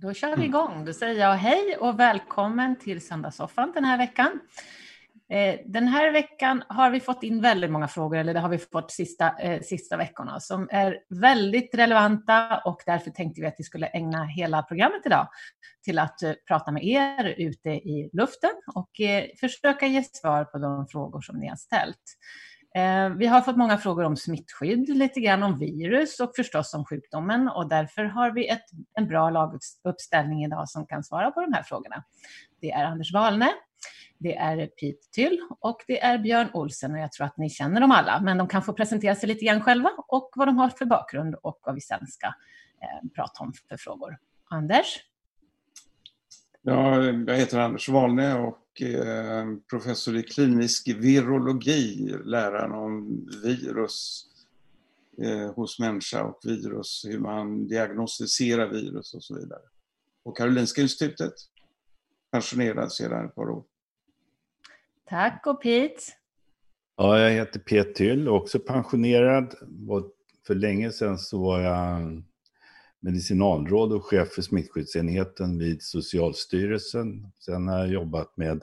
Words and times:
Då 0.00 0.14
kör 0.14 0.36
vi 0.36 0.44
igång. 0.44 0.84
Då 0.84 0.92
säger 0.92 1.20
jag 1.20 1.34
hej 1.34 1.76
och 1.76 2.00
välkommen 2.00 2.78
till 2.78 3.06
Söndagssoffan 3.06 3.72
den 3.74 3.84
här 3.84 3.98
veckan. 3.98 4.40
Eh, 5.30 5.60
den 5.66 5.88
här 5.88 6.12
veckan 6.12 6.62
har 6.68 6.90
vi 6.90 7.00
fått 7.00 7.22
in 7.22 7.40
väldigt 7.40 7.70
många 7.70 7.88
frågor, 7.88 8.18
eller 8.18 8.34
det 8.34 8.40
har 8.40 8.48
vi 8.48 8.58
fått 8.58 8.90
sista, 8.90 9.38
eh, 9.38 9.60
sista 9.62 9.96
veckorna, 9.96 10.40
som 10.40 10.68
är 10.70 10.98
väldigt 11.08 11.74
relevanta 11.74 12.62
och 12.64 12.82
därför 12.86 13.10
tänkte 13.10 13.40
vi 13.40 13.46
att 13.46 13.54
vi 13.58 13.64
skulle 13.64 13.86
ägna 13.86 14.24
hela 14.24 14.62
programmet 14.62 15.06
idag 15.06 15.28
till 15.84 15.98
att 15.98 16.22
eh, 16.22 16.32
prata 16.48 16.72
med 16.72 16.84
er 16.84 17.34
ute 17.38 17.70
i 17.70 18.10
luften 18.12 18.52
och 18.74 18.90
försöka 19.40 19.86
ge 19.86 20.02
svar 20.02 20.44
på 20.44 20.58
de 20.58 20.86
frågor 20.86 21.20
som 21.20 21.38
ni 21.38 21.48
har 21.48 21.56
ställt. 21.56 22.02
Eh, 22.78 23.10
vi 23.10 23.26
har 23.26 23.40
fått 23.40 23.56
många 23.56 23.78
frågor 23.78 24.04
om 24.04 24.16
smittskydd, 24.16 24.88
lite 24.88 25.20
grann 25.20 25.42
om 25.42 25.58
virus 25.58 26.20
och 26.20 26.32
förstås 26.36 26.74
om 26.74 26.84
sjukdomen 26.84 27.48
och 27.48 27.68
därför 27.68 28.04
har 28.04 28.30
vi 28.30 28.48
ett, 28.48 28.64
en 28.94 29.08
bra 29.08 29.30
laguppställning 29.30 30.44
idag 30.44 30.68
som 30.68 30.86
kan 30.86 31.04
svara 31.04 31.30
på 31.30 31.40
de 31.40 31.52
här 31.52 31.62
frågorna. 31.62 32.04
Det 32.60 32.70
är 32.70 32.84
Anders 32.84 33.12
Wahlne, 33.12 33.48
det 34.18 34.36
är 34.36 34.56
Pete 34.56 35.08
Tyll 35.12 35.38
och 35.60 35.76
det 35.86 36.02
är 36.02 36.18
Björn 36.18 36.48
Olsen 36.52 36.92
och 36.92 36.98
jag 36.98 37.12
tror 37.12 37.26
att 37.26 37.36
ni 37.36 37.50
känner 37.50 37.80
dem 37.80 37.90
alla, 37.90 38.20
men 38.20 38.38
de 38.38 38.48
kan 38.48 38.62
få 38.62 38.72
presentera 38.72 39.14
sig 39.14 39.28
lite 39.28 39.44
grann 39.44 39.60
själva 39.60 39.90
och 40.08 40.30
vad 40.34 40.48
de 40.48 40.58
har 40.58 40.68
för 40.68 40.84
bakgrund 40.84 41.34
och 41.42 41.60
vad 41.62 41.74
vi 41.74 41.80
sen 41.80 42.06
ska 42.06 42.26
eh, 42.26 43.08
prata 43.14 43.44
om 43.44 43.52
för 43.68 43.76
frågor. 43.76 44.18
Anders? 44.50 44.96
Ja, 46.62 47.04
jag 47.04 47.34
heter 47.36 47.58
Anders 47.58 47.88
Wahlne 47.88 48.34
och 48.34 48.67
professor 49.70 50.16
i 50.16 50.22
klinisk 50.22 50.88
virologi, 50.88 52.16
läran 52.24 52.72
om 52.72 53.26
virus 53.42 54.26
eh, 55.22 55.52
hos 55.54 55.78
människa 55.78 56.24
och 56.24 56.40
virus, 56.44 57.04
hur 57.08 57.18
man 57.18 57.68
diagnostiserar 57.68 58.68
virus 58.68 59.14
och 59.14 59.24
så 59.24 59.34
vidare. 59.34 59.62
På 60.24 60.32
Karolinska 60.32 60.82
institutet, 60.82 61.34
pensionerad 62.30 62.92
sedan 62.92 63.26
ett 63.26 63.34
par 63.34 63.50
år. 63.50 63.64
Tack 65.08 65.46
och 65.46 65.62
Pete? 65.62 66.02
Ja, 66.96 67.18
jag 67.18 67.30
heter 67.30 67.60
Pete 67.60 67.92
Tyll, 67.92 68.28
också 68.28 68.58
pensionerad. 68.58 69.54
För 70.46 70.54
länge 70.54 70.92
sedan 70.92 71.18
så 71.18 71.42
var 71.42 71.60
jag 71.60 72.22
medicinalråd 73.00 73.92
och 73.92 74.04
chef 74.04 74.28
för 74.28 74.42
smittskyddsenheten 74.42 75.58
vid 75.58 75.82
Socialstyrelsen. 75.82 77.32
Sen 77.38 77.68
har 77.68 77.78
jag 77.78 77.88
jobbat 77.88 78.36
med 78.36 78.62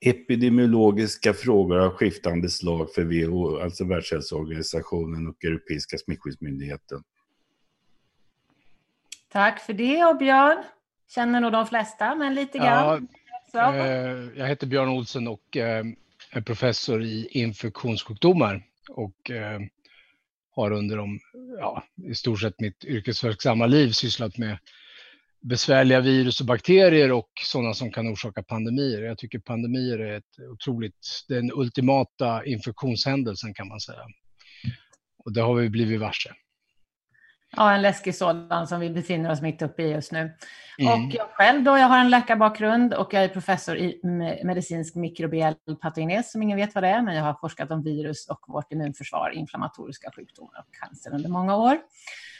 epidemiologiska 0.00 1.34
frågor 1.34 1.78
av 1.78 1.90
skiftande 1.90 2.48
slag 2.48 2.94
för 2.94 3.04
WHO, 3.04 3.60
alltså 3.60 3.84
Världshälsoorganisationen 3.84 5.28
och 5.28 5.44
Europeiska 5.44 5.98
smittskyddsmyndigheten. 5.98 7.02
Tack 9.28 9.60
för 9.60 9.72
det 9.72 10.04
och 10.04 10.16
Björn, 10.16 10.64
känner 11.08 11.40
nog 11.40 11.52
de 11.52 11.66
flesta, 11.66 12.14
men 12.14 12.34
lite 12.34 12.58
grann. 12.58 13.08
Ja, 13.52 13.74
eh, 13.74 14.28
jag 14.36 14.46
heter 14.46 14.66
Björn 14.66 14.88
Olsen 14.88 15.28
och 15.28 15.56
eh, 15.56 15.84
är 16.30 16.40
professor 16.40 17.02
i 17.02 17.28
infektionssjukdomar 17.30 18.62
och 18.88 19.30
eh, 19.30 19.60
har 20.50 20.70
under 20.70 20.96
de, 20.96 21.20
ja, 21.58 21.82
i 22.04 22.14
stort 22.14 22.40
sett 22.40 22.60
mitt 22.60 22.84
yrkesverksamma 22.84 23.66
liv 23.66 23.90
sysslat 23.90 24.38
med 24.38 24.58
besvärliga 25.40 26.00
virus 26.00 26.40
och 26.40 26.46
bakterier 26.46 27.12
och 27.12 27.30
sådana 27.42 27.74
som 27.74 27.92
kan 27.92 28.12
orsaka 28.12 28.42
pandemier. 28.42 29.02
Jag 29.02 29.18
tycker 29.18 29.38
pandemier 29.38 29.98
är 29.98 30.16
ett 30.16 30.50
otroligt, 30.52 31.24
den 31.28 31.50
ultimata 31.54 32.44
infektionshändelsen 32.44 33.54
kan 33.54 33.68
man 33.68 33.80
säga. 33.80 34.06
Och 35.24 35.32
det 35.32 35.40
har 35.40 35.54
vi 35.54 35.70
blivit 35.70 36.00
varse. 36.00 36.30
Ja, 37.56 37.72
en 37.74 37.82
läskig 37.82 38.14
sådan 38.14 38.66
som 38.66 38.80
vi 38.80 38.90
befinner 38.90 39.30
oss 39.30 39.40
mitt 39.40 39.62
uppe 39.62 39.82
i 39.82 39.90
just 39.90 40.12
nu. 40.12 40.34
Mm. 40.78 40.92
Och 40.92 41.14
jag 41.14 41.26
själv 41.30 41.62
då, 41.62 41.78
jag 41.78 41.86
har 41.86 41.98
en 41.98 42.10
läkarbakgrund 42.10 42.94
och 42.94 43.14
jag 43.14 43.24
är 43.24 43.28
professor 43.28 43.76
i 43.76 44.00
medicinsk 44.44 44.94
mikrobiell 44.94 45.54
patogenes, 45.82 46.32
som 46.32 46.42
ingen 46.42 46.56
vet 46.56 46.74
vad 46.74 46.84
det 46.84 46.88
är, 46.88 47.02
men 47.02 47.16
jag 47.16 47.22
har 47.22 47.34
forskat 47.34 47.70
om 47.70 47.82
virus 47.82 48.28
och 48.28 48.40
vårt 48.46 48.72
immunförsvar, 48.72 49.30
inflammatoriska 49.30 50.10
sjukdomar 50.16 50.64
och 50.68 50.74
cancer 50.74 51.14
under 51.14 51.28
många 51.28 51.56
år. 51.56 51.78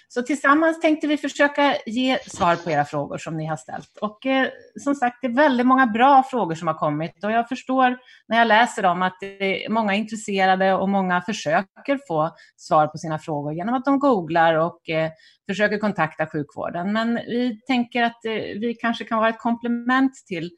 Så 0.09 0.23
tillsammans 0.23 0.81
tänkte 0.81 1.07
vi 1.07 1.17
försöka 1.17 1.77
ge 1.87 2.19
svar 2.19 2.57
på 2.57 2.71
era 2.71 2.85
frågor 2.85 3.19
som 3.19 3.37
ni 3.37 3.47
har 3.47 3.57
ställt. 3.57 3.97
Och 4.01 4.27
eh, 4.27 4.49
som 4.81 4.95
sagt, 4.95 5.19
det 5.23 5.27
är 5.27 5.35
väldigt 5.35 5.67
många 5.67 5.87
bra 5.87 6.23
frågor 6.23 6.55
som 6.55 6.69
har 6.69 6.75
kommit 6.75 7.25
och 7.25 7.33
jag 7.33 7.49
förstår 7.49 7.99
när 8.29 8.39
jag 8.39 8.49
läser 8.49 8.83
dem 8.83 9.03
att 9.03 9.17
det 9.21 9.65
är 9.65 9.69
många 9.69 9.95
intresserade 9.95 10.75
och 10.75 10.89
många 10.89 11.23
försöker 11.23 11.99
få 12.09 12.31
svar 12.57 12.87
på 12.87 12.99
sina 12.99 13.19
frågor 13.19 13.53
genom 13.55 13.75
att 13.75 13.85
de 13.85 13.99
googlar 13.99 14.55
och 14.55 14.89
eh, 14.89 15.11
försöker 15.49 15.79
kontakta 15.79 16.27
sjukvården. 16.27 16.93
Men 16.93 17.15
vi 17.15 17.61
tänker 17.67 18.03
att 18.03 18.25
eh, 18.25 18.33
vi 18.33 18.77
kanske 18.81 19.05
kan 19.05 19.19
vara 19.19 19.29
ett 19.29 19.39
komplement 19.39 20.13
till 20.27 20.51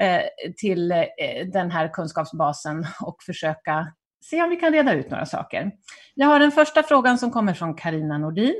eh, 0.00 0.52
till 0.56 0.92
eh, 0.92 1.46
den 1.52 1.70
här 1.70 1.88
kunskapsbasen 1.88 2.86
och 3.00 3.22
försöka 3.26 3.92
se 4.20 4.42
om 4.42 4.50
vi 4.50 4.56
kan 4.56 4.72
reda 4.72 4.94
ut 4.94 5.10
några 5.10 5.26
saker. 5.26 5.70
Jag 6.14 6.26
har 6.26 6.38
den 6.38 6.52
första 6.52 6.82
frågan 6.82 7.18
som 7.18 7.30
kommer 7.30 7.54
från 7.54 7.74
Karina 7.74 8.18
Nordin. 8.18 8.54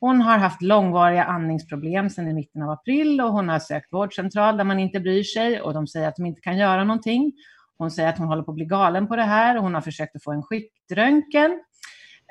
Hon 0.00 0.20
har 0.20 0.38
haft 0.38 0.62
långvariga 0.62 1.24
andningsproblem 1.24 2.10
sedan 2.10 2.28
i 2.28 2.32
mitten 2.32 2.62
av 2.62 2.70
april 2.70 3.20
och 3.20 3.32
hon 3.32 3.48
har 3.48 3.58
sökt 3.58 3.92
vårdcentral 3.92 4.56
där 4.56 4.64
man 4.64 4.78
inte 4.78 5.00
bryr 5.00 5.22
sig 5.22 5.60
och 5.60 5.74
de 5.74 5.86
säger 5.86 6.08
att 6.08 6.16
de 6.16 6.26
inte 6.26 6.40
kan 6.40 6.58
göra 6.58 6.84
någonting. 6.84 7.32
Hon 7.78 7.90
säger 7.90 8.08
att 8.08 8.18
hon 8.18 8.28
håller 8.28 8.42
på 8.42 8.50
att 8.50 8.54
bli 8.54 8.64
galen 8.64 9.08
på 9.08 9.16
det 9.16 9.22
här 9.22 9.56
och 9.56 9.62
hon 9.62 9.74
har 9.74 9.80
försökt 9.80 10.16
att 10.16 10.24
få 10.24 10.32
en 10.32 10.42
skiktröntgen. 10.42 11.60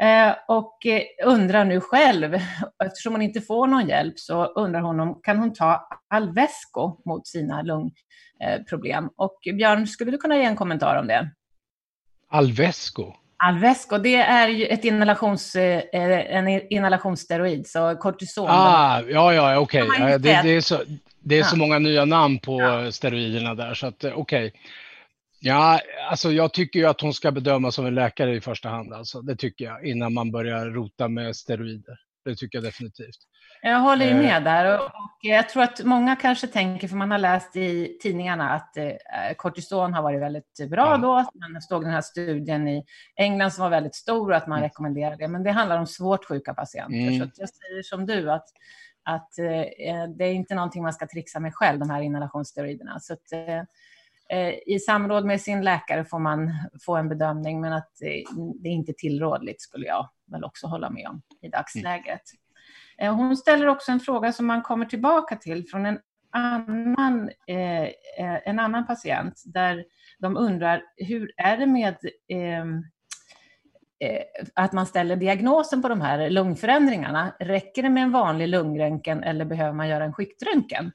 Eh, 0.01 0.35
och 0.47 0.85
eh, 0.85 1.01
undrar 1.25 1.65
nu 1.65 1.79
själv, 1.79 2.33
eftersom 2.83 3.13
hon 3.13 3.21
inte 3.21 3.41
får 3.41 3.67
någon 3.67 3.87
hjälp, 3.87 4.19
så 4.19 4.45
undrar 4.45 4.81
hon 4.81 4.99
om 4.99 5.19
kan 5.23 5.37
hon 5.37 5.53
ta 5.53 5.87
Alvesco 6.09 7.01
mot 7.05 7.27
sina 7.27 7.61
lungproblem. 7.61 9.09
Och 9.15 9.39
Björn, 9.43 9.87
skulle 9.87 10.11
du 10.11 10.17
kunna 10.17 10.37
ge 10.37 10.43
en 10.43 10.55
kommentar 10.55 10.99
om 10.99 11.07
det? 11.07 11.31
Alvesco? 12.29 13.13
Alvesco, 13.37 13.97
det 13.97 14.15
är 14.15 14.47
ju 14.47 14.65
ett 14.65 14.85
inhalations, 14.85 15.55
eh, 15.55 15.83
en 15.93 16.47
inhalationssteroid, 16.73 17.67
så 17.67 17.95
kortison. 17.95 18.47
Ah, 18.49 19.01
ja, 19.01 19.33
ja, 19.33 19.59
okej. 19.59 19.83
Okay. 19.83 20.17
Det, 20.17 20.17
det, 20.17 20.55
är, 20.55 20.61
så, 20.61 20.83
det 21.19 21.35
är 21.35 21.39
ja. 21.39 21.45
så 21.45 21.57
många 21.57 21.79
nya 21.79 22.05
namn 22.05 22.39
på 22.39 22.61
ja. 22.61 22.91
steroiderna 22.91 23.55
där, 23.55 23.73
så 23.73 23.87
att 23.87 24.03
eh, 24.03 24.13
okej. 24.13 24.47
Okay. 24.47 24.59
Ja, 25.39 25.79
alltså 26.09 26.31
jag 26.31 26.53
tycker 26.53 26.79
ju 26.79 26.85
att 26.85 27.01
hon 27.01 27.13
ska 27.13 27.31
bedömas 27.31 27.75
som 27.75 27.85
en 27.85 27.95
läkare 27.95 28.35
i 28.35 28.41
första 28.41 28.69
hand, 28.69 28.93
alltså. 28.93 29.21
det 29.21 29.35
tycker 29.35 29.65
jag, 29.65 29.85
innan 29.85 30.13
man 30.13 30.31
börjar 30.31 30.65
rota 30.65 31.07
med 31.07 31.35
steroider. 31.35 31.99
Det 32.25 32.35
tycker 32.35 32.57
jag 32.57 32.63
definitivt. 32.63 33.17
Jag 33.61 33.79
håller 33.79 34.05
ju 34.05 34.13
med 34.13 34.37
eh. 34.37 34.43
där 34.43 34.79
och 34.79 34.91
jag 35.21 35.49
tror 35.49 35.63
att 35.63 35.83
många 35.83 36.15
kanske 36.15 36.47
tänker, 36.47 36.87
för 36.87 36.95
man 36.95 37.11
har 37.11 37.17
läst 37.17 37.55
i 37.55 37.97
tidningarna 38.01 38.49
att 38.49 38.77
eh, 38.77 38.91
kortison 39.37 39.93
har 39.93 40.03
varit 40.03 40.21
väldigt 40.21 40.69
bra 40.69 40.97
då. 40.97 41.13
Man 41.13 41.61
såg 41.61 41.83
den 41.83 41.91
här 41.91 42.01
studien 42.01 42.67
i 42.67 42.85
England 43.15 43.51
som 43.51 43.63
var 43.63 43.69
väldigt 43.69 43.95
stor 43.95 44.31
och 44.31 44.37
att 44.37 44.47
man 44.47 44.57
mm. 44.57 44.69
rekommenderar 44.69 45.17
det. 45.17 45.27
Men 45.27 45.43
det 45.43 45.51
handlar 45.51 45.79
om 45.79 45.87
svårt 45.87 46.25
sjuka 46.25 46.53
patienter. 46.53 46.97
Mm. 46.97 47.19
Så 47.19 47.31
jag 47.35 47.49
säger 47.49 47.83
som 47.83 48.05
du 48.05 48.31
att, 48.31 48.45
att 49.03 49.39
eh, 49.39 50.09
det 50.17 50.25
är 50.25 50.33
inte 50.33 50.55
någonting 50.55 50.83
man 50.83 50.93
ska 50.93 51.07
trixa 51.07 51.39
med 51.39 51.55
själv, 51.55 51.79
de 51.79 51.89
här 51.89 52.01
inhalationssteroiderna. 52.01 52.99
Så 52.99 53.13
att, 53.13 53.21
i 54.65 54.79
samråd 54.79 55.25
med 55.25 55.41
sin 55.41 55.63
läkare 55.63 56.05
får 56.05 56.19
man 56.19 56.53
få 56.85 56.95
en 56.95 57.09
bedömning, 57.09 57.61
men 57.61 57.73
att 57.73 57.91
det 58.61 58.69
är 58.69 58.73
inte 58.73 58.93
tillrådligt 58.93 59.61
skulle 59.61 59.87
jag 59.87 60.09
väl 60.31 60.43
också 60.43 60.67
hålla 60.67 60.89
med 60.89 61.07
om 61.07 61.21
i 61.41 61.49
dagsläget. 61.49 62.07
Mm. 62.07 62.46
Hon 63.01 63.37
ställer 63.37 63.67
också 63.67 63.91
en 63.91 63.99
fråga 63.99 64.33
som 64.33 64.45
man 64.45 64.61
kommer 64.61 64.85
tillbaka 64.85 65.35
till 65.35 65.67
från 65.67 65.85
en 65.85 65.99
annan, 66.31 67.29
eh, 67.47 67.83
eh, 67.83 68.39
en 68.45 68.59
annan 68.59 68.87
patient 68.87 69.43
där 69.45 69.85
de 70.19 70.37
undrar 70.37 70.83
hur 70.97 71.31
är 71.37 71.57
det 71.57 71.65
med 71.65 71.95
ehm, 72.27 72.83
eh, 73.99 74.21
att 74.53 74.73
man 74.73 74.85
ställer 74.85 75.15
diagnosen 75.15 75.81
på 75.81 75.89
de 75.89 76.01
här 76.01 76.29
lungförändringarna. 76.29 77.33
Räcker 77.39 77.83
det 77.83 77.89
med 77.89 78.03
en 78.03 78.11
vanlig 78.11 78.47
lungröntgen 78.47 79.23
eller 79.23 79.45
behöver 79.45 79.73
man 79.73 79.87
göra 79.87 80.03
en 80.03 80.13
skiktröntgen? 80.13 80.91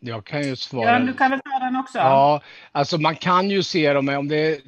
Jag 0.00 0.26
kan 0.26 0.42
ju 0.42 0.56
svara. 0.56 0.92
Ja, 0.92 0.98
du 0.98 1.12
kan 1.12 1.30
väl 1.30 1.40
ta 1.40 1.58
den 1.64 1.76
också? 1.76 1.98
Ja, 1.98 2.42
alltså 2.72 2.98
man 2.98 3.16
kan 3.16 3.50
ju 3.50 3.62
se 3.62 3.92
dem, 3.92 4.08
om 4.08 4.28
det 4.28 4.36
är 4.36 4.60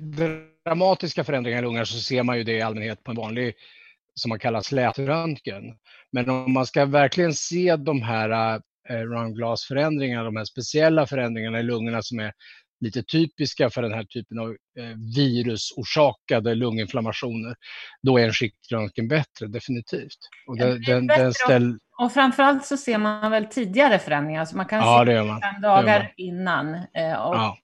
dramatiska 0.64 1.24
förändringar 1.24 1.58
i 1.58 1.62
lungorna 1.62 1.84
så 1.84 1.98
ser 1.98 2.22
man 2.22 2.38
ju 2.38 2.44
det 2.44 2.52
i 2.52 2.62
allmänhet 2.62 3.04
på 3.04 3.10
en 3.10 3.16
vanlig, 3.16 3.54
som 4.18 4.28
man 4.28 4.38
kallar 4.38 4.60
slätröntgen. 4.60 5.62
Men 6.12 6.30
om 6.30 6.52
man 6.52 6.66
ska 6.66 6.84
verkligen 6.84 7.34
se 7.34 7.76
de 7.76 8.02
här 8.02 8.60
eh, 8.88 8.94
röntglasförändringarna, 8.94 10.24
de 10.24 10.36
här 10.36 10.44
speciella 10.44 11.06
förändringarna 11.06 11.60
i 11.60 11.62
lungorna 11.62 12.02
som 12.02 12.18
är 12.18 12.32
lite 12.80 13.02
typiska 13.02 13.70
för 13.70 13.82
den 13.82 13.92
här 13.92 14.04
typen 14.04 14.38
av 14.38 14.48
eh, 14.50 14.96
virusorsakade 15.16 16.54
lunginflammationer, 16.54 17.54
då 18.02 18.18
är 18.18 18.24
en 18.24 18.32
skiktröntgen 18.32 19.08
bättre, 19.08 19.46
definitivt. 19.46 20.18
Och, 20.46 20.58
den, 20.58 20.82
den, 20.82 21.06
den 21.06 21.34
ställ... 21.34 21.78
och 21.98 22.12
framförallt 22.12 22.66
så 22.66 22.76
ser 22.76 22.98
man 22.98 23.30
väl 23.30 23.46
tidigare 23.46 23.98
förändringar, 23.98 24.44
så 24.44 24.56
man 24.56 24.66
kan 24.66 24.78
ja, 24.78 25.04
se 25.06 25.40
fem 25.52 25.62
dagar 25.62 26.12
innan. 26.16 26.74
Eh, 26.74 27.14
och, 27.14 27.34
ja. 27.34 27.58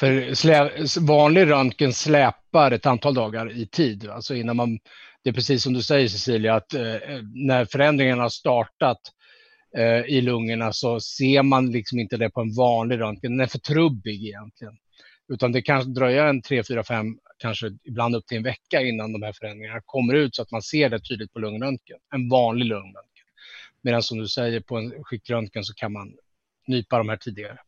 För 0.00 0.34
slä, 0.34 0.70
vanlig 1.00 1.50
röntgen 1.50 1.92
släpar 1.92 2.70
ett 2.70 2.86
antal 2.86 3.14
dagar 3.14 3.52
i 3.52 3.66
tid, 3.66 4.08
alltså 4.08 4.34
innan 4.34 4.56
man, 4.56 4.78
det 5.24 5.30
är 5.30 5.34
precis 5.34 5.62
som 5.62 5.72
du 5.72 5.82
säger 5.82 6.08
Cecilia, 6.08 6.54
att 6.54 6.74
eh, 6.74 6.96
när 7.34 7.64
förändringen 7.64 8.18
har 8.18 8.28
startat 8.28 9.00
eh, 9.76 10.14
i 10.16 10.20
lungorna 10.20 10.72
så 10.72 11.00
ser 11.00 11.42
man 11.42 11.70
liksom 11.70 11.98
inte 11.98 12.16
det 12.16 12.30
på 12.30 12.40
en 12.40 12.54
vanlig 12.54 13.00
röntgen. 13.00 13.32
Den 13.32 13.40
är 13.40 13.46
för 13.46 13.58
trubbig 13.58 14.26
egentligen. 14.26 14.74
Utan 15.32 15.52
det 15.52 15.62
kan 15.62 15.94
dröja 15.94 16.28
en 16.28 16.42
3, 16.42 16.62
4, 16.64 16.84
5, 16.84 17.18
kanske 17.38 17.70
ibland 17.84 18.16
upp 18.16 18.26
till 18.26 18.36
en 18.36 18.42
vecka 18.42 18.82
innan 18.82 19.12
de 19.12 19.22
här 19.22 19.32
förändringarna 19.32 19.80
kommer 19.84 20.14
ut 20.14 20.34
så 20.34 20.42
att 20.42 20.50
man 20.50 20.62
ser 20.62 20.88
det 20.90 21.00
tydligt 21.00 21.32
på 21.32 21.38
lungröntgen. 21.38 21.98
En 22.14 22.28
vanlig 22.28 22.66
lungröntgen. 22.66 23.24
Medan 23.82 24.02
som 24.02 24.18
du 24.18 24.28
säger 24.28 24.60
på 24.60 24.76
en 24.76 25.04
skiktröntgen 25.04 25.64
så 25.64 25.74
kan 25.74 25.92
man 25.92 26.12
nypa 26.66 26.98
de 26.98 27.08
här 27.08 27.16
tidigare. 27.16 27.58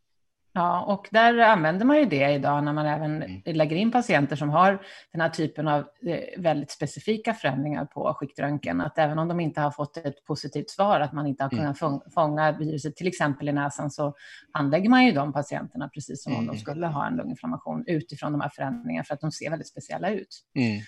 Ja, 0.55 0.85
och 0.85 1.09
där 1.11 1.39
använder 1.39 1.87
man 1.87 1.99
ju 1.99 2.05
det 2.05 2.31
idag 2.31 2.65
när 2.65 2.73
man 2.73 2.87
även 2.87 3.23
mm. 3.23 3.43
lägger 3.45 3.77
in 3.77 3.93
patienter 3.93 4.37
som 4.37 4.51
har 4.51 4.83
den 5.13 5.21
här 5.21 5.29
typen 5.29 5.69
av 5.69 5.81
eh, 5.81 6.41
väldigt 6.43 6.71
specifika 6.71 7.35
förändringar 7.35 7.85
på 7.85 8.15
skiktröntgen. 8.15 8.81
Att 8.81 8.99
även 8.99 9.19
om 9.19 9.29
de 9.29 9.41
inte 9.41 9.61
har 9.61 9.71
fått 9.71 9.97
ett 9.97 10.25
positivt 10.25 10.71
svar, 10.71 11.01
att 11.01 11.13
man 11.13 11.27
inte 11.27 11.45
har 11.45 11.53
mm. 11.53 11.75
kunnat 11.75 12.03
fånga 12.15 12.53
viruset 12.53 12.97
till 12.97 13.07
exempel 13.07 13.49
i 13.49 13.53
näsan, 13.53 13.91
så 13.91 14.15
anlägger 14.53 14.89
man 14.89 15.07
ju 15.07 15.13
de 15.13 15.33
patienterna 15.33 15.89
precis 15.89 16.23
som 16.23 16.33
om 16.33 16.39
de 16.39 16.49
mm. 16.49 16.61
skulle 16.61 16.87
ha 16.87 17.07
en 17.07 17.17
lunginflammation 17.17 17.85
utifrån 17.87 18.33
de 18.33 18.41
här 18.41 18.51
förändringarna 18.55 19.05
för 19.05 19.15
att 19.15 19.21
de 19.21 19.33
ser 19.33 19.51
väldigt 19.51 19.69
speciella 19.69 20.11
ut. 20.11 20.43
Mm 20.57 20.81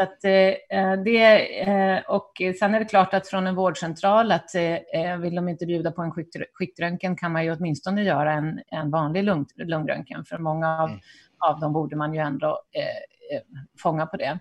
att, 0.00 0.24
eh, 0.24 1.02
det, 1.04 1.60
eh, 1.60 2.02
och 2.08 2.32
sen 2.58 2.74
är 2.74 2.78
det 2.78 2.84
klart 2.84 3.14
att 3.14 3.28
från 3.28 3.46
en 3.46 3.54
vårdcentral 3.54 4.32
att 4.32 4.54
eh, 4.54 5.16
vill 5.18 5.34
de 5.34 5.48
inte 5.48 5.66
bjuda 5.66 5.92
på 5.92 6.02
en 6.02 6.12
skiktröntgen 6.52 7.16
kan 7.16 7.32
man 7.32 7.44
ju 7.44 7.52
åtminstone 7.52 8.02
göra 8.02 8.32
en, 8.32 8.60
en 8.66 8.90
vanlig 8.90 9.24
lung, 9.24 9.46
lungröntgen. 9.56 10.24
För 10.24 10.38
många 10.38 10.78
av, 10.82 10.88
mm. 10.88 11.00
av 11.38 11.60
dem 11.60 11.72
borde 11.72 11.96
man 11.96 12.14
ju 12.14 12.20
ändå 12.20 12.62
eh, 12.72 13.36
eh 13.36 13.42
fånga 13.82 14.06
på 14.06 14.16
det. 14.16 14.38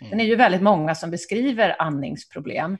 Mm. 0.00 0.10
Sen 0.10 0.20
är 0.20 0.24
ju 0.24 0.36
väldigt 0.36 0.62
många 0.62 0.94
som 0.94 1.10
beskriver 1.10 1.82
andningsproblem. 1.82 2.78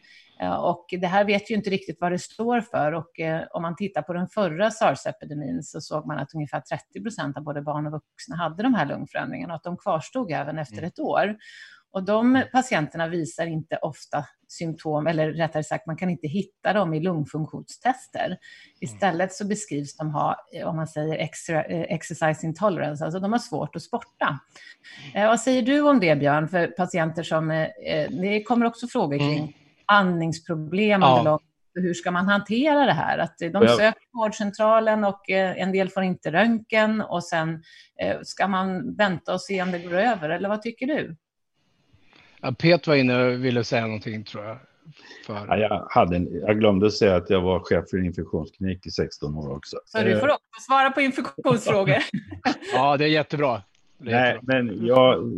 Och 0.61 0.87
det 1.01 1.07
här 1.07 1.25
vet 1.25 1.51
ju 1.51 1.55
inte 1.55 1.71
riktigt 1.71 2.01
vad 2.01 2.13
det 2.13 2.19
står 2.19 2.61
för. 2.61 2.93
Och 2.93 3.21
eh, 3.21 3.43
om 3.51 3.63
man 3.63 3.77
tittar 3.77 4.03
på 4.03 4.13
den 4.13 4.29
förra 4.29 4.71
sars-epidemin 4.71 5.63
så 5.63 5.81
såg 5.81 6.07
man 6.07 6.19
att 6.19 6.35
ungefär 6.35 6.61
30 6.61 7.03
procent 7.03 7.37
av 7.37 7.43
både 7.43 7.63
barn 7.63 7.87
och 7.87 7.93
vuxna 7.93 8.37
hade 8.37 8.63
de 8.63 8.75
här 8.75 8.87
lungförändringarna 8.87 9.53
och 9.53 9.57
att 9.57 9.65
de 9.65 9.77
kvarstod 9.77 10.33
även 10.33 10.59
efter 10.59 10.79
mm. 10.79 10.89
ett 10.89 10.99
år. 10.99 11.37
Och 11.95 12.05
de 12.05 12.43
patienterna 12.53 13.09
visar 13.09 13.47
inte 13.47 13.77
ofta 13.77 14.25
symptom, 14.49 15.07
eller 15.07 15.33
rättare 15.33 15.65
sagt, 15.65 15.87
man 15.87 15.97
kan 15.97 16.11
inte 16.11 16.29
hitta 16.29 16.73
dem 16.73 16.95
i 16.95 17.01
lungfunktionstester. 17.01 18.27
Mm. 18.27 18.39
Istället 18.81 19.33
så 19.33 19.47
beskrivs 19.47 19.97
de 19.97 20.11
ha, 20.11 20.37
om 20.65 20.77
man 20.77 20.87
säger 20.87 21.19
extra, 21.19 21.65
eh, 21.65 21.95
exercise 21.95 22.47
intolerance, 22.47 23.05
alltså 23.05 23.21
de 23.21 23.33
har 23.33 23.39
svårt 23.39 23.77
att 23.77 23.83
sporta. 23.83 24.39
Eh, 25.15 25.27
vad 25.27 25.41
säger 25.41 25.63
du 25.63 25.81
om 25.81 26.01
det, 26.01 26.17
Björn, 26.17 26.49
för 26.49 26.67
patienter 26.67 27.23
som, 27.23 27.51
eh, 27.51 27.67
det 28.11 28.43
kommer 28.43 28.67
också 28.67 28.87
frågor 28.87 29.19
kring 29.19 29.39
mm. 29.39 29.53
andningsproblem 29.87 31.01
ja. 31.03 31.09
under 31.09 31.31
lång 31.31 31.41
hur 31.75 31.95
ska 31.95 32.11
man 32.11 32.29
hantera 32.29 32.87
det 32.87 32.93
här? 32.93 33.19
Att 33.19 33.39
de 33.39 33.69
söker 33.69 34.13
vårdcentralen 34.13 35.05
och 35.05 35.31
en 35.31 35.73
del 35.73 35.89
får 35.89 36.03
inte 36.03 36.33
röntgen 36.33 37.01
och 37.01 37.25
sen 37.25 37.63
ska 38.23 38.49
man 38.49 38.97
vänta 38.97 39.35
och 39.35 39.41
se 39.41 39.63
om 39.63 39.71
det 39.71 39.79
går 39.79 39.95
över, 39.95 40.31
eller 40.31 40.49
vad 40.49 40.63
tycker 40.63 40.87
du? 40.87 41.17
Ja, 42.45 42.53
Pet 42.53 42.87
var 42.87 42.95
inne 42.95 43.25
och 43.25 43.45
ville 43.45 43.65
säga 43.65 43.87
någonting 43.87 44.25
tror 44.25 44.45
jag. 44.45 44.59
För... 45.27 45.35
Ja, 45.35 45.57
jag, 45.57 45.87
hade 45.91 46.17
en, 46.17 46.41
jag 46.41 46.59
glömde 46.59 46.91
säga 46.91 47.17
att 47.17 47.31
jag 47.31 47.41
var 47.41 47.61
chef 47.61 47.85
för 47.91 47.99
en 47.99 48.05
infektionsklinik 48.05 48.87
i 48.87 48.91
16 48.91 49.35
år 49.37 49.57
också. 49.57 49.77
Så 49.85 50.03
du 50.03 50.21
får 50.21 50.29
också 50.29 50.61
svara 50.69 50.91
på 50.91 51.01
infektionsfrågor. 51.01 51.97
ja, 52.73 52.97
det 52.97 53.05
är 53.05 53.09
jättebra. 53.09 53.63
Det 53.99 54.11
är 54.11 54.21
Nej, 54.21 54.33
jättebra. 54.35 54.63
men 54.63 54.87
jag, 54.87 55.33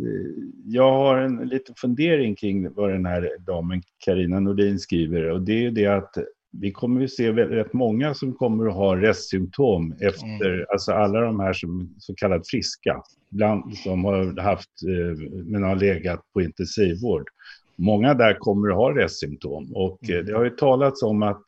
jag 0.65 0.91
har 0.91 1.17
en 1.17 1.35
liten 1.35 1.75
fundering 1.75 2.35
kring 2.35 2.73
vad 2.73 2.89
den 2.89 3.05
här 3.05 3.29
damen 3.39 3.81
Karina 3.97 4.39
Nordin 4.39 4.79
skriver. 4.79 5.29
Och 5.29 5.41
det 5.41 5.65
är 5.65 5.71
det 5.71 5.87
att 5.87 6.17
vi 6.51 6.71
kommer 6.71 7.03
att 7.03 7.11
se 7.11 7.31
rätt 7.31 7.73
många 7.73 8.13
som 8.13 8.33
kommer 8.33 8.67
att 8.67 8.73
ha 8.73 8.95
restsymptom 8.95 9.91
efter, 9.91 10.53
mm. 10.53 10.65
alltså 10.71 10.91
alla 10.91 11.21
de 11.21 11.39
här 11.39 11.53
som 11.53 11.95
så 11.99 12.15
kallat 12.15 12.47
friska, 12.47 13.01
bland, 13.29 13.77
som 13.77 14.05
har 14.05 14.41
haft, 14.41 14.69
eh, 14.83 15.17
men 15.45 15.63
har 15.63 15.75
legat 15.75 16.21
på 16.33 16.41
intensivvård. 16.41 17.29
Många 17.75 18.13
där 18.13 18.33
kommer 18.33 18.69
att 18.69 18.75
ha 18.75 18.97
restsymptom 18.97 19.75
och 19.75 19.99
eh, 20.09 20.15
mm. 20.15 20.25
det 20.25 20.33
har 20.33 20.43
ju 20.43 20.49
talats 20.49 21.03
om 21.03 21.23
att 21.23 21.43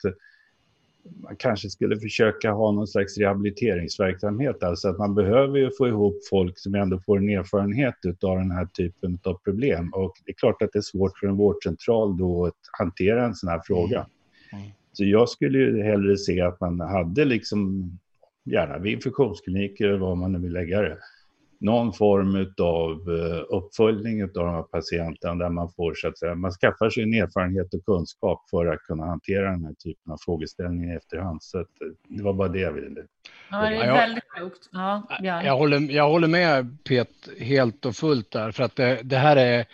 man 1.24 1.36
kanske 1.36 1.70
skulle 1.70 2.00
försöka 2.00 2.52
ha 2.52 2.72
någon 2.72 2.88
slags 2.88 3.18
rehabiliteringsverksamhet, 3.18 4.64
alltså 4.64 4.88
att 4.88 4.98
man 4.98 5.16
behöver 5.16 5.58
ju 5.58 5.70
få 5.78 5.88
ihop 5.88 6.18
folk 6.30 6.60
som 6.60 6.76
ändå 6.76 7.00
får 7.06 7.18
en 7.18 7.30
erfarenhet 7.30 7.96
av 8.06 8.38
den 8.38 8.52
här 8.52 8.66
typen 8.66 9.20
av 9.24 9.34
problem. 9.34 9.94
Och 9.94 10.14
det 10.26 10.32
är 10.32 10.36
klart 10.36 10.62
att 10.62 10.70
det 10.74 10.80
är 10.80 10.82
svårt 10.82 11.18
för 11.18 11.28
en 11.28 11.38
vårdcentral 11.38 12.18
då 12.18 12.46
att 12.46 12.54
hantera 12.80 13.26
en 13.26 13.36
sån 13.36 13.50
här 13.50 13.62
fråga. 13.66 14.06
Mm. 14.54 14.72
Så 15.00 15.06
jag 15.06 15.30
skulle 15.30 15.58
ju 15.58 15.84
hellre 15.84 16.18
se 16.18 16.42
att 16.42 16.60
man 16.60 16.80
hade 16.80 17.26
liksom, 17.26 17.92
gärna 18.46 18.78
vid 18.78 18.94
infektionskliniker 18.94 19.88
eller 19.88 19.98
vad 19.98 20.18
man 20.18 20.32
nu 20.32 20.40
vill 20.40 20.54
lägga 20.54 20.82
det, 20.82 20.98
någon 21.60 21.94
form 21.94 22.54
av 22.62 22.92
eh, 23.16 23.58
uppföljning 23.58 24.24
av 24.24 24.30
de 24.34 24.50
här 24.50 24.62
patienterna 24.62 25.36
där 25.36 25.50
man 25.50 25.72
får 25.76 25.94
så 25.94 26.08
att 26.08 26.18
säga, 26.18 26.36
man 26.36 26.52
skaffar 26.52 26.90
sig 26.90 27.04
en 27.04 27.14
erfarenhet 27.14 27.74
och 27.74 27.86
kunskap 27.86 28.50
för 28.50 28.66
att 28.66 28.80
kunna 28.80 29.06
hantera 29.06 29.52
den 29.52 29.66
här 29.66 29.74
typen 29.74 30.14
av 30.14 30.18
frågeställningar 30.26 30.94
i 30.94 30.98
efterhand. 30.98 31.44
Så 31.44 31.60
eh, 31.60 31.66
det 32.08 32.24
var 32.24 32.34
bara 32.34 32.48
det 32.48 32.60
jag 32.60 32.72
ville. 32.72 33.02
Ja, 33.52 33.70
det 33.70 33.76
är 33.76 33.94
väldigt 33.94 34.30
klokt. 34.30 34.70
Ja, 34.72 35.08
jag, 35.22 35.58
håller, 35.58 35.80
jag 35.80 36.10
håller 36.10 36.28
med 36.28 36.78
Pet 36.84 37.30
helt 37.40 37.86
och 37.86 37.96
fullt 37.96 38.32
där, 38.32 38.52
för 38.52 38.64
att 38.64 38.76
det, 38.76 39.00
det 39.04 39.18
här 39.18 39.36
är 39.36 39.66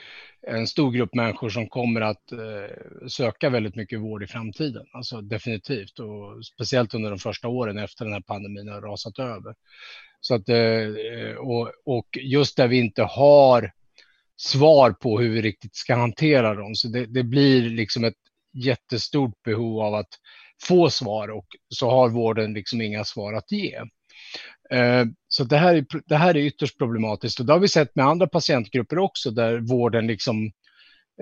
en 0.48 0.68
stor 0.68 0.92
grupp 0.92 1.14
människor 1.14 1.50
som 1.50 1.70
kommer 1.70 2.02
att 2.02 2.32
eh, 2.32 3.08
söka 3.08 3.50
väldigt 3.50 3.76
mycket 3.76 4.00
vård 4.00 4.24
i 4.24 4.28
framtiden. 4.28 4.86
Alltså 4.94 5.22
definitivt 5.22 6.00
och 6.00 6.46
speciellt 6.46 6.94
under 6.94 7.10
de 7.10 7.20
första 7.20 7.48
åren 7.48 7.78
efter 7.78 8.06
den 8.06 8.14
här 8.14 8.22
pandemin 8.22 8.68
har 8.68 8.82
rasat 8.82 9.20
över. 9.20 9.56
Så 10.22 10.36
att, 10.36 10.50
eh, 10.50 10.58
eh, 10.58 11.36
och, 11.38 11.72
och 11.86 12.18
just 12.22 12.58
där 12.58 12.68
vi 12.68 12.78
inte 12.78 13.04
har 13.04 13.72
svar 14.38 14.92
på 14.92 15.20
hur 15.20 15.30
vi 15.30 15.42
riktigt 15.42 15.76
ska 15.76 15.96
hantera 15.96 16.56
dem. 16.56 16.76
Så 16.76 16.88
det, 16.88 17.06
det 17.06 17.24
blir 17.24 17.70
liksom 17.70 18.04
ett 18.04 18.14
jättestort 18.54 19.44
behov 19.44 19.80
av 19.80 19.96
att 19.96 20.20
få 20.64 20.90
svar 20.90 21.28
och 21.28 21.48
så 21.70 21.90
har 21.90 22.10
vården 22.10 22.54
liksom 22.54 22.82
inga 22.82 23.04
svar 23.04 23.34
att 23.34 23.52
ge. 23.52 23.82
Eh, 24.70 25.06
så 25.28 25.44
det 25.44 25.58
här, 25.58 25.76
är, 25.76 25.86
det 26.06 26.16
här 26.16 26.38
är 26.38 26.42
ytterst 26.42 26.78
problematiskt 26.78 27.40
och 27.40 27.46
det 27.46 27.54
har 27.54 27.60
vi 27.60 27.68
sett 27.68 27.96
med 27.96 28.06
andra 28.06 28.28
patientgrupper 28.28 28.98
också 28.98 29.32
där 29.32 29.58
vården 29.58 30.08
liksom 30.08 30.52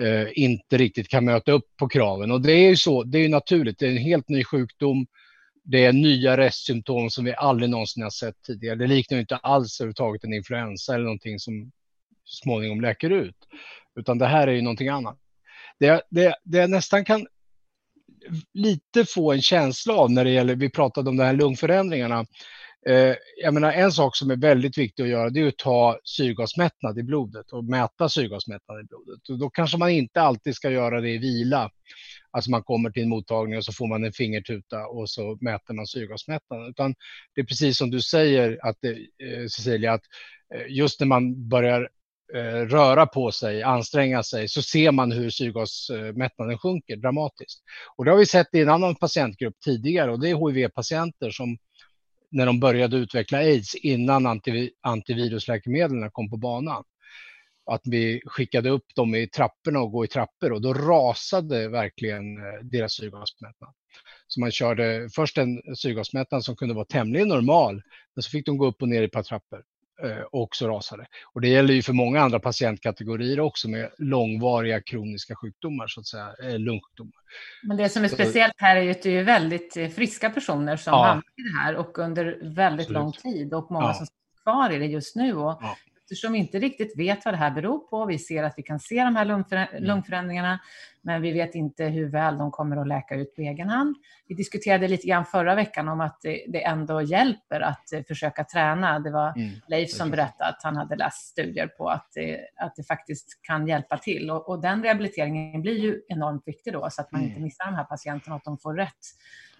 eh, 0.01 0.27
inte 0.33 0.77
riktigt 0.77 1.07
kan 1.07 1.25
möta 1.25 1.51
upp 1.51 1.65
på 1.77 1.87
kraven. 1.89 2.31
Och 2.31 2.41
det 2.41 2.51
är 2.51 2.69
ju 2.69 2.75
så, 2.75 3.03
det 3.03 3.19
är 3.19 3.29
naturligt, 3.29 3.79
det 3.79 3.87
är 3.87 3.91
en 3.91 3.97
helt 3.97 4.29
ny 4.29 4.43
sjukdom. 4.43 5.07
Det 5.65 5.85
är 5.85 5.93
nya 5.93 6.37
restsymptom 6.37 7.09
som 7.09 7.25
vi 7.25 7.35
aldrig 7.35 7.69
någonsin 7.69 8.03
har 8.03 8.09
sett 8.09 8.41
tidigare. 8.41 8.75
Det 8.75 8.87
liknar 8.87 9.19
inte 9.19 9.35
alls 9.35 9.81
överhuvudtaget 9.81 10.23
en 10.23 10.33
influensa 10.33 10.93
eller 10.93 11.03
någonting 11.03 11.39
som 11.39 11.71
småningom 12.25 12.81
läker 12.81 13.09
ut. 13.09 13.35
Utan 13.95 14.17
det 14.17 14.25
här 14.25 14.47
är 14.47 14.51
ju 14.51 14.61
någonting 14.61 14.89
annat. 14.89 15.17
Det, 15.79 16.01
det, 16.09 16.35
det 16.43 16.57
jag 16.57 16.69
nästan 16.69 17.05
kan 17.05 17.27
lite 18.53 19.05
få 19.05 19.31
en 19.31 19.41
känsla 19.41 19.93
av 19.93 20.11
när 20.11 20.23
det 20.23 20.31
gäller, 20.31 20.55
vi 20.55 20.69
pratade 20.69 21.09
om 21.09 21.17
de 21.17 21.23
här 21.23 21.33
lungförändringarna, 21.33 22.25
Eh, 22.85 23.15
jag 23.41 23.53
menar, 23.53 23.71
en 23.71 23.91
sak 23.91 24.15
som 24.15 24.31
är 24.31 24.35
väldigt 24.35 24.77
viktig 24.77 25.03
att 25.03 25.09
göra 25.09 25.29
det 25.29 25.39
är 25.39 25.47
att 25.47 25.57
ta 25.57 25.99
syrgasmättnad 26.03 26.99
i 26.99 27.03
blodet 27.03 27.51
och 27.51 27.63
mäta 27.63 28.09
syrgasmättnad 28.09 28.81
i 28.81 28.83
blodet. 28.83 29.29
Och 29.29 29.39
då 29.39 29.49
kanske 29.49 29.77
man 29.77 29.89
inte 29.89 30.21
alltid 30.21 30.55
ska 30.55 30.69
göra 30.69 31.01
det 31.01 31.09
i 31.09 31.17
vila. 31.17 31.69
Alltså 32.31 32.51
man 32.51 32.63
kommer 32.63 32.89
till 32.89 33.03
en 33.03 33.09
mottagning 33.09 33.57
och 33.57 33.65
så 33.65 33.73
får 33.73 33.87
man 33.87 34.03
en 34.03 34.13
fingertuta 34.13 34.87
och 34.87 35.09
så 35.09 35.37
mäter 35.41 35.73
man 35.73 35.87
syrgasmättnaden. 35.87 36.69
Utan 36.69 36.95
det 37.35 37.41
är 37.41 37.45
precis 37.45 37.77
som 37.77 37.91
du 37.91 38.01
säger 38.01 38.59
att 38.61 38.77
det, 38.81 38.91
eh, 38.91 39.47
Cecilia, 39.47 39.93
att 39.93 40.03
eh, 40.55 40.65
just 40.69 40.99
när 40.99 41.07
man 41.07 41.49
börjar 41.49 41.89
eh, 42.35 42.65
röra 42.65 43.05
på 43.05 43.31
sig, 43.31 43.63
anstränga 43.63 44.23
sig, 44.23 44.47
så 44.47 44.61
ser 44.61 44.91
man 44.91 45.11
hur 45.11 45.29
syrgasmättnaden 45.29 46.57
sjunker 46.57 46.95
dramatiskt. 46.95 47.63
Och 47.95 48.05
det 48.05 48.11
har 48.11 48.17
vi 48.17 48.25
sett 48.25 48.47
i 48.53 48.61
en 48.61 48.69
annan 48.69 48.95
patientgrupp 48.95 49.55
tidigare 49.65 50.11
och 50.11 50.19
det 50.19 50.29
är 50.29 50.47
HIV-patienter 50.47 51.29
som 51.31 51.57
när 52.33 52.45
de 52.45 52.59
började 52.59 52.97
utveckla 52.97 53.37
aids 53.37 53.75
innan 53.75 54.41
antivirusläkemedlen 54.81 56.11
kom 56.11 56.29
på 56.29 56.37
banan. 56.37 56.83
Att 57.65 57.81
vi 57.83 58.21
skickade 58.25 58.69
upp 58.69 58.85
dem 58.95 59.15
i 59.15 59.27
trapporna 59.27 59.79
och 59.79 59.91
gå 59.91 60.05
i 60.05 60.07
trappor 60.07 60.51
och 60.51 60.61
då 60.61 60.73
rasade 60.73 61.67
verkligen 61.67 62.37
eh, 62.37 62.59
deras 62.63 62.93
syrgasmättnad. 62.93 63.73
Så 64.27 64.39
man 64.39 64.51
körde 64.51 65.09
först 65.15 65.37
en 65.37 65.61
syrgasmättnad 65.75 66.43
som 66.43 66.55
kunde 66.55 66.75
vara 66.75 66.85
tämligen 66.85 67.27
normal, 67.27 67.81
men 68.15 68.23
så 68.23 68.29
fick 68.29 68.45
de 68.45 68.57
gå 68.57 68.67
upp 68.67 68.81
och 68.81 68.89
ner 68.89 69.01
i 69.01 69.05
ett 69.05 69.11
par 69.11 69.23
trappor. 69.23 69.63
Eh, 70.01 70.25
också 70.31 70.67
rasade. 70.67 71.05
Och 71.33 71.41
det 71.41 71.47
gäller 71.47 71.73
ju 71.73 71.81
för 71.81 71.93
många 71.93 72.21
andra 72.21 72.39
patientkategorier 72.39 73.39
också 73.39 73.69
med 73.69 73.89
långvariga 73.97 74.81
kroniska 74.81 75.35
sjukdomar, 75.35 75.87
så 75.87 75.99
att 75.99 76.07
säga, 76.07 76.33
eh, 76.43 76.59
lungsjukdomar. 76.59 77.13
Men 77.63 77.77
det 77.77 77.89
som 77.89 78.03
är 78.03 78.07
speciellt 78.07 78.53
här 78.57 78.75
är 78.75 78.81
ju 78.81 78.91
att 78.91 79.01
det 79.01 79.17
är 79.17 79.23
väldigt 79.23 79.77
eh, 79.77 79.89
friska 79.89 80.29
personer 80.29 80.77
som 80.77 80.91
ja. 80.91 81.03
hamnar 81.03 81.23
i 81.37 81.41
det 81.41 81.59
här 81.59 81.75
och 81.75 81.99
under 81.99 82.25
väldigt 82.55 82.87
Absolut. 82.87 83.01
lång 83.01 83.11
tid 83.11 83.53
och 83.53 83.71
många 83.71 83.85
ja. 83.85 83.93
som 83.93 84.03
är 84.03 84.43
kvar 84.43 84.71
i 84.71 84.79
det 84.79 84.85
just 84.85 85.15
nu. 85.15 85.33
Och 85.35 85.57
ja. 85.61 85.77
Eftersom 86.03 86.33
vi 86.33 86.39
inte 86.39 86.59
riktigt 86.59 86.97
vet 86.97 87.25
vad 87.25 87.33
det 87.33 87.37
här 87.37 87.51
beror 87.51 87.79
på. 87.79 88.05
Vi 88.05 88.19
ser 88.19 88.43
att 88.43 88.53
vi 88.57 88.63
kan 88.63 88.79
se 88.79 89.03
de 89.03 89.15
här 89.15 89.25
mm. 89.25 89.83
lungförändringarna, 89.83 90.59
men 91.01 91.21
vi 91.21 91.31
vet 91.31 91.55
inte 91.55 91.85
hur 91.85 92.09
väl 92.09 92.37
de 92.37 92.51
kommer 92.51 92.77
att 92.77 92.87
läka 92.87 93.15
ut 93.15 93.35
på 93.35 93.41
egen 93.41 93.69
hand. 93.69 93.95
Vi 94.27 94.35
diskuterade 94.35 94.87
lite 94.87 95.07
grann 95.07 95.25
förra 95.25 95.55
veckan 95.55 95.87
om 95.87 96.01
att 96.01 96.21
det 96.21 96.63
ändå 96.63 97.01
hjälper 97.01 97.61
att 97.61 97.93
eh, 97.93 98.03
försöka 98.07 98.43
träna. 98.43 98.99
Det 98.99 99.11
var 99.11 99.33
mm, 99.37 99.51
Leif 99.67 99.91
som 99.91 100.11
berättade 100.11 100.49
att 100.49 100.63
han 100.63 100.77
hade 100.77 100.95
läst 100.95 101.27
studier 101.27 101.67
på 101.67 101.89
att 101.89 102.07
det, 102.15 102.39
att 102.57 102.75
det 102.75 102.83
faktiskt 102.83 103.39
kan 103.41 103.67
hjälpa 103.67 103.97
till. 103.97 104.31
Och, 104.31 104.49
och 104.49 104.61
den 104.61 104.83
rehabiliteringen 104.83 105.61
blir 105.61 105.79
ju 105.79 106.01
enormt 106.07 106.47
viktig 106.47 106.73
då, 106.73 106.89
så 106.91 107.01
att 107.01 107.11
man 107.11 107.21
mm. 107.21 107.29
inte 107.31 107.41
missar 107.41 107.65
de 107.65 107.75
här 107.75 107.83
patienterna 107.83 108.35
och 108.35 108.39
att 108.39 108.45
de 108.45 108.57
får 108.57 108.73
rätt 108.73 109.05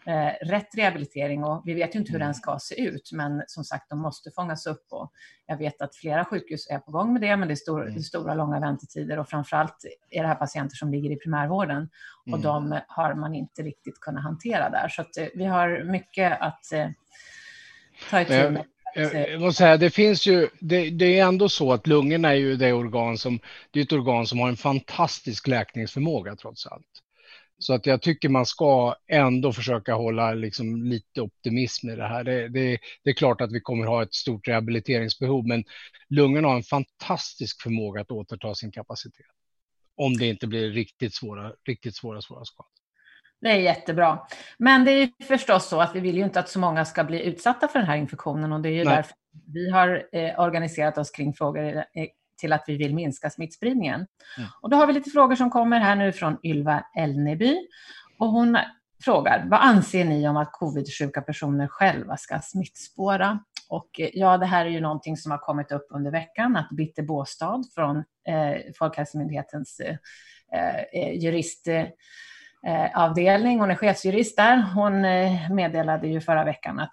eh, 0.05 0.47
rätt 0.47 0.77
rehabilitering 0.77 1.43
och 1.43 1.61
vi 1.65 1.73
vet 1.73 1.95
ju 1.95 1.99
inte 1.99 2.11
hur 2.11 2.19
den 2.19 2.25
mm. 2.25 2.33
ska 2.33 2.57
se 2.59 2.81
ut, 2.81 3.09
men 3.13 3.43
som 3.47 3.63
sagt, 3.63 3.89
de 3.89 3.99
måste 3.99 4.31
fångas 4.31 4.65
upp 4.65 4.85
och 4.89 5.11
jag 5.45 5.57
vet 5.57 5.81
att 5.81 5.95
flera 5.95 6.25
sjukhus 6.25 6.67
är 6.69 6.79
på 6.79 6.91
gång 6.91 7.13
med 7.13 7.21
det, 7.21 7.37
men 7.37 7.47
det 7.47 7.53
är, 7.53 7.55
stor, 7.55 7.87
mm. 7.87 7.99
stora, 7.99 8.33
långa 8.33 8.59
väntetider 8.59 9.19
och 9.19 9.29
framförallt 9.29 9.85
är 10.09 10.21
det 10.21 10.27
här 10.27 10.35
patienter 10.35 10.75
som 10.75 10.91
ligger 10.91 11.11
i 11.11 11.15
primärvården 11.15 11.89
och 12.25 12.37
mm. 12.37 12.41
de 12.41 12.79
har 12.87 13.13
man 13.13 13.35
inte 13.35 13.61
riktigt 13.61 13.99
kunnat 13.99 14.23
hantera 14.23 14.69
där. 14.69 14.87
Så 14.89 15.01
att, 15.01 15.17
eh, 15.17 15.27
vi 15.35 15.45
har 15.45 15.83
mycket 15.83 16.41
att 16.41 16.73
eh, 16.73 16.87
ta 18.09 18.21
itu 18.21 18.49
med. 18.49 18.65
Jag 18.95 19.41
måste 19.41 19.57
säga, 19.57 19.77
det 19.77 19.89
finns 19.89 20.27
ju, 20.27 20.49
det, 20.59 20.89
det, 20.89 21.19
är 21.19 21.25
ändå 21.25 21.49
så 21.49 21.73
att 21.73 21.87
lungorna 21.87 22.29
är 22.29 22.35
ju 22.35 22.55
det 22.55 22.73
organ 22.73 23.17
som, 23.17 23.39
det 23.71 23.79
är 23.79 23.83
ett 23.83 23.91
organ 23.91 24.27
som 24.27 24.39
har 24.39 24.49
en 24.49 24.57
fantastisk 24.57 25.47
läkningsförmåga 25.47 26.35
trots 26.35 26.67
allt. 26.67 26.92
Så 27.57 27.73
att 27.73 27.85
jag 27.85 28.01
tycker 28.01 28.29
man 28.29 28.45
ska 28.45 28.95
ändå 29.07 29.53
försöka 29.53 29.93
hålla 29.93 30.33
liksom 30.33 30.83
lite 30.83 31.21
optimism 31.21 31.89
i 31.89 31.95
det 31.95 32.07
här. 32.07 32.23
Det, 32.23 32.49
det, 32.49 32.77
det, 33.03 33.09
är 33.09 33.13
klart 33.13 33.41
att 33.41 33.51
vi 33.51 33.61
kommer 33.61 33.85
ha 33.85 34.03
ett 34.03 34.13
stort 34.13 34.47
rehabiliteringsbehov, 34.47 35.47
men 35.47 35.63
lungorna 36.09 36.47
har 36.47 36.55
en 36.55 36.63
fantastisk 36.63 37.61
förmåga 37.61 38.01
att 38.01 38.11
återta 38.11 38.55
sin 38.55 38.71
kapacitet. 38.71 39.25
Om 39.95 40.13
det 40.13 40.25
inte 40.25 40.47
blir 40.47 40.69
riktigt 40.69 41.13
svåra, 41.13 41.51
riktigt 41.67 41.95
svåra, 41.95 42.21
svåra 42.21 42.45
skador. 42.45 42.69
Det 43.41 43.49
är 43.49 43.59
jättebra. 43.59 44.19
Men 44.57 44.85
det 44.85 44.91
är 44.91 45.09
förstås 45.27 45.67
så 45.67 45.81
att 45.81 45.95
vi 45.95 45.99
vill 45.99 46.17
ju 46.17 46.23
inte 46.23 46.39
att 46.39 46.49
så 46.49 46.59
många 46.59 46.85
ska 46.85 47.03
bli 47.03 47.23
utsatta 47.23 47.67
för 47.67 47.79
den 47.79 47.87
här 47.87 47.97
infektionen 47.97 48.53
och 48.53 48.61
det 48.61 48.69
är 48.69 48.73
ju 48.73 48.83
Nej. 48.83 48.95
därför 48.95 49.13
vi 49.53 49.69
har 49.69 50.07
eh, 50.11 50.39
organiserat 50.39 50.97
oss 50.97 51.11
kring 51.11 51.33
frågor 51.33 51.83
till 52.37 52.53
att 52.53 52.63
vi 52.67 52.77
vill 52.77 52.93
minska 52.93 53.29
smittspridningen. 53.29 54.07
Mm. 54.37 54.49
Och 54.61 54.69
då 54.69 54.77
har 54.77 54.87
vi 54.87 54.93
lite 54.93 55.09
frågor 55.09 55.35
som 55.35 55.49
kommer 55.49 55.79
här 55.79 55.95
nu 55.95 56.11
från 56.11 56.37
Ylva 56.43 56.83
Elneby. 56.97 57.57
Och 58.19 58.27
hon 58.27 58.57
frågar, 59.03 59.45
vad 59.49 59.59
anser 59.59 60.05
ni 60.05 60.27
om 60.27 60.37
att 60.37 60.51
covid-sjuka 60.51 61.21
personer 61.21 61.67
själva 61.67 62.17
ska 62.17 62.39
smittspåra? 62.39 63.39
Och 63.69 63.99
eh, 63.99 64.09
ja, 64.13 64.37
det 64.37 64.45
här 64.45 64.65
är 64.65 64.69
ju 64.69 64.81
någonting 64.81 65.17
som 65.17 65.31
har 65.31 65.37
kommit 65.37 65.71
upp 65.71 65.87
under 65.89 66.11
veckan, 66.11 66.55
att 66.55 66.69
Bitte 66.69 67.03
Båstad 67.03 67.63
från 67.75 67.97
eh, 68.27 68.73
Folkhälsomyndighetens 68.77 69.79
eh, 69.79 69.95
eh 70.93 71.23
jurist 71.23 71.67
Eh, 71.67 71.87
Eh, 72.67 73.03
avdelning, 73.03 73.59
hon 73.59 73.71
är 73.71 73.75
chefsjurist 73.75 74.37
där. 74.37 74.71
Hon 74.75 75.05
eh, 75.05 75.51
meddelade 75.51 76.07
ju 76.07 76.21
förra 76.21 76.43
veckan 76.43 76.79
att 76.79 76.91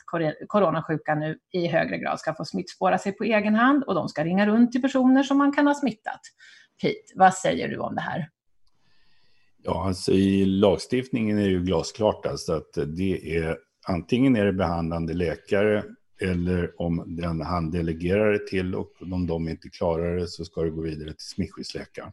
coronasjuka 0.48 1.14
nu 1.14 1.38
i 1.52 1.66
högre 1.66 1.98
grad 1.98 2.20
ska 2.20 2.34
få 2.34 2.44
smittspåra 2.44 2.98
sig 2.98 3.12
på 3.12 3.24
egen 3.24 3.54
hand 3.54 3.84
och 3.84 3.94
de 3.94 4.08
ska 4.08 4.24
ringa 4.24 4.46
runt 4.46 4.72
till 4.72 4.82
personer 4.82 5.22
som 5.22 5.38
man 5.38 5.52
kan 5.52 5.66
ha 5.66 5.74
smittat. 5.74 6.20
Pete, 6.82 7.12
vad 7.14 7.34
säger 7.34 7.68
du 7.68 7.78
om 7.78 7.94
det 7.94 8.00
här? 8.00 8.28
Ja, 9.62 9.86
alltså 9.86 10.12
i 10.12 10.44
lagstiftningen 10.44 11.38
är 11.38 11.42
det 11.42 11.50
ju 11.50 11.62
glasklart 11.62 12.26
alltså 12.26 12.52
att 12.52 12.72
det 12.86 13.36
är 13.36 13.56
antingen 13.86 14.36
är 14.36 14.44
det 14.44 14.52
behandlande 14.52 15.14
läkare 15.14 15.84
eller 16.20 16.80
om 16.80 17.04
den 17.06 17.40
han 17.40 17.70
delegerar 17.70 18.32
det 18.32 18.46
till 18.46 18.74
och 18.74 18.92
om 19.12 19.26
de 19.26 19.48
inte 19.48 19.68
klarar 19.68 20.16
det 20.16 20.26
så 20.26 20.44
ska 20.44 20.62
det 20.62 20.70
gå 20.70 20.82
vidare 20.82 21.12
till 21.12 21.26
smittskyddsläkaren. 21.26 22.12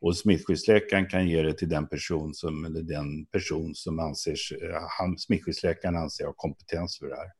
Och 0.00 0.16
smittskyddsläkaren 0.16 1.06
kan 1.06 1.28
ge 1.28 1.42
det 1.42 1.52
till 1.52 1.68
den 1.68 1.86
person 1.86 2.34
som, 2.34 2.64
eller 2.64 2.82
den 2.82 3.26
person 3.26 3.74
som 3.74 3.98
anses, 3.98 4.52
eh, 4.52 4.82
han, 4.98 5.18
smittskyddsläkaren 5.18 5.96
anser 5.96 6.24
ha 6.24 6.32
kompetens 6.32 6.98
för 6.98 7.06
det 7.06 7.16
här. 7.16 7.30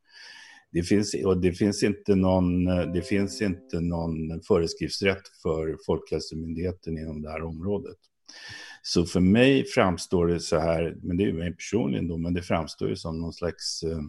Det 0.73 0.83
finns, 0.83 1.15
och 1.25 1.41
det 1.41 1.53
finns, 1.53 1.83
inte 1.83 2.15
någon, 2.15 2.65
det 2.65 3.03
finns 3.03 3.43
inte 3.43 3.81
någon 3.81 4.43
föreskriftsrätt 4.43 5.29
för 5.43 5.77
Folkhälsomyndigheten 5.87 6.99
inom 6.99 7.23
det 7.23 7.31
här 7.31 7.43
området. 7.43 7.97
Så 8.83 9.05
för 9.05 9.21
mig 9.21 9.65
framstår 9.65 10.27
det 10.27 10.41
så 10.41 10.59
här, 10.59 10.97
men 11.03 11.17
det 11.17 11.23
är 11.23 11.27
ju 11.27 11.33
mig 11.33 11.53
personligen 11.53 12.09
då, 12.09 12.17
men 12.17 12.35
det 12.35 12.43
framstår 12.43 12.89
ju 12.89 12.97
som 12.97 13.21
någon 13.21 13.33
slags 13.33 13.83
eh, 13.83 14.01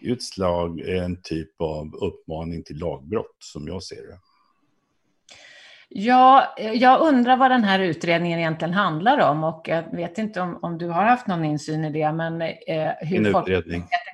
utslag, 0.00 0.80
en 0.80 1.22
typ 1.22 1.60
av 1.60 1.94
uppmaning 1.94 2.62
till 2.62 2.78
lagbrott 2.78 3.36
som 3.38 3.66
jag 3.66 3.82
ser 3.82 4.06
det. 4.06 4.18
Ja, 5.88 6.54
jag 6.74 7.00
undrar 7.00 7.36
vad 7.36 7.50
den 7.50 7.64
här 7.64 7.78
utredningen 7.78 8.38
egentligen 8.38 8.74
handlar 8.74 9.30
om 9.30 9.44
och 9.44 9.68
jag 9.68 9.96
vet 9.96 10.18
inte 10.18 10.40
om, 10.40 10.58
om 10.62 10.78
du 10.78 10.88
har 10.88 11.04
haft 11.04 11.26
någon 11.26 11.44
insyn 11.44 11.84
i 11.84 11.90
det, 11.90 12.12
men 12.12 12.42
eh, 12.42 12.90
hur 13.00 13.32
folk 13.32 13.48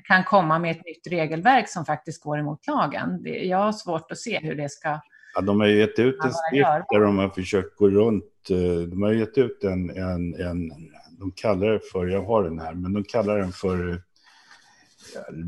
kan 0.09 0.25
komma 0.25 0.59
med 0.59 0.71
ett 0.71 0.87
nytt 0.87 1.07
regelverk 1.07 1.69
som 1.69 1.85
faktiskt 1.85 2.23
går 2.23 2.39
emot 2.39 2.67
lagen. 2.67 3.23
Det, 3.23 3.31
jag 3.31 3.59
har 3.59 3.73
svårt 3.73 4.13
att 4.13 4.19
se 4.19 4.39
hur 4.43 4.55
det 4.55 4.69
ska... 4.69 5.01
Ja, 5.35 5.41
de 5.41 5.61
har 5.61 5.67
ju 5.67 5.79
gett 5.79 5.99
ut 5.99 6.25
en 6.25 6.33
skrift 6.33 6.69
där 6.91 7.01
de 7.01 7.19
har 7.19 7.29
försökt 7.29 7.77
gå 7.77 7.89
runt. 7.91 8.25
Eh, 8.51 8.89
de 8.89 9.03
har 9.03 9.13
gett 9.13 9.39
ut 9.39 9.65
en, 9.65 9.91
en, 9.91 10.35
en, 10.35 10.73
de 11.19 11.33
kallar 11.37 11.67
det 11.67 11.81
för, 11.93 12.07
jag 12.07 12.23
har 12.23 12.45
den 12.45 12.59
här, 12.59 12.75
men 12.75 12.93
de 12.93 13.05
kallar 13.05 13.39
den 13.39 13.53
för 13.53 14.03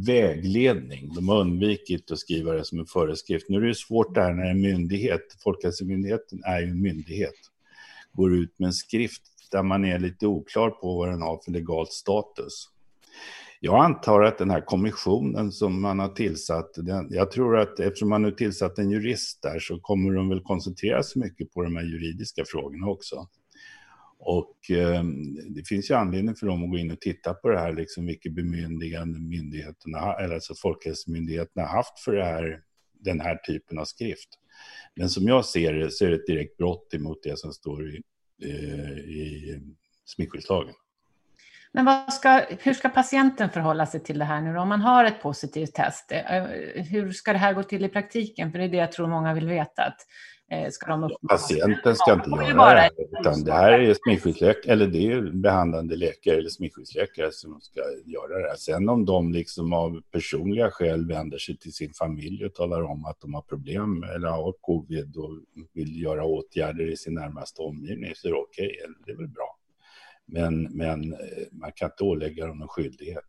vägledning. 0.07 1.15
De 1.15 1.29
har 1.29 1.41
undvikit 1.41 2.11
att 2.11 2.19
skriva 2.19 2.53
det 2.53 2.65
som 2.65 2.79
en 2.79 2.87
föreskrift. 2.87 3.49
Nu 3.49 3.57
är 3.57 3.67
det 3.67 3.75
svårt 3.75 4.15
det 4.15 4.23
här 4.23 4.33
när 4.33 4.51
en 4.51 4.61
myndighet, 4.61 5.37
Folkhälsomyndigheten 5.45 6.43
är 6.45 6.61
ju 6.61 6.69
en 6.69 6.83
myndighet, 6.83 7.35
går 8.13 8.35
ut 8.35 8.59
med 8.59 8.67
en 8.67 8.73
skrift 8.73 9.23
där 9.51 9.63
man 9.63 9.85
är 9.85 9.99
lite 9.99 10.27
oklar 10.27 10.71
på 10.71 10.99
vad 10.99 11.09
den 11.09 11.23
har 11.23 11.41
för 11.45 11.53
legalt 11.53 11.93
status. 11.93 12.69
Jag 13.61 13.85
antar 13.85 14.23
att 14.23 14.39
den 14.39 14.51
här 14.51 14.61
kommissionen 14.61 15.53
som 15.53 15.81
man 15.81 15.99
har 15.99 16.09
tillsatt, 16.09 16.75
den, 16.77 17.09
jag 17.11 17.31
tror 17.31 17.59
att 17.59 17.81
eftersom 17.81 18.09
man 18.09 18.23
nu 18.23 18.31
tillsatt 18.33 18.79
en 18.79 18.91
jurist 18.91 19.43
där 19.43 19.59
så 19.59 19.81
kommer 19.81 20.15
de 20.15 20.29
väl 20.29 20.41
koncentrera 20.41 21.03
sig 21.03 21.23
mycket 21.23 21.53
på 21.53 21.63
de 21.63 21.77
här 21.77 21.85
juridiska 21.85 22.45
frågorna 22.47 22.87
också. 22.87 23.29
Och 24.25 24.71
eh, 24.71 25.03
det 25.49 25.69
finns 25.69 25.91
ju 25.91 25.95
anledning 25.95 26.35
för 26.35 26.47
dem 26.47 26.65
att 26.65 26.71
gå 26.71 26.79
in 26.79 26.91
och 26.91 27.01
titta 27.01 27.35
på 27.35 27.49
det 27.49 27.59
här, 27.59 27.73
liksom 27.73 28.07
vilket 28.07 28.35
bemyndigande 28.35 29.19
myndigheterna, 29.19 30.15
eller 30.15 30.35
alltså 30.35 30.55
Folkhälsomyndigheten 30.55 31.63
har 31.63 31.69
haft 31.69 32.01
för 32.01 32.13
det 32.13 32.25
här, 32.25 32.61
den 33.01 33.21
här 33.21 33.37
typen 33.37 33.79
av 33.79 33.85
skrift. 33.85 34.29
Men 34.97 35.09
som 35.09 35.25
jag 35.25 35.45
ser 35.45 35.73
det 35.73 35.91
så 35.91 36.05
är 36.05 36.09
det 36.09 36.17
ett 36.17 36.27
direkt 36.27 36.57
brott 36.57 36.95
emot 36.95 37.23
det 37.23 37.39
som 37.39 37.53
står 37.53 37.89
i, 37.89 38.03
eh, 38.43 38.99
i 38.99 39.61
smittskyddslagen. 40.05 40.75
Men 41.73 41.85
vad 41.85 42.13
ska, 42.13 42.43
hur 42.61 42.75
ska 42.75 42.89
patienten 42.89 43.51
förhålla 43.51 43.87
sig 43.87 44.01
till 44.01 44.19
det 44.19 44.25
här 44.25 44.41
nu 44.41 44.55
då? 44.55 44.61
Om 44.61 44.69
man 44.69 44.81
har 44.81 45.05
ett 45.05 45.23
positivt 45.23 45.75
test, 45.75 46.13
eh, 46.13 46.43
hur 46.75 47.13
ska 47.13 47.33
det 47.33 47.39
här 47.39 47.53
gå 47.53 47.63
till 47.63 47.85
i 47.85 47.89
praktiken? 47.89 48.53
För 48.53 48.59
det 48.59 48.65
är 48.65 48.69
det 48.69 48.77
jag 48.77 48.93
tror 48.93 49.07
många 49.09 49.35
vill 49.35 49.49
veta. 49.49 49.83
Att 49.83 50.07
ska 50.71 50.87
de 50.87 51.11
Patienten 51.29 51.97
ska 51.97 52.13
inte 52.13 52.31
göra 52.31 52.75
det 52.75 53.19
utan 53.21 53.45
det 53.45 53.53
här 53.53 53.73
är 53.73 53.95
smittskyddsläkare, 54.05 54.73
eller 54.73 54.87
det 54.87 55.13
är 55.13 55.21
behandlande 55.21 55.97
läkare 55.97 56.37
eller 56.37 56.49
smittskyddsläkare 56.49 57.33
som 57.33 57.61
ska 57.61 57.81
göra 58.05 58.39
det 58.39 58.49
här. 58.49 58.57
Sen 58.57 58.89
om 58.89 59.05
de 59.05 59.33
liksom 59.33 59.73
av 59.73 60.03
personliga 60.11 60.71
skäl 60.71 61.09
vänder 61.09 61.39
sig 61.39 61.57
till 61.57 61.73
sin 61.73 61.93
familj 61.93 62.45
och 62.45 62.55
talar 62.55 62.83
om 62.83 63.05
att 63.05 63.21
de 63.21 63.35
har 63.35 63.43
problem 63.43 64.03
eller 64.03 64.29
har 64.29 64.53
covid 64.61 65.17
och 65.17 65.31
vill 65.73 66.03
göra 66.03 66.25
åtgärder 66.25 66.91
i 66.91 66.97
sin 66.97 67.15
närmaste 67.15 67.63
omgivning 67.63 68.13
så 68.15 68.29
är 68.29 68.33
det 68.33 68.39
okej, 68.39 68.77
okay, 68.85 68.95
det 69.07 69.13
är 69.13 69.17
väl 69.17 69.29
bra. 69.29 69.59
Men, 70.27 70.63
men 70.63 71.13
eh, 71.13 71.19
man 71.53 71.73
kan 71.73 71.87
inte 71.91 72.05
ålägga 72.05 72.47
dem 72.47 72.59
någon 72.59 72.69
skyldighet. 72.69 73.25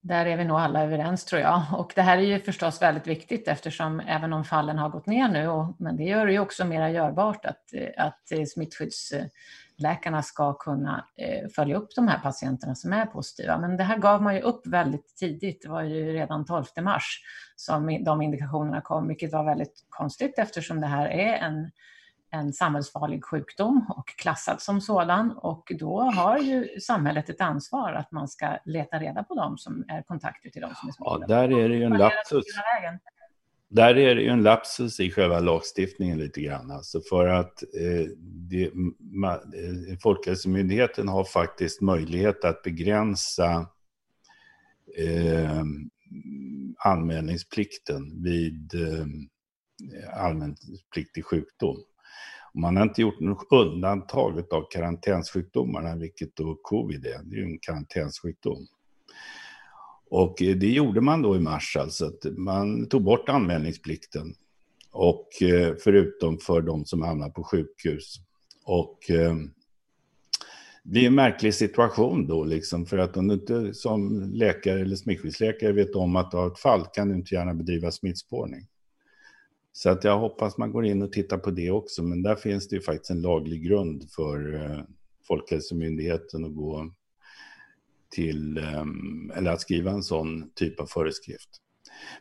Där 0.00 0.26
är 0.26 0.36
vi 0.36 0.44
nog 0.44 0.58
alla 0.58 0.82
överens 0.82 1.24
tror 1.24 1.42
jag. 1.42 1.62
Och 1.72 1.92
det 1.94 2.02
här 2.02 2.18
är 2.18 2.22
ju 2.22 2.40
förstås 2.40 2.82
väldigt 2.82 3.06
viktigt 3.06 3.48
eftersom 3.48 4.00
även 4.00 4.32
om 4.32 4.44
fallen 4.44 4.78
har 4.78 4.88
gått 4.88 5.06
ner 5.06 5.28
nu, 5.28 5.48
och, 5.48 5.74
men 5.78 5.96
det 5.96 6.04
gör 6.04 6.26
det 6.26 6.32
ju 6.32 6.38
också 6.38 6.64
mera 6.64 6.90
görbart 6.90 7.44
att, 7.44 7.74
eh, 7.74 8.06
att 8.06 8.32
eh, 8.32 8.44
smittskyddsläkarna 8.44 10.22
ska 10.22 10.52
kunna 10.52 11.04
eh, 11.16 11.48
följa 11.48 11.76
upp 11.76 11.94
de 11.94 12.08
här 12.08 12.18
patienterna 12.18 12.74
som 12.74 12.92
är 12.92 13.06
positiva. 13.06 13.58
Men 13.58 13.76
det 13.76 13.84
här 13.84 13.98
gav 13.98 14.22
man 14.22 14.34
ju 14.34 14.40
upp 14.40 14.66
väldigt 14.66 15.16
tidigt. 15.16 15.62
Det 15.62 15.68
var 15.68 15.82
ju 15.82 16.12
redan 16.12 16.44
12 16.44 16.64
mars 16.80 17.20
som 17.56 18.04
de 18.04 18.22
indikationerna 18.22 18.80
kom, 18.80 19.08
vilket 19.08 19.32
var 19.32 19.44
väldigt 19.44 19.86
konstigt 19.88 20.38
eftersom 20.38 20.80
det 20.80 20.86
här 20.86 21.08
är 21.08 21.36
en 21.36 21.70
en 22.30 22.52
samhällsfarlig 22.52 23.24
sjukdom 23.24 23.86
och 23.96 24.08
klassad 24.08 24.62
som 24.62 24.80
sådan 24.80 25.30
och 25.30 25.72
då 25.78 26.00
har 26.00 26.38
ju 26.38 26.80
samhället 26.80 27.28
ett 27.28 27.40
ansvar 27.40 27.92
att 27.92 28.12
man 28.12 28.28
ska 28.28 28.58
leta 28.64 28.98
reda 28.98 29.22
på 29.22 29.34
dem 29.34 29.58
som 29.58 29.84
är 29.88 30.02
kontakter 30.02 30.50
till 30.50 30.62
dem 30.62 30.70
som 30.74 30.88
är 30.88 30.92
smittade. 30.92 31.20
Ja, 31.20 31.26
där 31.26 31.58
är 31.58 31.68
det 31.68 31.76
ju 31.76 31.84
en 31.84 31.98
lapsus. 31.98 32.44
Där 33.70 33.98
är 33.98 34.14
det 34.14 34.22
ju 34.22 34.28
en 34.28 34.42
lapsus 34.42 35.00
i 35.00 35.10
själva 35.10 35.40
lagstiftningen 35.40 36.18
lite 36.18 36.40
grann. 36.40 36.70
Alltså 36.70 37.00
för 37.00 37.26
att 37.26 37.62
eh, 37.62 38.06
det, 38.20 38.70
ma, 38.98 39.32
eh, 39.32 39.98
Folkhälsomyndigheten 40.02 41.08
har 41.08 41.24
faktiskt 41.24 41.80
möjlighet 41.80 42.44
att 42.44 42.62
begränsa 42.62 43.66
eh, 44.98 45.62
anmälningsplikten 46.78 48.22
vid 48.22 48.74
eh, 48.74 49.06
allmänpliktig 50.24 51.24
sjukdom. 51.24 51.76
Man 52.58 52.76
har 52.76 52.82
inte 52.82 53.02
gjort 53.02 53.20
något 53.20 53.46
undantag 53.50 54.44
av 54.50 54.66
karantänssjukdomarna, 54.70 55.96
vilket 55.96 56.36
då 56.36 56.58
covid 56.62 57.06
är. 57.06 57.22
Det 57.24 57.36
är 57.36 57.38
ju 57.38 57.44
en 57.44 57.58
karantänssjukdom. 57.58 58.66
Och 60.10 60.42
eh, 60.42 60.56
det 60.56 60.70
gjorde 60.70 61.00
man 61.00 61.22
då 61.22 61.36
i 61.36 61.40
mars, 61.40 61.76
alltså 61.76 62.06
att 62.06 62.24
man 62.36 62.88
tog 62.88 63.04
bort 63.04 63.28
anmälningsplikten. 63.28 64.34
Och 64.92 65.42
eh, 65.42 65.74
förutom 65.84 66.38
för 66.38 66.62
de 66.62 66.84
som 66.84 67.02
hamnar 67.02 67.30
på 67.30 67.44
sjukhus. 67.44 68.16
Och 68.64 69.10
eh, 69.10 69.36
det 70.82 71.00
är 71.00 71.06
en 71.06 71.14
märklig 71.14 71.54
situation 71.54 72.26
då, 72.26 72.44
liksom, 72.44 72.86
för 72.86 72.98
att 72.98 73.16
om 73.16 73.28
du 73.28 73.34
inte 73.34 73.74
som 73.74 74.30
läkare 74.32 74.80
eller 74.80 74.96
smittskyddsläkare 74.96 75.72
vet 75.72 75.94
om 75.94 76.16
att 76.16 76.30
du 76.30 76.36
har 76.36 76.46
ett 76.46 76.58
fall 76.58 76.86
kan 76.92 77.08
du 77.08 77.14
inte 77.14 77.34
gärna 77.34 77.54
bedriva 77.54 77.90
smittspårning. 77.90 78.66
Så 79.78 79.90
att 79.90 80.04
jag 80.04 80.18
hoppas 80.18 80.58
man 80.58 80.72
går 80.72 80.86
in 80.86 81.02
och 81.02 81.12
tittar 81.12 81.38
på 81.38 81.50
det 81.50 81.70
också, 81.70 82.02
men 82.02 82.22
där 82.22 82.36
finns 82.36 82.68
det 82.68 82.76
ju 82.76 82.82
faktiskt 82.82 83.10
en 83.10 83.22
laglig 83.22 83.62
grund 83.62 84.10
för 84.10 84.54
eh, 84.54 84.80
Folkhälsomyndigheten 85.28 86.44
att 86.44 86.54
gå 86.54 86.90
till, 88.10 88.58
ehm, 88.58 89.32
eller 89.34 89.50
att 89.50 89.60
skriva 89.60 89.90
en 89.90 90.02
sån 90.02 90.50
typ 90.54 90.80
av 90.80 90.86
föreskrift. 90.86 91.48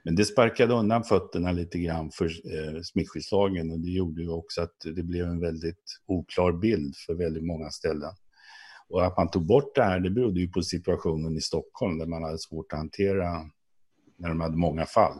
Men 0.03 0.15
det 0.15 0.25
sparkade 0.25 0.73
undan 0.73 1.03
fötterna 1.03 1.51
lite 1.51 1.79
grann 1.79 2.11
för 2.11 2.25
eh, 2.25 2.81
smittskyddslagen 2.81 3.71
och 3.71 3.79
det 3.79 3.91
gjorde 3.91 4.21
ju 4.21 4.29
också 4.29 4.61
att 4.61 4.75
det 4.95 5.03
blev 5.03 5.25
en 5.25 5.39
väldigt 5.39 5.99
oklar 6.05 6.51
bild 6.51 6.95
för 6.95 7.13
väldigt 7.13 7.45
många 7.45 7.69
ställen. 7.69 8.11
Och 8.89 9.05
att 9.05 9.17
man 9.17 9.29
tog 9.29 9.45
bort 9.45 9.75
det 9.75 9.83
här, 9.83 9.99
det 9.99 10.09
berodde 10.09 10.39
ju 10.39 10.49
på 10.49 10.61
situationen 10.61 11.37
i 11.37 11.41
Stockholm 11.41 11.97
där 11.97 12.05
man 12.05 12.23
hade 12.23 12.39
svårt 12.39 12.73
att 12.73 12.79
hantera 12.79 13.49
när 14.17 14.29
de 14.29 14.41
hade 14.41 14.57
många 14.57 14.85
fall. 14.85 15.19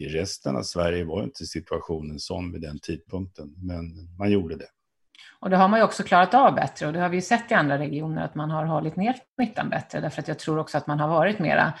I 0.00 0.08
resten 0.08 0.56
av 0.56 0.62
Sverige 0.62 1.04
var 1.04 1.22
inte 1.22 1.44
situationen 1.44 2.18
sån 2.18 2.52
vid 2.52 2.60
den 2.60 2.78
tidpunkten, 2.78 3.54
men 3.62 4.16
man 4.18 4.30
gjorde 4.30 4.56
det. 4.56 4.66
Och 5.40 5.50
det 5.50 5.56
har 5.56 5.68
man 5.68 5.80
ju 5.80 5.84
också 5.84 6.02
klarat 6.02 6.34
av 6.34 6.54
bättre 6.54 6.86
och 6.86 6.92
det 6.92 7.00
har 7.00 7.08
vi 7.08 7.16
ju 7.16 7.22
sett 7.22 7.50
i 7.50 7.54
andra 7.54 7.78
regioner 7.78 8.24
att 8.24 8.34
man 8.34 8.50
har 8.50 8.64
hållit 8.64 8.96
ner 8.96 9.16
smittan 9.34 9.70
bättre 9.70 10.00
därför 10.00 10.22
att 10.22 10.28
jag 10.28 10.38
tror 10.38 10.58
också 10.58 10.78
att 10.78 10.86
man 10.86 11.00
har 11.00 11.08
varit 11.08 11.38
mera 11.38 11.72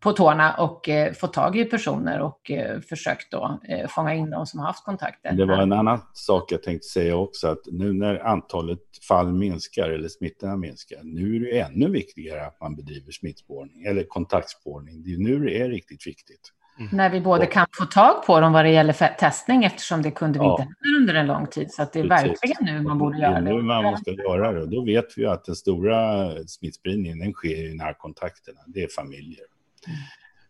på 0.00 0.12
tårna 0.12 0.54
och 0.54 0.88
eh, 0.88 1.12
fått 1.12 1.32
tag 1.32 1.56
i 1.56 1.64
personer 1.64 2.20
och 2.20 2.50
eh, 2.50 2.80
försökt 2.80 3.32
då 3.32 3.60
eh, 3.68 3.88
fånga 3.88 4.14
in 4.14 4.30
de 4.30 4.46
som 4.46 4.60
har 4.60 4.66
haft 4.66 4.84
kontakter. 4.84 5.32
Det 5.32 5.44
var 5.44 5.62
en 5.62 5.72
annan 5.72 6.00
sak 6.12 6.52
jag 6.52 6.62
tänkte 6.62 6.88
säga 6.88 7.16
också 7.16 7.48
att 7.48 7.62
nu 7.66 7.92
när 7.92 8.26
antalet 8.26 8.78
fall 9.08 9.32
minskar 9.32 9.90
eller 9.90 10.08
smittorna 10.08 10.56
minskar, 10.56 11.00
nu 11.02 11.36
är 11.36 11.40
det 11.40 11.60
ännu 11.60 11.90
viktigare 11.90 12.46
att 12.46 12.60
man 12.60 12.76
bedriver 12.76 13.12
smittspårning 13.12 13.84
eller 13.84 14.04
kontaktspårning. 14.04 15.02
Det 15.02 15.14
är 15.14 15.18
nu 15.18 15.44
det 15.44 15.60
är 15.60 15.68
riktigt 15.68 16.06
viktigt. 16.06 16.52
Mm. 16.78 16.90
När 16.92 17.10
vi 17.10 17.20
både 17.20 17.46
kan 17.46 17.66
få 17.72 17.84
tag 17.84 18.26
på 18.26 18.40
dem 18.40 18.52
vad 18.52 18.64
det 18.64 18.70
gäller 18.70 19.14
testning 19.18 19.64
eftersom 19.64 20.02
det 20.02 20.10
kunde 20.10 20.38
vi 20.38 20.44
ja. 20.44 20.62
inte 20.62 20.74
under 20.98 21.14
en 21.14 21.26
lång 21.26 21.46
tid. 21.46 21.70
Så 21.70 21.86
det 21.92 22.00
är 22.00 22.08
Precis. 22.08 22.28
verkligen 22.28 22.74
nu 22.74 22.82
man 22.82 22.98
borde 22.98 23.18
göra 23.18 23.40
det. 23.40 23.40
Det 23.40 23.50
är 23.50 23.54
nu 23.54 23.62
man 23.62 23.84
måste 23.84 24.10
göra 24.10 24.52
det. 24.52 24.62
Och 24.62 24.68
då 24.68 24.84
vet 24.84 25.06
vi 25.16 25.26
att 25.26 25.44
den 25.44 25.56
stora 25.56 26.30
smittspridningen 26.46 27.18
den 27.18 27.32
sker 27.32 27.70
i 27.70 27.74
närkontakterna. 27.74 28.60
Det 28.66 28.82
är 28.82 28.88
familjer. 28.88 29.44
Mm. 29.86 29.98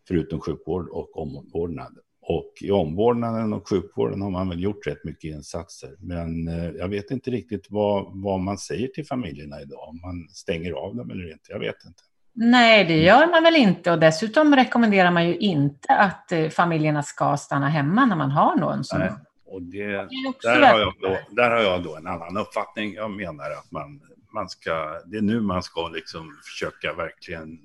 Förutom 0.07 0.39
sjukvård 0.39 0.89
och 0.89 1.17
omvårdnad. 1.17 1.97
Och 2.21 2.53
i 2.61 2.71
omvårdnaden 2.71 3.53
och 3.53 3.69
sjukvården 3.69 4.21
har 4.21 4.29
man 4.29 4.49
väl 4.49 4.63
gjort 4.63 4.87
rätt 4.87 5.03
mycket 5.03 5.35
insatser. 5.35 5.95
Men 5.99 6.47
eh, 6.47 6.69
jag 6.69 6.87
vet 6.87 7.11
inte 7.11 7.31
riktigt 7.31 7.67
vad, 7.69 8.11
vad 8.13 8.39
man 8.39 8.57
säger 8.57 8.87
till 8.87 9.05
familjerna 9.05 9.61
idag. 9.61 9.89
Om 9.89 10.01
man 10.01 10.29
stänger 10.29 10.71
av 10.71 10.95
dem 10.95 11.11
eller 11.11 11.31
inte. 11.31 11.51
Jag 11.51 11.59
vet 11.59 11.85
inte. 11.87 12.03
Nej, 12.33 12.85
det 12.85 12.97
gör 12.97 13.27
man 13.27 13.43
väl 13.43 13.55
inte. 13.55 13.91
Och 13.91 13.99
dessutom 13.99 14.55
rekommenderar 14.55 15.11
man 15.11 15.27
ju 15.27 15.37
inte 15.37 15.93
att 15.93 16.31
eh, 16.31 16.49
familjerna 16.49 17.03
ska 17.03 17.37
stanna 17.37 17.69
hemma 17.69 18.05
när 18.05 18.15
man 18.15 18.31
har 18.31 18.55
någon 18.55 18.83
som... 18.83 18.99
Nej. 18.99 19.11
Och 19.45 19.61
det, 19.61 19.87
det 19.87 20.07
där, 20.43 20.71
har 20.71 20.79
jag 20.79 20.93
då, 21.01 21.17
där 21.31 21.49
har 21.49 21.59
jag 21.59 21.83
då 21.83 21.95
en 21.95 22.07
annan 22.07 22.37
uppfattning. 22.37 22.93
Jag 22.93 23.11
menar 23.11 23.51
att 23.51 23.71
man, 23.71 24.01
man 24.33 24.49
ska, 24.49 25.01
det 25.05 25.17
är 25.17 25.21
nu 25.21 25.41
man 25.41 25.63
ska 25.63 25.87
liksom 25.87 26.39
försöka 26.43 26.93
verkligen 26.93 27.59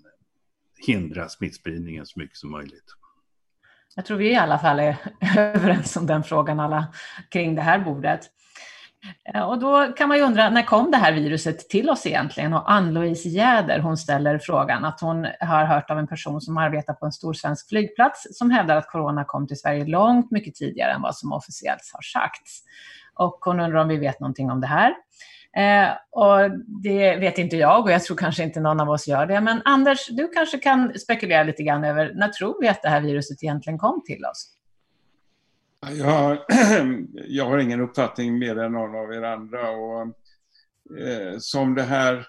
hindra 0.86 1.28
smittspridningen 1.28 2.06
så 2.06 2.18
mycket 2.18 2.36
som 2.36 2.50
möjligt. 2.50 2.94
Jag 3.96 4.04
tror 4.04 4.16
vi 4.16 4.32
i 4.32 4.36
alla 4.36 4.58
fall 4.58 4.80
är 4.80 4.96
överens 5.38 5.96
om 5.96 6.06
den 6.06 6.22
frågan 6.22 6.60
alla 6.60 6.86
kring 7.30 7.54
det 7.54 7.62
här 7.62 7.78
bordet. 7.78 8.20
Eh, 9.34 9.42
och 9.42 9.58
då 9.58 9.92
kan 9.96 10.08
man 10.08 10.16
ju 10.16 10.22
undra, 10.22 10.50
när 10.50 10.62
kom 10.62 10.90
det 10.90 10.96
här 10.96 11.12
viruset 11.12 11.68
till 11.68 11.90
oss 11.90 12.06
egentligen? 12.06 12.52
Och 12.52 12.72
Ann-Louise 12.72 13.28
Jäder, 13.28 13.78
hon 13.78 13.96
ställer 13.96 14.38
frågan 14.38 14.84
att 14.84 15.00
hon 15.00 15.26
har 15.40 15.64
hört 15.64 15.90
av 15.90 15.98
en 15.98 16.06
person 16.06 16.40
som 16.40 16.56
arbetar 16.56 16.94
på 16.94 17.06
en 17.06 17.12
stor 17.12 17.32
svensk 17.32 17.68
flygplats 17.68 18.26
som 18.30 18.50
hävdar 18.50 18.76
att 18.76 18.90
corona 18.90 19.24
kom 19.24 19.46
till 19.46 19.60
Sverige 19.60 19.84
långt 19.84 20.30
mycket 20.30 20.54
tidigare 20.54 20.92
än 20.92 21.02
vad 21.02 21.16
som 21.16 21.32
officiellt 21.32 21.90
har 21.92 22.02
sagts. 22.02 22.62
Och 23.14 23.38
hon 23.40 23.60
undrar 23.60 23.80
om 23.80 23.88
vi 23.88 23.96
vet 23.96 24.20
någonting 24.20 24.50
om 24.50 24.60
det 24.60 24.66
här. 24.66 24.94
Eh, 25.56 25.90
och 26.10 26.50
det 26.82 27.16
vet 27.16 27.38
inte 27.38 27.56
jag 27.56 27.84
och 27.84 27.90
jag 27.90 28.04
tror 28.04 28.16
kanske 28.16 28.42
inte 28.42 28.60
någon 28.60 28.80
av 28.80 28.90
oss 28.90 29.08
gör 29.08 29.26
det. 29.26 29.40
Men 29.40 29.62
Anders, 29.64 30.08
du 30.08 30.28
kanske 30.28 30.58
kan 30.58 30.98
spekulera 30.98 31.42
lite 31.42 31.62
grann 31.62 31.84
över 31.84 32.12
när 32.14 32.28
tror 32.28 32.60
vi 32.60 32.68
att 32.68 32.82
det 32.82 32.88
här 32.88 33.00
viruset 33.00 33.42
egentligen 33.42 33.78
kom 33.78 34.02
till 34.06 34.24
oss? 34.24 34.53
Jag, 35.92 36.38
jag 37.14 37.44
har 37.44 37.58
ingen 37.58 37.80
uppfattning 37.80 38.38
mer 38.38 38.58
än 38.58 38.72
någon 38.72 38.94
av 38.94 39.12
er 39.12 39.22
andra. 39.22 39.70
Och, 39.70 40.02
eh, 40.98 41.38
som 41.38 41.74
det 41.74 41.82
här... 41.82 42.26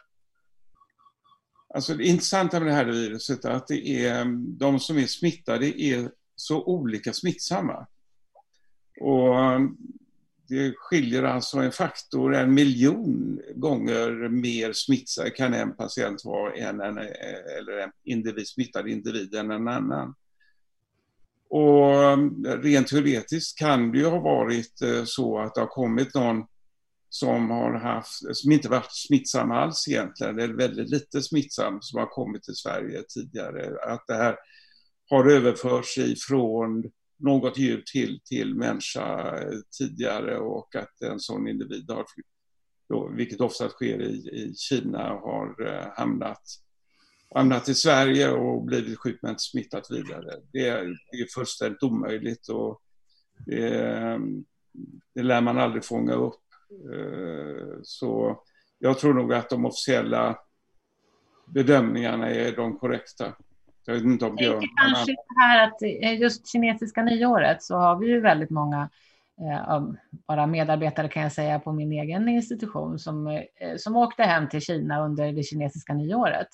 Alltså 1.74 1.94
det 1.94 2.06
intressanta 2.06 2.60
med 2.60 2.68
det 2.68 2.74
här 2.74 2.86
viruset 2.86 3.46
är 3.46 3.50
att 3.50 3.68
det 3.68 4.06
är, 4.06 4.26
de 4.60 4.80
som 4.80 4.98
är 4.98 5.08
smittade 5.08 5.82
är 5.82 6.12
så 6.36 6.64
olika 6.64 7.14
smittsamma. 7.14 7.88
Och 9.02 9.36
det 10.48 10.74
skiljer 10.78 11.24
alltså 11.24 11.58
en 11.58 11.72
faktor, 11.72 12.36
en 12.36 12.54
miljon 12.54 13.42
gånger 13.56 14.30
mer 14.30 14.74
smittsam 14.74 15.30
kan 15.36 15.54
en 15.54 15.76
patient 15.76 16.26
vara 16.26 16.56
än 16.56 16.82
en, 16.82 16.98
eller 16.98 17.78
en 17.78 17.92
individ, 18.04 18.48
smittad 18.48 18.88
individ 18.88 19.36
än 19.36 19.52
en 19.52 19.68
annan. 19.68 20.16
Och 21.56 21.94
eh, 21.94 22.18
rent 22.62 22.88
teoretiskt 22.88 23.60
kan 23.60 23.92
det 23.92 23.98
ju 23.98 24.06
ha 24.06 24.20
varit 24.20 24.82
eh, 24.82 25.04
så 25.06 25.40
att 25.40 25.56
det 25.56 25.62
har 25.62 25.68
kommit 25.68 26.14
någon 26.14 26.44
som 27.10 27.50
har 27.50 27.74
haft, 27.74 28.26
eh, 28.26 28.32
som 28.34 28.52
inte 28.52 28.70
varit 28.70 28.96
smittsam 29.08 29.52
alls 29.52 29.88
egentligen, 29.88 30.40
eller 30.40 30.54
väldigt 30.54 30.90
lite 30.90 31.22
smittsam, 31.22 31.78
som 31.82 32.00
har 32.00 32.08
kommit 32.08 32.44
till 32.44 32.56
Sverige 32.56 33.04
tidigare. 33.04 33.92
Att 33.94 34.08
det 34.08 34.16
här 34.16 34.36
har 35.10 35.32
överförts 35.32 35.98
ifrån 35.98 36.84
något 37.20 37.58
djur 37.58 37.84
till, 37.92 38.20
till 38.26 38.56
människa 38.56 39.40
tidigare 39.78 40.38
och 40.38 40.76
att 40.76 41.02
en 41.02 41.20
sån 41.20 41.48
individ 41.48 41.92
har, 41.92 42.06
då, 42.90 43.12
vilket 43.18 43.42
ofta 43.42 43.70
sker 43.70 44.02
i, 44.02 44.14
i 44.14 44.54
Kina, 44.56 45.10
har 45.10 45.68
eh, 45.68 45.88
hamnat 45.98 46.42
hamnat 47.36 47.70
i 47.70 47.74
Sverige 47.76 48.32
och 48.32 48.62
blivit 48.62 49.00
sjuk 49.00 49.20
men 49.22 49.40
smittat 49.40 49.92
vidare. 49.92 50.32
Det 50.52 50.68
är, 50.68 50.84
det 51.12 51.18
är 51.18 51.34
fullständigt 51.36 51.84
omöjligt 51.84 52.50
och 52.50 52.82
det, 53.46 54.20
det 55.16 55.24
lär 55.24 55.42
man 55.42 55.58
aldrig 55.58 55.86
fånga 55.86 56.14
upp. 56.14 56.42
Eh, 56.94 57.80
så 57.84 58.40
jag 58.80 59.00
tror 59.00 59.14
nog 59.14 59.34
att 59.34 59.50
de 59.50 59.66
officiella 59.66 60.38
bedömningarna 61.48 62.30
är 62.30 62.56
de 62.56 62.78
korrekta. 62.78 63.34
Jag 63.86 63.94
vet 63.94 64.04
inte 64.04 64.26
om 64.26 64.36
Björn... 64.36 64.64
Kanske 64.82 65.12
det 65.12 65.44
här 65.44 65.68
att 65.68 65.82
eh, 65.82 66.20
just 66.20 66.52
kinesiska 66.52 67.04
nyåret 67.04 67.64
så 67.64 67.76
har 67.76 68.00
vi 68.00 68.08
ju 68.08 68.20
väldigt 68.20 68.50
många 68.50 68.90
eh, 69.42 69.84
bara 70.28 70.48
medarbetare 70.48 71.10
kan 71.10 71.24
jag 71.24 71.32
säga 71.32 71.60
på 71.60 71.72
min 71.72 71.92
egen 71.92 72.30
institution 72.30 73.00
som, 73.00 73.44
som 73.78 73.96
åkte 73.96 74.24
hem 74.24 74.50
till 74.50 74.62
Kina 74.62 75.06
under 75.06 75.32
det 75.32 75.44
kinesiska 75.44 75.94
nyåret. 75.94 76.48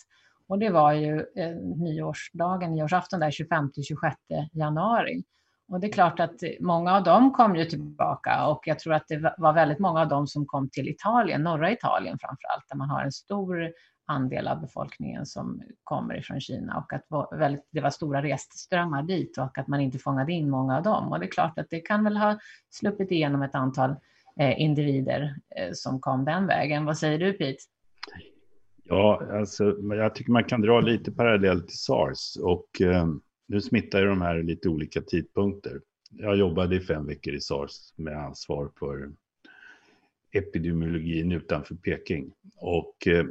Och 0.52 0.60
det 0.60 0.70
var 0.70 0.94
ju 0.94 1.26
eh, 1.36 1.56
nyårsdagen, 1.56 2.72
nyårsafton 2.72 3.20
där 3.20 3.32
25-26 3.32 4.14
januari. 4.52 5.24
Och 5.68 5.80
det 5.80 5.88
är 5.88 5.92
klart 5.92 6.20
att 6.20 6.44
många 6.60 6.96
av 6.96 7.04
dem 7.04 7.34
kom 7.34 7.56
ju 7.56 7.66
tillbaka 7.66 8.46
och 8.46 8.62
jag 8.66 8.80
tror 8.80 8.94
att 8.94 9.08
det 9.08 9.34
var 9.38 9.54
väldigt 9.54 9.80
många 9.80 10.02
av 10.02 10.08
dem 10.08 10.28
som 10.28 10.46
kom 10.46 10.70
till 10.70 10.88
Italien, 10.90 11.44
norra 11.44 11.72
Italien 11.72 12.18
framför 12.22 12.48
allt, 12.48 12.64
där 12.70 12.76
man 12.78 12.90
har 12.90 13.04
en 13.04 13.12
stor 13.12 13.72
andel 14.06 14.48
av 14.48 14.62
befolkningen 14.62 15.26
som 15.26 15.62
kommer 15.84 16.18
ifrån 16.18 16.42
Kina 16.42 16.78
och 16.78 16.94
att 16.94 17.06
det 17.72 17.82
var 17.82 17.90
stora 17.90 18.24
restströmmar 18.24 19.04
dit 19.04 19.38
och 19.38 19.58
att 19.58 19.68
man 19.68 19.82
inte 19.82 20.00
fångade 20.00 20.34
in 20.34 20.50
många 20.50 20.78
av 20.78 20.84
dem. 20.84 21.12
Och 21.12 21.20
det 21.20 21.26
är 21.26 21.32
klart 21.32 21.60
att 21.60 21.70
det 21.70 21.80
kan 21.80 22.04
väl 22.04 22.18
ha 22.18 22.40
sluppit 22.70 23.12
igenom 23.12 23.42
ett 23.42 23.56
antal 23.56 23.96
eh, 24.40 24.62
individer 24.62 25.36
eh, 25.56 25.72
som 25.74 26.00
kom 26.00 26.26
den 26.26 26.48
vägen. 26.48 26.86
Vad 26.86 26.98
säger 26.98 27.20
du 27.20 27.34
Pete? 27.34 27.64
Ja, 28.92 29.28
alltså, 29.32 29.78
jag 29.82 30.16
tycker 30.16 30.32
man 30.32 30.44
kan 30.44 30.62
dra 30.62 30.82
lite 30.82 31.12
parallell 31.12 31.62
till 31.62 31.78
sars 31.78 32.38
och 32.42 32.82
eh, 32.82 33.08
nu 33.48 33.62
smittar 33.62 34.00
ju 34.00 34.06
de 34.06 34.22
här 34.22 34.44
lite 34.44 34.70
olika 34.70 35.02
tidpunkter. 35.02 35.82
Jag 36.10 36.38
jobbade 36.38 36.76
i 36.76 36.80
fem 36.80 37.06
veckor 37.06 37.34
i 37.34 37.40
sars 37.40 37.72
med 37.96 38.18
ansvar 38.18 38.72
för 38.80 39.12
epidemiologin 40.32 41.32
utanför 41.32 41.76
Peking. 41.76 42.32
Och 42.58 43.08
eh, 43.08 43.26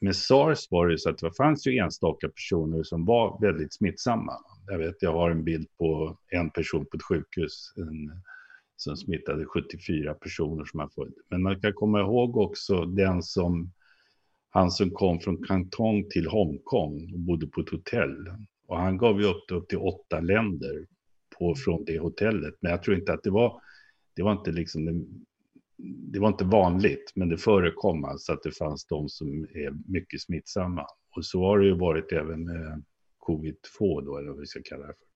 med 0.00 0.16
sars 0.16 0.70
var 0.70 0.88
det 0.88 0.98
så 0.98 1.10
att 1.10 1.18
det 1.18 1.36
fanns 1.36 1.66
ju 1.66 1.78
enstaka 1.78 2.28
personer 2.28 2.82
som 2.82 3.04
var 3.04 3.40
väldigt 3.40 3.74
smittsamma. 3.74 4.32
jag 4.66 4.78
vet, 4.78 5.02
jag 5.02 5.12
har 5.12 5.30
en 5.30 5.44
bild 5.44 5.68
på 5.78 6.18
en 6.28 6.50
person 6.50 6.86
på 6.86 6.96
ett 6.96 7.02
sjukhus 7.02 7.72
en, 7.76 8.12
som 8.76 8.96
smittade 8.96 9.44
74 9.44 10.14
personer 10.14 10.64
som 10.64 10.80
har 10.80 10.88
följt, 10.88 11.14
Men 11.28 11.42
man 11.42 11.60
kan 11.60 11.72
komma 11.72 12.00
ihåg 12.00 12.36
också 12.36 12.84
den 12.84 13.22
som, 13.22 13.72
han 14.50 14.70
som 14.70 14.90
kom 14.90 15.20
från 15.20 15.42
Kantong 15.42 16.08
till 16.10 16.26
Hongkong 16.26 17.12
och 17.12 17.20
bodde 17.20 17.46
på 17.46 17.60
ett 17.60 17.70
hotell. 17.70 18.26
Och 18.66 18.78
han 18.78 18.98
gav 18.98 19.20
ju 19.20 19.26
upp 19.26 19.50
upp 19.52 19.68
till 19.68 19.78
åtta 19.78 20.20
länder 20.20 20.86
på, 21.38 21.54
från 21.54 21.84
det 21.84 21.98
hotellet. 21.98 22.54
Men 22.60 22.70
jag 22.70 22.82
tror 22.82 22.96
inte 22.96 23.12
att 23.12 23.22
det 23.22 23.30
var, 23.30 23.62
det 24.16 24.22
var 24.22 24.32
inte 24.32 24.52
liksom 24.52 24.84
det, 24.84 25.04
det 26.12 26.18
var 26.18 26.28
inte 26.28 26.44
vanligt, 26.44 27.12
men 27.14 27.28
det 27.28 27.38
förekom 27.38 28.04
alltså 28.04 28.32
att 28.32 28.42
det 28.42 28.56
fanns 28.56 28.86
de 28.86 29.08
som 29.08 29.42
är 29.42 29.92
mycket 29.92 30.20
smittsamma. 30.20 30.86
Och 31.16 31.24
så 31.24 31.44
har 31.44 31.58
det 31.58 31.66
ju 31.66 31.74
varit 31.74 32.12
även 32.12 32.44
med 32.44 32.84
covid-2 33.26 34.04
då, 34.04 34.18
eller 34.18 34.28
vad 34.28 34.40
vi 34.40 34.46
ska 34.46 34.60
kalla 34.64 34.86
det 34.86 34.94
för. 34.94 35.09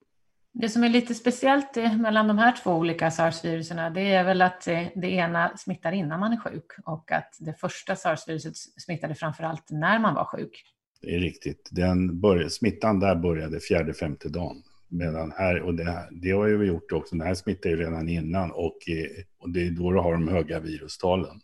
Det 0.56 0.68
som 0.68 0.84
är 0.84 0.88
lite 0.88 1.14
speciellt 1.14 1.76
eh, 1.76 1.96
mellan 1.96 2.28
de 2.28 2.38
här 2.38 2.56
två 2.62 2.70
olika 2.70 3.10
sars-viruserna, 3.10 3.90
det 3.90 4.00
är 4.00 4.24
väl 4.24 4.42
att 4.42 4.68
eh, 4.68 4.82
det 4.94 5.08
ena 5.08 5.56
smittar 5.56 5.92
innan 5.92 6.20
man 6.20 6.32
är 6.32 6.36
sjuk 6.36 6.66
och 6.84 7.12
att 7.12 7.36
det 7.40 7.54
första 7.54 7.96
sars-viruset 7.96 8.56
smittade 8.56 9.14
framför 9.14 9.44
allt 9.44 9.70
när 9.70 9.98
man 9.98 10.14
var 10.14 10.24
sjuk. 10.24 10.64
Det 11.00 11.14
är 11.14 11.20
riktigt. 11.20 11.68
Den 11.72 12.20
började, 12.20 12.50
smittan 12.50 13.00
där 13.00 13.16
började 13.16 13.60
fjärde, 13.60 13.94
femte 13.94 14.28
dagen. 14.28 14.62
Medan 14.88 15.32
här, 15.32 15.60
och 15.60 15.74
det, 15.74 16.08
det 16.10 16.30
har 16.30 16.46
ju 16.46 16.64
gjort 16.64 16.92
också, 16.92 17.16
den 17.16 17.26
här 17.26 17.34
smittar 17.34 17.70
ju 17.70 17.76
redan 17.76 18.08
innan 18.08 18.50
och, 18.50 18.88
eh, 18.88 19.24
och 19.38 19.50
det 19.50 19.66
är 19.66 19.70
då 19.70 19.92
du 19.92 19.98
har 19.98 20.12
de 20.12 20.28
höga 20.28 20.60
virustalen. 20.60 21.40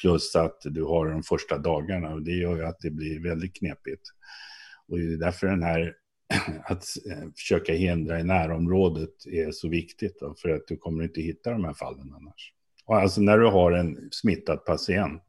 Plus 0.00 0.36
att 0.36 0.58
du 0.64 0.84
har 0.84 1.06
de 1.06 1.22
första 1.22 1.58
dagarna 1.58 2.14
och 2.14 2.22
det 2.22 2.32
gör 2.32 2.56
ju 2.56 2.64
att 2.64 2.80
det 2.80 2.90
blir 2.90 3.22
väldigt 3.22 3.56
knepigt. 3.56 4.02
Och 4.88 4.98
det 4.98 5.12
är 5.12 5.16
därför 5.16 5.46
den 5.46 5.62
här 5.62 5.94
att 6.64 6.84
eh, 7.10 7.30
försöka 7.36 7.72
hindra 7.72 8.20
i 8.20 8.24
närområdet 8.24 9.26
är 9.26 9.50
så 9.50 9.68
viktigt. 9.68 10.20
Då, 10.20 10.34
för 10.34 10.48
att 10.48 10.66
du 10.66 10.76
kommer 10.76 11.04
inte 11.04 11.20
hitta 11.20 11.50
de 11.50 11.64
här 11.64 11.74
fallen 11.74 12.12
annars. 12.14 12.52
Och 12.84 12.96
alltså 12.96 13.20
när 13.20 13.38
du 13.38 13.46
har 13.46 13.72
en 13.72 14.08
smittad 14.10 14.64
patient, 14.64 15.22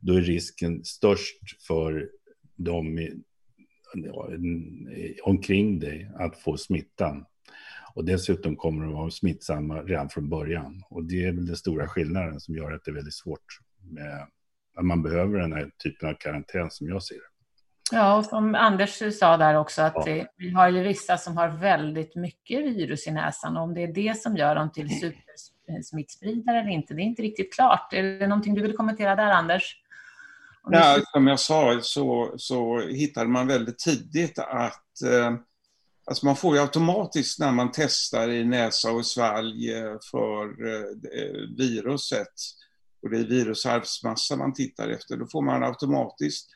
då 0.00 0.14
är 0.14 0.20
risken 0.20 0.84
störst 0.84 1.62
för 1.66 2.10
de 2.56 2.98
omkring 5.22 5.78
dig 5.78 6.10
att 6.14 6.38
få 6.38 6.56
smittan. 6.56 7.24
Och 7.94 8.04
dessutom 8.04 8.56
kommer 8.56 8.84
de 8.84 8.92
att 8.92 8.98
vara 8.98 9.10
smittsamma 9.10 9.82
redan 9.82 10.08
från 10.08 10.28
början. 10.28 10.82
Och 10.90 11.04
det 11.04 11.24
är 11.24 11.32
väl 11.32 11.46
den 11.46 11.56
stora 11.56 11.88
skillnaden 11.88 12.40
som 12.40 12.54
gör 12.54 12.72
att 12.72 12.84
det 12.84 12.90
är 12.90 12.94
väldigt 12.94 13.14
svårt 13.14 13.60
med 13.82 14.26
att 14.76 14.84
man 14.84 15.02
behöver 15.02 15.38
den 15.38 15.52
här 15.52 15.70
typen 15.82 16.08
av 16.08 16.14
karantän 16.14 16.70
som 16.70 16.88
jag 16.88 17.02
ser 17.02 17.14
det. 17.14 17.29
Ja, 17.92 18.16
och 18.16 18.24
som 18.24 18.54
Anders 18.54 19.18
sa 19.18 19.36
där 19.36 19.54
också 19.54 19.82
att 19.82 20.06
ja. 20.06 20.26
vi 20.36 20.50
har 20.50 20.68
ju 20.68 20.82
vissa 20.82 21.18
som 21.18 21.36
har 21.36 21.48
väldigt 21.48 22.16
mycket 22.16 22.60
virus 22.60 23.06
i 23.06 23.10
näsan 23.10 23.56
och 23.56 23.62
om 23.62 23.74
det 23.74 23.82
är 23.82 23.92
det 23.92 24.20
som 24.20 24.36
gör 24.36 24.54
dem 24.54 24.72
till 24.72 25.00
supersmittspridare 25.00 26.60
eller 26.60 26.70
inte, 26.70 26.94
det 26.94 27.02
är 27.02 27.04
inte 27.04 27.22
riktigt 27.22 27.54
klart. 27.54 27.92
Är 27.92 28.02
det 28.02 28.26
någonting 28.26 28.54
du 28.54 28.62
vill 28.62 28.76
kommentera 28.76 29.16
där, 29.16 29.30
Anders? 29.30 29.76
Ja, 30.70 30.98
som 31.12 31.26
jag 31.26 31.40
sa 31.40 31.78
så, 31.82 32.34
så 32.36 32.80
hittade 32.80 33.28
man 33.28 33.46
väldigt 33.46 33.78
tidigt 33.78 34.38
att 34.38 35.02
eh, 35.02 35.34
alltså 36.06 36.26
man 36.26 36.36
får 36.36 36.56
ju 36.56 36.62
automatiskt 36.62 37.38
när 37.38 37.52
man 37.52 37.70
testar 37.72 38.28
i 38.30 38.44
näsa 38.44 38.92
och 38.92 39.06
svalg 39.06 39.72
eh, 39.76 39.96
för 40.10 40.44
eh, 40.68 41.56
viruset 41.58 42.34
och 43.02 43.10
det 43.10 43.18
är 43.18 43.24
virusarvsmassa 43.24 44.36
man 44.36 44.54
tittar 44.54 44.88
efter, 44.88 45.16
då 45.16 45.26
får 45.26 45.42
man 45.42 45.62
automatiskt 45.62 46.50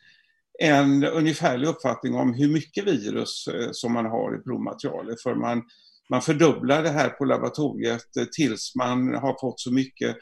en 0.59 1.05
ungefärlig 1.05 1.69
uppfattning 1.69 2.15
om 2.15 2.35
hur 2.35 2.49
mycket 2.49 2.85
virus 2.85 3.49
eh, 3.49 3.69
som 3.73 3.93
man 3.93 4.07
har 4.07 4.37
i 4.37 4.43
provmaterialet. 4.43 5.23
För 5.23 5.35
man, 5.35 5.63
man 6.11 6.23
fördubblar 6.23 6.83
det 6.83 6.91
här 6.91 7.09
på 7.09 7.25
laboratoriet 7.25 8.17
eh, 8.17 8.25
tills 8.25 8.75
man 8.77 9.15
har 9.15 9.41
fått 9.41 9.61
så 9.61 9.73
mycket 9.73 10.17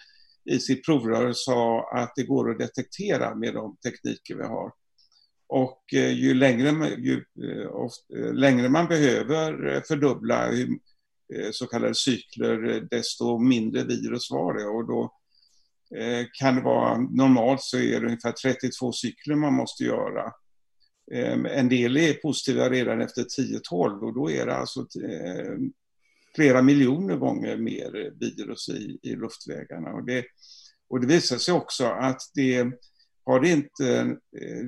i 0.50 0.58
sitt 0.58 0.84
provrör 0.84 1.32
så 1.34 1.88
att 1.94 2.12
det 2.16 2.22
går 2.22 2.50
att 2.50 2.58
detektera 2.58 3.34
med 3.34 3.54
de 3.54 3.76
tekniker 3.76 4.34
vi 4.34 4.44
har. 4.44 4.72
Och 5.48 5.82
ju 5.92 6.34
längre, 6.34 6.88
ju 6.88 7.24
längre 8.32 8.68
man 8.68 8.86
behöver 8.86 9.80
fördubbla 9.80 10.50
så 11.52 11.66
kallade 11.66 11.94
cykler, 11.94 12.88
desto 12.90 13.38
mindre 13.38 13.84
virus 13.84 14.30
var 14.30 14.54
det. 14.54 14.64
Och 14.64 14.86
då 14.86 15.21
Eh, 15.96 16.26
kan 16.32 16.54
det 16.54 16.62
vara, 16.62 16.98
normalt 16.98 17.62
så 17.62 17.78
är 17.78 18.00
det 18.00 18.06
ungefär 18.06 18.32
32 18.32 18.92
cykler 18.92 19.34
man 19.34 19.54
måste 19.54 19.84
göra. 19.84 20.32
Eh, 21.12 21.58
en 21.58 21.68
del 21.68 21.96
är 21.96 22.14
positiva 22.14 22.70
redan 22.70 23.00
efter 23.00 23.22
10-12 23.22 24.02
och 24.02 24.14
då 24.14 24.30
är 24.30 24.46
det 24.46 24.56
alltså 24.56 24.80
eh, 24.80 25.56
flera 26.36 26.62
miljoner 26.62 27.16
gånger 27.16 27.56
mer 27.56 28.12
virus 28.20 28.68
i, 28.68 28.98
i 29.02 29.16
luftvägarna. 29.16 29.92
Och 29.92 30.06
det, 30.06 30.24
och 30.88 31.00
det 31.00 31.06
visar 31.06 31.38
sig 31.38 31.54
också 31.54 31.86
att 31.86 32.20
det 32.34 32.66
har 33.24 33.40
det 33.40 33.48
inte, 33.48 34.16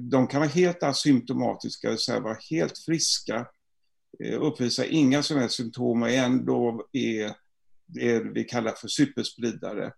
de 0.02 0.26
kan 0.26 0.40
vara 0.40 0.50
helt 0.50 0.82
asymptomatiska, 0.82 1.90
det 1.90 1.98
säga 1.98 2.20
vara 2.20 2.38
helt 2.50 2.78
friska, 2.78 3.46
uppvisa 4.40 4.84
inga 4.84 5.22
som 5.22 5.38
helst 5.38 5.56
symptom 5.56 6.02
och 6.02 6.10
ändå 6.10 6.86
är 6.92 7.34
det 7.86 8.20
vi 8.20 8.44
kallar 8.44 8.72
för 8.72 8.88
superspridare. 8.88 9.92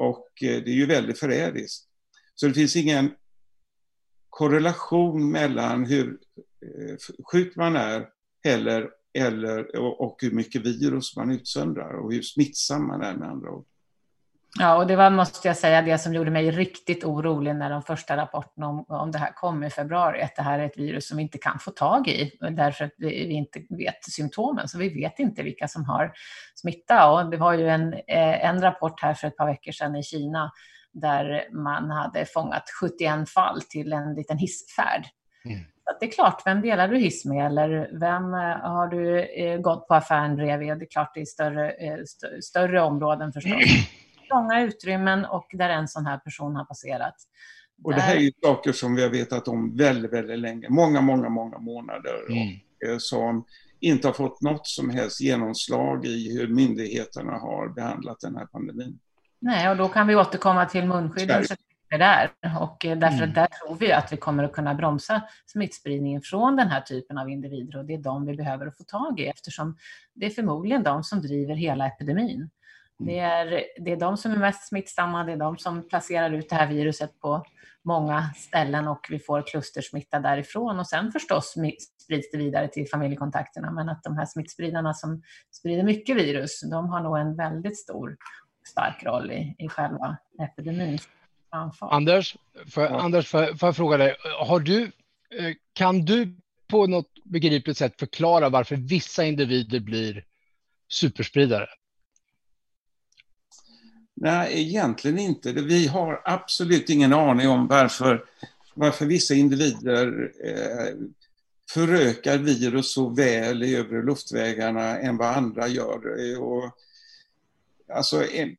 Och 0.00 0.42
eh, 0.42 0.62
det 0.64 0.70
är 0.70 0.74
ju 0.74 0.86
väldigt 0.86 1.18
förrädiskt. 1.18 1.88
Så 2.34 2.46
det 2.46 2.54
finns 2.54 2.76
ingen 2.76 3.10
korrelation 4.28 5.30
mellan 5.30 5.84
hur 5.84 6.18
eh, 6.64 6.96
sjuk 7.32 7.56
man 7.56 7.76
är 7.76 8.08
eller, 8.46 8.90
eller, 9.18 9.76
och 9.76 10.18
hur 10.22 10.30
mycket 10.30 10.62
virus 10.62 11.16
man 11.16 11.30
utsöndrar 11.30 11.94
och 11.94 12.12
hur 12.12 12.22
smittsam 12.22 12.86
man 12.86 13.02
är 13.02 13.14
med 13.14 13.28
andra 13.28 13.50
ord. 13.50 13.66
Ja, 14.58 14.76
och 14.76 14.86
det 14.86 14.96
var, 14.96 15.10
måste 15.10 15.48
jag 15.48 15.56
säga, 15.56 15.82
det 15.82 15.98
som 15.98 16.14
gjorde 16.14 16.30
mig 16.30 16.50
riktigt 16.50 17.04
orolig 17.04 17.54
när 17.54 17.70
de 17.70 17.82
första 17.82 18.16
rapporterna 18.16 18.68
om, 18.68 18.84
om 18.88 19.10
det 19.10 19.18
här 19.18 19.32
kom 19.32 19.64
i 19.64 19.70
februari, 19.70 20.22
att 20.22 20.36
det 20.36 20.42
här 20.42 20.58
är 20.58 20.66
ett 20.66 20.78
virus 20.78 21.08
som 21.08 21.16
vi 21.16 21.22
inte 21.22 21.38
kan 21.38 21.58
få 21.58 21.70
tag 21.70 22.08
i, 22.08 22.38
därför 22.40 22.84
att 22.84 22.94
vi 22.96 23.32
inte 23.32 23.62
vet 23.70 24.04
symptomen, 24.04 24.68
så 24.68 24.78
vi 24.78 24.88
vet 24.88 25.18
inte 25.18 25.42
vilka 25.42 25.68
som 25.68 25.84
har 25.84 26.12
smitta. 26.54 27.10
Och 27.10 27.30
det 27.30 27.36
var 27.36 27.52
ju 27.52 27.68
en, 27.68 27.92
eh, 27.92 28.44
en 28.44 28.62
rapport 28.62 29.02
här 29.02 29.14
för 29.14 29.28
ett 29.28 29.36
par 29.36 29.46
veckor 29.46 29.72
sedan 29.72 29.96
i 29.96 30.02
Kina, 30.02 30.52
där 30.92 31.48
man 31.52 31.90
hade 31.90 32.24
fångat 32.24 32.64
71 32.80 33.28
fall 33.28 33.62
till 33.62 33.92
en 33.92 34.14
liten 34.14 34.38
hissfärd. 34.38 35.06
Mm. 35.44 35.58
Så 35.60 35.96
det 36.00 36.06
är 36.06 36.10
klart, 36.10 36.42
vem 36.46 36.60
delar 36.60 36.88
du 36.88 36.98
hiss 36.98 37.24
med 37.24 37.46
eller 37.46 37.98
vem 38.00 38.34
eh, 38.34 38.70
har 38.70 38.86
du 38.86 39.20
eh, 39.20 39.60
gått 39.60 39.88
på 39.88 39.94
affären 39.94 40.36
bredvid? 40.36 40.78
Det 40.78 40.84
är 40.84 40.90
klart 40.90 41.14
det 41.14 41.20
är 41.20 41.24
större, 41.24 41.70
st 42.02 42.42
större 42.42 42.82
områden 42.82 43.32
förstås. 43.32 43.52
trånga 44.30 44.62
utrymmen 44.62 45.24
och 45.24 45.46
där 45.52 45.70
en 45.70 45.88
sån 45.88 46.06
här 46.06 46.18
person 46.18 46.56
har 46.56 46.64
passerat. 46.64 47.14
Och 47.84 47.94
det 47.94 48.00
här 48.00 48.16
är 48.16 48.20
ju 48.20 48.32
saker 48.42 48.72
som 48.72 48.94
vi 48.94 49.02
har 49.02 49.10
vetat 49.10 49.48
om 49.48 49.76
väldigt, 49.76 50.12
väldigt 50.12 50.38
länge, 50.38 50.68
många, 50.68 51.00
många, 51.00 51.28
många 51.28 51.58
månader. 51.58 52.30
Mm. 52.30 52.48
Och, 52.82 52.88
eh, 52.88 52.96
som 52.98 53.44
inte 53.80 54.08
har 54.08 54.12
fått 54.12 54.42
något 54.42 54.66
som 54.66 54.90
helst 54.90 55.20
genomslag 55.20 56.06
i 56.06 56.38
hur 56.38 56.48
myndigheterna 56.48 57.32
har 57.32 57.68
behandlat 57.68 58.20
den 58.20 58.36
här 58.36 58.46
pandemin. 58.46 58.98
Nej, 59.38 59.70
och 59.70 59.76
då 59.76 59.88
kan 59.88 60.06
vi 60.06 60.16
återkomma 60.16 60.66
till 60.66 60.84
munskydden 60.84 61.44
där. 61.98 62.30
Och 62.60 62.84
eh, 62.84 62.98
därför 62.98 63.22
mm. 63.22 63.34
där 63.34 63.46
tror 63.46 63.76
vi 63.76 63.92
att 63.92 64.12
vi 64.12 64.16
kommer 64.16 64.44
att 64.44 64.52
kunna 64.52 64.74
bromsa 64.74 65.22
smittspridningen 65.46 66.22
från 66.22 66.56
den 66.56 66.68
här 66.68 66.80
typen 66.80 67.18
av 67.18 67.30
individer 67.30 67.78
och 67.78 67.84
det 67.84 67.94
är 67.94 67.98
de 67.98 68.26
vi 68.26 68.36
behöver 68.36 68.70
få 68.70 68.84
tag 68.84 69.20
i 69.20 69.26
eftersom 69.26 69.76
det 70.14 70.26
är 70.26 70.30
förmodligen 70.30 70.82
de 70.82 71.04
som 71.04 71.22
driver 71.22 71.54
hela 71.54 71.86
epidemin. 71.86 72.50
Det 73.06 73.18
är, 73.18 73.64
det 73.84 73.92
är 73.92 73.96
de 73.96 74.16
som 74.16 74.32
är 74.32 74.36
mest 74.36 74.68
smittsamma, 74.68 75.24
det 75.24 75.32
är 75.32 75.36
de 75.36 75.58
som 75.58 75.88
placerar 75.88 76.32
ut 76.32 76.48
det 76.48 76.56
här 76.56 76.66
viruset 76.66 77.20
på 77.20 77.44
många 77.82 78.30
ställen 78.36 78.88
och 78.88 79.06
vi 79.10 79.18
får 79.18 79.42
klustersmitta 79.46 80.20
därifrån. 80.20 80.78
Och 80.78 80.86
sen 80.86 81.12
förstås 81.12 81.54
sprids 82.02 82.30
det 82.32 82.38
vidare 82.38 82.68
till 82.68 82.88
familjekontakterna. 82.88 83.70
Men 83.70 83.88
att 83.88 84.02
de 84.02 84.16
här 84.16 84.26
smittspridarna 84.26 84.94
som 84.94 85.22
sprider 85.50 85.82
mycket 85.82 86.16
virus, 86.16 86.60
de 86.70 86.88
har 86.88 87.00
nog 87.00 87.18
en 87.18 87.36
väldigt 87.36 87.78
stor 87.78 88.16
stark 88.68 89.04
roll 89.04 89.30
i, 89.30 89.54
i 89.58 89.68
själva 89.68 90.16
epidemin. 90.42 90.98
Anders, 91.80 92.36
för, 92.66 92.82
ja. 92.82 93.00
Anders 93.00 93.28
för, 93.28 93.54
för 93.54 93.66
jag 93.66 93.76
fråga 93.76 93.96
dig, 93.96 94.16
har 94.40 94.60
du, 94.60 94.82
eh, 94.82 95.54
kan 95.72 96.04
du 96.04 96.36
på 96.70 96.86
något 96.86 97.24
begripligt 97.24 97.78
sätt 97.78 97.98
förklara 97.98 98.48
varför 98.48 98.76
vissa 98.76 99.24
individer 99.24 99.80
blir 99.80 100.24
superspridare? 100.88 101.66
Nej, 104.22 104.62
egentligen 104.62 105.18
inte. 105.18 105.52
Vi 105.52 105.86
har 105.86 106.22
absolut 106.24 106.90
ingen 106.90 107.12
aning 107.12 107.48
om 107.48 107.66
varför, 107.66 108.24
varför 108.74 109.06
vissa 109.06 109.34
individer 109.34 110.32
eh, 110.44 110.94
förökar 111.70 112.38
virus 112.38 112.94
så 112.94 113.08
väl 113.08 113.62
i 113.62 113.76
övre 113.76 114.02
luftvägarna 114.02 114.98
än 114.98 115.16
vad 115.16 115.36
andra 115.36 115.68
gör. 115.68 116.00
Och, 116.40 116.70
alltså, 117.94 118.24
en, 118.30 118.56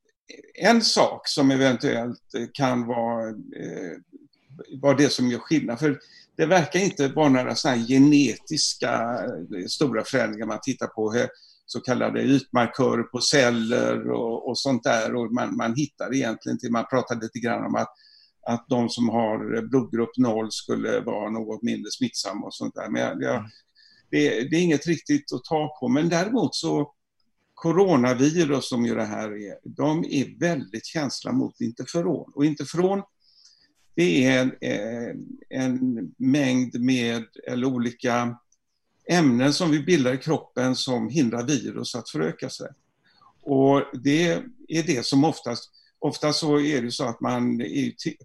en 0.54 0.82
sak 0.82 1.28
som 1.28 1.52
eventuellt 1.52 2.32
kan 2.54 2.88
vara, 2.88 3.30
eh, 3.30 3.98
vara 4.82 4.98
det 4.98 5.10
som 5.10 5.28
gör 5.28 5.40
skillnad. 5.40 5.80
För 5.80 6.00
det 6.36 6.46
verkar 6.46 6.80
inte 6.80 7.08
vara 7.08 7.30
några 7.30 7.56
såna 7.56 7.78
genetiska 7.78 9.24
eh, 9.58 9.66
stora 9.68 10.04
förändringar 10.04 10.46
man 10.46 10.60
tittar 10.62 10.88
på, 10.88 11.10
så 11.72 11.82
kallade 11.82 12.24
ytmarkörer 12.24 13.04
på 13.04 13.22
celler 13.22 14.12
och, 14.12 14.50
och 14.50 14.60
sånt 14.60 14.84
där. 14.84 15.16
Och 15.16 15.34
man, 15.34 15.56
man 15.56 15.76
hittar 15.76 16.16
egentligen 16.16 16.60
till, 16.60 16.72
man 16.72 16.86
pratar 16.90 17.22
lite 17.22 17.40
grann 17.40 17.66
om 17.66 17.76
att, 17.76 17.94
att 18.48 18.66
de 18.70 18.90
som 18.90 19.10
har 19.10 19.62
blodgrupp 19.62 20.18
0 20.18 20.52
skulle 20.52 21.00
vara 21.00 21.30
något 21.30 21.64
mindre 21.64 21.92
smittsamma 21.92 22.46
och 22.46 22.54
sånt 22.54 22.76
där. 22.76 22.90
Men 22.90 23.02
jag, 23.02 23.24
jag, 23.24 23.36
mm. 23.36 23.50
det, 24.10 24.50
det, 24.50 24.56
är 24.56 24.62
inget 24.62 24.88
riktigt 24.88 25.34
att 25.34 25.44
ta 25.44 25.78
på. 25.80 25.88
Men 25.88 26.10
däremot 26.10 26.56
så 26.56 26.94
coronavirus 27.54 28.70
som 28.70 28.86
ju 28.86 28.96
det 28.96 29.06
här 29.06 29.38
är, 29.38 29.56
de 29.64 30.06
är 30.06 30.40
väldigt 30.40 30.86
känsliga 30.86 31.34
mot 31.34 31.62
interferon. 31.62 32.32
Och 32.36 32.46
interferon 32.46 33.02
det 33.96 34.26
är 34.26 34.42
en, 34.42 34.52
eh, 34.62 35.16
en 35.50 36.12
mängd 36.18 36.82
med, 36.82 37.26
eller 37.48 37.68
olika 37.68 38.38
ämnen 39.12 39.54
som 39.54 39.72
vi 39.72 39.80
bildar 39.80 40.14
i 40.14 40.18
kroppen 40.18 40.76
som 40.76 41.10
hindrar 41.10 41.44
virus 41.44 41.96
att 41.96 42.10
föröka 42.10 42.50
sig. 42.50 42.68
Och 43.42 43.84
det 43.94 44.32
är 44.68 44.84
det 44.84 45.06
som 45.06 45.24
oftast, 45.24 45.72
oftast 46.00 46.40
så 46.40 46.60
är 46.60 46.82
det 46.82 46.92
så 46.92 47.06
att 47.06 47.22
man 47.22 47.62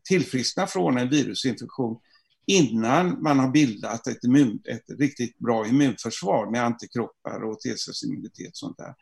tillfrisknar 0.08 0.66
från 0.66 0.98
en 0.98 1.10
virusinfektion 1.10 1.98
innan 2.46 3.22
man 3.22 3.38
har 3.38 3.48
bildat 3.48 4.06
ett, 4.06 4.24
immun, 4.24 4.58
ett 4.64 4.98
riktigt 4.98 5.38
bra 5.38 5.66
immunförsvar 5.66 6.50
med 6.50 6.64
antikroppar 6.64 7.44
och 7.44 7.60
T-cellsimmunitet 7.60 8.48
och 8.48 8.56
sånt 8.56 8.78
där. 8.78 8.94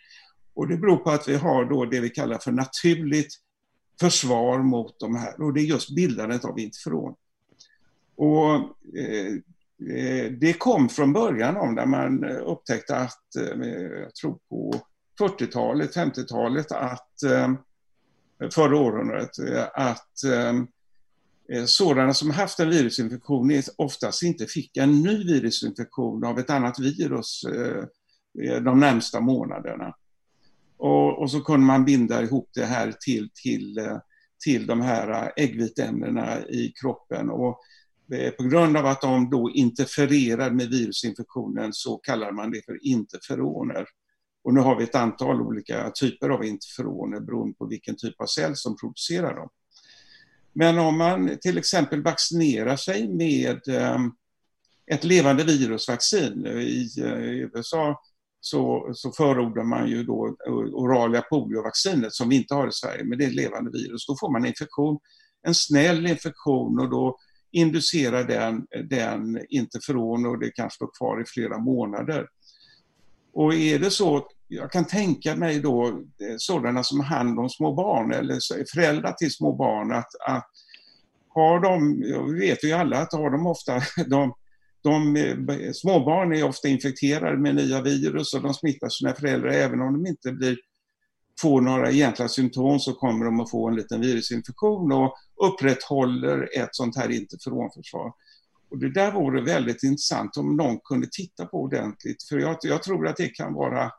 Och 0.54 0.68
det 0.68 0.76
beror 0.76 0.96
på 0.96 1.10
att 1.10 1.28
vi 1.28 1.36
har 1.36 1.64
då 1.64 1.84
det 1.84 2.00
vi 2.00 2.10
kallar 2.10 2.38
för 2.38 2.52
naturligt 2.52 3.34
försvar 4.00 4.58
mot 4.58 5.00
de 5.00 5.16
här 5.16 5.42
och 5.42 5.54
det 5.54 5.60
är 5.60 5.64
just 5.64 5.94
bildandet 5.94 6.44
av 6.44 6.58
interferon. 6.58 7.14
Och, 8.16 8.54
eh 8.98 9.34
Eh, 9.90 10.32
det 10.32 10.52
kom 10.52 10.88
från 10.88 11.12
början 11.12 11.56
om 11.56 11.74
när 11.74 11.86
man 11.86 12.24
eh, 12.24 12.36
upptäckte 12.36 12.96
att, 12.96 13.36
eh, 13.36 13.68
jag 14.00 14.14
tror 14.14 14.38
på 14.48 14.74
40-talet, 15.20 15.96
50-talet, 15.96 16.72
att 16.72 17.10
förra 18.54 18.78
århundradet, 18.78 19.30
att 19.74 20.10
sådana 21.66 22.14
som 22.14 22.30
haft 22.30 22.60
en 22.60 22.70
virusinfektion 22.70 23.62
oftast 23.76 24.22
inte 24.22 24.46
fick 24.46 24.76
en 24.76 25.02
ny 25.02 25.24
virusinfektion 25.24 26.24
av 26.24 26.38
ett 26.38 26.50
annat 26.50 26.78
virus 26.78 27.44
de 28.62 28.80
närmsta 28.80 29.20
månaderna. 29.20 29.94
Och, 30.76 31.22
och, 31.22 31.30
så 31.30 31.40
kunde 31.40 31.66
man 31.66 31.84
binda 31.84 32.22
ihop 32.22 32.50
det 32.54 32.64
här 32.64 32.92
till, 33.00 33.30
till, 33.42 33.98
till 34.44 34.66
de 34.66 34.80
här 34.80 35.32
äggviteämnena 35.36 36.40
i 36.40 36.72
kroppen. 36.80 37.30
Och 37.30 37.60
Eh, 38.12 38.30
på 38.30 38.42
grund 38.44 38.76
av 38.76 38.86
att 38.86 39.00
de 39.00 39.30
då 39.30 39.50
interfererar 39.50 40.50
med 40.50 40.68
virusinfektionen 40.68 41.72
så 41.72 41.96
kallar 41.96 42.32
man 42.32 42.50
det 42.50 42.64
för 42.64 42.86
interferoner. 42.86 43.86
Och 44.44 44.54
nu 44.54 44.60
har 44.60 44.76
vi 44.76 44.84
ett 44.84 44.94
antal 44.94 45.40
olika 45.40 45.90
typer 45.90 46.28
av 46.28 46.44
interferoner 46.44 47.20
beroende 47.20 47.54
på 47.54 47.66
vilken 47.66 47.96
typ 47.96 48.20
av 48.20 48.26
cell 48.26 48.56
som 48.56 48.76
producerar 48.76 49.36
dem. 49.36 49.48
Men 50.52 50.78
om 50.78 50.98
man 50.98 51.38
till 51.40 51.58
exempel 51.58 52.02
vaccinerar 52.02 52.76
sig 52.76 53.08
med 53.08 53.68
eh, 53.68 53.98
ett 54.86 55.04
levande 55.04 55.44
virusvaccin. 55.44 56.46
Eh, 56.46 56.58
I 56.58 56.88
USA 57.54 58.00
så, 58.40 58.90
så 58.94 59.12
förordar 59.12 59.64
man 59.64 59.88
ju 59.88 60.04
då 60.04 60.36
orala 60.72 61.22
poliovaccinet 61.22 62.12
som 62.12 62.28
vi 62.28 62.36
inte 62.36 62.54
har 62.54 62.68
i 62.68 62.72
Sverige, 62.72 63.04
men 63.04 63.18
det 63.18 63.24
är 63.24 63.28
ett 63.28 63.34
levande 63.34 63.70
virus. 63.70 64.06
Då 64.06 64.16
får 64.20 64.32
man 64.32 64.46
infektion, 64.46 64.98
en 65.46 65.54
snäll 65.54 66.06
infektion 66.06 66.80
och 66.80 66.90
då 66.90 67.18
inducerar 67.54 68.24
den, 68.24 68.66
den 68.88 69.40
interferon 69.48 70.26
och 70.26 70.38
det 70.38 70.50
kan 70.50 70.70
stå 70.70 70.86
kvar 70.86 71.22
i 71.22 71.24
flera 71.26 71.58
månader. 71.58 72.28
Och 73.32 73.54
är 73.54 73.78
det 73.78 73.90
så, 73.90 74.26
jag 74.48 74.72
kan 74.72 74.84
tänka 74.84 75.36
mig 75.36 75.60
då 75.60 75.86
eh, 75.86 76.36
sådana 76.38 76.84
som 76.84 77.00
har 77.00 77.06
hand 77.06 77.38
om 77.38 77.50
små 77.50 77.74
barn 77.74 78.12
eller 78.12 78.38
föräldrar 78.74 79.12
till 79.12 79.32
små 79.32 79.52
barn 79.52 79.92
att, 79.92 80.10
att 80.28 80.50
har 81.28 81.60
de, 81.60 82.00
vi 82.32 82.40
vet 82.40 82.64
ju 82.64 82.72
alla 82.72 82.98
att 82.98 83.12
har 83.12 83.30
de 83.30 83.46
ofta 83.46 83.80
de 84.06 84.34
de, 84.84 85.16
eh, 85.16 85.72
småbarn 85.72 86.32
är 86.32 86.44
ofta 86.44 86.68
infekterade 86.68 87.38
med 87.38 87.54
nya 87.54 87.82
virus 87.82 88.34
och 88.34 88.42
de 88.42 88.54
smittar 88.54 88.88
sina 88.88 89.14
föräldrar 89.14 89.50
även 89.50 89.80
om 89.80 89.92
de 89.92 90.06
inte 90.06 90.32
blir, 90.32 90.56
får 91.40 91.60
några 91.60 91.90
egentliga 91.90 92.28
symptom 92.28 92.80
så 92.80 92.92
kommer 92.92 93.24
de 93.24 93.40
att 93.40 93.50
få 93.50 93.68
en 93.68 93.74
liten 93.74 94.00
virusinfektion 94.00 94.92
och 94.92 95.16
upprätthåller 95.46 96.58
ett 96.58 96.74
sånt 96.74 96.96
här 96.96 97.10
interferonförsvar. 97.10 98.12
Och 98.70 98.78
det 98.78 98.90
där 98.90 99.12
vore 99.12 99.42
väldigt 99.42 99.82
intressant 99.82 100.36
om 100.36 100.56
någon 100.56 100.78
kunde 100.78 101.06
titta 101.12 101.46
på 101.46 101.62
ordentligt 101.62 102.22
för 102.22 102.38
jag, 102.38 102.56
jag 102.62 102.82
tror 102.82 103.08
att 103.08 103.16
det 103.16 103.28
kan 103.28 103.54
vara 103.54 103.90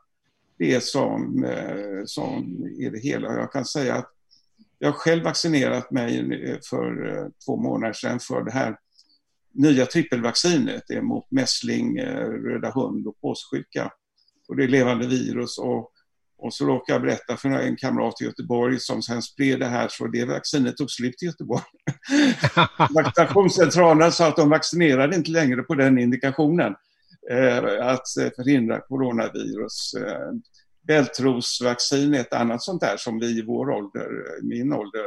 det 0.58 0.84
som, 0.84 1.44
eh, 1.44 2.04
som 2.04 2.66
är 2.78 2.90
det 2.90 2.98
hela. 2.98 3.38
Jag 3.38 3.52
kan 3.52 3.64
säga 3.64 3.94
att 3.94 4.10
jag 4.78 4.94
själv 4.94 5.24
vaccinerat 5.24 5.90
mig 5.90 6.18
eh, 6.44 6.58
för 6.70 7.08
eh, 7.08 7.28
två 7.46 7.56
månader 7.56 7.92
sedan 7.92 8.20
för 8.20 8.44
det 8.44 8.52
här 8.52 8.76
nya 9.52 9.86
trippelvaccinet 9.86 10.90
är 10.90 11.00
mot 11.00 11.30
mässling, 11.30 12.00
röda 12.00 12.70
hund 12.70 13.06
och 13.06 13.20
påssjuka. 13.20 13.92
Och 14.48 14.56
det 14.56 14.64
är 14.64 14.68
levande 14.68 15.06
virus. 15.06 15.58
Och, 15.58 15.92
och 16.38 16.54
så 16.54 16.66
råkade 16.66 16.92
jag 16.94 17.02
berätta 17.02 17.36
för 17.36 17.48
en 17.48 17.76
kamrat 17.76 18.20
i 18.20 18.24
Göteborg 18.24 18.80
som 18.80 19.02
sen 19.02 19.22
spred 19.22 19.60
det 19.60 19.66
här 19.66 19.88
så 19.90 20.06
det 20.06 20.24
vaccinet 20.24 20.76
tog 20.76 20.90
slut 20.90 21.22
i 21.22 21.26
Göteborg. 21.26 21.62
Vaccinationscentralen 22.94 24.12
sa 24.12 24.28
att 24.28 24.36
de 24.36 24.50
vaccinerade 24.50 25.16
inte 25.16 25.30
längre 25.30 25.62
på 25.62 25.74
den 25.74 25.98
indikationen. 25.98 26.74
Eh, 27.30 27.86
att 27.86 28.08
förhindra 28.36 28.80
coronavirus. 28.80 29.94
Eh, 29.94 30.32
Bältrosvaccin 30.86 32.14
är 32.14 32.20
ett 32.20 32.32
annat 32.32 32.62
sånt 32.62 32.80
där 32.80 32.96
som 32.96 33.18
vi 33.18 33.38
i 33.38 33.42
vår 33.42 33.70
ålder, 33.70 34.08
min 34.42 34.72
ålder, 34.72 35.04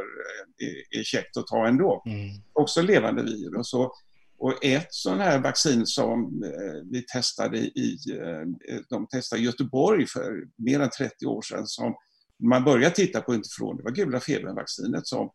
är, 0.58 0.98
är 1.00 1.02
käckt 1.02 1.36
att 1.36 1.46
ta 1.46 1.66
ändå. 1.66 2.02
Mm. 2.06 2.28
Också 2.52 2.82
levande 2.82 3.22
virus. 3.22 3.74
Och 3.74 3.92
och 4.40 4.64
ett 4.64 4.86
sånt 4.90 5.20
här 5.20 5.38
vaccin 5.38 5.86
som 5.86 6.42
eh, 6.44 6.82
vi 6.90 7.02
testade 7.02 7.58
i, 7.58 7.98
eh, 8.20 8.78
de 8.88 9.06
testade 9.06 9.42
i 9.42 9.44
Göteborg 9.44 10.06
för 10.06 10.44
mer 10.56 10.80
än 10.80 10.90
30 10.90 11.26
år 11.26 11.42
sedan 11.42 11.66
som 11.66 11.94
man 12.42 12.64
började 12.64 12.94
titta 12.94 13.20
på 13.20 13.34
utifrån, 13.34 13.76
det 13.76 13.82
var 13.82 13.90
gula 13.90 14.20
febervaccinet 14.20 15.06
som 15.06 15.30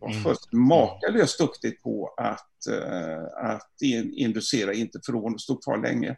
var 0.00 0.10
mm. 0.10 0.22
först 0.22 0.52
makalöst 0.52 1.38
duktigt 1.38 1.82
på 1.82 2.14
att, 2.16 2.66
eh, 2.70 3.50
att 3.50 3.82
inducera 4.16 4.74
interferon 4.74 5.34
och 5.34 5.40
stod 5.40 5.64
kvar 5.64 5.82
länge. 5.82 6.16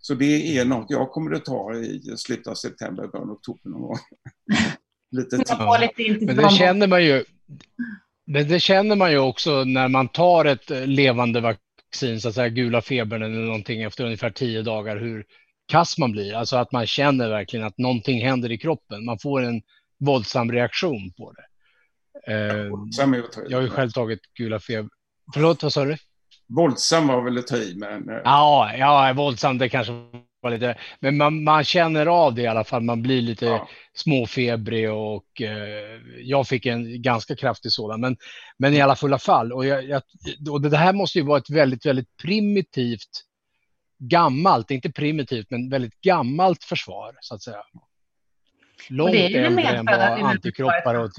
Så 0.00 0.14
det 0.14 0.58
är 0.58 0.64
något 0.64 0.86
jag 0.88 1.10
kommer 1.10 1.32
att 1.32 1.44
ta 1.44 1.74
i 1.74 2.14
slutet 2.16 2.46
av 2.46 2.54
september, 2.54 3.06
början 3.06 3.28
av 3.28 3.34
oktober 3.36 3.70
någon 3.70 3.82
gång. 3.82 3.98
lite 5.10 5.36
tid. 5.96 6.26
Men 6.26 6.36
det 6.36 6.50
känner 6.50 6.86
man 6.86 7.04
ju. 7.04 7.24
Men 8.26 8.48
det 8.48 8.60
känner 8.60 8.96
man 8.96 9.10
ju 9.10 9.18
också 9.18 9.64
när 9.64 9.88
man 9.88 10.08
tar 10.08 10.44
ett 10.44 10.70
levande 10.70 11.40
vaccin 11.40 11.67
vaccin, 11.88 12.20
så 12.20 12.28
att 12.28 12.34
säga 12.34 12.48
gula 12.48 12.82
febern 12.82 13.22
eller 13.22 13.38
någonting 13.38 13.82
efter 13.82 14.04
ungefär 14.04 14.30
tio 14.30 14.62
dagar, 14.62 14.96
hur 14.96 15.24
kass 15.66 15.98
man 15.98 16.12
blir. 16.12 16.34
Alltså 16.34 16.56
att 16.56 16.72
man 16.72 16.86
känner 16.86 17.28
verkligen 17.28 17.66
att 17.66 17.78
någonting 17.78 18.24
händer 18.24 18.52
i 18.52 18.58
kroppen. 18.58 19.04
Man 19.04 19.18
får 19.18 19.42
en 19.42 19.62
våldsam 19.98 20.52
reaktion 20.52 21.12
på 21.18 21.32
det. 21.32 21.44
Eh, 22.32 22.70
jag 23.48 23.58
har 23.58 23.62
ju 23.62 23.68
själv 23.68 23.90
tagit 23.90 24.20
gula 24.34 24.60
feber. 24.60 24.90
Förlåt, 25.34 25.62
vad 25.62 25.72
sa 25.72 25.84
du? 25.84 25.96
Våldsam 26.48 27.06
var 27.06 27.22
väl 27.22 27.38
att 27.38 27.46
ta 27.46 27.56
i, 27.56 27.74
men... 27.76 28.08
Eh, 28.08 28.20
ja, 28.24 28.76
ja, 28.76 29.12
våldsam, 29.16 29.58
det 29.58 29.68
kanske 29.68 29.92
var 30.50 30.58
lite... 30.58 30.78
Men 31.00 31.16
man, 31.16 31.44
man 31.44 31.64
känner 31.64 32.06
av 32.06 32.34
det 32.34 32.42
i 32.42 32.46
alla 32.46 32.64
fall. 32.64 32.82
Man 32.82 33.02
blir 33.02 33.22
lite 33.22 33.46
ja. 33.46 33.68
småfebrig 33.94 34.92
och 34.92 35.42
eh, 35.42 36.00
jag 36.22 36.48
fick 36.48 36.66
en 36.66 37.02
ganska 37.02 37.36
kraftig 37.36 37.72
sådan. 37.72 38.00
Men, 38.00 38.16
men 38.58 38.74
i 38.74 38.80
alla 38.80 38.96
fulla 38.96 39.18
fall. 39.18 39.52
Och, 39.52 39.66
jag, 39.66 39.84
jag, 39.84 40.02
och 40.50 40.60
det 40.60 40.76
här 40.76 40.92
måste 40.92 41.18
ju 41.18 41.24
vara 41.24 41.38
ett 41.38 41.50
väldigt, 41.50 41.86
väldigt 41.86 42.16
primitivt, 42.22 43.24
gammalt, 43.98 44.70
inte 44.70 44.92
primitivt, 44.92 45.50
men 45.50 45.70
väldigt 45.70 46.00
gammalt 46.00 46.64
försvar, 46.64 47.16
så 47.20 47.34
att 47.34 47.42
säga. 47.42 47.62
Långt 48.88 49.14
äldre 49.14 49.46
än 49.46 49.84
vad 49.86 50.00
antikroppar 50.00 50.94
och 50.94 51.10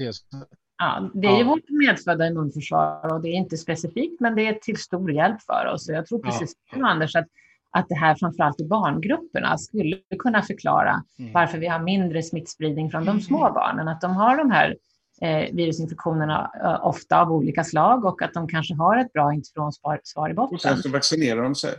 Ja, 0.82 1.10
det 1.14 1.28
är 1.28 1.38
ju 1.38 1.44
vårt 1.44 1.68
medfödda 1.68 2.26
immunförsvar 2.26 3.14
och 3.14 3.20
det 3.20 3.28
är 3.28 3.32
inte 3.32 3.56
specifikt, 3.56 4.20
men 4.20 4.34
det 4.34 4.46
är 4.46 4.52
till 4.52 4.76
stor 4.76 5.12
hjälp 5.12 5.42
för 5.42 5.66
oss. 5.66 5.88
Jag 5.88 6.06
tror 6.06 6.18
precis 6.18 6.54
som 6.70 6.80
ja. 6.80 6.88
Anders 6.88 7.16
att, 7.16 7.26
att 7.70 7.88
det 7.88 7.94
här 7.94 8.14
framförallt 8.14 8.60
i 8.60 8.68
barngrupperna 8.68 9.58
skulle 9.58 9.96
kunna 10.18 10.42
förklara 10.42 11.02
mm. 11.18 11.32
varför 11.32 11.58
vi 11.58 11.66
har 11.66 11.78
mindre 11.78 12.22
smittspridning 12.22 12.90
från 12.90 13.04
de 13.04 13.20
små 13.20 13.40
mm. 13.40 13.54
barnen. 13.54 13.88
Att 13.88 14.00
de 14.00 14.16
har 14.16 14.36
de 14.36 14.50
här 14.50 14.76
eh, 15.22 15.54
virusinfektionerna 15.54 16.50
eh, 16.64 16.86
ofta 16.86 17.20
av 17.20 17.32
olika 17.32 17.64
slag 17.64 18.04
och 18.04 18.22
att 18.22 18.34
de 18.34 18.48
kanske 18.48 18.74
har 18.74 18.96
ett 18.96 19.12
bra 19.12 19.34
interferonsvar 19.34 20.30
i 20.30 20.34
botten. 20.34 20.54
Och 20.54 20.60
sen 20.60 20.76
så 20.76 20.90
vaccinerar 20.90 21.42
de 21.42 21.54
sig. 21.54 21.74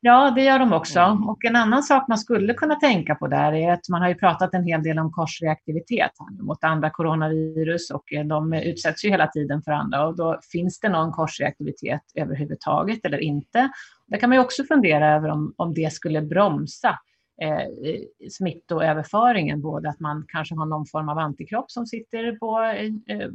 Ja, 0.00 0.30
det 0.30 0.42
gör 0.42 0.58
de 0.58 0.72
också. 0.72 1.00
Mm. 1.00 1.28
Och 1.28 1.44
en 1.44 1.56
annan 1.56 1.82
sak 1.82 2.08
man 2.08 2.18
skulle 2.18 2.54
kunna 2.54 2.74
tänka 2.74 3.14
på 3.14 3.26
där 3.26 3.52
är 3.52 3.72
att 3.72 3.88
man 3.88 4.02
har 4.02 4.08
ju 4.08 4.14
pratat 4.14 4.54
en 4.54 4.64
hel 4.64 4.82
del 4.82 4.98
om 4.98 5.12
korsreaktivitet 5.12 6.10
mot 6.40 6.64
andra 6.64 6.90
coronavirus 6.90 7.90
och 7.90 8.12
eh, 8.12 8.24
de 8.24 8.52
utsätts 8.52 9.04
ju 9.04 9.10
hela 9.10 9.26
tiden 9.26 9.62
för 9.62 9.72
andra 9.72 10.06
och 10.06 10.16
då 10.16 10.40
finns 10.52 10.80
det 10.80 10.88
någon 10.88 11.12
korsreaktivitet 11.12 12.02
överhuvudtaget 12.14 13.04
eller 13.04 13.18
inte. 13.18 13.70
Där 14.06 14.18
kan 14.18 14.28
man 14.28 14.38
ju 14.38 14.44
också 14.44 14.64
fundera 14.64 15.14
över 15.14 15.28
om, 15.28 15.54
om 15.56 15.74
det 15.74 15.92
skulle 15.92 16.22
bromsa 16.22 16.98
eh, 17.42 18.28
smittoöverföringen, 18.30 19.60
både 19.60 19.88
att 19.88 20.00
man 20.00 20.24
kanske 20.28 20.54
har 20.54 20.66
någon 20.66 20.86
form 20.86 21.08
av 21.08 21.18
antikropp 21.18 21.70
som 21.70 21.86
sitter 21.86 22.32
på, 22.32 22.62
eh, 22.62 23.28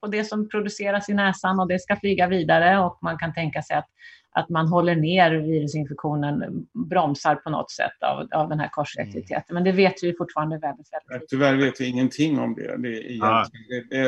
på 0.00 0.06
det 0.06 0.24
som 0.24 0.48
produceras 0.48 1.08
i 1.08 1.14
näsan 1.14 1.60
och 1.60 1.68
det 1.68 1.78
ska 1.78 1.96
flyga 1.96 2.28
vidare 2.28 2.80
och 2.80 2.98
man 3.02 3.18
kan 3.18 3.34
tänka 3.34 3.62
sig 3.62 3.76
att, 3.76 3.88
att 4.30 4.48
man 4.48 4.68
håller 4.68 4.96
ner 4.96 5.30
virusinfektionen, 5.30 6.66
bromsar 6.88 7.34
på 7.34 7.50
något 7.50 7.70
sätt 7.70 8.02
av, 8.06 8.28
av 8.40 8.48
den 8.48 8.60
här 8.60 8.68
korsreaktiviteten. 8.68 9.54
Men 9.54 9.64
det 9.64 9.72
vet 9.72 9.94
vi 10.02 10.14
fortfarande 10.18 10.58
väldigt, 10.58 10.88
väldigt 10.92 11.12
lite. 11.12 11.26
Tyvärr 11.28 11.56
vet 11.56 11.80
vi 11.80 11.86
ingenting 11.86 12.38
om 12.38 12.54
det. 12.54 12.76
det 12.76 13.16
är 13.16 13.22
ah. 13.22 13.44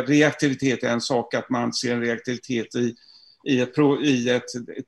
Reaktivitet 0.06 0.82
är 0.82 0.88
en 0.88 1.00
sak, 1.00 1.34
att 1.34 1.50
man 1.50 1.72
ser 1.72 1.94
en 1.94 2.00
reaktivitet 2.00 2.74
i, 2.74 2.94
i, 3.44 3.60
ett, 3.60 3.78
i 4.02 4.30
ett 4.30 4.44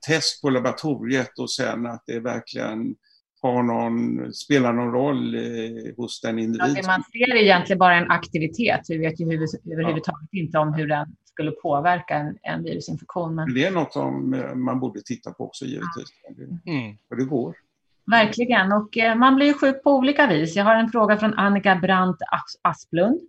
test 0.06 0.42
på 0.42 0.50
laboratoriet 0.50 1.38
och 1.38 1.50
sen 1.50 1.86
att 1.86 2.02
det 2.06 2.20
verkligen 2.20 2.94
har 3.42 3.62
någon, 3.62 4.32
spelar 4.32 4.72
någon 4.72 4.92
roll 4.92 5.34
eh, 5.34 5.94
hos 5.96 6.20
den 6.20 6.38
individen. 6.38 6.76
Ja, 6.76 6.86
man 6.86 7.02
ser 7.02 7.36
är 7.36 7.42
egentligen 7.42 7.78
bara 7.78 7.94
en 7.94 8.10
aktivitet. 8.10 8.80
Vi 8.88 8.98
vet 8.98 9.20
ju 9.20 9.24
överhuvudtaget 9.24 10.28
ja. 10.30 10.40
inte 10.40 10.58
om 10.58 10.74
hur 10.74 10.88
den 10.88 11.16
skulle 11.24 11.50
påverka 11.50 12.14
en, 12.14 12.38
en 12.42 12.62
virusinfektion. 12.62 13.34
Men... 13.34 13.54
Det 13.54 13.64
är 13.64 13.70
något 13.70 13.92
som 13.92 14.34
eh, 14.34 14.54
man 14.54 14.80
borde 14.80 15.00
titta 15.00 15.32
på 15.32 15.44
också 15.44 15.64
givetvis. 15.64 16.08
Ja. 16.64 16.72
Mm. 16.72 16.96
Och 17.10 17.16
det 17.16 17.24
går. 17.24 17.54
Verkligen, 18.06 18.72
och 18.72 18.98
eh, 18.98 19.14
man 19.16 19.34
blir 19.34 19.52
sjuk 19.52 19.82
på 19.82 19.90
olika 19.90 20.26
vis. 20.26 20.56
Jag 20.56 20.64
har 20.64 20.76
en 20.76 20.88
fråga 20.88 21.16
från 21.16 21.34
Annika 21.34 21.74
Brandt 21.74 22.18
Asplund. 22.62 23.20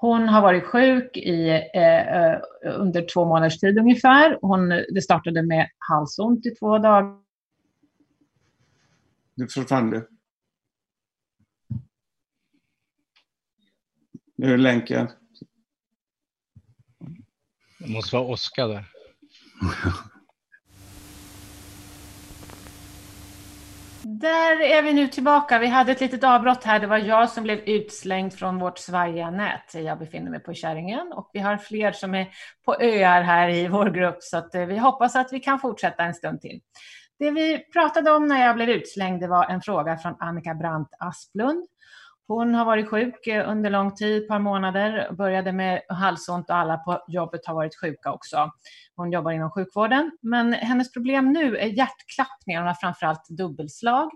Hon 0.00 0.28
har 0.28 0.42
varit 0.42 0.64
sjuk 0.64 1.16
i, 1.16 1.48
eh, 1.74 2.40
under 2.80 3.06
två 3.12 3.24
månaders 3.24 3.58
tid 3.58 3.78
ungefär. 3.78 4.38
Hon, 4.42 4.68
det 4.68 5.02
startade 5.02 5.42
med 5.42 5.68
halsont 5.78 6.46
i 6.46 6.50
två 6.50 6.78
dagar 6.78 7.18
nu 9.38 9.48
försvann 9.48 9.90
det. 9.90 10.08
Nu 14.36 14.52
är 14.52 14.58
länken. 14.58 15.08
Det 17.78 17.88
måste 17.88 18.16
vara 18.16 18.26
Oskar 18.26 18.68
där. 18.68 18.84
Där 24.20 24.60
är 24.60 24.82
vi 24.82 24.92
nu 24.92 25.08
tillbaka. 25.08 25.58
Vi 25.58 25.66
hade 25.66 25.92
ett 25.92 26.00
litet 26.00 26.24
avbrott 26.24 26.64
här. 26.64 26.80
Det 26.80 26.86
var 26.86 26.98
jag 26.98 27.30
som 27.30 27.44
blev 27.44 27.58
utslängd 27.58 28.34
från 28.34 28.58
vårt 28.58 28.78
svajiga 28.78 29.30
nät. 29.30 29.74
Jag 29.74 29.98
befinner 29.98 30.30
mig 30.30 30.40
på 30.40 30.54
Kärringen 30.54 31.12
och 31.12 31.30
vi 31.32 31.40
har 31.40 31.56
fler 31.56 31.92
som 31.92 32.14
är 32.14 32.28
på 32.64 32.74
öar 32.74 33.22
här 33.22 33.48
i 33.48 33.68
vår 33.68 33.90
grupp 33.90 34.16
så 34.20 34.36
att 34.36 34.54
eh, 34.54 34.66
vi 34.66 34.78
hoppas 34.78 35.16
att 35.16 35.32
vi 35.32 35.40
kan 35.40 35.58
fortsätta 35.58 36.04
en 36.04 36.14
stund 36.14 36.40
till. 36.40 36.60
Det 37.18 37.30
vi 37.30 37.58
pratade 37.58 38.10
om 38.10 38.26
när 38.26 38.46
jag 38.46 38.56
blev 38.56 38.68
utslängd 38.68 39.20
det 39.20 39.28
var 39.28 39.44
en 39.44 39.60
fråga 39.60 39.96
från 39.96 40.16
Annika 40.18 40.54
Brandt 40.54 40.90
Asplund. 40.98 41.66
Hon 42.28 42.54
har 42.54 42.64
varit 42.64 42.88
sjuk 42.88 43.26
eh, 43.26 43.50
under 43.50 43.70
lång 43.70 43.94
tid, 43.94 44.22
ett 44.22 44.28
par 44.28 44.38
månader, 44.38 45.12
började 45.12 45.52
med 45.52 45.82
halsont 45.88 46.50
och 46.50 46.56
alla 46.56 46.76
på 46.76 47.04
jobbet 47.08 47.46
har 47.46 47.54
varit 47.54 47.80
sjuka 47.80 48.12
också. 48.12 48.50
Hon 48.96 49.12
jobbar 49.12 49.30
inom 49.30 49.50
sjukvården, 49.50 50.10
men 50.22 50.52
hennes 50.52 50.92
problem 50.92 51.32
nu 51.32 51.56
är 51.56 51.66
hjärtklappningar. 51.66 52.60
Hon 52.60 52.68
har 52.68 52.74
framförallt 52.74 53.28
dubbelslag. 53.28 54.10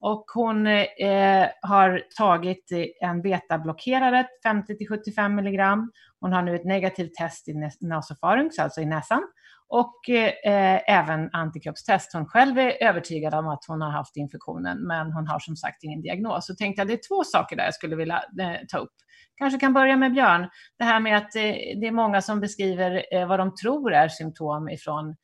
Och 0.00 0.24
hon 0.34 0.66
eh, 0.66 1.48
har 1.62 2.02
tagit 2.16 2.72
en 3.00 3.22
betablockerare, 3.22 4.26
50 4.42 4.86
75 4.88 5.34
milligram. 5.34 5.92
Hon 6.20 6.32
har 6.32 6.42
nu 6.42 6.54
ett 6.54 6.64
negativt 6.64 7.14
test 7.14 7.48
i 7.48 7.54
nasofarynx, 7.80 8.58
alltså 8.58 8.80
i 8.80 8.86
näsan 8.86 9.22
och 9.70 10.08
eh, 10.10 10.80
även 10.86 11.30
antikroppstest. 11.32 12.12
Hon 12.12 12.26
själv 12.26 12.58
är 12.58 12.82
övertygad 12.82 13.34
om 13.34 13.48
att 13.48 13.64
hon 13.68 13.80
har 13.80 13.90
haft 13.90 14.16
infektionen, 14.16 14.86
men 14.86 15.12
hon 15.12 15.26
har 15.26 15.38
som 15.38 15.56
sagt 15.56 15.84
ingen 15.84 16.02
diagnos. 16.02 16.46
Så 16.46 16.54
tänkte 16.54 16.80
jag 16.80 16.88
det 16.88 16.94
är 16.94 17.08
två 17.08 17.24
saker 17.24 17.56
där 17.56 17.64
jag 17.64 17.74
skulle 17.74 17.96
vilja 17.96 18.16
eh, 18.40 18.66
ta 18.68 18.78
upp. 18.78 18.92
Kanske 19.36 19.60
kan 19.60 19.72
börja 19.72 19.96
med 19.96 20.12
Björn. 20.12 20.48
Det 20.78 20.84
här 20.84 21.00
med 21.00 21.16
att 21.16 21.36
eh, 21.36 21.42
det 21.80 21.86
är 21.86 21.92
många 21.92 22.22
som 22.22 22.40
beskriver 22.40 23.04
eh, 23.14 23.28
vad 23.28 23.38
de 23.38 23.54
tror 23.54 23.92
är 23.92 24.08
symptom 24.08 24.68
ifrån 24.68 25.16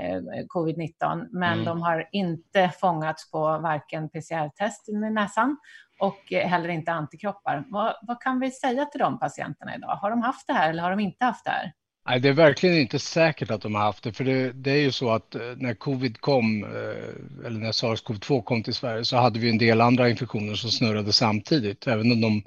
eh, 0.00 0.20
covid-19, 0.54 1.28
men 1.32 1.52
mm. 1.52 1.64
de 1.64 1.82
har 1.82 2.08
inte 2.12 2.70
fångats 2.80 3.30
på 3.30 3.38
varken 3.38 4.08
PCR-test 4.08 4.88
med 4.88 5.12
näsan 5.12 5.56
och 6.00 6.32
eh, 6.32 6.48
heller 6.48 6.68
inte 6.68 6.92
antikroppar. 6.92 7.64
Vad, 7.68 7.94
vad 8.02 8.20
kan 8.20 8.40
vi 8.40 8.50
säga 8.50 8.84
till 8.84 9.00
de 9.00 9.18
patienterna 9.18 9.76
idag? 9.76 9.96
Har 9.96 10.10
de 10.10 10.22
haft 10.22 10.46
det 10.46 10.52
här 10.52 10.70
eller 10.70 10.82
har 10.82 10.90
de 10.90 11.00
inte 11.00 11.24
haft 11.24 11.44
det 11.44 11.50
här? 11.50 11.72
Nej, 12.06 12.20
det 12.20 12.28
är 12.28 12.32
verkligen 12.32 12.78
inte 12.78 12.98
säkert 12.98 13.50
att 13.50 13.62
de 13.62 13.74
har 13.74 13.82
haft 13.82 14.04
det, 14.04 14.12
för 14.12 14.24
det, 14.24 14.52
det 14.52 14.70
är 14.70 14.80
ju 14.80 14.92
så 14.92 15.10
att 15.10 15.34
eh, 15.34 15.40
när 15.56 15.74
covid 15.74 16.20
kom, 16.20 16.64
eh, 16.64 17.46
eller 17.46 17.58
när 17.58 17.72
sars-cov-2 17.72 18.42
kom 18.42 18.62
till 18.62 18.74
Sverige, 18.74 19.04
så 19.04 19.16
hade 19.16 19.38
vi 19.38 19.50
en 19.50 19.58
del 19.58 19.80
andra 19.80 20.08
infektioner 20.08 20.54
som 20.54 20.70
snurrade 20.70 21.12
samtidigt, 21.12 21.86
även 21.86 22.12
om 22.12 22.20
de 22.20 22.42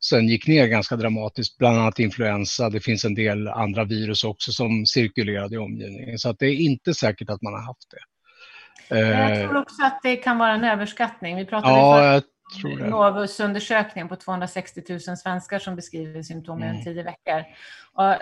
sen 0.00 0.28
gick 0.28 0.46
ner 0.46 0.66
ganska 0.66 0.96
dramatiskt, 0.96 1.58
bland 1.58 1.78
annat 1.78 1.98
influensa. 1.98 2.70
Det 2.70 2.80
finns 2.80 3.04
en 3.04 3.14
del 3.14 3.48
andra 3.48 3.84
virus 3.84 4.24
också 4.24 4.52
som 4.52 4.86
cirkulerade 4.86 5.54
i 5.54 5.58
omgivningen, 5.58 6.18
så 6.18 6.30
att 6.30 6.38
det 6.38 6.46
är 6.46 6.60
inte 6.60 6.94
säkert 6.94 7.30
att 7.30 7.42
man 7.42 7.52
har 7.52 7.66
haft 7.66 7.90
det. 7.90 7.98
Jag 8.88 9.38
tror 9.38 9.56
också 9.56 9.82
att 9.82 10.00
det 10.02 10.16
kan 10.16 10.38
vara 10.38 10.52
en 10.52 10.64
överskattning. 10.64 11.36
Vi 11.36 11.44
pratade 11.44 11.74
ja, 11.74 12.20
Novus-undersökningen 12.90 14.08
på 14.08 14.16
260 14.16 14.82
000 14.88 15.00
svenskar 15.00 15.58
som 15.58 15.76
beskriver 15.76 16.22
symptom 16.22 16.62
i 16.62 16.66
mm. 16.66 16.84
tio 16.84 17.02
veckor. 17.02 17.44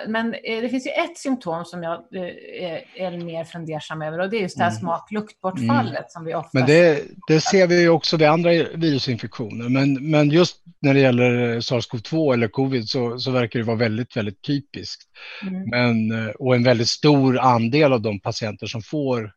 Men 0.08 0.34
eh, 0.34 0.62
det 0.62 0.68
finns 0.68 0.86
ju 0.86 0.90
ett 0.90 1.18
symptom 1.18 1.64
som 1.64 1.82
jag 1.82 1.92
eh, 1.92 3.04
är 3.06 3.24
mer 3.24 3.44
fundersam 3.44 4.02
över 4.02 4.18
och 4.18 4.30
det 4.30 4.36
är 4.36 4.40
just 4.40 4.56
det 4.56 4.64
här 4.64 4.70
mm. 4.70 4.80
smak-luktbortfallet 4.80 5.98
mm. 5.98 6.08
som 6.08 6.24
vi 6.24 6.34
ofta 6.34 6.58
Men 6.58 6.66
det, 6.66 7.02
det 7.28 7.40
ser 7.40 7.66
vi 7.66 7.80
ju 7.80 7.88
också 7.88 8.16
vid 8.16 8.28
andra 8.28 8.50
virusinfektioner. 8.74 9.68
Men, 9.68 10.10
men 10.10 10.30
just 10.30 10.56
när 10.80 10.94
det 10.94 11.00
gäller 11.00 11.60
sars-cov-2 11.60 12.32
eller 12.32 12.48
covid 12.48 12.88
så, 12.88 13.18
så 13.18 13.30
verkar 13.30 13.58
det 13.58 13.64
vara 13.64 13.76
väldigt, 13.76 14.16
väldigt 14.16 14.42
typiskt. 14.42 15.02
Mm. 15.42 15.70
Men, 15.70 16.26
eh, 16.26 16.30
och 16.30 16.54
en 16.54 16.64
väldigt 16.64 16.88
stor 16.88 17.38
andel 17.38 17.92
av 17.92 18.00
de 18.00 18.20
patienter 18.20 18.66
som 18.66 18.82
får 18.82 19.32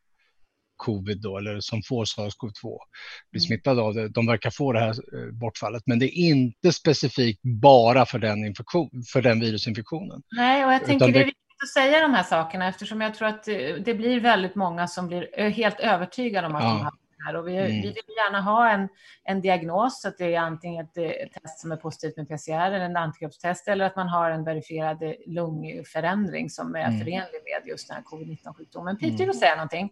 covid 0.76 1.22
då, 1.22 1.38
eller 1.38 1.60
som 1.60 1.82
får 1.84 2.06
sars-cov-2 2.06 2.78
blir 3.32 3.42
mm. 3.42 3.48
smittade 3.48 3.82
av 3.82 3.94
det, 3.94 4.10
de 4.10 4.28
verkar 4.28 4.50
få 4.50 4.74
det 4.74 4.80
här 4.80 4.90
eh, 4.90 5.32
bortfallet. 5.32 5.84
Men 5.86 6.00
det 6.00 6.06
är 6.06 6.30
inte 6.30 6.72
specifikt 6.72 7.42
bara 7.44 8.06
för 8.06 8.20
den, 8.20 8.46
infektion, 8.46 8.90
för 9.14 9.22
den 9.22 9.40
virusinfektionen. 9.40 10.22
Nej, 10.32 10.66
och 10.66 10.74
jag 10.74 10.86
tänker 10.86 11.06
det... 11.06 11.12
det 11.12 11.20
är 11.20 11.26
viktigt 11.26 11.64
att 11.64 11.70
säga 11.70 12.02
de 12.02 12.14
här 12.14 12.24
sakerna 12.24 12.68
eftersom 12.68 13.02
jag 13.02 13.16
tror 13.16 13.28
att 13.28 13.48
eh, 13.48 13.56
det 13.86 13.94
blir 13.94 14.20
väldigt 14.20 14.56
många 14.56 14.88
som 14.88 15.08
blir 15.08 15.40
eh, 15.40 15.52
helt 15.52 15.80
övertygade 15.80 16.48
om 16.48 16.56
att 16.56 16.64
ja. 16.64 16.70
de 16.70 16.84
har 16.84 16.92
det 16.92 17.26
här. 17.26 17.36
Och 17.36 17.48
vi, 17.48 17.58
mm. 17.58 17.72
vi 17.72 17.82
vill 17.82 18.16
gärna 18.18 18.42
ha 18.42 18.70
en, 18.70 18.90
en 19.24 19.42
diagnos, 19.42 20.02
så 20.02 20.08
att 20.08 20.18
det 20.18 20.36
är 20.36 20.40
antingen 20.40 20.86
ett, 20.86 20.98
ett 20.98 21.44
test 21.44 21.60
som 21.60 21.72
är 21.72 21.76
positivt 21.76 22.18
med 22.18 22.28
PCR 22.28 22.72
eller 22.72 22.80
en 22.80 22.98
antikroppstest 22.98 23.68
eller 23.68 23.86
att 23.86 23.96
man 23.96 24.08
har 24.08 24.32
en 24.32 24.44
verifierad 24.44 25.14
lungförändring 25.28 26.50
som 26.50 26.76
är 26.76 26.88
mm. 26.88 27.00
förenlig 27.00 27.42
med 27.44 27.70
just 27.70 27.88
den 27.88 27.98
här 27.98 28.04
covid-19-sjukdomen. 28.04 28.98
Peter, 28.98 29.16
mm. 29.16 29.28
vill 29.28 29.40
säga 29.40 29.56
någonting? 29.56 29.92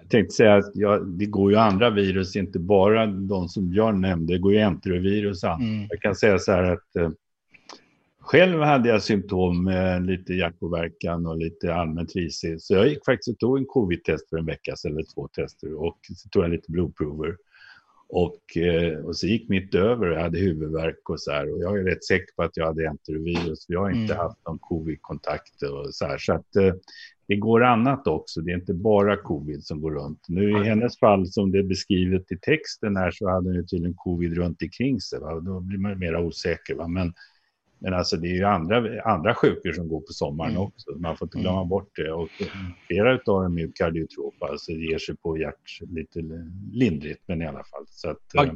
Jag 0.00 0.10
tänkte 0.10 0.34
säga 0.34 0.54
att 0.54 0.70
ja, 0.74 0.98
det 0.98 1.26
går 1.26 1.50
ju 1.50 1.58
andra 1.58 1.90
virus, 1.90 2.36
inte 2.36 2.58
bara 2.58 3.06
de 3.06 3.48
som 3.48 3.70
Björn 3.70 4.00
nämnde, 4.00 4.34
det 4.34 4.38
går 4.38 4.52
ju 4.52 4.58
enterovirus. 4.58 5.44
Mm. 5.44 5.86
Jag 5.90 6.00
kan 6.00 6.14
säga 6.14 6.38
så 6.38 6.52
här 6.52 6.62
att 6.62 6.96
eh, 6.96 7.10
själv 8.20 8.60
hade 8.60 8.88
jag 8.88 9.02
symptom 9.02 9.64
med 9.64 10.06
lite 10.06 10.34
hjärtpåverkan 10.34 11.26
och 11.26 11.38
lite 11.38 11.74
allmänt 11.74 12.16
risig. 12.16 12.60
Så 12.60 12.74
jag 12.74 12.88
gick 12.88 13.04
faktiskt 13.04 13.28
och 13.28 13.38
tog 13.38 13.58
en 13.58 13.66
covid-test 13.66 14.28
för 14.28 14.38
en 14.38 14.46
vecka 14.46 14.76
sedan, 14.76 14.92
eller 14.92 15.14
två 15.14 15.28
tester, 15.28 15.74
och 15.74 15.98
så 16.16 16.28
tog 16.28 16.44
jag 16.44 16.50
lite 16.50 16.72
blodprover. 16.72 17.36
Och, 18.16 18.56
eh, 18.56 18.98
och 18.98 19.16
så 19.16 19.26
gick 19.26 19.48
mitt 19.48 19.74
över 19.74 20.06
och 20.06 20.16
jag 20.16 20.22
hade 20.22 20.38
huvudvärk 20.38 21.10
och 21.10 21.20
så 21.20 21.30
här. 21.30 21.52
Och 21.52 21.58
jag 21.58 21.78
är 21.78 21.84
rätt 21.84 22.04
säker 22.04 22.34
på 22.36 22.42
att 22.42 22.56
jag 22.56 22.66
hade 22.66 22.88
enterovirus. 22.88 23.64
Jag 23.68 23.80
har 23.80 23.90
inte 23.90 24.14
mm. 24.14 24.26
haft 24.26 24.38
någon 24.46 24.58
covid-kontakt 24.58 25.62
och 25.62 25.94
så 25.94 26.06
här. 26.06 26.18
Så 26.18 26.32
att 26.32 26.56
eh, 26.56 26.74
det 27.28 27.36
går 27.36 27.64
annat 27.64 28.06
också. 28.06 28.40
Det 28.40 28.52
är 28.52 28.54
inte 28.54 28.74
bara 28.74 29.16
covid 29.16 29.64
som 29.64 29.80
går 29.80 29.90
runt. 29.90 30.20
Nu 30.28 30.50
i 30.50 30.64
hennes 30.64 30.98
fall 30.98 31.26
som 31.26 31.52
det 31.52 31.58
är 31.58 31.62
beskrivet 31.62 32.32
i 32.32 32.38
texten 32.38 32.96
här 32.96 33.10
så 33.10 33.28
hade 33.28 33.48
hon 33.48 33.54
ju 33.54 33.62
tydligen 33.62 33.94
covid 33.94 34.36
runt 34.36 34.62
omkring 34.62 35.00
sig. 35.00 35.20
Va? 35.20 35.40
Då 35.40 35.60
blir 35.60 35.78
man 35.78 35.98
mer 35.98 36.16
osäker. 36.16 36.74
Va? 36.74 36.88
Men, 36.88 37.12
men 37.78 37.94
alltså 37.94 38.16
det 38.16 38.28
är 38.28 38.34
ju 38.34 38.44
andra, 38.44 39.02
andra 39.02 39.34
sjukor 39.34 39.72
som 39.72 39.88
går 39.88 40.00
på 40.00 40.12
sommaren 40.12 40.50
mm. 40.50 40.62
också. 40.62 40.90
Man 40.96 41.16
får 41.16 41.26
inte 41.26 41.38
glömma 41.38 41.58
mm. 41.58 41.68
bort 41.68 41.90
det. 41.96 42.12
Och 42.12 42.28
flera 42.86 43.12
av 43.12 43.18
dem 43.24 43.58
är 43.58 43.70
kardiotropa, 43.74 44.46
alltså 44.46 44.72
det 44.72 44.84
ger 44.84 44.98
sig 44.98 45.16
på 45.16 45.38
hjärt 45.38 45.80
lite 45.80 46.20
lindrigt, 46.72 47.22
men 47.26 47.42
i 47.42 47.46
alla 47.46 47.64
fall. 47.64 47.84
Så 47.86 48.10
att, 48.10 48.18
ja, 48.32 48.46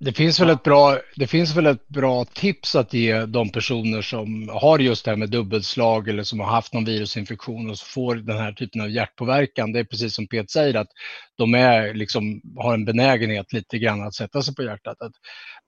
Det 0.00 0.12
finns, 0.12 0.40
väl 0.40 0.50
ett 0.50 0.62
bra, 0.62 0.98
det 1.16 1.26
finns 1.26 1.56
väl 1.56 1.66
ett 1.66 1.88
bra 1.88 2.24
tips 2.24 2.76
att 2.76 2.92
ge 2.92 3.26
de 3.26 3.50
personer 3.50 4.02
som 4.02 4.48
har 4.48 4.78
just 4.78 5.04
det 5.04 5.10
här 5.10 5.18
med 5.18 5.30
dubbelslag 5.30 6.08
eller 6.08 6.22
som 6.22 6.40
har 6.40 6.46
haft 6.46 6.74
någon 6.74 6.84
virusinfektion 6.84 7.70
och 7.70 7.78
får 7.78 8.14
den 8.14 8.38
här 8.38 8.52
typen 8.52 8.80
av 8.80 8.90
hjärtpåverkan. 8.90 9.72
Det 9.72 9.78
är 9.78 9.84
precis 9.84 10.14
som 10.14 10.26
Peter 10.26 10.48
säger 10.50 10.74
att 10.74 10.88
de 11.36 11.54
är, 11.54 11.94
liksom, 11.94 12.40
har 12.56 12.74
en 12.74 12.84
benägenhet 12.84 13.52
lite 13.52 13.78
grann 13.78 14.02
att 14.02 14.14
sätta 14.14 14.42
sig 14.42 14.54
på 14.54 14.62
hjärtat. 14.62 15.02
Att 15.02 15.14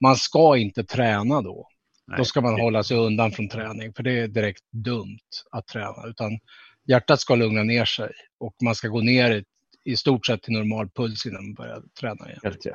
man 0.01 0.17
ska 0.17 0.57
inte 0.57 0.85
träna 0.85 1.43
då. 1.43 1.69
Nej. 2.11 2.19
Då 2.19 2.25
ska 2.25 2.41
man 2.41 2.61
hålla 2.61 2.83
sig 2.83 2.97
undan 2.97 3.33
från 3.33 3.49
träning 3.49 3.93
för 3.93 4.03
det 4.03 4.21
är 4.21 4.29
direkt 4.29 4.65
dumt 4.71 5.19
att 5.51 5.67
träna. 5.67 6.07
Utan 6.07 6.39
hjärtat 6.89 7.21
ska 7.21 7.35
lugna 7.35 7.63
ner 7.63 7.85
sig 7.85 8.11
och 8.41 8.55
man 8.63 8.75
ska 8.75 8.89
gå 8.89 9.01
ner 9.01 9.31
i, 9.31 9.45
i 9.85 9.97
stort 9.97 10.27
sett 10.27 10.43
till 10.43 10.53
normal 10.53 10.89
puls 10.91 11.27
innan 11.27 11.45
man 11.45 11.55
börjar 11.55 11.83
träna 12.01 12.29
igen. 12.29 12.41
Helt 12.43 12.67
rätt. 12.67 12.75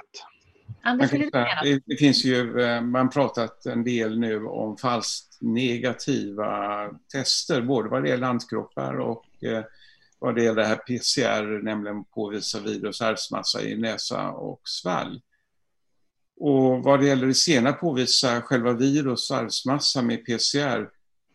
Anders, 0.81 1.11
man, 1.11 1.45
det, 1.63 1.83
det 1.85 1.95
finns 1.95 2.25
ju, 2.25 2.61
eh, 2.61 2.81
man 2.81 3.09
pratat 3.09 3.65
en 3.65 3.83
del 3.83 4.19
nu 4.19 4.45
om 4.45 4.77
falskt 4.77 5.41
negativa 5.41 6.89
tester, 7.13 7.61
både 7.61 7.89
vad 7.89 8.03
det 8.03 8.09
gäller 8.09 8.27
antikroppar 8.27 8.99
och 8.99 9.43
eh, 9.43 9.63
vad 10.19 10.35
det 10.35 10.43
gäller 10.43 10.61
det 10.61 10.67
här 10.67 10.75
PCR, 10.75 11.63
nämligen 11.63 12.03
påvisa 12.03 12.59
virus 12.59 13.01
arvsmassa 13.01 13.61
i 13.63 13.77
näsa 13.77 14.31
och 14.31 14.61
svalg. 14.63 15.21
Och 16.39 16.83
vad 16.83 16.99
det 16.99 17.05
gäller 17.05 17.27
det 17.27 17.33
senare, 17.33 17.73
påvisa 17.73 18.41
själva 18.41 18.73
virus 18.73 19.31
arvsmassa 19.31 20.01
med 20.01 20.25
PCR, 20.25 20.89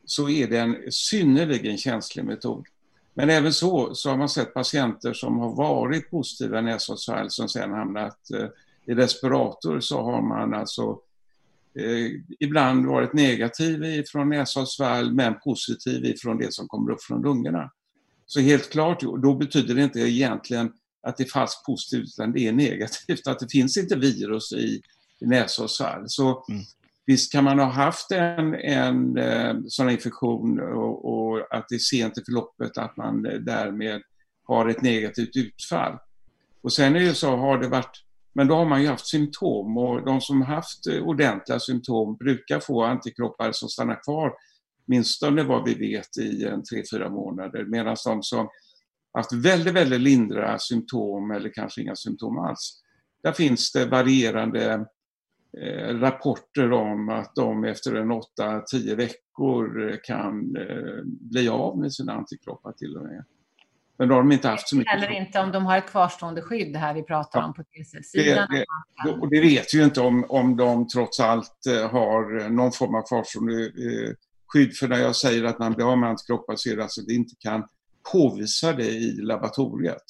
så 0.04 0.28
är 0.28 0.46
det 0.46 0.58
en 0.58 0.76
synnerligen 0.90 1.78
känslig 1.78 2.24
metod. 2.24 2.66
Men 3.14 3.30
även 3.30 3.52
så, 3.52 3.94
så 3.94 4.10
har 4.10 4.16
man 4.16 4.28
sett 4.28 4.54
patienter 4.54 5.12
som 5.12 5.38
har 5.38 5.54
varit 5.54 6.10
positiva 6.10 6.60
i 6.60 7.30
som 7.30 7.48
sen 7.48 7.70
hamnat 7.70 8.30
eh, 8.30 8.48
i 8.86 8.94
respirator 8.94 9.80
så 9.80 10.02
har 10.02 10.22
man 10.22 10.54
alltså 10.54 10.98
eh, 11.74 12.10
ibland 12.40 12.86
varit 12.86 13.12
negativ 13.12 13.84
ifrån 13.84 14.28
näsa 14.28 14.66
men 15.12 15.40
positiv 15.40 16.04
ifrån 16.04 16.38
det 16.38 16.52
som 16.52 16.68
kommer 16.68 16.92
upp 16.92 17.02
från 17.02 17.22
lungorna. 17.22 17.70
Så 18.26 18.40
helt 18.40 18.70
klart, 18.70 19.00
då 19.00 19.34
betyder 19.34 19.74
det 19.74 19.82
inte 19.82 20.00
egentligen 20.00 20.72
att 21.02 21.16
det 21.16 21.24
är 21.24 21.28
falskt 21.28 21.66
positivt 21.66 22.08
utan 22.18 22.32
det 22.32 22.46
är 22.46 22.52
negativt, 22.52 23.26
att 23.26 23.38
det 23.38 23.50
finns 23.50 23.76
inte 23.76 23.96
virus 23.96 24.52
i, 24.52 24.82
i 25.20 25.26
näsa 25.26 25.62
och 25.62 25.70
svalg. 25.70 26.04
Så 26.06 26.44
mm. 26.48 26.62
visst 27.06 27.32
kan 27.32 27.44
man 27.44 27.58
ha 27.58 27.66
haft 27.66 28.12
en, 28.12 28.54
en 28.54 29.18
eh, 29.18 29.54
sån 29.68 29.90
infektion 29.90 30.60
och, 30.60 31.04
och, 31.04 31.56
att 31.56 31.68
det 31.68 31.74
är 31.74 31.78
sent 31.78 32.18
i 32.18 32.24
förloppet 32.24 32.78
att 32.78 32.96
man 32.96 33.22
därmed 33.22 34.02
har 34.44 34.68
ett 34.68 34.82
negativt 34.82 35.36
utfall. 35.36 35.98
Och 36.62 36.72
sen 36.72 36.96
är 36.96 37.00
det 37.00 37.14
så, 37.14 37.36
har 37.36 37.58
det 37.58 37.68
varit 37.68 38.04
men 38.32 38.48
då 38.48 38.54
har 38.54 38.64
man 38.64 38.82
ju 38.82 38.88
haft 38.88 39.06
symptom 39.06 39.76
och 39.78 40.04
de 40.04 40.20
som 40.20 40.42
haft 40.42 40.86
eh, 40.86 41.02
ordentliga 41.02 41.60
symptom 41.60 42.16
brukar 42.16 42.60
få 42.60 42.84
antikroppar 42.84 43.52
som 43.52 43.68
stannar 43.68 44.02
kvar 44.02 44.32
åtminstone 44.90 45.42
vad 45.42 45.64
vi 45.64 45.74
vet 45.74 46.18
i 46.18 46.44
en 46.44 46.62
tre, 46.64 46.82
fyra 46.92 47.10
månader. 47.10 47.64
Medan 47.64 47.96
de 48.04 48.22
som 48.22 48.48
haft 49.12 49.32
väldigt, 49.32 49.74
väldigt 49.74 50.00
lindriga 50.00 50.58
symptom 50.58 51.30
eller 51.30 51.48
kanske 51.48 51.82
inga 51.82 51.96
symptom 51.96 52.38
alls, 52.38 52.80
där 53.22 53.32
finns 53.32 53.72
det 53.72 53.86
varierande 53.86 54.86
eh, 55.58 55.98
rapporter 55.98 56.72
om 56.72 57.08
att 57.08 57.34
de 57.34 57.64
efter 57.64 57.94
en 57.94 58.12
8-10 58.12 58.96
veckor 58.96 59.96
kan 60.04 60.56
eh, 60.56 61.02
bli 61.04 61.48
av 61.48 61.78
med 61.78 61.92
sina 61.92 62.12
antikroppar 62.12 62.72
till 62.72 62.96
och 62.96 63.02
med. 63.02 63.24
Men 63.98 64.08
då 64.08 64.14
har 64.14 64.22
de 64.22 64.32
inte 64.32 64.48
haft 64.48 64.68
så 64.68 64.76
mycket. 64.76 64.94
Eller 64.94 65.10
inte 65.10 65.40
om 65.40 65.52
de 65.52 65.66
har 65.66 65.78
ett 65.78 65.90
kvarstående 65.90 66.42
skydd 66.42 66.76
här 66.76 66.94
vi 66.94 67.02
pratar 67.02 67.40
ja. 67.40 67.46
om 67.46 67.54
på 67.54 67.62
TCL-sidan. 67.62 68.48
Det, 68.50 68.64
det, 69.04 69.10
och 69.12 69.30
det 69.30 69.40
vet 69.40 69.74
ju 69.74 69.84
inte 69.84 70.00
om, 70.00 70.24
om 70.28 70.56
de 70.56 70.88
trots 70.88 71.20
allt 71.20 71.66
eh, 71.68 71.90
har 71.90 72.48
någon 72.48 72.72
form 72.72 72.94
av 72.94 73.02
kvarstående 73.08 73.64
eh, 73.64 74.14
skydd. 74.46 74.76
För 74.76 74.88
när 74.88 74.98
jag 74.98 75.16
säger 75.16 75.44
att 75.44 75.58
man 75.58 75.72
blir 75.72 75.92
av 75.92 75.98
med 75.98 76.10
antikroppar 76.10 76.56
så 76.56 76.70
är 76.70 76.76
det 76.76 76.82
alltså 76.82 77.00
att 77.00 77.08
vi 77.08 77.14
inte 77.14 77.34
kan 77.38 77.64
påvisa 78.12 78.72
det 78.72 78.88
i 78.90 79.12
laboratoriet. 79.12 80.02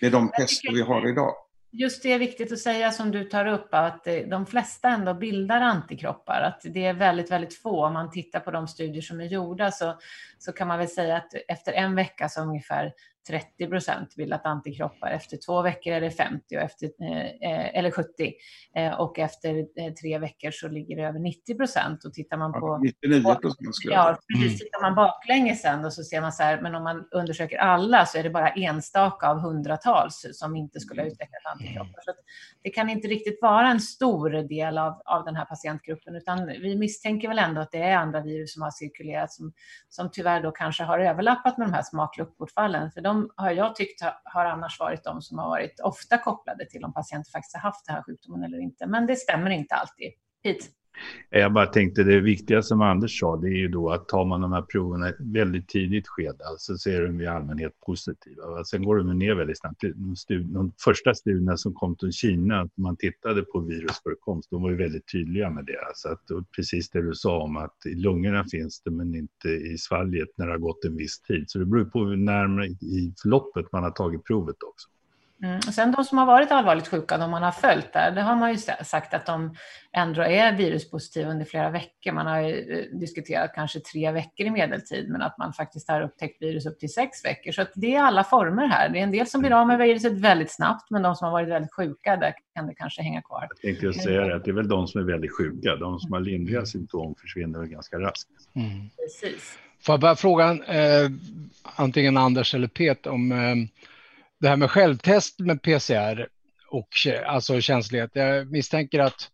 Det 0.00 0.06
är 0.06 0.10
de 0.10 0.28
tester 0.28 0.72
vi 0.72 0.82
har 0.82 1.08
idag. 1.08 1.34
Just 1.74 2.02
det 2.02 2.12
är 2.12 2.18
viktigt 2.18 2.52
att 2.52 2.58
säga 2.58 2.90
som 2.90 3.10
du 3.10 3.24
tar 3.24 3.46
upp, 3.46 3.68
att 3.70 4.04
de 4.04 4.46
flesta 4.46 4.88
ändå 4.88 5.14
bildar 5.14 5.60
antikroppar. 5.60 6.40
Att 6.40 6.60
det 6.64 6.84
är 6.84 6.94
väldigt, 6.94 7.30
väldigt 7.30 7.54
få. 7.54 7.86
Om 7.86 7.92
man 7.92 8.10
tittar 8.10 8.40
på 8.40 8.50
de 8.50 8.68
studier 8.68 9.02
som 9.02 9.20
är 9.20 9.24
gjorda 9.24 9.70
så, 9.70 9.98
så 10.38 10.52
kan 10.52 10.68
man 10.68 10.78
väl 10.78 10.88
säga 10.88 11.16
att 11.16 11.34
efter 11.48 11.72
en 11.72 11.94
vecka 11.94 12.28
så 12.28 12.42
ungefär 12.42 12.92
30 13.28 13.66
procent 13.66 14.16
bildat 14.16 14.46
antikroppar. 14.46 15.10
Efter 15.10 15.38
två 15.46 15.62
veckor 15.62 15.92
är 15.92 16.00
det 16.00 16.10
50 16.10 16.56
och 16.56 16.62
efter, 16.62 16.86
eh, 16.86 17.78
eller 17.78 17.90
70 17.90 18.34
eh, 18.76 19.00
och 19.00 19.18
efter 19.18 19.58
eh, 19.58 19.92
tre 19.92 20.18
veckor 20.18 20.50
så 20.50 20.68
ligger 20.68 20.96
det 20.96 21.02
över 21.02 21.18
90 21.18 21.56
procent. 21.56 22.04
Och 22.04 22.14
tittar 22.14 22.36
man 22.36 22.52
på... 22.52 22.78
99 22.78 23.34
procent 23.34 23.74
skulle 23.74 23.94
jag 23.94 24.08
Ja, 24.08 24.18
precis. 24.34 24.60
Tittar 24.60 24.82
man 24.82 24.94
baklänges 24.94 25.62
sen 25.62 25.84
och 25.84 25.92
så 25.92 26.02
ser 26.04 26.20
man 26.20 26.32
så 26.32 26.42
här, 26.42 26.60
men 26.60 26.74
om 26.74 26.84
man 26.84 27.08
undersöker 27.10 27.58
alla 27.58 28.06
så 28.06 28.18
är 28.18 28.22
det 28.22 28.30
bara 28.30 28.48
enstaka 28.48 29.28
av 29.28 29.38
hundratals 29.38 30.26
som 30.32 30.56
inte 30.56 30.80
skulle 30.80 31.02
ha 31.02 31.06
utvecklat 31.06 31.42
antikroppar. 31.52 32.00
Så 32.04 32.12
det 32.62 32.70
kan 32.70 32.88
inte 32.88 33.08
riktigt 33.08 33.38
vara 33.42 33.70
en 33.70 33.80
stor 33.80 34.30
del 34.30 34.78
av, 34.78 35.02
av 35.04 35.24
den 35.24 35.36
här 35.36 35.44
patientgruppen, 35.44 36.14
utan 36.14 36.46
vi 36.46 36.76
misstänker 36.76 37.28
väl 37.28 37.38
ändå 37.38 37.60
att 37.60 37.70
det 37.70 37.82
är 37.82 37.96
andra 37.96 38.20
virus 38.20 38.52
som 38.52 38.62
har 38.62 38.70
cirkulerat 38.70 39.32
som, 39.32 39.52
som 39.88 40.10
tyvärr 40.12 40.42
då 40.42 40.50
kanske 40.50 40.84
har 40.84 40.98
överlappat 40.98 41.58
med 41.58 41.66
de 41.66 41.72
här 41.72 41.82
smakluckbortfallen. 41.82 42.90
För 42.90 43.00
de 43.00 43.11
har 43.36 43.50
jag 43.50 43.76
tyckt 43.76 44.02
har 44.24 44.44
annars 44.44 44.80
varit 44.80 45.04
de 45.04 45.22
som 45.22 45.38
har 45.38 45.48
varit 45.48 45.80
ofta 45.80 46.18
kopplade 46.18 46.66
till 46.70 46.84
om 46.84 46.92
patienter 46.92 47.30
faktiskt 47.30 47.54
har 47.54 47.60
haft 47.60 47.86
den 47.86 47.94
här 47.94 48.02
sjukdomen 48.02 48.44
eller 48.44 48.58
inte. 48.58 48.86
Men 48.86 49.06
det 49.06 49.16
stämmer 49.16 49.50
inte 49.50 49.74
alltid. 49.74 50.12
Pete? 50.42 50.64
Jag 51.30 51.52
bara 51.52 51.66
tänkte 51.66 52.02
det 52.02 52.20
viktiga 52.20 52.62
som 52.62 52.80
Anders 52.82 53.20
sa, 53.20 53.36
det 53.36 53.48
är 53.48 53.56
ju 53.56 53.68
då 53.68 53.90
att 53.90 54.08
tar 54.08 54.24
man 54.24 54.40
de 54.40 54.52
här 54.52 54.62
proverna 54.62 55.08
i 55.08 55.12
väldigt 55.18 55.68
tidigt 55.68 56.08
skede, 56.08 56.44
alltså 56.50 56.76
så 56.76 56.90
är 56.90 57.02
de 57.02 57.20
i 57.20 57.26
allmänhet 57.26 57.80
positiva. 57.86 58.64
Sen 58.64 58.84
går 58.84 58.96
de 58.96 59.18
ner 59.18 59.34
väldigt 59.34 59.58
snabbt. 59.58 59.80
De, 59.80 60.14
studi- 60.14 60.54
de 60.54 60.72
första 60.84 61.14
studierna 61.14 61.56
som 61.56 61.74
kom 61.74 61.96
till 61.96 62.12
Kina, 62.12 62.60
att 62.60 62.76
man 62.76 62.96
tittade 62.96 63.42
på 63.42 63.60
virusförekomst, 63.60 64.50
de 64.50 64.62
var 64.62 64.70
ju 64.70 64.76
väldigt 64.76 65.12
tydliga 65.12 65.50
med 65.50 65.64
det. 65.64 65.78
Så 65.94 66.08
att, 66.08 66.22
precis 66.56 66.90
det 66.90 67.02
du 67.02 67.14
sa 67.14 67.38
om 67.42 67.56
att 67.56 67.86
i 67.86 67.94
lungorna 67.94 68.44
finns 68.44 68.82
det, 68.82 68.90
men 68.90 69.14
inte 69.14 69.48
i 69.48 69.78
svalget 69.78 70.28
när 70.36 70.46
det 70.46 70.52
har 70.52 70.58
gått 70.58 70.84
en 70.84 70.96
viss 70.96 71.20
tid. 71.20 71.44
Så 71.50 71.58
det 71.58 71.64
beror 71.66 71.84
på 71.84 72.04
hur 72.04 72.16
närmare 72.16 72.66
i 72.66 73.14
förloppet 73.22 73.72
man 73.72 73.82
har 73.82 73.90
tagit 73.90 74.24
provet 74.24 74.56
också. 74.62 74.88
Mm. 75.42 75.56
Och 75.56 75.74
sen 75.74 75.92
de 75.92 76.04
som 76.04 76.18
har 76.18 76.26
varit 76.26 76.50
allvarligt 76.50 76.88
sjuka, 76.88 77.18
de 77.18 77.30
man 77.30 77.42
har 77.42 77.50
följt 77.50 77.92
där, 77.92 78.10
det 78.10 78.20
har 78.20 78.36
man 78.36 78.52
ju 78.52 78.58
sagt 78.84 79.14
att 79.14 79.26
de 79.26 79.54
ändå 79.92 80.22
är 80.22 80.56
viruspositiva 80.56 81.30
under 81.30 81.44
flera 81.44 81.70
veckor. 81.70 82.12
Man 82.12 82.26
har 82.26 82.40
ju 82.40 82.72
eh, 82.72 82.98
diskuterat 82.98 83.52
kanske 83.54 83.80
tre 83.80 84.10
veckor 84.10 84.46
i 84.46 84.50
medeltid, 84.50 85.08
men 85.08 85.22
att 85.22 85.38
man 85.38 85.52
faktiskt 85.52 85.88
har 85.88 86.02
upptäckt 86.02 86.42
virus 86.42 86.66
upp 86.66 86.78
till 86.78 86.92
sex 86.92 87.24
veckor. 87.24 87.52
Så 87.52 87.66
det 87.74 87.94
är 87.94 88.02
alla 88.02 88.24
former 88.24 88.66
här. 88.66 88.88
Det 88.88 88.98
är 88.98 89.02
en 89.02 89.10
del 89.10 89.26
som 89.26 89.40
blir 89.40 89.52
av 89.52 89.66
med 89.66 89.78
viruset 89.78 90.12
väldigt 90.12 90.50
snabbt, 90.54 90.90
men 90.90 91.02
de 91.02 91.14
som 91.14 91.24
har 91.24 91.32
varit 91.32 91.48
väldigt 91.48 91.72
sjuka, 91.72 92.16
där 92.16 92.34
kan 92.54 92.66
det 92.66 92.74
kanske 92.74 93.02
hänga 93.02 93.22
kvar. 93.22 93.48
Jag 93.50 93.60
tänkte 93.60 93.86
just 93.86 94.02
säga 94.02 94.20
det, 94.20 94.36
att 94.36 94.44
det 94.44 94.50
är 94.50 94.54
väl 94.54 94.68
de 94.68 94.88
som 94.88 95.00
är 95.00 95.04
väldigt 95.04 95.36
sjuka. 95.36 95.76
De 95.76 95.98
som 95.98 96.12
har 96.12 96.20
lindriga 96.20 96.66
symptom 96.66 97.14
försvinner 97.14 97.64
ganska 97.64 97.98
raskt. 97.98 98.30
Mm. 98.54 98.90
Precis. 98.96 99.58
Får 99.80 99.92
jag 99.92 100.00
bara 100.00 100.16
fråga 100.16 100.50
eh, 100.50 101.10
antingen 101.76 102.16
Anders 102.16 102.54
eller 102.54 102.68
Pet 102.68 103.06
om 103.06 103.32
eh, 103.32 103.82
det 104.42 104.48
här 104.48 104.56
med 104.56 104.70
självtest 104.70 105.40
med 105.40 105.62
PCR 105.62 106.28
och 106.68 106.88
alltså 107.26 107.60
känslighet. 107.60 108.10
Jag 108.14 108.50
misstänker 108.50 109.00
att 109.00 109.30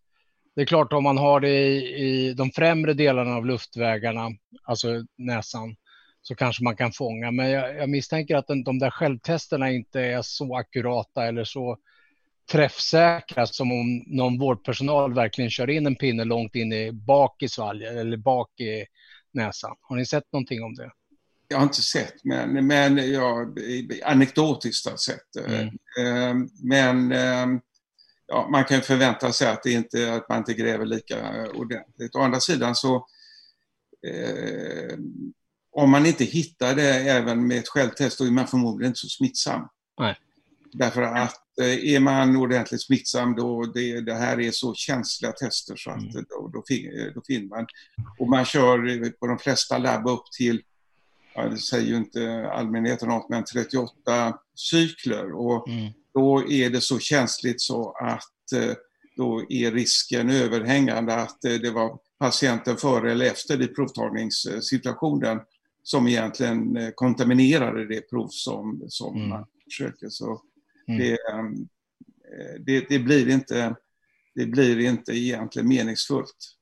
det 0.55 0.63
är 0.63 0.67
klart 0.67 0.93
om 0.93 1.05
man 1.05 1.19
har 1.19 1.41
det 1.41 1.49
i, 1.49 2.05
i 2.05 2.35
de 2.35 2.51
främre 2.51 2.95
delarna 2.95 3.35
av 3.37 3.47
luftvägarna, 3.47 4.31
alltså 4.65 4.89
näsan, 5.17 5.77
så 6.23 6.35
kanske 6.35 6.65
man 6.65 6.77
kan 6.77 6.93
fånga. 6.93 7.31
Men 7.31 7.51
jag, 7.51 7.77
jag 7.77 7.89
misstänker 7.89 8.37
att 8.37 8.47
den, 8.47 8.65
de 8.65 8.79
där 8.79 8.91
självtesterna 8.91 9.71
inte 9.71 10.01
är 10.01 10.23
så 10.23 10.57
akurata 10.57 11.27
eller 11.27 11.45
så 11.45 11.79
träffsäkra 12.53 13.47
som 13.47 13.73
om 13.73 14.05
någon 14.07 14.39
vårdpersonal 14.39 15.15
verkligen 15.15 15.51
kör 15.51 15.71
in 15.71 15.87
en 15.87 15.97
pinne 15.97 16.25
långt 16.25 16.55
in 16.55 16.73
i 16.73 16.93
bak 16.93 17.43
i 17.43 17.49
svalget 17.49 17.97
eller 17.97 18.17
bak 18.17 18.61
i 18.61 18.85
näsan. 19.33 19.77
Har 19.81 19.97
ni 19.97 20.07
sett 20.07 20.33
någonting 20.33 20.63
om 20.63 20.75
det? 20.75 20.91
Jag 21.49 21.59
har 21.59 21.65
inte 21.65 21.83
sett, 21.83 22.25
men, 22.25 22.67
men 22.67 23.13
jag, 23.13 23.59
anekdotiskt 24.05 24.89
har 24.89 24.97
sett 24.97 25.33
det. 25.33 25.45
Mm. 25.45 25.67
Eh, 25.99 26.49
men 26.63 27.13
eh, 27.13 27.61
ja, 28.27 28.49
man 28.51 28.65
kan 28.65 28.83
förvänta 28.83 29.33
sig 29.33 29.49
att, 29.49 29.63
det 29.63 29.73
inte, 29.73 30.15
att 30.15 30.29
man 30.29 30.39
inte 30.39 30.55
gräver 30.55 30.87
lika 30.87 31.47
ordentligt. 31.51 32.15
Å 32.15 32.21
andra 32.21 32.41
sidan 32.41 32.75
så 32.75 32.97
eh, 34.07 34.99
om 35.73 35.91
man 35.91 36.07
inte 36.07 36.25
hittar 36.25 36.75
det 36.75 36.95
även 36.95 37.47
med 37.47 37.59
ett 37.59 37.69
självtest 37.69 38.19
då 38.19 38.25
är 38.25 38.31
man 38.31 38.47
förmodligen 38.47 38.91
inte 38.91 39.01
så 39.01 39.09
smittsam. 39.09 39.69
Nej. 40.01 40.17
Därför 40.73 41.03
att 41.03 41.45
är 41.83 42.01
man 42.01 42.37
ordentligt 42.37 42.83
smittsam 42.83 43.37
då, 43.37 43.65
det, 43.65 44.01
det 44.01 44.15
här 44.15 44.41
är 44.41 44.51
så 44.51 44.75
känsliga 44.75 45.33
tester 45.33 45.77
så 45.77 45.91
att 45.91 46.01
mm. 46.01 46.13
då, 46.13 46.49
då, 46.53 46.63
då 47.15 47.23
finner 47.27 47.49
man. 47.49 47.67
Och 48.19 48.29
man 48.29 48.45
kör 48.45 49.11
på 49.11 49.27
de 49.27 49.39
flesta 49.39 49.79
labb 49.79 50.07
upp 50.07 50.25
till 50.39 50.63
ja, 51.39 51.49
det 51.49 51.59
säger 51.59 51.87
ju 51.87 51.97
inte 51.97 52.51
allmänheten 52.53 53.09
något, 53.09 53.29
men 53.29 53.45
38 53.45 54.39
cykler. 54.55 55.33
Och 55.33 55.69
mm. 55.69 55.93
då 56.15 56.51
är 56.51 56.71
det 56.71 56.81
så 56.81 56.99
känsligt 56.99 57.61
så 57.61 57.93
att 58.01 58.53
eh, 58.53 58.75
då 59.17 59.47
är 59.49 59.73
risken 59.73 60.31
överhängande 60.31 61.15
att 61.15 61.41
det 61.41 61.71
var 61.71 61.99
patienten 62.19 62.77
före 62.77 63.13
eller 63.13 63.27
efter 63.27 63.63
i 63.63 63.67
provtagningssituationen 63.69 65.41
som 65.83 66.09
egentligen 66.09 66.93
kontaminerade 66.95 67.87
det 67.87 68.11
prov 68.11 68.29
som, 68.31 68.85
som 68.89 69.17
mm. 69.17 69.29
man 69.29 69.47
försöker. 69.65 70.09
Så 70.09 70.43
mm. 70.89 70.99
det, 70.99 71.19
det, 72.59 72.89
det, 72.89 72.99
blir 72.99 73.29
inte, 73.29 73.77
det 74.35 74.47
blir 74.47 74.81
inte 74.81 75.13
egentligen 75.13 75.69
meningsfullt. 75.69 76.58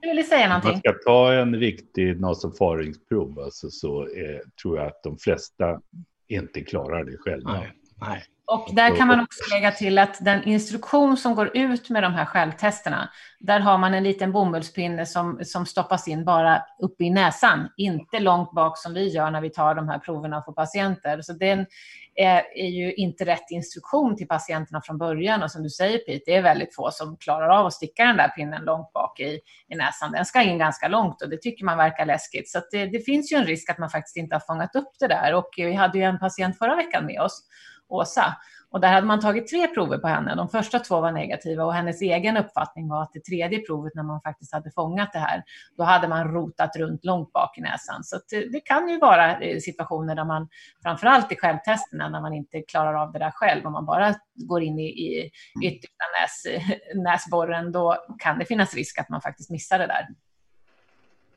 Du 0.00 0.08
ville 0.08 0.22
säga 0.22 0.48
någonting? 0.48 0.70
Om 0.70 0.74
man 0.74 0.80
ska 0.80 0.92
ta 1.10 1.32
en 1.32 1.56
riktig 1.56 2.20
nasofaringsprov 2.20 3.40
alltså, 3.40 3.70
så 3.70 4.02
är, 4.02 4.42
tror 4.62 4.78
jag 4.78 4.86
att 4.86 5.02
de 5.02 5.18
flesta 5.18 5.80
inte 6.28 6.60
klarar 6.60 7.04
det 7.04 7.16
själva. 7.18 7.52
Nej. 7.52 7.72
Nej. 8.00 8.24
Och 8.46 8.68
där 8.72 8.96
kan 8.96 9.08
man 9.08 9.20
också 9.20 9.40
lägga 9.54 9.70
till 9.70 9.98
att 9.98 10.24
den 10.24 10.44
instruktion 10.44 11.16
som 11.16 11.34
går 11.34 11.56
ut 11.56 11.90
med 11.90 12.02
de 12.02 12.14
här 12.14 12.24
självtesterna, 12.24 13.10
där 13.40 13.60
har 13.60 13.78
man 13.78 13.94
en 13.94 14.04
liten 14.04 14.32
bomullspinne 14.32 15.06
som, 15.06 15.40
som 15.44 15.66
stoppas 15.66 16.08
in 16.08 16.24
bara 16.24 16.62
uppe 16.82 17.04
i 17.04 17.10
näsan, 17.10 17.68
inte 17.76 18.20
långt 18.20 18.52
bak 18.52 18.78
som 18.78 18.94
vi 18.94 19.08
gör 19.08 19.30
när 19.30 19.40
vi 19.40 19.50
tar 19.50 19.74
de 19.74 19.88
här 19.88 19.98
proverna 19.98 20.40
på 20.40 20.52
patienter. 20.52 21.22
Så 21.22 21.32
den 21.32 21.66
är, 22.14 22.42
är 22.54 22.68
ju 22.68 22.94
inte 22.94 23.24
rätt 23.24 23.50
instruktion 23.50 24.16
till 24.16 24.28
patienterna 24.28 24.82
från 24.84 24.98
början. 24.98 25.42
Och 25.42 25.50
som 25.50 25.62
du 25.62 25.70
säger 25.70 25.98
Pete, 25.98 26.22
det 26.26 26.34
är 26.34 26.42
väldigt 26.42 26.74
få 26.74 26.90
som 26.90 27.16
klarar 27.16 27.48
av 27.48 27.66
att 27.66 27.72
sticka 27.72 28.04
den 28.04 28.16
där 28.16 28.28
pinnen 28.28 28.64
långt 28.64 28.92
bak 28.92 29.20
i, 29.20 29.40
i 29.68 29.76
näsan. 29.76 30.12
Den 30.12 30.24
ska 30.24 30.42
in 30.42 30.58
ganska 30.58 30.88
långt 30.88 31.22
och 31.22 31.28
det 31.28 31.36
tycker 31.36 31.64
man 31.64 31.76
verkar 31.76 32.06
läskigt. 32.06 32.50
Så 32.50 32.60
det, 32.70 32.86
det 32.86 33.00
finns 33.00 33.32
ju 33.32 33.36
en 33.36 33.46
risk 33.46 33.70
att 33.70 33.78
man 33.78 33.90
faktiskt 33.90 34.16
inte 34.16 34.34
har 34.34 34.40
fångat 34.40 34.76
upp 34.76 34.92
det 35.00 35.08
där. 35.08 35.34
Och 35.34 35.48
vi 35.56 35.74
hade 35.74 35.98
ju 35.98 36.04
en 36.04 36.18
patient 36.18 36.58
förra 36.58 36.76
veckan 36.76 37.06
med 37.06 37.20
oss 37.20 37.42
Åsa. 37.88 38.36
Och 38.74 38.80
där 38.80 38.92
hade 38.92 39.06
man 39.06 39.20
tagit 39.20 39.48
tre 39.48 39.66
prover 39.66 39.98
på 39.98 40.08
henne. 40.08 40.34
De 40.34 40.48
första 40.48 40.78
två 40.78 41.00
var 41.00 41.12
negativa 41.12 41.64
och 41.64 41.74
hennes 41.74 42.02
egen 42.02 42.36
uppfattning 42.36 42.88
var 42.88 43.02
att 43.02 43.12
det 43.12 43.24
tredje 43.24 43.58
provet 43.58 43.94
när 43.94 44.02
man 44.02 44.20
faktiskt 44.20 44.52
hade 44.52 44.70
fångat 44.70 45.12
det 45.12 45.18
här, 45.18 45.42
då 45.76 45.84
hade 45.84 46.08
man 46.08 46.32
rotat 46.32 46.76
runt 46.76 47.04
långt 47.04 47.32
bak 47.32 47.58
i 47.58 47.60
näsan. 47.60 48.04
Så 48.04 48.20
det, 48.52 48.60
kan 48.60 48.88
ju 48.88 48.98
vara 48.98 49.40
eh, 49.40 49.58
situationer 49.58 50.14
där 50.14 50.24
man, 50.24 50.48
framförallt 50.82 51.32
i 51.32 51.36
självtesterna, 51.36 52.08
när 52.08 52.20
man 52.20 52.32
inte 52.32 52.62
klarar 52.62 52.94
av 52.94 53.12
det 53.12 53.18
där 53.18 53.30
själv, 53.30 53.66
om 53.66 53.72
man 53.72 53.86
bara 53.86 54.14
går 54.34 54.62
in 54.62 54.78
i, 54.78 54.86
i 54.86 55.30
yttersta 55.64 56.04
näs, 56.20 56.60
näsborren, 56.94 57.72
då 57.72 57.96
kan 58.18 58.38
det 58.38 58.44
finnas 58.44 58.74
risk 58.74 58.98
att 58.98 59.08
man 59.08 59.20
faktiskt 59.20 59.50
missar 59.50 59.78
det 59.78 59.86
där. 59.86 60.06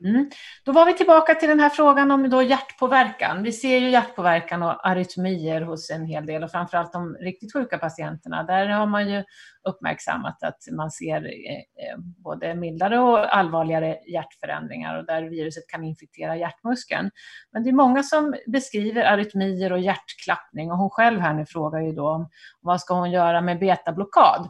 Mm. 0.03 0.29
Då 0.63 0.71
var 0.71 0.85
vi 0.85 0.93
tillbaka 0.93 1.35
till 1.35 1.49
den 1.49 1.59
här 1.59 1.69
frågan 1.69 2.11
om 2.11 2.29
då 2.29 2.41
hjärtpåverkan. 2.41 3.43
Vi 3.43 3.51
ser 3.51 3.77
ju 3.77 3.89
hjärtpåverkan 3.89 4.63
och 4.63 4.87
arytmier 4.87 5.61
hos 5.61 5.89
en 5.89 6.05
hel 6.05 6.25
del 6.25 6.43
och 6.43 6.51
framförallt 6.51 6.93
de 6.93 7.15
riktigt 7.15 7.53
sjuka 7.53 7.77
patienterna. 7.77 8.43
Där 8.43 8.67
har 8.67 8.85
man 8.85 9.09
ju 9.09 9.23
uppmärksammat 9.67 10.43
att 10.43 10.57
man 10.71 10.91
ser 10.91 11.25
eh, 11.25 11.55
eh, 11.57 11.97
både 12.23 12.55
mildare 12.55 12.99
och 12.99 13.37
allvarligare 13.37 13.97
hjärtförändringar 14.07 14.97
och 14.97 15.05
där 15.05 15.23
viruset 15.23 15.67
kan 15.67 15.83
infektera 15.83 16.35
hjärtmuskeln. 16.35 17.11
Men 17.51 17.63
det 17.63 17.69
är 17.69 17.73
många 17.73 18.03
som 18.03 18.35
beskriver 18.47 19.03
arytmier 19.03 19.71
och 19.71 19.79
hjärtklappning 19.79 20.71
och 20.71 20.77
hon 20.77 20.89
själv 20.89 21.19
här 21.19 21.33
nu 21.33 21.45
frågar 21.45 21.81
ju 21.81 21.91
då 21.91 22.09
om 22.09 22.29
vad 22.61 22.81
ska 22.81 22.93
hon 22.93 23.11
göra 23.11 23.41
med 23.41 23.59
betablockad? 23.59 24.49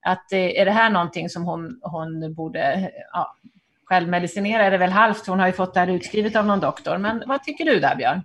Att 0.00 0.32
eh, 0.32 0.60
är 0.60 0.64
det 0.64 0.70
här 0.70 0.90
någonting 0.90 1.28
som 1.28 1.44
hon, 1.44 1.80
hon 1.82 2.34
borde 2.34 2.90
ja, 3.12 3.34
självmedicinera 3.88 4.64
är 4.64 4.70
det 4.70 4.78
väl 4.78 4.90
halvt. 4.90 5.26
Hon 5.26 5.40
har 5.40 5.46
ju 5.46 5.52
fått 5.52 5.74
det 5.74 5.80
här 5.80 5.86
utskrivet 5.86 6.36
av 6.36 6.46
någon 6.46 6.60
doktor. 6.60 6.98
Men 6.98 7.22
vad 7.26 7.42
tycker 7.42 7.64
du 7.64 7.80
där, 7.80 7.96
Björn? 7.96 8.22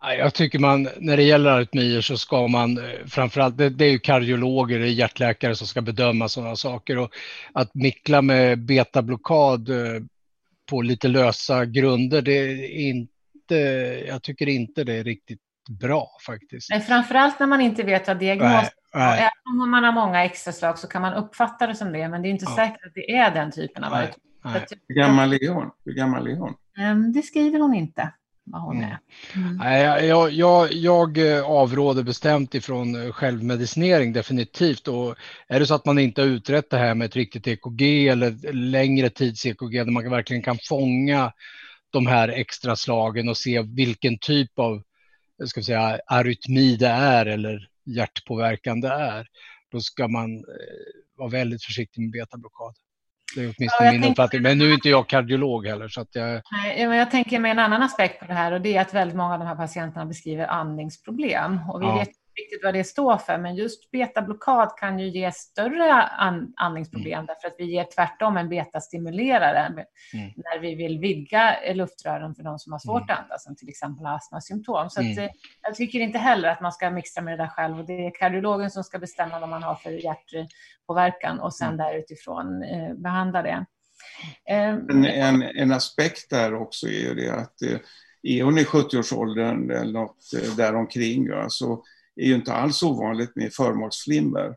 Jag 0.00 0.34
tycker 0.34 0.58
man, 0.58 0.88
när 0.98 1.16
det 1.16 1.22
gäller 1.22 1.50
arytmier 1.50 2.00
så 2.00 2.16
ska 2.16 2.48
man 2.48 2.78
eh, 2.78 3.06
framförallt, 3.06 3.56
det, 3.56 3.70
det 3.70 3.84
är 3.84 3.90
ju 3.90 3.98
kardiologer, 3.98 4.78
det 4.78 4.86
är 4.86 4.90
hjärtläkare 4.90 5.54
som 5.54 5.66
ska 5.66 5.80
bedöma 5.80 6.28
sådana 6.28 6.56
saker 6.56 6.98
och 6.98 7.10
att 7.52 7.74
mickla 7.74 8.22
med 8.22 8.58
betablockad 8.58 9.68
eh, 9.68 10.02
på 10.70 10.82
lite 10.82 11.08
lösa 11.08 11.64
grunder, 11.64 12.22
det 12.22 12.32
är 12.32 12.70
inte, 12.78 13.54
jag 14.08 14.22
tycker 14.22 14.48
inte 14.48 14.84
det 14.84 14.94
är 14.94 15.04
riktigt 15.04 15.40
bra 15.80 16.10
faktiskt. 16.26 16.70
Nej, 16.70 16.80
framförallt 16.80 17.40
när 17.40 17.46
man 17.46 17.60
inte 17.60 17.82
vet 17.82 18.06
vad 18.06 18.18
diagnos 18.18 18.68
är. 18.92 19.16
Även 19.16 19.62
om 19.62 19.70
man 19.70 19.84
har 19.84 19.92
många 19.92 20.24
extra 20.24 20.52
slag 20.52 20.78
så 20.78 20.88
kan 20.88 21.02
man 21.02 21.14
uppfatta 21.14 21.66
det 21.66 21.74
som 21.74 21.92
det, 21.92 22.08
men 22.08 22.22
det 22.22 22.28
är 22.28 22.30
inte 22.30 22.46
ja. 22.48 22.56
säkert 22.56 22.86
att 22.86 22.94
det 22.94 23.16
är 23.16 23.30
den 23.30 23.52
typen 23.52 23.84
av 23.84 23.92
arytmi. 23.92 24.27
Hur 24.88 24.94
gammal 24.94 25.32
är 25.32 25.48
hon? 25.48 25.70
Hur 25.84 25.92
gammal 25.92 26.26
är 26.26 26.36
hon? 26.36 26.54
Ehm, 26.78 27.12
det 27.12 27.22
skriver 27.22 27.60
hon 27.60 27.74
inte 27.74 28.12
vad 28.44 28.62
hon 28.62 28.76
mm. 28.76 28.90
är. 28.90 28.98
Mm. 29.34 29.56
Nej, 29.56 30.06
jag, 30.06 30.32
jag, 30.32 30.72
jag, 30.72 31.36
eh, 31.36 31.44
avråder 31.44 32.02
bestämt 32.02 32.54
ifrån 32.54 33.06
eh, 33.06 33.12
självmedicinering 33.12 34.12
definitivt. 34.12 34.88
Och 34.88 35.14
är 35.48 35.60
det 35.60 35.66
så 35.66 35.74
att 35.74 35.86
man 35.86 35.98
inte 35.98 36.20
har 36.20 36.28
utrett 36.28 36.70
det 36.70 36.78
här 36.78 36.94
med 36.94 37.04
ett 37.04 37.16
riktigt 37.16 37.46
EKG 37.46 38.08
eller 38.08 38.52
längre 38.52 39.10
tids 39.10 39.46
EKG 39.46 39.72
där 39.72 39.90
man 39.90 40.10
verkligen 40.10 40.42
kan 40.42 40.58
fånga 40.68 41.32
de 41.90 42.06
här 42.06 42.28
extra 42.28 42.76
slagen 42.76 43.28
och 43.28 43.36
se 43.36 43.62
vilken 43.62 44.18
typ 44.18 44.58
av 44.58 44.82
ska 45.46 45.62
säga, 45.62 46.00
arytmi 46.06 46.76
det 46.76 46.88
är 46.88 47.26
eller 47.26 47.68
hjärtpåverkan 47.84 48.80
det 48.80 48.88
är, 48.88 49.26
då 49.72 49.80
ska 49.80 50.08
man 50.08 50.36
eh, 50.36 50.44
vara 51.16 51.28
väldigt 51.28 51.64
försiktig 51.64 52.00
med 52.00 52.10
betablockad. 52.10 52.74
Det 53.34 53.40
är 53.40 53.54
åtminstone 53.58 53.86
ja, 53.86 53.92
min 53.92 54.02
tänker... 54.02 54.10
uppfattning. 54.10 54.42
Men 54.42 54.58
nu 54.58 54.70
är 54.70 54.74
inte 54.74 54.88
jag 54.88 55.08
kardiolog 55.08 55.66
heller. 55.66 55.88
Så 55.88 56.00
att 56.00 56.08
jag... 56.12 56.42
Nej, 56.50 56.80
jag 56.80 57.10
tänker 57.10 57.38
med 57.38 57.50
en 57.50 57.58
annan 57.58 57.82
aspekt 57.82 58.20
på 58.20 58.26
det 58.26 58.34
här 58.34 58.52
och 58.52 58.60
det 58.60 58.76
är 58.76 58.80
att 58.80 58.94
väldigt 58.94 59.16
många 59.16 59.32
av 59.32 59.38
de 59.38 59.48
här 59.48 59.56
patienterna 59.56 60.06
beskriver 60.06 60.46
andningsproblem. 60.46 61.60
Och 61.70 61.82
vi 61.82 61.86
ja. 61.86 61.98
vet 61.98 62.08
riktigt 62.38 62.64
vad 62.64 62.74
det 62.74 62.84
står 62.84 63.16
för, 63.16 63.38
men 63.38 63.56
just 63.56 63.90
betablockad 63.90 64.72
kan 64.76 64.98
ju 64.98 65.08
ge 65.08 65.32
större 65.32 65.92
an 66.02 66.52
andningsproblem 66.56 67.12
mm. 67.12 67.26
därför 67.26 67.48
att 67.48 67.54
vi 67.58 67.64
ger 67.64 67.86
tvärtom 67.94 68.36
en 68.36 68.48
betastimulerare 68.48 69.66
mm. 69.66 69.86
när 70.36 70.58
vi 70.60 70.74
vill 70.74 70.98
vidga 70.98 71.56
luftrören 71.74 72.34
för 72.34 72.42
de 72.42 72.58
som 72.58 72.72
har 72.72 72.78
svårt 72.78 73.02
mm. 73.02 73.12
att 73.12 73.22
andas, 73.22 73.44
som 73.44 73.56
till 73.56 73.68
exempel 73.68 74.06
astmasymptom. 74.06 74.90
Så 74.90 75.00
att, 75.00 75.06
mm. 75.06 75.18
Eh, 75.18 75.30
jag 75.62 75.74
tycker 75.74 76.00
inte 76.00 76.18
heller 76.18 76.48
att 76.48 76.60
man 76.60 76.72
ska 76.72 76.90
mixa 76.90 77.20
med 77.20 77.38
det 77.38 77.44
där 77.44 77.50
själv 77.50 77.78
och 77.78 77.86
det 77.86 78.06
är 78.06 78.10
kardiologen 78.14 78.70
som 78.70 78.84
ska 78.84 78.98
bestämma 78.98 79.40
vad 79.40 79.48
man 79.48 79.62
har 79.62 79.74
för 79.74 79.90
hjärtpåverkan 79.90 81.40
och 81.40 81.54
sen 81.54 81.66
mm. 81.66 81.76
där 81.76 81.98
utifrån 81.98 82.62
eh, 82.62 82.94
behandla 82.94 83.42
det. 83.42 83.64
En, 84.44 85.04
en, 85.04 85.42
en, 85.42 85.72
aspekt 85.72 86.30
där 86.30 86.54
också 86.54 86.86
är 86.86 87.00
ju 87.00 87.14
det 87.14 87.34
att 87.34 87.62
eh, 87.62 87.78
är 88.22 88.42
hon 88.42 88.58
i 88.58 88.64
70-årsåldern 88.64 89.70
eller 89.70 89.92
något 89.92 90.32
eh, 90.36 90.56
däromkring, 90.56 91.28
så 91.48 91.84
är 92.18 92.26
ju 92.26 92.34
inte 92.34 92.52
alls 92.52 92.82
ovanligt 92.82 93.36
med 93.36 93.52
förmaksflimmer. 93.52 94.54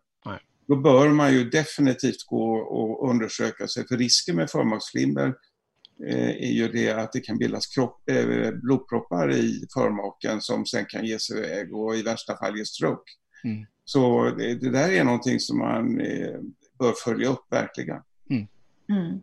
Då 0.68 0.76
bör 0.76 1.10
man 1.10 1.34
ju 1.34 1.50
definitivt 1.50 2.26
gå 2.26 2.54
och 2.56 3.10
undersöka 3.10 3.68
sig, 3.68 3.88
för 3.88 3.98
risken 3.98 4.36
med 4.36 4.50
förmaksflimmer 4.50 5.34
eh, 6.08 6.30
är 6.30 6.52
ju 6.52 6.68
det 6.68 6.92
att 6.92 7.12
det 7.12 7.20
kan 7.20 7.38
bildas 7.38 7.68
kropp, 7.68 8.10
eh, 8.10 8.52
blodproppar 8.52 9.32
i 9.32 9.66
förmaken 9.74 10.42
som 10.42 10.66
sen 10.66 10.86
kan 10.86 11.06
ge 11.06 11.20
sig 11.20 11.38
iväg 11.38 11.76
och 11.76 11.96
i 11.96 12.02
värsta 12.02 12.38
fall 12.38 12.58
ge 12.58 12.66
stroke. 12.66 13.12
Mm. 13.44 13.66
Så 13.86 14.30
det, 14.38 14.56
det, 14.56 14.70
där 14.70 14.92
är 14.92 15.04
någonting 15.04 15.40
som 15.40 15.58
man 15.58 16.02
eh, 16.02 16.40
bör 16.80 16.94
följa 17.04 17.30
upp 17.30 17.46
verkligen. 17.50 18.02
Mm. 18.30 18.48
Mm. 18.90 19.22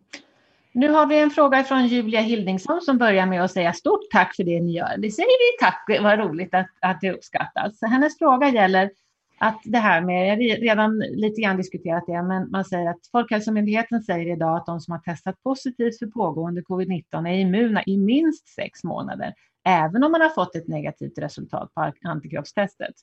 Nu 0.71 0.89
har 0.89 1.05
vi 1.05 1.19
en 1.19 1.29
fråga 1.29 1.63
från 1.63 1.87
Julia 1.87 2.21
Hildingsson 2.21 2.81
som 2.81 2.97
börjar 2.97 3.25
med 3.25 3.43
att 3.43 3.51
säga 3.51 3.73
stort 3.73 4.11
tack 4.11 4.35
för 4.35 4.43
det 4.43 4.61
ni 4.61 4.71
gör. 4.71 4.97
Det 4.97 5.11
säger 5.11 5.27
vi 5.27 5.65
tack, 5.65 6.01
vad 6.03 6.19
roligt 6.19 6.53
att, 6.53 6.69
att 6.81 7.01
det 7.01 7.11
uppskattas. 7.11 7.81
Hennes 7.81 8.17
fråga 8.17 8.49
gäller 8.49 8.91
att 9.39 9.61
det 9.63 9.77
här 9.77 10.01
med, 10.01 10.27
jag 10.27 10.55
har 10.55 10.61
redan 10.61 10.99
lite 10.99 11.41
grann 11.41 11.57
diskuterat 11.57 12.03
det, 12.07 12.23
men 12.23 12.51
man 12.51 12.65
säger 12.65 12.89
att 12.89 13.07
Folkhälsomyndigheten 13.11 14.01
säger 14.01 14.33
idag 14.35 14.57
att 14.57 14.65
de 14.65 14.79
som 14.79 14.91
har 14.91 14.99
testat 14.99 15.43
positivt 15.43 15.99
för 15.99 16.07
pågående 16.07 16.61
covid-19 16.61 17.29
är 17.29 17.33
immuna 17.33 17.83
i 17.83 17.97
minst 17.97 18.47
sex 18.47 18.83
månader, 18.83 19.33
även 19.65 20.03
om 20.03 20.11
man 20.11 20.21
har 20.21 20.29
fått 20.29 20.55
ett 20.55 20.67
negativt 20.67 21.17
resultat 21.17 21.73
på 21.73 21.91
antikroppstestet. 22.03 22.95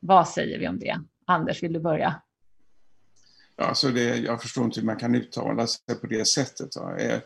Vad 0.00 0.28
säger 0.28 0.58
vi 0.58 0.68
om 0.68 0.78
det? 0.78 0.96
Anders, 1.24 1.62
vill 1.62 1.72
du 1.72 1.80
börja? 1.80 2.14
Alltså 3.60 3.88
det, 3.88 4.16
jag 4.16 4.42
förstår 4.42 4.64
inte 4.64 4.80
hur 4.80 4.86
man 4.86 4.96
kan 4.96 5.14
uttala 5.14 5.66
sig 5.66 5.96
på 6.00 6.06
det 6.06 6.24
sättet. 6.24 6.68
Eh, 6.76 7.18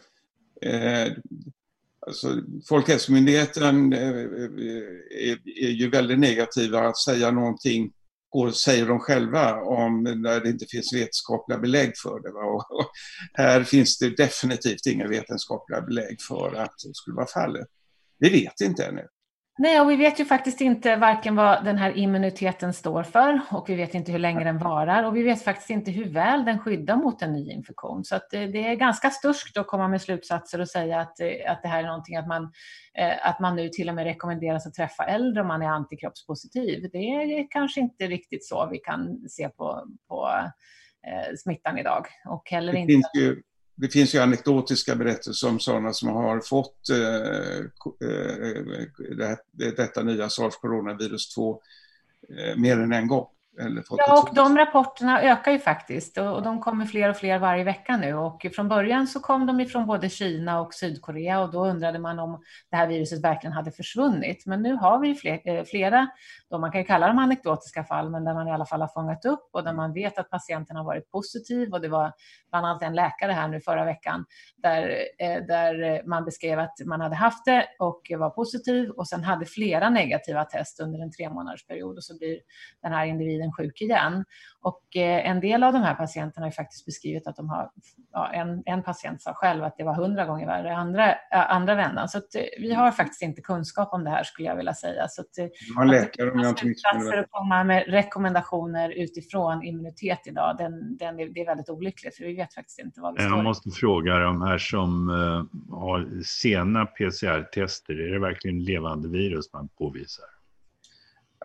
eh, 0.71 1.13
alltså, 2.07 2.43
Folkhälsomyndigheten 2.69 3.93
eh, 3.93 4.09
eh, 4.09 4.15
är, 5.11 5.39
är, 5.59 5.71
ju 5.71 5.91
väldigt 5.91 6.19
negativa 6.19 6.81
att 6.81 6.99
säga 6.99 7.31
någonting, 7.31 7.93
och 8.31 8.55
säger 8.55 8.87
de 8.87 9.01
själva, 9.01 9.63
om 9.63 10.03
när 10.03 10.41
det 10.41 10.51
inte 10.51 10.67
finns 10.67 10.93
vetenskapliga 10.93 11.59
belägg 11.59 11.93
för 11.97 12.21
det. 12.21 12.29
Och, 12.29 12.71
och 12.81 12.91
här 13.33 13.65
finns 13.65 13.99
det 13.99 14.17
definitivt 14.17 14.87
inga 14.87 15.09
vetenskapliga 15.09 15.81
belägg 15.81 16.23
för 16.23 16.55
att 16.55 16.75
det 16.85 16.95
skulle 16.95 17.17
vara 17.17 17.27
fallet. 17.27 17.67
Vi 18.19 18.29
vet 18.29 18.61
inte 18.61 18.85
ännu. 18.85 19.07
Nej, 19.59 19.81
och 19.81 19.91
vi 19.91 19.97
vet 19.97 20.21
ju 20.21 20.25
faktiskt 20.25 20.61
inte 20.61 20.97
varken 20.97 21.37
vad 21.37 21.65
den 21.65 21.79
här 21.79 21.97
immuniteten 21.97 22.73
står 22.73 23.03
för 23.03 23.41
och 23.51 23.69
vi 23.69 23.75
vet 23.75 23.95
inte 23.95 24.13
hur 24.13 24.19
länge 24.19 24.45
den 24.45 24.59
varar 24.59 25.05
och 25.05 25.17
vi 25.17 25.23
vet 25.23 25.45
faktiskt 25.45 25.71
inte 25.71 25.91
hur 25.91 26.05
väl 26.05 26.45
den 26.45 26.59
skyddar 26.59 26.97
mot 26.97 27.23
en 27.23 27.33
ny 27.33 27.51
infektion. 27.51 28.05
Så 28.05 28.17
att 28.17 28.31
det, 28.31 28.47
det 28.47 28.67
är 28.67 28.75
ganska 28.75 29.11
sturskt 29.11 29.57
att 29.57 29.67
komma 29.67 29.89
med 29.89 30.03
slutsatser 30.03 30.61
och 30.61 30.69
säga 30.69 31.01
att, 31.01 31.21
att 31.49 31.63
det 31.63 31.69
här 31.69 31.83
är 31.83 31.87
någonting 31.87 32.17
att 32.17 32.27
man, 32.27 32.53
eh, 32.99 33.29
att 33.29 33.41
man 33.41 33.57
nu 33.57 33.69
till 33.69 33.89
och 33.89 33.95
med 33.95 34.05
rekommenderas 34.05 34.67
att 34.67 34.75
träffa 34.75 35.05
äldre 35.05 35.43
om 35.43 35.49
man 35.49 35.63
är 35.63 35.69
antikroppspositiv. 35.69 36.89
Det 36.93 36.99
är 36.99 37.47
kanske 37.51 37.81
inte 37.81 38.07
riktigt 38.07 38.47
så 38.47 38.69
vi 38.71 38.79
kan 38.79 39.29
se 39.29 39.49
på, 39.49 39.87
på 40.09 40.29
eh, 41.07 41.35
smittan 41.37 41.79
idag. 41.79 42.07
Och 42.29 42.51
heller 42.51 42.73
det, 42.73 42.79
inte... 42.79 42.93
finns 42.93 43.11
ju, 43.15 43.43
det 43.77 43.89
finns 43.89 44.15
ju 44.15 44.19
anekdotiska 44.19 44.97
berättelser 44.97 45.49
om 45.49 45.61
sådana 45.61 45.93
som 45.93 46.09
har 46.09 46.41
fått 46.41 46.89
eh, 46.91 47.57
eh, 48.09 48.51
eh 49.19 49.39
det, 49.53 49.77
detta 49.77 50.03
nya 50.03 50.29
sars-coronavirus 50.29 51.35
2 51.35 51.61
eh, 52.29 52.57
mer 52.57 52.79
än 52.79 52.93
en 52.93 53.09
gång. 53.09 53.27
Ja, 54.07 54.23
och 54.23 54.35
de 54.35 54.59
rapporterna 54.59 55.23
ökar 55.23 55.53
ju 55.53 55.59
faktiskt 55.59 56.19
och 56.19 56.43
de 56.43 56.61
kommer 56.61 56.87
fler 56.87 57.11
och 57.11 57.17
fler 57.17 57.39
varje 57.39 57.65
vecka 57.65 57.97
nu. 57.97 58.15
Och 58.15 58.47
från 58.57 58.69
början 58.69 59.07
så 59.07 59.21
kom 59.21 59.47
de 59.47 59.61
ifrån 59.61 59.87
både 59.87 60.09
Kina 60.09 60.61
och 60.61 60.75
Sydkorea 60.75 61.41
och 61.41 61.51
då 61.51 61.67
undrade 61.67 61.99
man 61.99 62.19
om 62.19 62.43
det 62.71 62.77
här 62.77 62.87
viruset 62.87 63.25
verkligen 63.25 63.53
hade 63.53 63.73
försvunnit. 63.73 64.47
Men 64.47 64.63
nu 64.63 64.75
har 64.75 64.99
vi 64.99 65.41
eh, 65.45 65.65
flera, 65.65 66.09
då 66.51 66.59
man 66.59 66.73
kan 66.73 66.85
kalla 66.85 67.07
dem 67.07 67.19
anekdotiska 67.19 67.85
fall, 67.85 68.11
men 68.11 68.25
där 68.25 68.35
man 68.35 68.49
i 68.49 68.53
alla 68.53 68.67
fall 68.67 68.81
har 68.81 68.89
fångat 68.89 69.25
upp 69.25 69.49
och 69.53 69.65
där 69.65 69.73
man 69.73 69.93
vet 69.93 70.19
att 70.19 70.31
patienten 70.31 70.77
har 70.77 70.85
varit 70.85 71.11
positiv. 71.11 71.73
Och 71.73 71.81
det 71.81 71.89
var 71.89 72.13
bland 72.51 72.67
annat 72.67 72.83
en 72.83 72.95
läkare 72.95 73.33
här 73.33 73.49
nu 73.49 73.61
förra 73.61 73.85
veckan 73.85 74.25
där, 74.57 75.05
eh, 75.19 75.43
där 75.47 76.03
man 76.07 76.25
beskrev 76.25 76.59
att 76.59 76.75
man 76.87 77.01
hade 77.01 77.15
haft 77.15 77.45
det 77.45 77.67
och 77.79 78.01
var 78.19 78.31
positiv 78.31 78.91
och 78.91 79.09
sen 79.09 79.25
hade 79.25 79.47
flera 79.47 79.91
negativa 79.91 80.45
test 80.45 80.81
under 80.81 80.99
en 80.99 81.13
tre 81.13 81.31
månaders 81.31 81.67
period 81.67 81.97
och 81.97 82.05
så 82.05 82.19
blir 82.19 82.39
den 82.83 82.93
här 82.93 83.07
individen 83.07 83.44
individen 83.45 83.53
sjuk 83.53 83.81
igen. 83.81 84.25
Och 84.63 84.97
eh, 84.97 85.31
en 85.31 85.41
del 85.41 85.63
av 85.63 85.73
de 85.73 85.83
här 85.83 85.95
patienterna 85.95 86.47
har 86.47 86.51
faktiskt 86.51 86.87
beskrivit 86.87 87.27
att 87.27 87.37
de 87.37 87.49
har, 87.49 87.71
ja, 88.13 88.33
en, 88.33 88.63
en 88.67 88.83
patient 88.83 89.23
sa 89.23 89.35
själv 89.35 89.65
att 89.65 89.77
det 89.77 89.85
var 89.85 89.95
hundra 89.95 90.27
gånger 90.27 90.47
värre 90.47 90.77
andra, 90.77 91.15
andra 91.31 91.75
vändan. 91.75 92.09
Så 92.09 92.19
att, 92.19 92.35
eh, 92.35 92.43
vi 92.59 92.75
har 92.75 92.91
faktiskt 92.91 93.23
inte 93.23 93.43
kunskap 93.43 93.93
om 93.93 94.05
det 94.05 94.11
här 94.11 94.23
skulle 94.25 94.49
jag 94.49 94.57
vilja 94.57 94.75
säga. 94.75 95.09
Så 95.09 95.21
att, 95.21 95.51
man 95.77 95.89
läkare 95.89 96.31
om 96.31 96.39
jag 96.39 96.51
inte 96.51 96.67
missminner 96.67 97.19
att 97.19 97.31
komma 97.31 97.65
med 97.65 97.85
rekommendationer 97.87 98.91
utifrån 98.91 99.63
immunitet 99.63 100.21
idag, 100.27 100.57
den, 100.59 100.97
den, 100.97 101.17
det 101.17 101.41
är 101.41 101.47
väldigt 101.47 101.69
olyckligt 101.69 102.17
för 102.17 102.25
vi 102.25 102.37
vet 102.37 102.55
faktiskt 102.55 102.79
inte 102.79 103.01
vad 103.01 103.15
vi 103.15 103.23
står 103.23 103.37
Jag 103.37 103.45
måste 103.45 103.71
fråga 103.71 104.19
de 104.19 104.43
här 104.43 104.59
som 104.59 105.09
uh, 105.09 105.45
har 105.71 106.23
sena 106.23 106.87
PCR-tester, 106.87 107.95
är 107.95 108.13
det 108.13 108.19
verkligen 108.19 108.65
levande 108.65 109.09
virus 109.09 109.53
man 109.53 109.69
påvisar? 109.69 110.34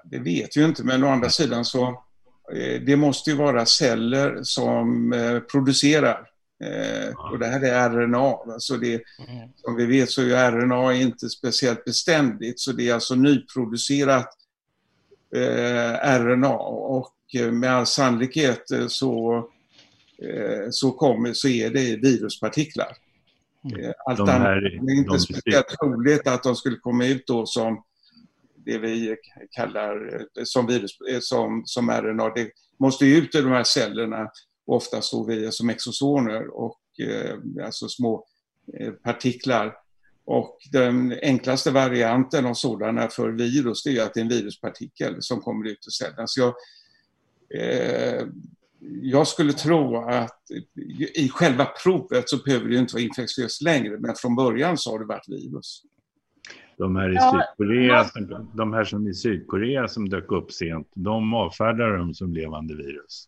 Det 0.04 0.20
vet 0.20 0.58
vi 0.58 0.64
inte, 0.64 0.84
men 0.84 1.04
å 1.04 1.08
andra 1.08 1.30
sidan 1.30 1.66
så 1.66 1.88
eh, 2.54 2.82
det 2.82 2.96
måste 2.96 3.30
ju 3.30 3.36
vara 3.36 3.66
celler 3.66 4.44
som 4.44 5.14
eh, 5.14 5.40
producerar. 5.40 6.26
Eh, 6.64 7.32
och 7.32 7.40
det 7.40 7.48
här 7.48 7.62
är 7.62 7.90
RNA. 7.90 8.38
Alltså 8.54 8.78
det, 8.78 8.94
mm. 8.94 9.50
som 9.56 9.76
vi 9.76 9.86
vet 9.86 10.10
så 10.10 10.22
är 10.22 10.52
RNA 10.52 10.94
inte 10.94 11.30
speciellt 11.30 11.86
beständigt, 11.86 12.60
så 12.60 12.72
det 12.72 12.90
är 12.90 12.94
alltså 12.94 13.16
nyproducerat 13.16 14.36
RNA 16.04 16.58
och 16.58 17.14
med 17.52 17.72
all 17.72 17.86
sannolikhet 17.86 18.64
så, 18.88 19.46
så, 20.72 20.92
kommer, 20.92 21.34
så 21.34 21.48
är 21.48 21.70
det 21.70 21.96
viruspartiklar. 21.96 22.98
Mm. 23.64 23.94
Allt 24.06 24.20
annat 24.20 24.48
är 24.48 24.98
inte 24.98 25.20
speciellt 25.20 25.68
troligt 25.68 26.28
att 26.28 26.44
de 26.44 26.56
skulle 26.56 26.76
komma 26.76 27.06
ut 27.06 27.28
då 27.28 27.46
som 27.46 27.84
det 28.66 28.78
vi 28.78 29.16
kallar 29.52 30.16
eh, 30.16 30.44
som, 30.44 30.68
virus, 30.68 31.02
eh, 31.12 31.20
som, 31.22 31.62
som 31.66 31.90
RNA. 31.90 32.30
Det 32.30 32.52
måste 32.80 33.06
ut 33.06 33.36
ur 33.36 33.44
de 33.44 33.52
här 33.52 33.64
cellerna, 33.64 34.30
oftast 34.66 35.12
då 35.12 35.24
via 35.24 35.52
som 35.52 35.70
exosoner 35.70 36.48
och 36.48 36.80
eh, 37.00 37.66
alltså 37.66 37.88
små 37.88 38.26
eh, 38.80 38.92
partiklar. 38.92 39.76
Och 40.26 40.58
den 40.72 41.16
enklaste 41.22 41.72
varianten 41.72 42.46
av 42.46 42.54
sådana 42.54 43.08
för 43.08 43.30
virus 43.30 43.84
det 43.84 43.98
är 43.98 44.04
att 44.04 44.14
det 44.14 44.20
är 44.20 44.22
en 44.22 44.30
viruspartikel 44.30 45.16
som 45.20 45.42
kommer 45.42 45.68
ut 45.68 45.88
ur 45.88 45.92
cellerna. 45.92 46.28
Så 46.28 46.40
jag, 46.40 46.54
eh, 47.62 48.28
jag 49.02 49.28
skulle 49.28 49.54
tro 49.54 49.98
att 49.98 50.52
i 51.16 51.30
själva 51.30 51.66
provet 51.66 52.30
så 52.30 52.38
behöver 52.38 52.70
det 52.70 52.78
inte 52.78 52.94
vara 52.94 53.04
infektiöst 53.04 53.62
längre, 53.62 53.98
men 54.00 54.16
från 54.16 54.36
början 54.36 54.78
så 54.78 54.92
har 54.92 55.00
det 55.00 55.06
varit 55.06 55.30
virus. 55.30 55.84
De 56.80 56.96
här, 56.96 57.10
i 57.12 57.16
ja, 57.16 57.32
Sydkorea, 57.32 58.04
som, 58.04 58.50
de 58.54 58.74
här 58.74 58.84
som 58.84 59.08
i 59.08 59.14
Sydkorea 59.14 59.88
som 59.88 60.10
dök 60.10 60.32
upp 60.32 60.52
sent, 60.52 60.88
de 60.94 61.34
avfärdar 61.34 61.98
dem 61.98 62.14
som 62.14 62.34
levande 62.34 62.76
virus. 62.76 63.28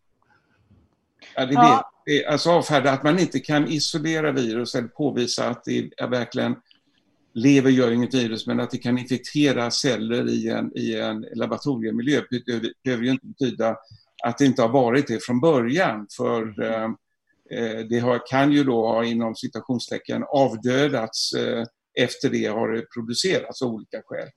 Ja, 1.35 1.45
det 1.45 1.53
ja. 1.53 1.91
vet, 2.05 2.27
alltså 2.27 2.49
avfärda 2.49 2.91
att 2.91 3.03
man 3.03 3.19
inte 3.19 3.39
kan 3.39 3.67
isolera 3.67 4.31
virus 4.31 4.75
eller 4.75 4.87
påvisa 4.87 5.49
att 5.49 5.63
det 5.63 5.89
är 5.97 6.07
verkligen 6.07 6.55
lever 7.33 7.69
gör 7.69 7.91
inget 7.91 8.13
virus, 8.13 8.47
men 8.47 8.59
att 8.59 8.71
det 8.71 8.77
kan 8.77 8.97
infektera 8.97 9.71
celler 9.71 10.29
i 10.29 10.49
en, 10.49 10.77
i 10.77 10.95
en 10.95 11.25
laboratoriemiljö 11.35 12.21
behöver 12.83 13.03
ju 13.03 13.11
inte 13.11 13.27
betyda 13.27 13.77
att 14.23 14.37
det 14.37 14.45
inte 14.45 14.61
har 14.61 14.69
varit 14.69 15.07
det 15.07 15.23
från 15.23 15.39
början. 15.39 16.07
För 16.17 16.61
eh, 16.63 16.83
eh 17.51 17.79
det 17.89 17.99
har, 17.99 18.27
kan 18.27 18.51
ju 18.51 18.63
då 18.63 18.87
ha 18.87 19.05
inom 19.05 19.35
citationstecken 19.35 20.23
avdödats 20.29 21.33
eh, 21.33 21.65
efter 22.03 22.29
det 22.29 22.45
har 22.45 22.69
det 22.69 22.81
producerats 22.93 23.61
av 23.61 23.67
olika 23.67 24.01
skäl. 24.05 24.29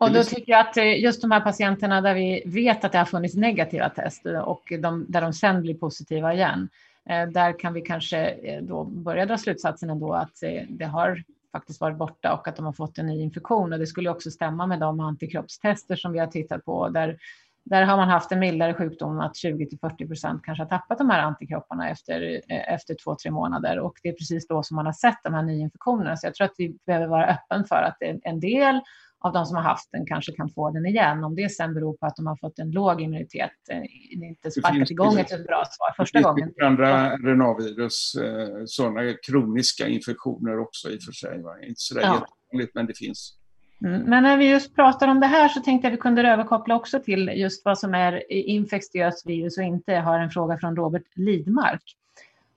Och 0.00 0.12
då 0.12 0.24
tycker 0.24 0.52
jag 0.52 0.60
att 0.60 0.76
eh, 0.76 1.00
just 1.00 1.22
de 1.22 1.30
här 1.30 1.40
patienterna 1.40 2.00
där 2.00 2.14
vi 2.14 2.42
vet 2.46 2.84
att 2.84 2.92
det 2.92 2.98
har 2.98 3.04
funnits 3.04 3.34
negativa 3.34 3.88
test 3.88 4.26
och 4.44 4.72
de, 4.80 5.06
där 5.08 5.20
de 5.20 5.32
sen 5.32 5.62
blir 5.62 5.74
positiva 5.74 6.34
igen, 6.34 6.68
eh, 7.08 7.28
där 7.28 7.58
kan 7.58 7.72
vi 7.72 7.80
kanske 7.80 8.18
eh, 8.26 8.62
då 8.62 8.84
börja 8.84 9.26
dra 9.26 9.38
slutsatsen 9.38 9.90
ändå 9.90 10.12
att 10.12 10.40
det 10.68 10.84
har 10.84 11.22
faktiskt 11.52 11.80
varit 11.80 11.98
borta 11.98 12.32
och 12.32 12.48
att 12.48 12.56
de 12.56 12.64
har 12.64 12.72
fått 12.72 12.98
en 12.98 13.06
ny 13.06 13.22
infektion. 13.22 13.72
Och 13.72 13.78
det 13.78 13.86
skulle 13.86 14.10
också 14.10 14.30
stämma 14.30 14.66
med 14.66 14.80
de 14.80 15.00
antikroppstester 15.00 15.96
som 15.96 16.12
vi 16.12 16.18
har 16.18 16.26
tittat 16.26 16.64
på 16.64 16.88
där 16.88 17.18
där 17.64 17.82
har 17.82 17.96
man 17.96 18.08
haft 18.08 18.32
en 18.32 18.38
mildare 18.38 18.74
sjukdom 18.74 19.20
att 19.20 19.36
20 19.36 19.66
till 19.66 19.78
40 19.78 20.06
procent 20.06 20.42
kanske 20.44 20.64
har 20.64 20.68
tappat 20.68 20.98
de 20.98 21.10
här 21.10 21.22
antikropparna 21.22 21.90
efter, 21.90 22.40
eh, 22.48 22.74
efter 22.74 22.96
två, 23.04 23.16
tre 23.22 23.30
månader 23.30 23.78
och 23.78 23.94
det 24.02 24.08
är 24.08 24.12
precis 24.12 24.48
då 24.48 24.62
som 24.62 24.74
man 24.74 24.86
har 24.86 24.92
sett 24.92 25.18
de 25.24 25.34
här 25.34 25.42
nyinfektionerna. 25.42 26.16
Så 26.16 26.26
jag 26.26 26.34
tror 26.34 26.44
att 26.44 26.54
vi 26.58 26.76
behöver 26.86 27.06
vara 27.06 27.26
öppen 27.26 27.64
för 27.64 27.82
att 27.82 27.96
en 28.22 28.40
del 28.40 28.80
av 29.24 29.32
de 29.32 29.46
som 29.46 29.56
har 29.56 29.62
haft 29.62 29.92
den 29.92 30.06
kanske 30.06 30.32
kan 30.32 30.50
få 30.50 30.70
den 30.70 30.86
igen. 30.86 31.24
Om 31.24 31.34
det 31.34 31.48
sen 31.48 31.74
beror 31.74 31.96
på 31.96 32.06
att 32.06 32.16
de 32.16 32.26
har 32.26 32.36
fått 32.36 32.58
en 32.58 32.70
låg 32.70 33.00
immunitet, 33.00 33.50
eh, 33.70 33.82
inte 34.10 34.50
sparkat 34.50 34.90
igång 34.90 35.18
ett 35.18 35.46
bra 35.46 35.64
svar 35.70 35.94
första 35.96 36.18
det 36.18 36.24
gången. 36.24 36.52
Det 36.56 36.66
andra 36.66 37.16
RNA-virus, 37.16 38.14
eh, 38.14 38.62
sådana 38.66 39.00
kroniska 39.26 39.88
infektioner 39.88 40.58
också 40.58 40.90
i 40.90 40.96
och 40.96 41.02
för 41.02 41.12
sig. 41.12 41.42
Inte 41.62 41.80
så 41.80 41.94
där 41.94 42.02
ja. 42.02 42.14
jättevanligt, 42.14 42.74
men 42.74 42.86
det 42.86 42.98
finns. 42.98 43.38
Mm. 43.84 44.02
Men 44.02 44.22
när 44.22 44.36
vi 44.36 44.50
just 44.50 44.74
pratar 44.74 45.08
om 45.08 45.20
det 45.20 45.26
här 45.26 45.48
så 45.48 45.60
tänkte 45.60 45.86
jag 45.86 45.92
att 45.92 45.96
vi 45.96 46.00
kunde 46.00 46.22
överkoppla 46.22 46.76
också 46.76 47.00
till 47.00 47.30
just 47.34 47.64
vad 47.64 47.78
som 47.78 47.94
är 47.94 48.32
infektiöst 48.32 49.26
virus 49.26 49.58
och 49.58 49.64
inte. 49.64 49.92
Jag 49.92 50.02
har 50.02 50.18
en 50.18 50.30
fråga 50.30 50.58
från 50.58 50.76
Robert 50.76 51.16
Lidmark. 51.16 51.82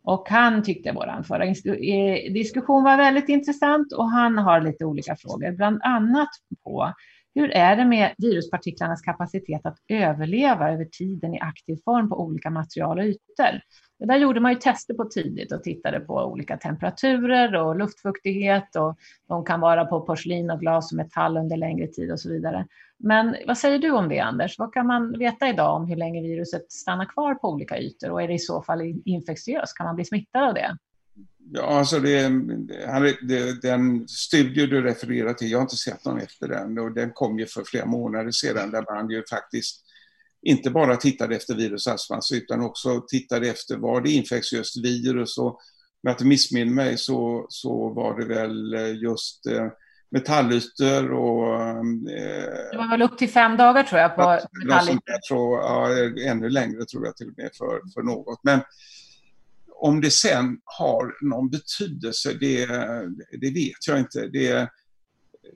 Och 0.04 0.30
han 0.30 0.64
tyckte 0.64 0.92
vår 0.92 1.24
förra 1.24 1.46
eh, 1.46 2.34
diskussion 2.34 2.84
var 2.84 2.98
väldigt 2.98 3.30
intressant 3.30 3.94
och 3.94 4.10
han 4.10 4.38
har 4.38 4.62
lite 4.62 4.86
olika 4.86 5.16
frågor, 5.16 5.52
bland 5.52 5.82
annat 5.84 6.30
på 6.64 6.94
hur 7.36 7.52
är 7.52 7.76
det 7.76 7.86
med 7.86 8.14
viruspartiklarnas 8.18 9.02
kapacitet 9.02 9.66
att 9.66 9.78
överleva 9.90 10.72
över 10.72 10.86
tiden 10.86 11.34
i 11.34 11.40
aktiv 11.40 11.78
form 11.86 12.10
på 12.10 12.20
olika 12.20 12.50
material 12.50 13.00
och 13.00 13.06
ytor? 13.06 13.62
Det 14.00 14.06
där 14.06 14.18
gjorde 14.18 14.40
man 14.40 14.52
ju 14.52 14.58
tester 14.58 14.94
på 14.94 15.06
tidigt 15.06 15.52
och 15.52 15.64
tittade 15.64 16.00
på 16.00 16.14
olika 16.14 16.58
temperaturer 16.58 17.56
och 17.56 17.76
luftfuktighet 17.76 18.76
och 18.76 18.98
de 19.28 19.46
kan 19.46 19.60
vara 19.60 19.86
på 19.86 20.02
porslin 20.02 20.50
och 20.52 20.60
glas 20.60 20.92
och 20.92 20.98
metall 20.98 21.38
under 21.38 21.58
längre 21.58 21.88
tid 21.88 22.12
och 22.12 22.20
så 22.20 22.30
vidare. 22.30 22.68
Men 23.00 23.36
vad 23.48 23.58
säger 23.58 23.80
du 23.80 23.92
om 23.92 24.10
det 24.10 24.20
Anders? 24.20 24.60
Vad 24.60 24.74
kan 24.74 24.88
man 24.88 25.20
veta 25.20 25.50
idag 25.50 25.76
om 25.76 25.88
hur 25.88 25.96
länge 25.96 26.22
viruset 26.22 26.72
stannar 26.72 27.06
kvar 27.06 27.36
på 27.36 27.50
olika 27.50 27.80
ytor 27.80 28.12
och 28.12 28.22
är 28.22 28.28
det 28.28 28.34
i 28.34 28.40
så 28.40 28.62
fall 28.62 28.82
infektiöst? 29.06 29.78
Kan 29.78 29.86
man 29.86 29.96
bli 29.96 30.06
smittad 30.06 30.44
av 30.44 30.54
det? 30.54 30.78
Ja, 31.52 31.62
alltså 31.62 32.00
det, 32.00 32.30
det, 33.22 33.62
den 33.62 34.08
studie 34.08 34.66
du 34.66 34.82
refererar 34.82 35.34
till, 35.34 35.52
jag 35.52 35.58
har 35.58 35.64
inte 35.64 35.76
sett 35.76 36.06
någon 36.06 36.20
efter 36.20 36.48
den 36.48 36.80
och 36.80 36.94
den 36.94 37.12
kom 37.14 37.40
ju 37.40 37.46
för 37.46 37.64
flera 37.64 37.86
månader 37.86 38.32
sedan 38.32 38.72
där 38.72 38.94
man 38.94 39.10
ju 39.10 39.24
faktiskt 39.30 39.82
inte 40.42 40.70
bara 40.70 40.96
tittade 40.96 41.36
efter 41.36 41.56
virus 41.56 41.88
utan 42.34 42.62
också 42.62 43.06
tittade 43.08 43.48
efter 43.50 43.78
var 43.78 44.02
det 44.02 44.12
infektiöst 44.12 44.78
virus 44.78 45.38
och 45.38 45.60
om 46.06 46.08
jag 46.08 46.14
inte 46.14 46.26
missminner 46.26 46.74
mig 46.74 46.98
så, 46.98 47.46
så 47.50 47.90
var 47.90 48.20
det 48.20 48.26
väl 48.26 48.74
eh, 48.74 48.96
just 48.96 49.46
eh, 49.46 49.68
metallytor 50.12 51.12
och... 51.12 51.60
Eh, 51.60 52.72
det 52.72 52.78
var 52.78 52.90
väl 52.90 53.02
upp 53.02 53.18
till 53.18 53.30
fem 53.30 53.58
dagar 53.58 53.84
tror 53.84 54.02
jag 54.02 54.16
på 54.16 54.40
metallytor. 54.66 55.00
ja, 55.30 55.90
ännu 56.28 56.50
längre 56.50 56.86
tror 56.86 57.06
jag 57.06 57.18
till 57.18 57.28
och 57.28 57.38
med 57.38 57.50
för, 57.58 57.94
för 57.94 58.02
något. 58.02 58.40
Men 58.44 58.60
om 59.82 60.02
det 60.02 60.12
sen 60.12 60.58
har 60.66 61.26
någon 61.30 61.50
betydelse, 61.50 62.34
det, 62.40 62.66
det 63.42 63.54
vet 63.54 63.88
jag 63.88 64.00
inte. 64.00 64.28
Det, 64.28 64.70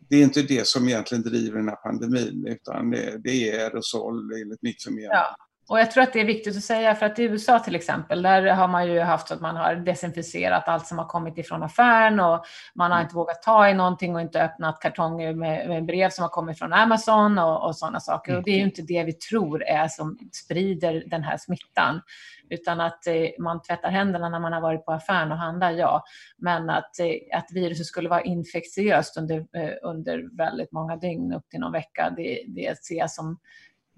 det 0.09 0.15
är 0.15 0.23
inte 0.23 0.41
det 0.41 0.67
som 0.67 0.87
egentligen 0.87 1.23
driver 1.23 1.57
den 1.57 1.69
här 1.69 1.75
pandemin 1.75 2.45
utan 2.47 2.89
det, 2.91 3.17
det 3.23 3.49
är 3.49 3.59
aerosol 3.59 4.33
enligt 4.41 4.61
mitt 4.61 4.83
förmenande. 4.83 5.15
Ja. 5.15 5.35
Och 5.69 5.79
jag 5.79 5.91
tror 5.91 6.03
att 6.03 6.13
det 6.13 6.21
är 6.21 6.25
viktigt 6.25 6.57
att 6.57 6.63
säga, 6.63 6.95
för 6.95 7.05
att 7.05 7.19
i 7.19 7.23
USA 7.23 7.59
till 7.59 7.75
exempel, 7.75 8.21
där 8.21 8.41
har 8.41 8.67
man 8.67 8.87
ju 8.87 8.99
haft 8.99 9.31
att 9.31 9.41
man 9.41 9.55
har 9.55 9.75
desinficerat 9.75 10.67
allt 10.67 10.87
som 10.87 10.97
har 10.97 11.05
kommit 11.05 11.37
ifrån 11.37 11.63
affären 11.63 12.19
och 12.19 12.45
man 12.75 12.91
har 12.91 12.97
mm. 12.97 13.05
inte 13.05 13.15
vågat 13.15 13.41
ta 13.41 13.69
i 13.69 13.73
någonting 13.73 14.15
och 14.15 14.21
inte 14.21 14.43
öppnat 14.43 14.79
kartonger 14.81 15.33
med, 15.33 15.69
med 15.69 15.85
brev 15.85 16.09
som 16.09 16.21
har 16.21 16.29
kommit 16.29 16.59
från 16.59 16.73
Amazon 16.73 17.37
och, 17.37 17.67
och 17.67 17.75
sådana 17.75 17.99
saker. 17.99 18.37
Och 18.37 18.43
det 18.43 18.51
är 18.51 18.55
ju 18.55 18.61
mm. 18.61 18.69
inte 18.69 18.81
det 18.81 19.03
vi 19.03 19.13
tror 19.13 19.63
är 19.63 19.87
som 19.87 20.17
sprider 20.31 21.03
den 21.07 21.23
här 21.23 21.37
smittan. 21.37 22.01
Utan 22.49 22.81
att 22.81 23.07
eh, 23.07 23.13
man 23.39 23.61
tvättar 23.61 23.89
händerna 23.89 24.29
när 24.29 24.39
man 24.39 24.53
har 24.53 24.61
varit 24.61 24.85
på 24.85 24.91
affären 24.91 25.31
och 25.31 25.37
handlar, 25.37 25.71
ja. 25.71 26.03
Men 26.37 26.69
att, 26.69 26.99
eh, 26.99 27.37
att 27.37 27.47
viruset 27.53 27.85
skulle 27.85 28.09
vara 28.09 28.21
infektiöst 28.21 29.17
under, 29.17 29.37
eh, 29.37 29.73
under 29.83 30.37
väldigt 30.37 30.71
många 30.71 30.95
dygn, 30.95 31.33
upp 31.33 31.49
till 31.49 31.59
någon 31.59 31.71
vecka, 31.71 32.13
det, 32.17 32.43
det 32.47 32.83
ser 32.83 32.95
jag 32.95 33.11
som 33.11 33.37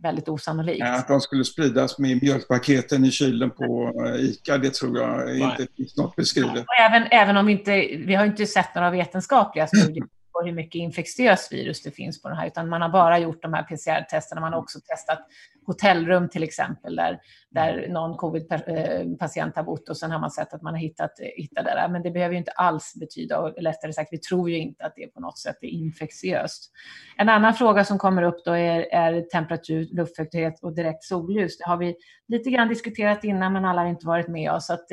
väldigt 0.03 0.29
osannolikt. 0.29 0.79
Ja, 0.79 0.97
att 0.97 1.07
de 1.07 1.21
skulle 1.21 1.43
spridas 1.43 1.99
med 1.99 2.23
mjölkpaketen 2.23 3.05
i 3.05 3.11
kylen 3.11 3.51
på 3.51 3.91
ICA, 4.19 4.57
det 4.57 4.73
tror 4.73 4.97
jag 4.97 5.37
inte 5.37 5.67
finns 5.77 5.97
något 5.97 6.15
beskrivet. 6.15 6.65
även, 6.79 7.07
även 7.11 7.37
om 7.37 7.45
vi 7.45 7.51
inte, 7.51 7.71
vi 8.05 8.15
har 8.15 8.25
inte 8.25 8.45
sett 8.45 8.75
några 8.75 8.89
vetenskapliga 8.89 9.67
studier 9.67 10.05
på 10.33 10.41
hur 10.45 10.53
mycket 10.53 10.79
infektiöst 10.79 11.53
virus 11.53 11.83
det 11.83 11.91
finns 11.91 12.21
på 12.21 12.29
den 12.29 12.37
här, 12.37 12.47
utan 12.47 12.69
man 12.69 12.81
har 12.81 12.89
bara 12.89 13.19
gjort 13.19 13.41
de 13.41 13.53
här 13.53 13.63
PCR-testerna. 13.63 14.41
Man 14.41 14.53
har 14.53 14.59
också 14.59 14.79
testat 14.79 15.19
hotellrum 15.65 16.29
till 16.29 16.43
exempel, 16.43 16.95
där, 16.95 17.19
där 17.49 17.87
någon 17.89 18.17
covid-patient 18.17 19.55
har 19.55 19.63
bott 19.63 19.89
och 19.89 19.97
sen 19.97 20.11
har 20.11 20.19
man 20.19 20.31
sett 20.31 20.53
att 20.53 20.61
man 20.61 20.73
har 20.73 20.81
hittat, 20.81 21.11
hittat 21.37 21.65
det 21.65 21.71
där. 21.71 21.89
Men 21.89 22.03
det 22.03 22.11
behöver 22.11 22.33
ju 22.33 22.39
inte 22.39 22.51
alls 22.51 22.93
betyda, 22.99 23.39
och 23.39 23.61
lättare 23.61 23.93
sagt, 23.93 24.13
vi 24.13 24.17
tror 24.17 24.49
ju 24.49 24.57
inte 24.57 24.85
att 24.85 24.93
det 24.95 25.07
på 25.07 25.19
något 25.19 25.39
sätt 25.39 25.57
är 25.61 25.67
infektiöst. 25.67 26.71
En 27.17 27.29
annan 27.29 27.53
fråga 27.53 27.85
som 27.85 27.97
kommer 27.97 28.23
upp 28.23 28.45
då 28.45 28.51
är, 28.51 28.79
är 28.93 29.21
temperatur, 29.21 29.87
luftfuktighet 29.91 30.63
och 30.63 30.75
direkt 30.75 31.03
solljus. 31.03 31.57
Det 31.57 31.69
har 31.69 31.77
vi 31.77 31.95
lite 32.27 32.49
grann 32.49 32.67
diskuterat 32.67 33.23
innan, 33.23 33.53
men 33.53 33.65
alla 33.65 33.81
har 33.81 33.87
inte 33.87 34.07
varit 34.07 34.27
med 34.27 34.51
oss. 34.51 34.69
Att 34.69 34.85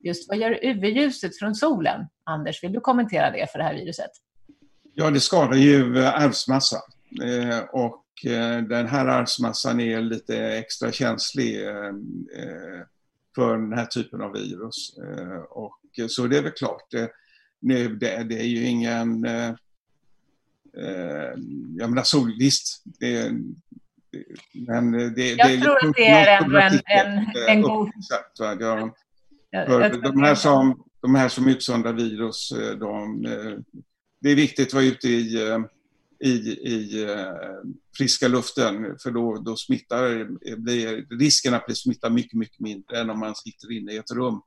just 0.00 0.28
vad 0.28 0.38
gör 0.38 0.58
UV-ljuset 0.62 1.38
från 1.38 1.54
solen? 1.54 2.06
Anders, 2.24 2.64
vill 2.64 2.72
du 2.72 2.80
kommentera 2.80 3.30
det 3.30 3.50
för 3.52 3.58
det 3.58 3.64
här 3.64 3.74
viruset? 3.74 4.10
Ja, 4.96 5.10
det 5.10 5.20
skadar 5.20 5.56
ju 5.56 5.98
arvsmassa. 5.98 6.76
Eh, 7.22 7.58
och 7.58 8.04
eh, 8.26 8.62
den 8.62 8.86
här 8.86 9.06
arvsmassan 9.06 9.80
är 9.80 10.00
lite 10.00 10.44
extra 10.44 10.92
känslig 10.92 11.66
eh, 11.66 11.92
för 13.34 13.58
den 13.58 13.72
här 13.72 13.86
typen 13.86 14.20
av 14.20 14.32
virus. 14.32 14.96
Och 15.48 15.80
så 16.08 16.26
det 16.26 16.38
är 16.38 16.42
väl 16.42 16.52
klart, 16.52 16.90
det, 16.90 17.10
det, 17.88 18.24
det 18.24 18.40
är 18.40 18.46
ju 18.46 18.66
ingen... 18.66 19.26
Jag 21.78 21.90
menar, 21.90 22.02
sol, 22.02 22.36
visst, 22.38 22.82
det, 22.84 23.32
men 24.52 24.92
det, 24.92 25.28
jag 25.28 25.48
det 25.48 25.54
är 25.54 25.60
tror 25.60 25.88
att 25.88 25.94
det 25.94 26.06
är 26.06 26.42
ändå 26.42 26.58
en, 26.58 26.72
en, 26.86 27.26
en 27.48 27.62
god... 27.62 27.90
Ja, 29.50 29.66
för 29.66 30.02
de, 30.02 30.22
här 30.22 30.34
som, 30.34 30.84
de 31.00 31.14
här 31.14 31.28
som 31.28 31.48
utsöndrar 31.48 31.92
virus, 31.92 32.52
de 32.80 33.24
det 34.24 34.30
är 34.30 34.36
viktigt 34.36 34.66
att 34.66 34.74
vara 34.74 34.84
ute 34.84 35.08
i, 35.08 35.48
eh, 35.48 35.58
i, 36.20 36.32
i 36.48 37.02
eh, 37.02 37.34
friska 37.96 38.28
luften 38.28 38.98
för 39.02 39.10
då, 39.10 39.34
då 39.36 39.56
smittar, 39.56 40.24
blir, 40.56 41.18
risken 41.18 41.54
att 41.54 41.66
bli 41.66 41.74
smittad 41.74 42.12
mycket, 42.12 42.38
mycket 42.38 42.60
mindre 42.60 43.00
än 43.00 43.10
om 43.10 43.18
man 43.18 43.34
sitter 43.34 43.72
inne 43.72 43.92
i 43.92 43.96
ett 43.96 44.10
rum, 44.10 44.40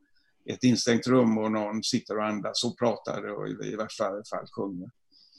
ett 0.45 0.63
instängt 0.63 1.07
rum 1.07 1.37
och 1.37 1.51
någon 1.51 1.83
sitter 1.83 2.17
och 2.17 2.25
andas 2.25 2.63
och 2.63 2.79
pratar 2.79 3.23
och 3.27 3.47
i, 3.47 3.51
i 3.51 3.75
värsta 3.75 4.03
fall 4.03 4.47
sjunger. 4.55 4.89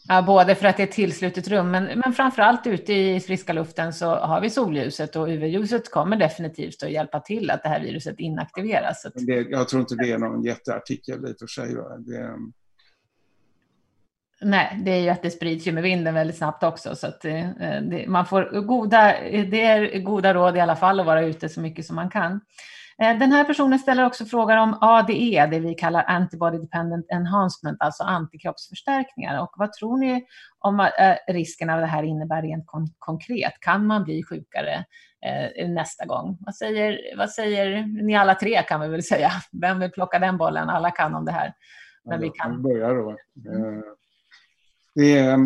Ja, 0.08 0.22
både 0.22 0.54
för 0.54 0.66
att 0.66 0.76
det 0.76 0.82
är 0.82 0.86
ett 0.86 0.92
tillslutet 0.92 1.48
rum, 1.48 1.70
men, 1.70 1.84
men 1.84 2.12
framför 2.12 2.42
allt 2.42 2.66
ute 2.66 2.92
i 2.92 3.20
friska 3.20 3.52
luften 3.52 3.92
så 3.92 4.06
har 4.06 4.40
vi 4.40 4.50
solljuset 4.50 5.16
och 5.16 5.28
UV-ljuset 5.28 5.90
kommer 5.90 6.16
definitivt 6.16 6.82
att 6.82 6.90
hjälpa 6.90 7.20
till 7.20 7.50
att 7.50 7.62
det 7.62 7.68
här 7.68 7.80
viruset 7.80 8.20
inaktiveras. 8.20 9.06
Det, 9.14 9.40
jag 9.40 9.68
tror 9.68 9.80
inte 9.80 9.94
det 9.94 10.12
är 10.12 10.18
någon 10.18 10.44
jätteartikel 10.44 11.28
i 11.28 11.32
och 11.32 11.38
för 11.38 11.46
sig. 11.46 11.74
Det, 11.98 12.36
Nej, 14.40 14.80
det 14.84 14.90
är 14.90 15.00
ju 15.00 15.08
att 15.08 15.22
det 15.22 15.30
sprids 15.30 15.66
ju 15.66 15.72
med 15.72 15.82
vinden 15.82 16.14
väldigt 16.14 16.36
snabbt 16.36 16.62
också. 16.62 16.96
Så 16.96 17.06
att 17.06 17.24
eh, 17.24 17.50
det, 17.82 18.04
man 18.08 18.26
får 18.26 18.60
goda, 18.60 19.14
det 19.30 19.62
är 19.62 19.98
goda 19.98 20.34
råd 20.34 20.56
i 20.56 20.60
alla 20.60 20.76
fall 20.76 21.00
att 21.00 21.06
vara 21.06 21.22
ute 21.22 21.48
så 21.48 21.60
mycket 21.60 21.86
som 21.86 21.96
man 21.96 22.10
kan. 22.10 22.40
Eh, 23.02 23.18
den 23.18 23.32
här 23.32 23.44
personen 23.44 23.78
ställer 23.78 24.06
också 24.06 24.24
frågor 24.24 24.56
om 24.56 24.78
ADE, 24.80 25.46
det 25.50 25.60
vi 25.60 25.74
kallar 25.74 26.04
Antibody 26.06 26.58
Dependent 26.58 27.06
Enhancement, 27.08 27.76
alltså 27.80 28.02
antikroppsförstärkningar. 28.02 29.42
Och 29.42 29.50
vad 29.56 29.72
tror 29.72 29.98
ni 29.98 30.24
om 30.58 30.80
eh, 30.80 31.34
risken 31.34 31.70
av 31.70 31.80
det 31.80 31.86
här 31.86 32.02
innebär 32.02 32.42
rent 32.42 32.66
kon 32.66 32.88
konkret? 32.98 33.52
Kan 33.60 33.86
man 33.86 34.04
bli 34.04 34.22
sjukare 34.22 34.84
nästa 35.68 36.06
gång? 36.06 36.38
Vad 36.40 36.54
säger, 36.54 37.16
vad 37.16 37.30
säger 37.30 37.86
ni 38.02 38.16
alla 38.16 38.34
tre 38.34 38.62
kan 38.62 38.80
vi 38.80 38.88
väl 38.88 39.02
säga? 39.02 39.30
Vem 39.60 39.80
vill 39.80 39.90
plocka 39.90 40.18
den 40.18 40.36
bollen? 40.36 40.68
Alla 40.68 40.90
kan 40.90 41.14
om 41.14 41.24
det 41.24 41.32
här. 41.32 41.54
Men 42.04 42.20
vi 42.20 42.30
kan. 42.30 42.62
börjar 42.62 42.94
då. 42.94 43.16
Mm. 43.50 43.82
Det, 44.98 45.18
eh, 45.18 45.38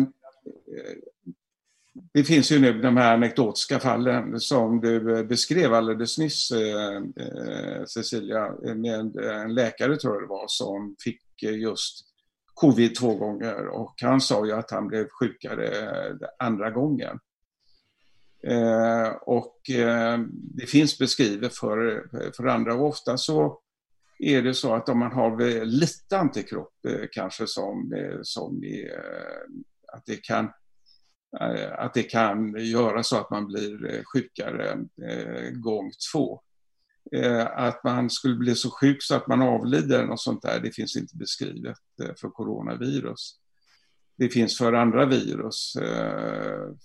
det 2.13 2.23
finns 2.23 2.51
ju 2.51 2.59
nu 2.59 2.81
de 2.81 2.97
här 2.97 3.13
anekdotiska 3.13 3.79
fallen 3.79 4.39
som 4.39 4.81
du 4.81 5.17
eh, 5.17 5.23
beskrev 5.23 5.73
alldeles 5.73 6.17
nyss, 6.17 6.51
eh, 6.51 7.01
Cecilia, 7.85 8.51
med 8.75 9.17
en 9.17 9.53
läkare 9.53 9.97
tror 9.97 10.13
jag 10.13 10.23
det 10.23 10.27
var 10.27 10.45
som 10.47 10.95
fick 11.03 11.43
just 11.43 12.05
covid 12.53 12.95
två 12.95 13.15
gånger 13.15 13.67
och 13.67 13.95
han 14.01 14.21
sa 14.21 14.45
ju 14.45 14.51
att 14.51 14.71
han 14.71 14.87
blev 14.87 15.07
sjukare 15.09 15.69
andra 16.39 16.71
gången. 16.71 17.19
Eh, 18.43 19.07
och 19.21 19.59
det 20.31 20.65
finns 20.67 20.99
beskrivet 20.99 21.55
för, 21.55 22.03
för 22.37 22.45
andra 22.45 22.75
och 22.75 22.87
ofta 22.87 23.17
så 23.17 23.62
är 24.23 24.41
det 24.41 24.53
så 24.53 24.73
att 24.73 24.89
om 24.89 24.99
man 24.99 25.11
har 25.11 25.41
eh, 25.41 25.65
lite 25.65 26.17
antikropp 26.17 26.85
eh, 26.87 27.05
kanske 27.11 27.47
som, 27.47 27.93
eh, 27.93 28.19
som 28.21 28.63
är, 28.63 28.91
att 29.93 30.05
det 30.05 30.17
kan 30.17 30.49
att 31.77 31.93
det 31.93 32.03
kan 32.03 32.55
göra 32.55 33.03
så 33.03 33.17
att 33.17 33.29
man 33.29 33.47
blir 33.47 34.03
sjukare 34.03 34.77
gång 35.51 35.91
två. 36.13 36.41
Att 37.51 37.83
man 37.83 38.09
skulle 38.09 38.35
bli 38.35 38.55
så 38.55 38.71
sjuk 38.71 39.03
så 39.03 39.15
att 39.15 39.27
man 39.27 39.41
avlider 39.41 40.09
och 40.09 40.19
sånt 40.19 40.41
där, 40.41 40.59
det 40.59 40.71
finns 40.71 40.95
inte 40.95 41.17
beskrivet 41.17 41.77
för 41.97 42.29
coronavirus. 42.29 43.35
Det 44.17 44.29
finns 44.29 44.57
för 44.57 44.73
andra 44.73 45.05
virus, 45.05 45.73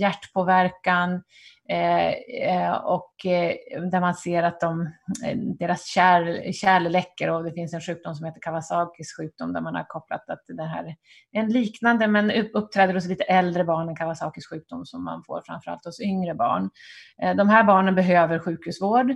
hjärtpåverkan, 0.00 1.22
Eh, 1.70 2.08
eh, 2.48 2.72
och 2.72 3.26
eh, 3.26 3.82
där 3.90 4.00
man 4.00 4.14
ser 4.14 4.42
att 4.42 4.60
de, 4.60 4.80
eh, 5.24 5.36
deras 5.36 5.86
kärl, 5.86 6.52
kärl 6.52 6.82
läcker 6.82 7.30
och 7.30 7.44
det 7.44 7.52
finns 7.52 7.74
en 7.74 7.80
sjukdom 7.80 8.14
som 8.14 8.26
heter 8.26 8.40
Kawasakis 8.40 9.16
sjukdom 9.16 9.52
där 9.52 9.60
man 9.60 9.74
har 9.74 9.84
kopplat 9.84 10.30
att 10.30 10.42
det 10.48 10.62
här 10.62 10.84
är 10.84 10.96
en 11.32 11.48
liknande 11.48 12.06
men 12.06 12.30
uppträder 12.30 12.94
hos 12.94 13.06
lite 13.06 13.24
äldre 13.24 13.64
barn 13.64 13.88
än 13.88 13.96
Kawasakis 13.96 14.46
sjukdom 14.46 14.86
som 14.86 15.04
man 15.04 15.22
får 15.26 15.42
framförallt 15.46 15.84
hos 15.84 16.00
yngre 16.00 16.34
barn. 16.34 16.70
Eh, 17.22 17.36
de 17.36 17.48
här 17.48 17.64
barnen 17.64 17.94
behöver 17.94 18.38
sjukhusvård 18.38 19.14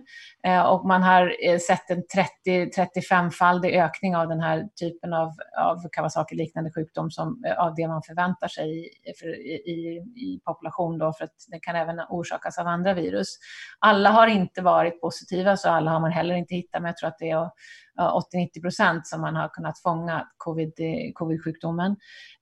och 0.67 0.87
man 0.87 1.03
har 1.03 1.59
sett 1.59 1.91
en 1.91 2.03
30-35-faldig 2.47 3.83
ökning 3.85 4.17
av 4.17 4.29
den 4.29 4.41
här 4.41 4.69
typen 4.81 5.13
av, 5.13 5.29
av 5.59 5.77
Kawasaki-liknande 5.93 6.71
sjukdom 6.75 7.11
som, 7.11 7.45
av 7.59 7.75
det 7.75 7.89
man 7.89 8.03
förväntar 8.03 8.49
sig 8.49 8.87
i, 8.87 8.91
för, 9.21 9.27
i, 9.47 10.03
i 10.17 10.41
population 10.45 10.99
då 10.99 11.13
för 11.13 11.25
att 11.25 11.37
det 11.51 11.59
kan 11.59 11.77
även 11.77 12.01
orsaka 12.09 12.42
orsakas 12.43 12.59
av 12.59 12.67
andra 12.67 12.95
virus. 12.95 13.39
Alla 13.79 14.11
har 14.11 14.27
inte 14.27 14.63
varit 14.63 15.01
positiva, 15.01 15.57
så 15.57 15.69
alla 15.69 15.91
har 15.91 16.01
man 16.01 16.13
heller 16.13 16.35
inte 16.35 16.55
hittat, 16.55 16.83
men 16.83 16.89
jag 16.89 16.97
tror 16.97 17.09
att 17.09 17.19
det 17.19 17.31
är 17.31 17.51
80-90 17.99 18.61
procent 18.63 19.07
som 19.07 19.21
man 19.21 19.37
har 19.37 19.49
kunnat 19.49 19.79
fånga 19.79 20.29
covid, 20.37 20.73
covid-sjukdomen. 21.15 21.97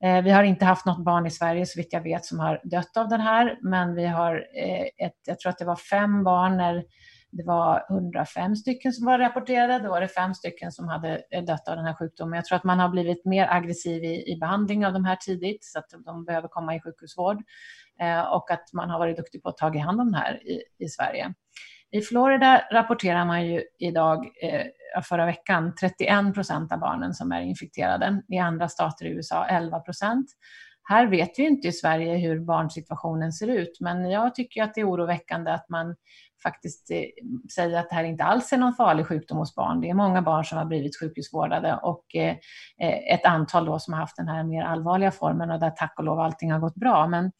Eh, 0.04 0.22
vi 0.22 0.30
har 0.30 0.44
inte 0.44 0.64
haft 0.64 0.86
något 0.86 1.04
barn 1.04 1.26
i 1.26 1.30
Sverige, 1.30 1.66
så 1.66 1.80
vitt 1.80 1.92
jag 1.92 2.02
vet, 2.02 2.24
som 2.24 2.38
har 2.38 2.60
dött 2.64 2.96
av 2.96 3.08
den 3.08 3.20
här, 3.20 3.58
men 3.62 3.94
vi 3.94 4.06
har 4.06 4.34
eh, 4.34 5.06
ett, 5.06 5.18
jag 5.26 5.40
tror 5.40 5.50
att 5.50 5.58
det 5.58 5.64
var 5.64 5.76
fem 5.76 6.24
barn 6.24 6.56
när 6.56 6.84
det 7.32 7.44
var 7.44 7.86
105 7.90 8.56
stycken 8.56 8.92
som 8.92 9.06
var 9.06 9.18
rapporterade, 9.18 9.84
då 9.84 9.90
var 9.90 10.00
det 10.00 10.08
fem 10.08 10.34
stycken 10.34 10.72
som 10.72 10.88
hade 10.88 11.22
eh, 11.30 11.44
dött 11.44 11.68
av 11.68 11.76
den 11.76 11.84
här 11.84 11.94
sjukdomen. 11.94 12.36
Jag 12.36 12.44
tror 12.44 12.56
att 12.56 12.64
man 12.64 12.80
har 12.80 12.88
blivit 12.88 13.24
mer 13.24 13.46
aggressiv 13.50 14.04
i, 14.04 14.32
i 14.32 14.36
behandling 14.40 14.86
av 14.86 14.92
de 14.92 15.04
här 15.04 15.16
tidigt, 15.16 15.64
så 15.64 15.78
att 15.78 15.90
de 16.04 16.24
behöver 16.24 16.48
komma 16.48 16.74
i 16.74 16.80
sjukhusvård. 16.80 17.42
Eh, 18.02 18.20
och 18.20 18.50
att 18.50 18.72
man 18.72 18.90
har 18.90 18.98
varit 18.98 19.16
duktig 19.16 19.42
på 19.42 19.48
att 19.48 19.56
ta 19.56 19.78
hand 19.78 20.00
om 20.00 20.12
det 20.12 20.18
här 20.18 20.48
i, 20.48 20.62
i 20.78 20.88
Sverige. 20.88 21.34
I 21.92 22.00
Florida 22.00 22.62
rapporterar 22.72 23.24
man 23.24 23.46
ju 23.46 23.62
idag, 23.78 24.26
eh, 24.42 24.66
förra 25.02 25.26
veckan, 25.26 25.74
31 25.80 26.34
procent 26.34 26.72
av 26.72 26.78
barnen 26.78 27.14
som 27.14 27.32
är 27.32 27.40
infekterade. 27.40 28.22
I 28.28 28.38
andra 28.38 28.68
stater 28.68 29.06
i 29.06 29.08
USA 29.08 29.46
11 29.46 29.80
procent. 29.80 30.26
Här 30.82 31.06
vet 31.06 31.38
vi 31.38 31.42
inte 31.42 31.68
i 31.68 31.72
Sverige 31.72 32.16
hur 32.16 32.40
barnsituationen 32.40 33.32
ser 33.32 33.46
ut, 33.46 33.80
men 33.80 34.10
jag 34.10 34.34
tycker 34.34 34.62
att 34.62 34.74
det 34.74 34.80
är 34.80 34.90
oroväckande 34.90 35.50
att 35.50 35.68
man 35.68 35.96
faktiskt 36.42 36.90
eh, 36.90 37.04
säger 37.54 37.78
att 37.78 37.88
det 37.88 37.94
här 37.94 38.04
inte 38.04 38.24
alls 38.24 38.52
är 38.52 38.58
någon 38.58 38.74
farlig 38.74 39.06
sjukdom 39.06 39.38
hos 39.38 39.54
barn. 39.54 39.80
Det 39.80 39.90
är 39.90 39.94
många 39.94 40.22
barn 40.22 40.44
som 40.44 40.58
har 40.58 40.64
blivit 40.64 41.00
sjukhusvårdade 41.00 41.78
och 41.82 42.04
eh, 42.14 42.36
eh 42.80 43.14
ett 43.14 43.24
antal 43.24 43.64
då 43.64 43.78
som 43.78 43.94
har 43.94 44.00
haft 44.00 44.16
den 44.16 44.28
här 44.28 44.44
mer 44.44 44.62
allvarliga 44.62 45.10
formen 45.10 45.50
och 45.50 45.60
där 45.60 45.70
tack 45.70 45.94
och 45.98 46.04
lov 46.04 46.20
allting 46.20 46.52
har 46.52 46.60
gått 46.60 46.74
bra. 46.74 47.06
Men 47.06 47.32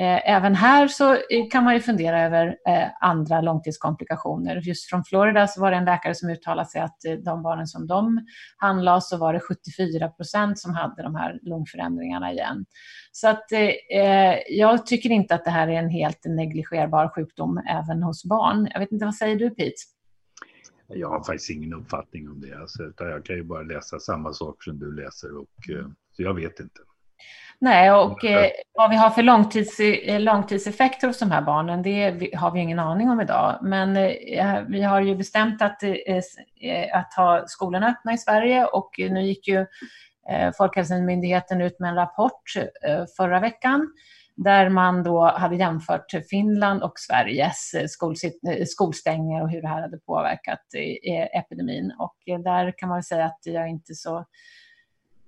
Eh, 0.00 0.30
även 0.30 0.54
här 0.54 0.88
så 0.88 1.12
eh, 1.12 1.48
kan 1.50 1.64
man 1.64 1.74
ju 1.74 1.80
fundera 1.80 2.22
över 2.22 2.46
eh, 2.46 2.88
andra 3.00 3.40
långtidskomplikationer. 3.40 4.56
Just 4.56 4.90
från 4.90 5.04
Florida 5.04 5.46
så 5.46 5.60
var 5.60 5.70
det 5.70 5.76
en 5.76 5.84
läkare 5.84 6.14
som 6.14 6.30
uttalade 6.30 6.68
sig 6.68 6.80
att 6.80 6.96
de 7.24 7.42
barnen 7.42 7.66
som 7.66 7.86
de 7.86 8.20
handlade 8.56 9.00
så 9.00 9.16
var 9.16 9.32
det 9.32 9.40
74 9.40 10.08
procent 10.08 10.58
som 10.58 10.74
hade 10.74 11.02
de 11.02 11.14
här 11.14 11.38
lungförändringarna 11.42 12.32
igen. 12.32 12.64
Så 13.12 13.28
att 13.28 13.44
jag 14.48 14.86
tycker 14.86 15.10
inte 15.10 15.34
att 15.34 15.44
det 15.44 15.50
här 15.50 15.68
är 15.68 15.78
en 15.78 15.88
helt 15.88 16.24
negligerbar 16.24 17.08
sjukdom 17.08 17.58
även 17.58 18.02
hos 18.02 18.24
barn. 18.24 18.68
Jag 18.72 18.80
vet 18.80 18.92
inte, 18.92 19.04
vad 19.04 19.14
säger 19.14 19.36
du 19.36 19.50
Pete? 19.50 19.72
Jag 20.88 21.08
har 21.08 21.24
faktiskt 21.24 21.50
ingen 21.50 21.74
uppfattning 21.74 22.28
om 22.28 22.40
det. 22.40 22.60
Alltså, 22.60 22.82
jag 22.98 23.24
kan 23.24 23.36
ju 23.36 23.44
bara 23.44 23.62
läsa 23.62 23.98
samma 23.98 24.32
saker 24.32 24.70
som 24.70 24.78
du 24.78 24.92
läser 24.92 25.36
och 25.38 25.48
så 26.12 26.22
jag 26.22 26.34
vet 26.34 26.60
inte. 26.60 26.80
Nej, 27.58 27.92
och 27.92 28.24
eh, 28.24 28.50
vad 28.72 28.90
vi 28.90 28.96
har 28.96 29.10
för 29.10 29.22
långtids, 29.22 29.80
eh, 29.80 30.20
långtidseffekter 30.20 31.06
hos 31.06 31.18
de 31.18 31.30
här 31.30 31.42
barnen, 31.42 31.82
det 31.82 32.34
har 32.34 32.50
vi 32.50 32.60
ingen 32.60 32.78
aning 32.78 33.10
om 33.10 33.20
idag. 33.20 33.58
Men 33.62 33.96
eh, 33.96 34.60
vi 34.68 34.82
har 34.82 35.00
ju 35.00 35.16
bestämt 35.16 35.62
att, 35.62 35.82
eh, 35.82 35.92
eh, 36.60 36.98
att 36.98 37.14
ha 37.14 37.44
skolorna 37.46 37.88
öppna 37.88 38.12
i 38.12 38.18
Sverige 38.18 38.64
och 38.64 38.90
nu 38.98 39.22
gick 39.22 39.48
ju 39.48 39.66
eh, 40.30 40.52
Folkhälsomyndigheten 40.58 41.60
ut 41.60 41.80
med 41.80 41.88
en 41.90 41.96
rapport 41.96 42.42
förra 43.16 43.40
veckan 43.40 43.88
där 44.36 44.68
man 44.68 45.02
då 45.02 45.24
hade 45.24 45.56
jämfört 45.56 46.06
Finland 46.30 46.82
och 46.82 46.92
Sveriges 46.96 47.72
skolstängningar 48.66 49.42
och 49.42 49.50
hur 49.50 49.62
det 49.62 49.68
här 49.68 49.80
hade 49.80 49.98
påverkat 49.98 50.60
epidemin. 51.32 51.92
Och 51.98 52.16
där 52.44 52.78
kan 52.78 52.88
man 52.88 53.02
säga 53.02 53.24
att 53.24 53.40
jag 53.44 53.68
inte 53.68 53.94
så 53.94 54.24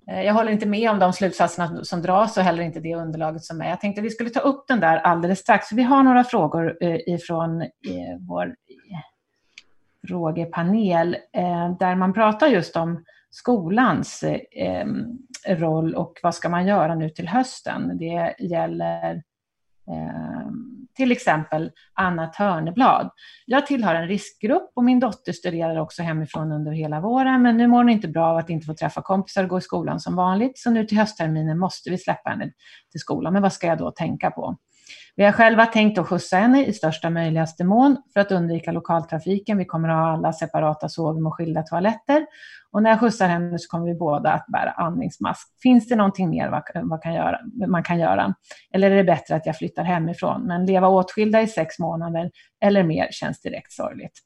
Eh, 0.07 0.21
jag 0.21 0.33
håller 0.33 0.51
inte 0.51 0.65
med 0.65 0.91
om 0.91 0.99
de 0.99 1.13
slutsatserna 1.13 1.83
som 1.83 2.01
dras 2.01 2.37
och 2.37 2.43
heller 2.43 2.63
inte 2.63 2.79
det 2.79 2.95
underlaget 2.95 3.43
som 3.43 3.61
är. 3.61 3.69
Jag 3.69 3.81
tänkte 3.81 4.01
att 4.01 4.05
vi 4.05 4.09
skulle 4.09 4.29
ta 4.29 4.39
upp 4.39 4.67
den 4.67 4.79
där 4.79 4.97
alldeles 4.97 5.39
strax. 5.39 5.71
Vi 5.71 5.83
har 5.83 6.03
några 6.03 6.23
frågor 6.23 6.77
eh, 6.81 6.99
ifrån 7.07 7.61
eh, 7.61 7.67
vår 8.19 8.55
frågepanel 10.07 11.17
där 11.79 11.95
man 11.95 12.13
pratar 12.13 12.47
just 12.47 12.75
om 12.75 13.03
skolans 13.29 14.23
roll 15.47 15.95
och 15.95 16.19
vad 16.23 16.35
ska 16.35 16.49
man 16.49 16.67
göra 16.67 16.95
nu 16.95 17.09
till 17.09 17.27
hösten? 17.27 17.97
Det 17.97 18.35
gäller 18.39 19.23
till 20.99 21.11
exempel 21.11 21.71
Anna 21.93 22.27
Törneblad. 22.27 23.09
Jag 23.45 23.67
tillhör 23.67 23.95
en 23.95 24.07
riskgrupp 24.07 24.71
och 24.75 24.83
min 24.83 24.99
dotter 24.99 25.31
studerar 25.31 25.79
också 25.79 26.03
hemifrån 26.03 26.51
under 26.51 26.71
hela 26.71 27.01
våren, 27.01 27.41
men 27.41 27.57
nu 27.57 27.67
mår 27.67 27.77
hon 27.77 27.89
inte 27.89 28.07
bra 28.07 28.25
av 28.25 28.37
att 28.37 28.49
inte 28.49 28.65
få 28.65 28.73
träffa 28.73 29.01
kompisar 29.01 29.43
och 29.43 29.49
gå 29.49 29.57
i 29.57 29.61
skolan 29.61 29.99
som 29.99 30.15
vanligt, 30.15 30.57
så 30.57 30.71
nu 30.71 30.85
till 30.85 30.97
höstterminen 30.97 31.59
måste 31.59 31.89
vi 31.89 31.97
släppa 31.97 32.29
henne 32.29 32.51
till 32.91 32.99
skolan. 32.99 33.33
Men 33.33 33.41
vad 33.41 33.53
ska 33.53 33.67
jag 33.67 33.77
då 33.77 33.91
tänka 33.91 34.31
på? 34.31 34.57
Vi 35.19 35.25
har 35.25 35.31
själva 35.31 35.65
tänkt 35.65 35.97
att 35.97 36.07
skjutsa 36.07 36.37
henne 36.37 36.65
i 36.65 36.73
största 36.73 37.09
möjligaste 37.09 37.63
mån 37.63 37.97
för 38.13 38.19
att 38.19 38.31
undvika 38.31 38.71
lokaltrafiken. 38.71 39.57
Vi 39.57 39.65
kommer 39.65 39.89
att 39.89 39.95
ha 39.95 40.13
alla 40.13 40.33
separata 40.33 40.89
sovrum 40.89 41.27
och 41.27 41.35
skilda 41.35 41.63
toaletter. 41.63 42.25
Och 42.71 42.83
när 42.83 42.89
jag 42.89 42.99
skjutsar 42.99 43.27
henne 43.27 43.59
så 43.59 43.69
kommer 43.69 43.85
vi 43.85 43.95
båda 43.95 44.31
att 44.31 44.45
bära 44.47 44.71
andningsmask. 44.71 45.47
Finns 45.61 45.87
det 45.87 45.95
någonting 45.95 46.29
mer 46.29 46.49
vad, 46.49 46.63
vad 46.83 47.01
kan 47.01 47.13
göra, 47.13 47.39
man 47.67 47.83
kan 47.83 47.99
göra? 47.99 48.33
Eller 48.73 48.91
är 48.91 48.95
det 48.95 49.03
bättre 49.03 49.35
att 49.35 49.45
jag 49.45 49.57
flyttar 49.57 49.83
hemifrån? 49.83 50.41
Men 50.47 50.65
leva 50.65 50.87
åtskilda 50.87 51.41
i 51.41 51.47
sex 51.47 51.79
månader 51.79 52.31
eller 52.65 52.83
mer 52.83 53.07
känns 53.11 53.41
direkt 53.41 53.71
sorgligt. 53.71 54.19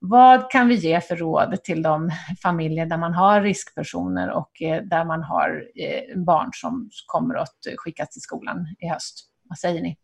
Vad 0.00 0.50
kan 0.50 0.68
vi 0.68 0.74
ge 0.74 1.00
för 1.00 1.16
råd 1.16 1.64
till 1.64 1.82
de 1.82 2.10
familjer 2.42 2.86
där 2.86 2.98
man 2.98 3.14
har 3.14 3.40
riskpersoner 3.40 4.30
och 4.30 4.62
eh, 4.62 4.82
där 4.82 5.04
man 5.04 5.22
har 5.22 5.64
eh, 5.74 6.18
barn 6.20 6.50
som 6.52 6.90
kommer 7.06 7.34
att 7.34 7.58
skickas 7.76 8.10
till 8.10 8.22
skolan 8.22 8.66
i 8.78 8.88
höst? 8.88 9.30
Vad 9.48 9.58
säger 9.58 9.82
ni? 9.82 9.96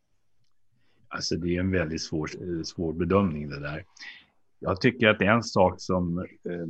Alltså 1.11 1.37
det 1.37 1.57
är 1.57 1.61
en 1.61 1.71
väldigt 1.71 2.03
svår, 2.03 2.31
eh, 2.41 2.63
svår 2.63 2.93
bedömning 2.93 3.49
det 3.49 3.61
där. 3.61 3.85
Jag 4.59 4.81
tycker 4.81 5.09
att 5.09 5.23
en 5.23 5.43
sak 5.43 5.75
som 5.81 6.19
eh, 6.19 6.61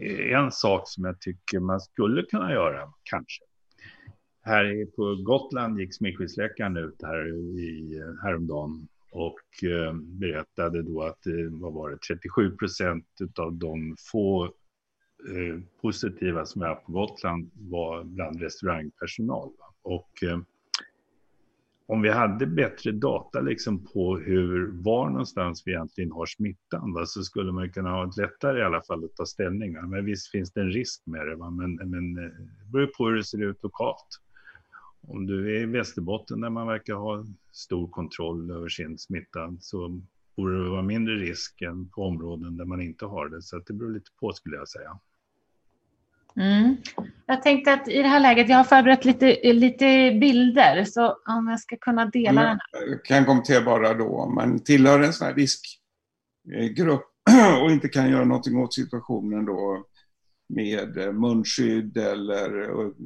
eh, 0.00 0.38
en 0.38 0.52
sak 0.52 0.82
som 0.88 1.04
jag 1.04 1.20
tycker 1.20 1.60
man 1.60 1.80
skulle 1.80 2.22
kunna 2.22 2.52
göra, 2.52 2.92
kanske. 3.02 3.44
Här 4.42 4.86
på 4.96 5.22
Gotland 5.22 5.80
gick 5.80 5.94
smittskyddsläkaren 5.94 6.76
ut 6.76 7.02
här 7.02 7.28
i, 7.58 8.02
häromdagen 8.22 8.88
och 9.12 9.40
berättade 10.02 10.82
då 10.82 11.02
att 11.02 11.18
vad 11.50 11.72
var 11.72 11.90
det, 11.90 11.98
37 11.98 12.56
procent 12.56 13.06
av 13.38 13.52
de 13.52 13.96
få 14.12 14.52
positiva 15.82 16.44
som 16.44 16.62
är 16.62 16.74
på 16.74 16.92
Gotland 16.92 17.50
var 17.54 18.04
bland 18.04 18.40
restaurangpersonal. 18.40 19.50
Och 19.82 20.22
om 21.90 22.02
vi 22.02 22.08
hade 22.08 22.46
bättre 22.46 22.92
data 22.92 23.40
liksom 23.40 23.84
på 23.84 24.18
hur, 24.18 24.70
var 24.72 25.10
någonstans 25.10 25.62
vi 25.66 25.72
egentligen 25.72 26.12
har 26.12 26.26
smittan, 26.26 26.92
va, 26.92 27.06
så 27.06 27.22
skulle 27.22 27.52
man 27.52 27.72
kunna 27.72 27.90
ha 27.90 28.08
ett 28.08 28.16
lättare 28.16 28.58
i 28.58 28.62
alla 28.62 28.82
fall 28.82 29.04
att 29.04 29.16
ta 29.16 29.26
ställning. 29.26 29.74
Va? 29.74 29.86
Men 29.86 30.04
visst 30.04 30.30
finns 30.30 30.52
det 30.52 30.60
en 30.60 30.70
risk 30.70 31.02
med 31.06 31.26
det, 31.26 31.36
va? 31.36 31.50
men, 31.50 31.74
men 31.74 32.18
eh, 32.18 32.30
det 32.64 32.72
beror 32.72 32.86
på 32.86 33.08
hur 33.08 33.16
det 33.16 33.24
ser 33.24 33.42
ut 33.42 33.62
lokalt. 33.62 34.06
Om 35.00 35.26
du 35.26 35.56
är 35.56 35.62
i 35.62 35.66
Västerbotten 35.66 36.40
där 36.40 36.50
man 36.50 36.66
verkar 36.66 36.94
ha 36.94 37.24
stor 37.52 37.88
kontroll 37.88 38.50
över 38.50 38.68
sin 38.68 38.98
smitta 38.98 39.56
så 39.60 40.00
borde 40.36 40.64
det 40.64 40.70
vara 40.70 40.82
mindre 40.82 41.14
risk 41.14 41.62
än 41.62 41.88
på 41.88 42.02
områden 42.04 42.56
där 42.56 42.64
man 42.64 42.80
inte 42.80 43.06
har 43.06 43.28
det. 43.28 43.42
Så 43.42 43.58
det 43.58 43.72
beror 43.72 43.92
lite 43.92 44.10
på 44.20 44.32
skulle 44.32 44.56
jag 44.56 44.68
säga. 44.68 44.98
Mm. 46.40 46.76
Jag 47.26 47.42
tänkte 47.42 47.72
att 47.72 47.88
i 47.88 48.02
det 48.02 48.08
här 48.08 48.20
läget, 48.20 48.48
jag 48.48 48.56
har 48.56 48.64
förberett 48.64 49.04
lite, 49.04 49.52
lite 49.52 50.18
bilder, 50.20 50.84
så 50.84 51.16
om 51.28 51.48
jag 51.48 51.60
ska 51.60 51.76
kunna 51.76 52.06
dela 52.06 52.42
den 52.42 52.58
här. 52.72 52.88
Jag 52.88 53.04
kan 53.04 53.24
kommentera 53.24 53.64
bara 53.64 53.94
då, 53.94 54.08
om 54.08 54.34
man 54.34 54.64
tillhör 54.64 55.00
en 55.00 55.12
sån 55.12 55.26
här 55.26 55.34
riskgrupp 55.34 57.06
och 57.62 57.70
inte 57.70 57.88
kan 57.88 58.10
göra 58.10 58.24
någonting 58.24 58.58
åt 58.58 58.74
situationen 58.74 59.44
då, 59.44 59.84
med 60.54 61.14
munskydd 61.14 61.96
eller 61.96 62.50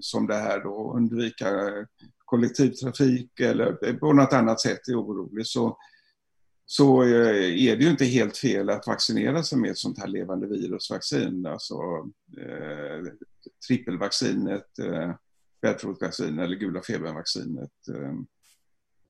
som 0.01 0.26
det 0.26 0.35
här 0.35 0.61
då 0.61 0.95
undvika 0.97 1.47
kollektivtrafik 2.24 3.41
eller 3.41 3.93
på 3.93 4.12
något 4.12 4.32
annat 4.32 4.61
sätt 4.61 4.89
är 4.89 5.01
orolig 5.01 5.47
så, 5.47 5.76
så 6.67 7.03
eh, 7.03 7.67
är 7.67 7.77
det 7.77 7.85
ju 7.85 7.91
inte 7.91 8.05
helt 8.05 8.37
fel 8.37 8.71
att 8.71 8.87
vaccinera 8.87 9.43
sig 9.43 9.59
med 9.59 9.71
ett 9.71 9.79
sånt 9.79 9.99
här 9.99 10.07
levande 10.07 10.47
virusvaccin. 10.47 11.47
Alltså 11.47 11.75
eh, 12.39 13.12
trippelvaccinet, 13.69 14.79
eh, 14.79 15.15
bältrådsvaccin 15.62 16.39
eller 16.39 16.57
gula 16.57 16.83
febervaccinet. 16.83 17.89
Eh, 17.89 18.12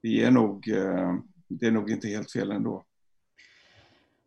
det, 0.02 0.24
är 0.24 0.30
nog, 0.30 0.68
eh, 0.68 1.14
det 1.48 1.66
är 1.66 1.70
nog 1.70 1.90
inte 1.90 2.08
helt 2.08 2.32
fel 2.32 2.50
ändå. 2.50 2.84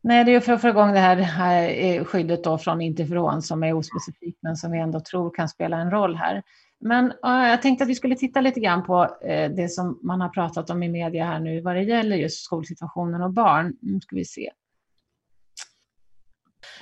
Nej, 0.01 0.23
det 0.23 0.35
är 0.35 0.39
för 0.39 0.53
att 0.53 0.61
få 0.61 0.67
igång 0.67 0.91
det 0.91 0.99
här, 0.99 1.15
här 1.15 1.69
eh, 1.69 2.03
skyddet 2.03 2.43
då 2.43 2.57
från 2.57 2.81
interferon 2.81 3.41
som 3.41 3.63
är 3.63 3.73
ospecifikt 3.73 4.39
men 4.41 4.55
som 4.55 4.71
vi 4.71 4.79
ändå 4.79 4.99
tror 4.99 5.35
kan 5.35 5.49
spela 5.49 5.77
en 5.77 5.91
roll 5.91 6.15
här. 6.15 6.43
Men 6.79 7.13
jag 7.21 7.61
tänkte 7.61 7.83
att 7.83 7.89
vi 7.89 7.95
skulle 7.95 8.15
titta 8.15 8.41
lite 8.41 8.59
grann 8.59 8.83
på 8.83 9.17
eh, 9.21 9.51
det 9.51 9.69
som 9.69 9.99
man 10.03 10.21
har 10.21 10.29
pratat 10.29 10.69
om 10.69 10.83
i 10.83 10.89
media 10.89 11.25
här 11.25 11.39
nu 11.39 11.61
vad 11.61 11.75
det 11.75 11.83
gäller 11.83 12.15
just 12.15 12.43
skolsituationen 12.43 13.21
och 13.21 13.33
barn. 13.33 13.77
Nu 13.81 13.99
ska 13.99 14.15
vi 14.15 14.25
se. 14.25 14.51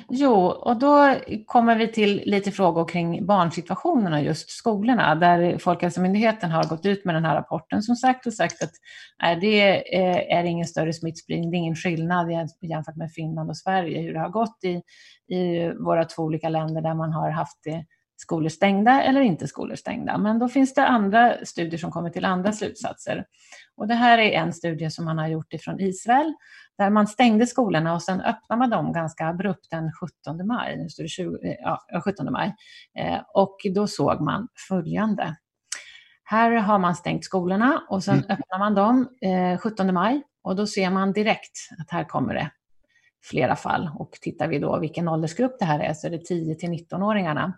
Jo, 0.10 0.34
och 0.46 0.80
då 0.80 1.16
kommer 1.46 1.76
vi 1.76 1.88
till 1.88 2.22
lite 2.26 2.52
frågor 2.52 2.88
kring 2.88 3.26
barnsituationen 3.26 4.14
och 4.14 4.24
just 4.24 4.50
skolorna, 4.50 5.16
där 5.16 5.58
Folkhälsomyndigheten 5.58 6.52
har 6.52 6.64
gått 6.64 6.86
ut 6.86 7.06
med 7.06 7.16
den 7.16 7.26
här 7.26 7.36
rapporten 7.36 7.82
som 7.82 7.96
sagt 7.96 8.26
och 8.26 8.34
sagt 8.34 8.64
att 8.64 8.72
nej, 9.22 9.36
det 9.36 9.96
eh, 9.98 10.38
är 10.40 10.44
ingen 10.44 10.68
större 10.68 10.94
smittspridning, 10.94 11.52
det 11.52 11.58
är 11.58 11.60
ingen 11.60 11.76
skillnad 11.76 12.32
jämfört 12.62 12.96
med 12.96 13.12
Finland 13.12 13.50
och 13.50 13.58
Sverige, 13.58 14.02
hur 14.02 14.14
det 14.14 14.20
har 14.20 14.30
gått 14.30 14.64
i, 14.64 14.82
i 15.36 15.72
våra 15.86 16.06
två 16.06 16.24
olika 16.24 16.50
länder 16.50 16.82
där 16.82 16.94
man 16.94 17.14
har 17.14 17.30
haft 17.30 17.64
det 17.64 17.86
skolor 18.18 18.50
stängda 18.50 19.04
eller 19.04 19.22
inte 19.22 19.48
skolor 19.48 19.76
stängda. 19.76 20.18
Men 20.18 20.40
då 20.40 20.48
finns 20.48 20.74
det 20.74 20.88
andra 20.88 21.46
studier 21.46 21.78
som 21.78 21.92
kommer 21.92 22.10
till 22.10 22.26
andra 22.26 22.52
slutsatser. 22.52 23.26
Och 23.78 23.88
det 23.88 23.96
här 23.96 24.18
är 24.18 24.32
en 24.32 24.54
studie 24.54 24.90
som 24.90 25.06
man 25.06 25.18
har 25.18 25.28
gjort 25.28 25.54
ifrån 25.54 25.80
Israel 25.80 26.34
där 26.78 26.90
man 26.90 27.08
stängde 27.08 27.48
skolorna 27.48 27.94
och 27.94 28.02
sen 28.02 28.22
öppnade 28.22 28.60
man 28.60 28.70
dem 28.70 28.94
ganska 28.94 29.28
abrupt 29.28 29.68
den 29.72 29.92
17 30.26 30.48
maj. 30.48 30.78
Nu 30.78 30.90
står 30.90 31.04
det 31.04 31.10
20, 31.10 31.38
ja, 31.60 31.86
17 32.06 32.32
maj. 32.32 32.56
Eh, 33.00 33.22
och 33.34 33.58
då 33.76 33.88
såg 33.88 34.22
man 34.22 34.48
följande. 34.68 35.36
Här 36.24 36.52
har 36.52 36.80
man 36.80 36.96
stängt 36.96 37.26
skolorna 37.26 37.84
och 37.90 38.04
sen 38.04 38.14
mm. 38.14 38.26
öppnar 38.30 38.60
man 38.60 38.76
dem 38.76 39.10
eh, 39.22 39.58
17 39.58 39.94
maj 39.94 40.22
och 40.44 40.56
då 40.56 40.68
ser 40.68 40.90
man 40.90 41.14
direkt 41.14 41.58
att 41.80 41.92
här 41.92 42.04
kommer 42.04 42.34
det 42.34 42.52
flera 43.30 43.56
fall. 43.56 43.90
Och 43.96 44.12
tittar 44.22 44.48
vi 44.48 44.60
då 44.60 44.80
vilken 44.80 45.08
åldersgrupp 45.08 45.60
det 45.60 45.66
här 45.66 45.80
är 45.80 45.94
så 45.94 46.08
är 46.08 46.12
det 46.12 46.26
10 46.26 46.56
till 46.56 46.70
19-åringarna. 46.70 47.54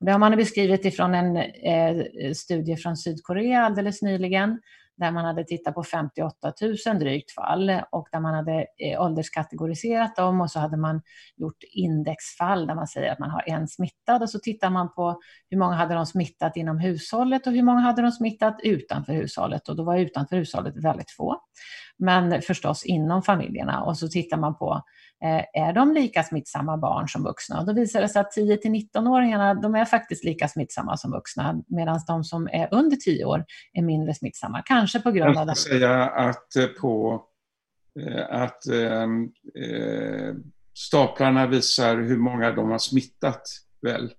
Och 0.00 0.06
det 0.06 0.12
har 0.12 0.18
man 0.18 0.36
beskrivit 0.36 0.84
ifrån 0.84 1.14
en 1.14 1.36
eh, 1.36 2.32
studie 2.32 2.76
från 2.76 2.96
Sydkorea 2.96 3.64
alldeles 3.64 4.02
nyligen 4.02 4.58
där 4.98 5.10
man 5.10 5.24
hade 5.24 5.44
tittat 5.44 5.74
på 5.74 5.84
58 5.84 6.52
000 6.86 6.98
drygt 6.98 7.34
fall 7.34 7.80
och 7.90 8.08
där 8.12 8.20
man 8.20 8.34
hade 8.34 8.66
eh, 8.78 9.02
ålderskategoriserat 9.02 10.16
dem 10.16 10.40
och 10.40 10.50
så 10.50 10.58
hade 10.58 10.76
man 10.76 11.02
gjort 11.36 11.62
indexfall 11.72 12.66
där 12.66 12.74
man 12.74 12.86
säger 12.86 13.12
att 13.12 13.18
man 13.18 13.30
har 13.30 13.42
en 13.46 13.68
smittad 13.68 14.22
och 14.22 14.30
så 14.30 14.38
tittar 14.38 14.70
man 14.70 14.94
på 14.94 15.20
hur 15.50 15.58
många 15.58 15.74
hade 15.74 15.94
de 15.94 16.06
smittat 16.06 16.56
inom 16.56 16.78
hushållet 16.78 17.46
och 17.46 17.52
hur 17.52 17.62
många 17.62 17.80
hade 17.80 18.02
de 18.02 18.12
smittat 18.12 18.60
utanför 18.62 19.12
hushållet 19.12 19.68
och 19.68 19.76
då 19.76 19.84
var 19.84 19.98
utanför 19.98 20.36
hushållet 20.36 20.84
väldigt 20.84 21.10
få. 21.10 21.36
Men 21.98 22.42
förstås 22.42 22.84
inom 22.84 23.22
familjerna 23.22 23.82
och 23.82 23.98
så 23.98 24.08
tittar 24.08 24.36
man 24.36 24.58
på 24.58 24.82
Eh, 25.24 25.62
är 25.62 25.72
de 25.72 25.94
lika 25.94 26.22
smittsamma 26.22 26.76
barn 26.76 27.08
som 27.08 27.22
vuxna? 27.22 27.60
Och 27.60 27.66
då 27.66 27.72
visar 27.72 28.00
det 28.00 28.08
sig 28.08 28.20
att 28.20 28.30
10 28.30 28.56
till 28.56 28.70
19-åringarna 28.70 29.54
de 29.54 29.74
är 29.74 29.84
faktiskt 29.84 30.24
lika 30.24 30.48
smittsamma 30.48 30.96
som 30.96 31.10
vuxna 31.10 31.62
medan 31.66 32.00
de 32.06 32.24
som 32.24 32.48
är 32.52 32.68
under 32.70 32.96
10 32.96 33.24
år 33.24 33.44
är 33.72 33.82
mindre 33.82 34.14
smittsamma. 34.14 34.62
Kanske 34.64 35.00
på 35.00 35.10
grund 35.10 35.38
av. 35.38 35.46
Jag 35.48 35.56
ska 35.56 35.70
säga 35.70 36.04
att, 36.04 36.56
eh, 36.56 36.66
på, 36.66 37.22
eh, 38.00 38.42
att 38.42 38.66
ehm, 38.66 39.24
eh, 39.54 40.34
staplarna 40.74 41.46
visar 41.46 41.96
hur 41.96 42.18
många 42.18 42.52
de 42.52 42.70
har 42.70 42.78
smittat 42.78 43.42
väl? 43.82 44.12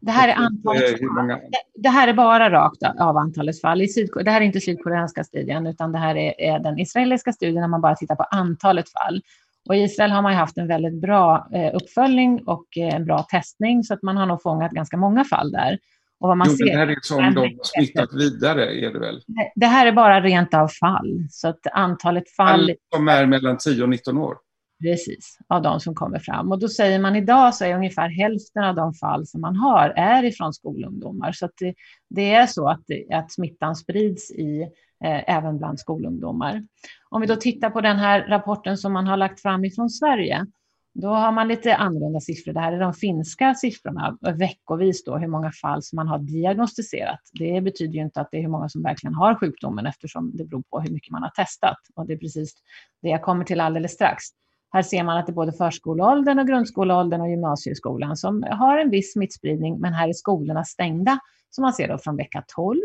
Det 0.00 0.10
här, 0.10 0.28
är 0.28 0.34
antalet 0.34 1.00
många... 1.00 1.40
det 1.74 1.88
här 1.88 2.08
är 2.08 2.12
bara 2.12 2.50
rakt 2.50 2.82
av 3.00 3.16
antalet 3.16 3.60
fall. 3.60 3.82
I 3.82 3.88
Syd... 3.88 4.10
Det 4.24 4.30
här 4.30 4.40
är 4.40 4.44
inte 4.44 4.60
sydkoreanska 4.60 5.24
studien, 5.24 5.66
utan 5.66 5.92
det 5.92 5.98
här 5.98 6.16
är, 6.16 6.40
är 6.40 6.58
den 6.58 6.78
israeliska 6.78 7.32
studien 7.32 7.62
där 7.62 7.68
man 7.68 7.80
bara 7.80 7.94
tittar 7.94 8.14
på 8.14 8.22
antalet 8.22 8.86
fall. 8.92 9.22
Och 9.68 9.76
I 9.76 9.82
Israel 9.82 10.10
har 10.10 10.22
man 10.22 10.34
haft 10.34 10.58
en 10.58 10.68
väldigt 10.68 11.00
bra 11.00 11.48
eh, 11.54 11.74
uppföljning 11.74 12.42
och 12.46 12.66
eh, 12.76 12.94
en 12.94 13.04
bra 13.04 13.22
testning 13.22 13.84
så 13.84 13.94
att 13.94 14.02
man 14.02 14.16
har 14.16 14.26
nog 14.26 14.42
fångat 14.42 14.72
ganska 14.72 14.96
många 14.96 15.24
fall 15.24 15.50
där. 15.50 15.78
Och 16.20 16.28
vad 16.28 16.36
man 16.36 16.46
jo, 16.50 16.56
ser, 16.56 16.64
det 16.64 16.78
här 16.78 16.86
är 16.86 16.98
som 17.02 17.34
de 17.34 17.40
har 17.40 17.60
smittat 17.62 18.14
vidare, 18.14 18.86
är 18.86 18.92
det 18.92 18.98
väl? 18.98 19.22
Det 19.54 19.66
här 19.66 19.86
är 19.86 19.92
bara 19.92 20.20
rent 20.20 20.54
av 20.54 20.68
fall, 20.68 21.26
så 21.30 21.48
att 21.48 21.66
antalet 21.72 22.30
fall... 22.36 22.72
Som 22.94 23.08
är 23.08 23.26
mellan 23.26 23.58
10 23.58 23.82
och 23.82 23.88
19 23.88 24.18
år? 24.18 24.36
Precis, 24.82 25.38
av 25.48 25.62
de 25.62 25.80
som 25.80 25.94
kommer 25.94 26.18
fram. 26.18 26.52
Och 26.52 26.58
då 26.58 26.68
säger 26.68 26.98
man 26.98 27.16
idag 27.16 27.54
så 27.54 27.64
är 27.64 27.74
ungefär 27.74 28.08
hälften 28.08 28.64
av 28.64 28.74
de 28.74 28.94
fall 28.94 29.26
som 29.26 29.40
man 29.40 29.56
har 29.56 29.88
är 29.90 30.24
ifrån 30.24 30.52
skolungdomar. 30.52 31.32
Så 31.32 31.44
att 31.46 31.52
det, 31.60 31.74
det 32.10 32.34
är 32.34 32.46
så 32.46 32.68
att, 32.68 32.80
att 33.12 33.32
smittan 33.32 33.76
sprids 33.76 34.30
i, 34.30 34.62
eh, 35.04 35.36
även 35.36 35.58
bland 35.58 35.80
skolungdomar. 35.80 36.66
Om 37.10 37.20
vi 37.20 37.26
då 37.26 37.36
tittar 37.36 37.70
på 37.70 37.80
den 37.80 37.96
här 37.96 38.28
rapporten 38.28 38.76
som 38.78 38.92
man 38.92 39.06
har 39.06 39.16
lagt 39.16 39.40
fram 39.40 39.64
ifrån 39.64 39.90
Sverige, 39.90 40.46
då 40.94 41.08
har 41.08 41.32
man 41.32 41.48
lite 41.48 41.76
annorlunda 41.76 42.20
siffror. 42.20 42.52
Det 42.52 42.60
här 42.60 42.72
är 42.72 42.80
de 42.80 42.94
finska 42.94 43.54
siffrorna, 43.54 44.18
veckovis 44.20 45.04
då, 45.04 45.16
hur 45.16 45.28
många 45.28 45.52
fall 45.52 45.82
som 45.82 45.96
man 45.96 46.08
har 46.08 46.18
diagnostiserat. 46.18 47.20
Det 47.32 47.60
betyder 47.60 47.94
ju 47.94 48.02
inte 48.02 48.20
att 48.20 48.28
det 48.30 48.36
är 48.36 48.42
hur 48.42 48.48
många 48.48 48.68
som 48.68 48.82
verkligen 48.82 49.14
har 49.14 49.34
sjukdomen 49.34 49.86
eftersom 49.86 50.36
det 50.36 50.44
beror 50.44 50.62
på 50.70 50.80
hur 50.80 50.90
mycket 50.90 51.10
man 51.10 51.22
har 51.22 51.30
testat. 51.30 51.78
Och 51.94 52.06
det 52.06 52.12
är 52.12 52.18
precis 52.18 52.54
det 53.02 53.08
jag 53.08 53.22
kommer 53.22 53.44
till 53.44 53.60
alldeles 53.60 53.92
strax. 53.92 54.24
Här 54.70 54.82
ser 54.82 55.04
man 55.04 55.18
att 55.18 55.26
det 55.26 55.32
är 55.32 55.34
både 55.34 55.52
förskoleåldern 55.52 56.38
och 56.38 56.46
grundskoleåldern 56.46 57.20
och 57.20 57.30
gymnasieskolan 57.30 58.16
som 58.16 58.42
har 58.50 58.78
en 58.78 58.90
viss 58.90 59.12
smittspridning, 59.12 59.80
men 59.80 59.92
här 59.92 60.08
är 60.08 60.12
skolorna 60.12 60.64
stängda, 60.64 61.18
som 61.50 61.62
man 61.62 61.72
ser 61.72 61.88
då 61.88 61.98
från 61.98 62.16
vecka 62.16 62.44
12 62.54 62.80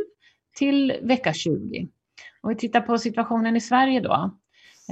till 0.57 0.93
vecka 1.01 1.33
20. 1.33 1.87
Om 2.41 2.49
vi 2.49 2.55
tittar 2.55 2.81
på 2.81 2.97
situationen 2.97 3.55
i 3.55 3.61
Sverige 3.61 3.99
då, 3.99 4.31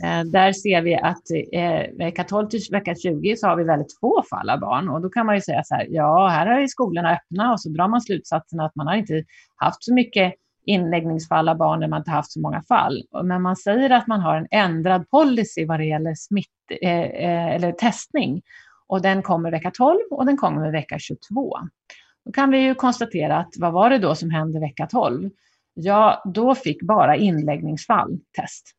eh, 0.03 0.23
där 0.23 0.53
ser 0.53 0.81
vi 0.81 0.95
att 0.95 1.31
eh, 1.53 1.97
vecka 1.97 2.23
12 2.23 2.47
till 2.47 2.61
vecka 2.71 2.95
20 2.95 3.35
så 3.35 3.47
har 3.47 3.55
vi 3.55 3.63
väldigt 3.63 3.99
få 3.99 4.23
fall 4.29 4.49
av 4.49 4.59
barn 4.59 4.89
och 4.89 5.01
då 5.01 5.09
kan 5.09 5.25
man 5.25 5.35
ju 5.35 5.41
säga 5.41 5.63
så 5.63 5.75
här, 5.75 5.87
ja, 5.89 6.27
här 6.27 6.61
är 6.61 6.67
skolorna 6.67 7.11
öppna 7.11 7.53
och 7.53 7.61
så 7.61 7.69
drar 7.69 7.87
man 7.87 8.01
slutsatsen 8.01 8.59
att 8.59 8.75
man 8.75 8.87
har 8.87 8.95
inte 8.95 9.23
haft 9.55 9.83
så 9.83 9.93
mycket 9.93 10.33
inläggningsfall 10.66 11.49
av 11.49 11.57
barn 11.57 11.80
när 11.80 11.88
man 11.88 11.99
inte 11.99 12.12
haft 12.12 12.32
så 12.32 12.39
många 12.39 12.62
fall. 12.62 13.03
Men 13.24 13.41
man 13.41 13.55
säger 13.55 13.89
att 13.89 14.07
man 14.07 14.20
har 14.20 14.36
en 14.36 14.47
ändrad 14.51 15.09
policy 15.09 15.66
vad 15.66 15.80
det 15.80 15.86
gäller 15.86 16.16
smitt, 16.16 16.47
eh, 16.82 17.01
eh 17.01 17.55
eller 17.55 17.72
testning 17.72 18.41
och 18.88 19.01
den 19.01 19.22
kommer 19.22 19.51
vecka 19.51 19.72
12 19.72 19.97
och 20.12 20.26
den 20.26 20.38
kommer 20.38 20.72
vecka 20.72 20.99
22. 20.99 21.57
Då 22.26 22.32
kan 22.32 22.51
vi 22.51 22.59
ju 22.59 22.76
konstatera 22.76 23.38
att 23.38 23.53
vad 23.57 23.74
var 23.74 23.89
det 23.89 23.97
då 23.97 24.16
som 24.16 24.30
hände 24.30 24.59
vecka 24.59 24.88
12? 24.88 25.30
ja, 25.74 26.24
då 26.26 26.55
fick 26.55 26.82
bara 26.82 27.16
inläggningsfall 27.16 28.20
test. 28.36 28.76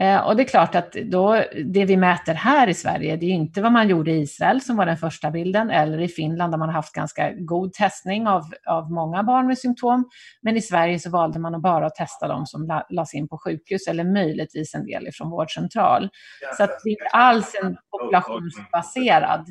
Eh, 0.00 0.26
och 0.26 0.36
det 0.36 0.42
är 0.42 0.48
klart 0.48 0.74
att 0.74 0.92
då, 0.92 1.44
det 1.64 1.84
vi 1.84 1.96
mäter 1.96 2.34
här 2.34 2.68
i 2.68 2.74
Sverige, 2.74 3.16
det 3.16 3.26
är 3.26 3.30
inte 3.30 3.62
vad 3.62 3.72
man 3.72 3.88
gjorde 3.88 4.10
i 4.10 4.20
Israel 4.20 4.60
som 4.60 4.76
var 4.76 4.86
den 4.86 4.96
första 4.96 5.30
bilden, 5.30 5.70
eller 5.70 6.00
i 6.00 6.08
Finland 6.08 6.52
där 6.52 6.58
man 6.58 6.68
har 6.68 6.74
haft 6.74 6.92
ganska 6.92 7.32
god 7.32 7.72
testning 7.72 8.26
av, 8.26 8.42
av 8.66 8.90
många 8.90 9.22
barn 9.22 9.46
med 9.46 9.58
symptom. 9.58 10.08
Men 10.42 10.56
i 10.56 10.60
Sverige 10.60 10.98
så 10.98 11.10
valde 11.10 11.38
man 11.38 11.54
att 11.54 11.62
bara 11.62 11.90
testa 11.90 12.28
de 12.28 12.46
som 12.46 12.82
lades 12.90 13.14
in 13.14 13.28
på 13.28 13.38
sjukhus 13.38 13.86
eller 13.86 14.04
möjligtvis 14.04 14.74
en 14.74 14.86
del 14.86 15.08
från 15.12 15.30
vårdcentral. 15.30 16.08
Så 16.56 16.64
att 16.64 16.70
det 16.84 16.90
är 16.90 16.92
inte 16.92 17.04
alls 17.12 17.52
en 17.62 17.76
populationsbaserad 17.90 19.46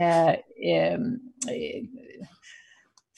eh, 0.00 0.28
eh, 0.28 0.98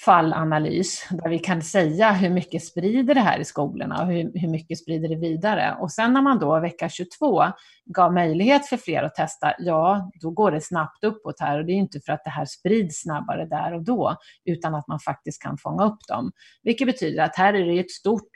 fallanalys 0.04 1.08
där 1.10 1.30
vi 1.30 1.38
kan 1.38 1.62
säga 1.62 2.12
hur 2.12 2.30
mycket 2.30 2.64
sprider 2.64 3.14
det 3.14 3.20
här 3.20 3.38
i 3.38 3.44
skolorna 3.44 4.02
och 4.02 4.06
hur, 4.06 4.30
hur 4.34 4.48
mycket 4.48 4.78
sprider 4.78 5.08
det 5.08 5.16
vidare. 5.16 5.76
Och 5.80 5.92
sen 5.92 6.12
när 6.12 6.22
man 6.22 6.38
då 6.38 6.60
vecka 6.60 6.88
22 6.88 7.44
gav 7.84 8.12
möjlighet 8.12 8.66
för 8.66 8.76
fler 8.76 9.02
att 9.02 9.14
testa, 9.14 9.54
ja, 9.58 10.10
då 10.20 10.30
går 10.30 10.50
det 10.50 10.60
snabbt 10.60 11.04
uppåt 11.04 11.40
här 11.40 11.58
och 11.58 11.64
det 11.64 11.72
är 11.72 11.76
inte 11.76 12.00
för 12.00 12.12
att 12.12 12.24
det 12.24 12.30
här 12.30 12.44
sprids 12.44 13.02
snabbare 13.02 13.46
där 13.46 13.74
och 13.74 13.84
då, 13.84 14.16
utan 14.44 14.74
att 14.74 14.88
man 14.88 15.00
faktiskt 15.00 15.42
kan 15.42 15.58
fånga 15.58 15.84
upp 15.84 16.00
dem. 16.08 16.32
Vilket 16.62 16.86
betyder 16.86 17.22
att 17.22 17.36
här 17.36 17.54
är 17.54 17.66
det 17.66 17.80
ett 17.80 17.90
stort 17.90 18.30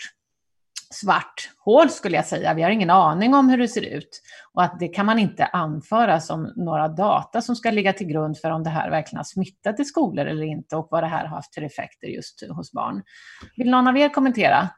svart 0.94 1.50
hål 1.58 1.90
skulle 1.90 2.16
jag 2.16 2.26
säga. 2.26 2.54
Vi 2.54 2.62
har 2.62 2.70
ingen 2.70 2.90
aning 2.90 3.34
om 3.34 3.48
hur 3.48 3.58
det 3.58 3.68
ser 3.68 3.82
ut 3.96 4.22
och 4.52 4.62
att 4.62 4.80
det 4.80 4.88
kan 4.88 5.06
man 5.06 5.18
inte 5.18 5.44
anföra 5.44 6.20
som 6.20 6.52
några 6.56 6.88
data 6.88 7.40
som 7.40 7.56
ska 7.56 7.70
ligga 7.70 7.92
till 7.92 8.06
grund 8.06 8.38
för 8.38 8.50
om 8.50 8.62
det 8.62 8.70
här 8.70 8.90
verkligen 8.90 9.16
har 9.16 9.24
smittat 9.24 9.80
i 9.80 9.84
skolor 9.84 10.26
eller 10.26 10.42
inte 10.42 10.76
och 10.76 10.88
vad 10.90 11.02
det 11.02 11.06
här 11.06 11.26
har 11.26 11.36
haft 11.36 11.54
för 11.54 11.62
effekter 11.62 12.06
just 12.06 12.44
hos 12.50 12.72
barn. 12.72 13.02
Vill 13.56 13.70
någon 13.70 13.88
av 13.88 13.96
er 13.96 14.08
kommentera 14.08 14.68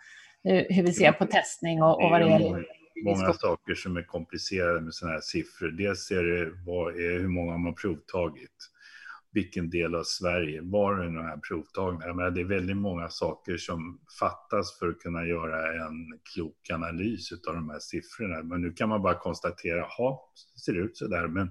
hur 0.44 0.82
vi 0.82 0.92
ser 0.92 1.12
på 1.12 1.26
testning 1.26 1.82
och, 1.82 2.04
och 2.04 2.10
vad 2.10 2.20
det 2.20 2.28
gäller? 2.28 2.64
Många 3.04 3.32
saker 3.32 3.74
som 3.74 3.96
är 3.96 4.02
komplicerade 4.02 4.80
med 4.80 4.94
sådana 4.94 5.14
här 5.14 5.20
siffror. 5.20 5.68
Dels 5.68 6.10
är 6.10 6.22
det 6.22 6.50
vad 6.66 6.94
är, 6.94 7.18
hur 7.18 7.28
många 7.28 7.52
man 7.52 7.66
har 7.66 7.72
provtagit 7.72 8.70
vilken 9.36 9.70
del 9.70 9.94
av 9.94 10.02
Sverige 10.04 10.60
var 10.62 10.96
det 10.96 11.04
de 11.04 11.16
här 11.16 11.36
provtagningen? 11.36 12.34
det 12.34 12.40
är 12.40 12.44
väldigt 12.44 12.76
många 12.76 13.08
saker 13.08 13.56
som 13.56 14.00
fattas 14.20 14.78
för 14.78 14.88
att 14.88 14.98
kunna 14.98 15.26
göra 15.26 15.86
en 15.86 16.18
klok 16.34 16.70
analys 16.72 17.32
av 17.32 17.54
de 17.54 17.70
här 17.70 17.78
siffrorna. 17.78 18.42
Men 18.42 18.60
nu 18.60 18.72
kan 18.72 18.88
man 18.88 19.02
bara 19.02 19.18
konstatera, 19.18 19.86
ja, 19.98 20.32
det 20.54 20.60
ser 20.60 20.74
ut 20.74 20.96
så 20.96 21.06
där, 21.06 21.28
men 21.28 21.50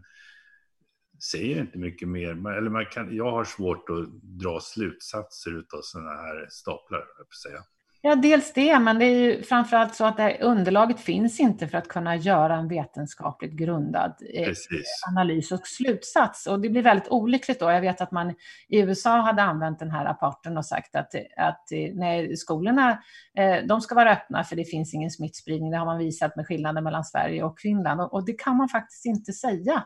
säger 1.31 1.61
inte 1.61 1.77
mycket 1.77 2.07
mer. 2.07 2.29
Eller 2.57 2.69
man 2.69 2.85
kan, 2.85 3.15
jag 3.15 3.31
har 3.31 3.43
svårt 3.43 3.89
att 3.89 4.21
dra 4.21 4.59
slutsatser 4.59 5.51
av 5.51 5.81
sådana 5.81 6.11
här 6.11 6.47
staplar, 6.49 7.05
jag 7.17 7.35
säga. 7.35 7.63
Ja, 8.07 8.15
dels 8.15 8.53
det, 8.53 8.79
men 8.79 8.99
det 8.99 9.05
är 9.05 9.19
ju 9.19 9.43
framförallt 9.43 9.95
så 9.95 10.05
att 10.05 10.17
det 10.17 10.37
underlaget 10.41 10.99
finns 10.99 11.39
inte 11.39 11.67
för 11.67 11.77
att 11.77 11.87
kunna 11.87 12.15
göra 12.15 12.55
en 12.55 12.67
vetenskapligt 12.67 13.53
grundad 13.53 14.13
eh, 14.33 14.45
Precis. 14.45 15.03
analys 15.09 15.51
och 15.51 15.67
slutsats. 15.67 16.47
Och 16.47 16.59
det 16.59 16.69
blir 16.69 16.81
väldigt 16.81 17.07
olyckligt 17.09 17.59
då. 17.59 17.71
Jag 17.71 17.81
vet 17.81 18.01
att 18.01 18.11
man 18.11 18.29
i 18.67 18.79
USA 18.79 19.21
hade 19.21 19.41
använt 19.41 19.79
den 19.79 19.91
här 19.91 20.05
rapporten 20.05 20.57
och 20.57 20.65
sagt 20.65 20.95
att, 20.95 21.15
att 21.37 21.67
nej, 21.93 22.37
skolorna 22.37 23.03
eh, 23.37 23.65
de 23.67 23.81
ska 23.81 23.95
vara 23.95 24.11
öppna 24.11 24.43
för 24.43 24.55
det 24.55 24.65
finns 24.65 24.93
ingen 24.93 25.11
smittspridning. 25.11 25.71
Det 25.71 25.77
har 25.77 25.85
man 25.85 25.97
visat 25.97 26.35
med 26.35 26.47
skillnaden 26.47 26.83
mellan 26.83 27.03
Sverige 27.03 27.43
och 27.43 27.59
Finland. 27.59 28.01
Och 28.01 28.25
det 28.25 28.33
kan 28.33 28.57
man 28.57 28.69
faktiskt 28.69 29.05
inte 29.05 29.33
säga 29.33 29.83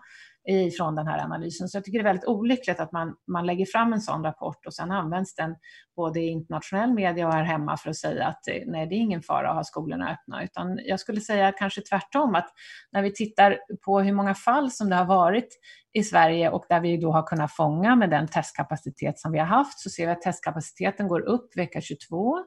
ifrån 0.50 0.96
den 0.96 1.08
här 1.08 1.20
analysen. 1.24 1.70
Så 1.70 1.78
jag 1.78 1.84
tycker 1.84 2.00
det 2.00 2.02
är 2.02 2.14
väldigt 2.14 2.28
olyckligt 2.28 2.80
att 2.80 2.92
man, 2.92 3.16
man 3.28 3.46
lägger 3.46 3.66
fram 3.66 3.94
en 3.94 4.02
sån 4.02 4.24
rapport 4.24 4.66
och 4.66 4.74
sen 4.74 4.92
används 4.92 5.36
den 5.36 5.56
både 5.96 6.20
i 6.20 6.28
internationell 6.28 6.94
media 6.94 7.28
och 7.28 7.34
här 7.34 7.44
hemma 7.44 7.78
för 7.78 7.90
att 7.90 7.96
säga 7.96 8.28
att 8.28 8.48
eh, 8.48 8.64
nej, 8.66 8.88
det 8.88 8.96
är 8.96 9.00
ingen 9.00 9.22
fara 9.22 9.50
att 9.50 9.56
ha 9.56 9.64
skolorna 9.64 10.12
öppna. 10.12 10.44
Utan 10.44 10.80
jag 10.86 11.00
skulle 11.00 11.22
säga 11.22 11.52
kanske 11.52 11.82
tvärtom, 11.82 12.36
att 12.36 12.48
när 12.92 13.02
vi 13.02 13.14
tittar 13.14 13.58
på 13.86 14.00
hur 14.00 14.14
många 14.14 14.36
fall 14.36 14.72
som 14.72 14.90
det 14.90 14.96
har 14.96 15.06
varit 15.06 15.60
i 15.94 16.04
Sverige 16.04 16.50
och 16.50 16.66
där 16.70 16.80
vi 16.80 16.98
då 16.98 17.12
har 17.12 17.24
kunnat 17.24 17.56
fånga 17.56 17.96
med 17.96 18.10
den 18.10 18.28
testkapacitet 18.28 19.20
som 19.20 19.32
vi 19.32 19.40
har 19.40 19.46
haft, 19.46 19.80
så 19.80 19.90
ser 19.90 20.06
vi 20.06 20.12
att 20.12 20.22
testkapaciteten 20.22 21.08
går 21.08 21.22
upp 21.22 21.58
vecka 21.58 21.82
22 21.82 22.38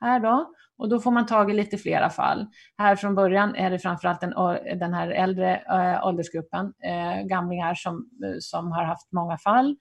här 0.00 0.20
då. 0.20 0.54
Och 0.82 0.88
då 0.88 1.00
får 1.00 1.10
man 1.10 1.26
tag 1.26 1.50
i 1.50 1.54
lite 1.54 1.78
flera 1.78 2.10
fall. 2.10 2.46
Här 2.78 2.96
från 2.96 3.14
början 3.14 3.54
är 3.54 3.70
det 3.70 3.78
framförallt 3.78 4.20
den, 4.20 4.30
den 4.78 4.94
här 4.94 5.08
äldre 5.08 5.56
äh, 5.56 6.06
åldersgruppen, 6.06 6.72
äh, 6.84 7.22
gamlingar 7.26 7.74
som, 7.74 8.08
eh, 8.24 8.36
som 8.40 8.72
har 8.72 8.84
haft 8.84 9.12
många 9.12 9.38
fall. 9.38 9.76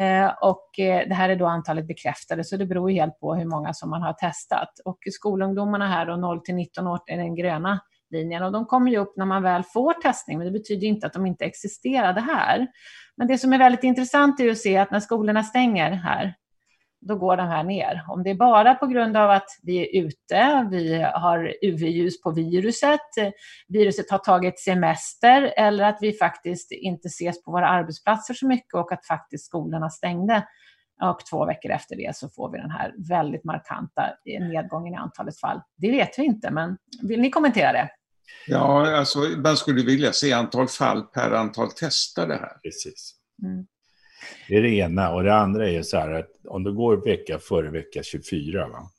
Äh, 0.00 0.32
och 0.42 0.70
det 0.76 1.14
här 1.14 1.28
är 1.28 1.36
då 1.36 1.46
antalet 1.46 1.86
bekräftade, 1.86 2.44
så 2.44 2.56
det 2.56 2.66
beror 2.66 2.90
helt 2.90 3.20
på 3.20 3.34
hur 3.34 3.44
många 3.44 3.74
som 3.74 3.90
man 3.90 4.02
har 4.02 4.12
testat. 4.12 4.68
Och 4.84 4.98
skolungdomarna 5.10 5.88
här 5.88 6.06
då 6.06 6.16
0 6.16 6.40
till 6.40 6.54
19 6.54 6.86
år 6.86 7.00
är 7.06 7.16
den 7.16 7.34
gröna 7.34 7.80
linjen 8.10 8.42
och 8.42 8.52
de 8.52 8.66
kommer 8.66 8.90
ju 8.90 8.98
upp 8.98 9.16
när 9.16 9.26
man 9.26 9.42
väl 9.42 9.62
får 9.62 9.92
testning, 9.92 10.38
men 10.38 10.46
det 10.46 10.52
betyder 10.52 10.86
inte 10.86 11.06
att 11.06 11.12
de 11.12 11.26
inte 11.26 11.44
existerade 11.44 12.20
här. 12.20 12.66
Men 13.16 13.26
det 13.26 13.38
som 13.38 13.52
är 13.52 13.58
väldigt 13.58 13.84
intressant 13.84 14.40
är 14.40 14.50
att 14.50 14.58
se 14.58 14.76
att 14.76 14.90
när 14.90 15.00
skolorna 15.00 15.42
stänger 15.42 15.90
här, 15.90 16.34
då 17.08 17.16
går 17.16 17.36
den 17.36 17.48
här 17.48 17.64
ner. 17.64 18.04
Om 18.08 18.22
det 18.22 18.30
är 18.30 18.34
bara 18.34 18.74
på 18.74 18.86
grund 18.86 19.16
av 19.16 19.30
att 19.30 19.48
vi 19.62 19.78
är 19.78 20.04
ute, 20.04 20.68
vi 20.70 21.02
har 21.14 21.54
UV-ljus 21.62 22.22
på 22.22 22.30
viruset, 22.30 23.00
viruset 23.68 24.10
har 24.10 24.18
tagit 24.18 24.60
semester 24.60 25.54
eller 25.56 25.84
att 25.84 25.98
vi 26.00 26.12
faktiskt 26.12 26.72
inte 26.72 27.08
ses 27.08 27.42
på 27.42 27.50
våra 27.50 27.68
arbetsplatser 27.68 28.34
så 28.34 28.46
mycket 28.46 28.74
och 28.74 28.92
att 28.92 29.06
faktiskt 29.06 29.46
skolorna 29.46 29.90
stängde. 29.90 30.46
Och 31.02 31.26
två 31.30 31.46
veckor 31.46 31.70
efter 31.70 31.96
det 31.96 32.16
så 32.16 32.28
får 32.28 32.52
vi 32.52 32.58
den 32.58 32.70
här 32.70 32.94
väldigt 33.08 33.44
markanta 33.44 34.02
nedgången 34.24 34.94
i 34.94 34.96
antalet 34.96 35.40
fall. 35.40 35.60
Det 35.76 35.90
vet 35.90 36.18
vi 36.18 36.24
inte, 36.24 36.50
men 36.50 36.76
vill 37.02 37.20
ni 37.20 37.30
kommentera 37.30 37.72
det? 37.72 37.90
Ja, 38.46 38.96
alltså 38.96 39.18
man 39.18 39.56
skulle 39.56 39.82
vilja 39.82 40.12
se 40.12 40.32
antal 40.32 40.68
fall 40.68 41.02
per 41.02 41.30
antal 41.30 41.70
testade 41.70 42.34
här. 42.34 42.58
Precis. 42.62 43.14
Mm. 43.42 43.66
Det 44.48 44.56
är 44.56 44.62
det 44.62 44.70
ena. 44.70 45.14
Och 45.14 45.24
det 45.24 45.34
andra 45.34 45.70
är 45.70 45.82
så 45.82 45.96
här 45.96 46.10
att 46.10 46.30
om 46.48 46.64
du 46.64 46.72
går 46.72 46.96
vecka 46.96 47.38
före 47.38 47.70
vecka 47.70 48.02
24, 48.02 48.68
va? 48.68 48.90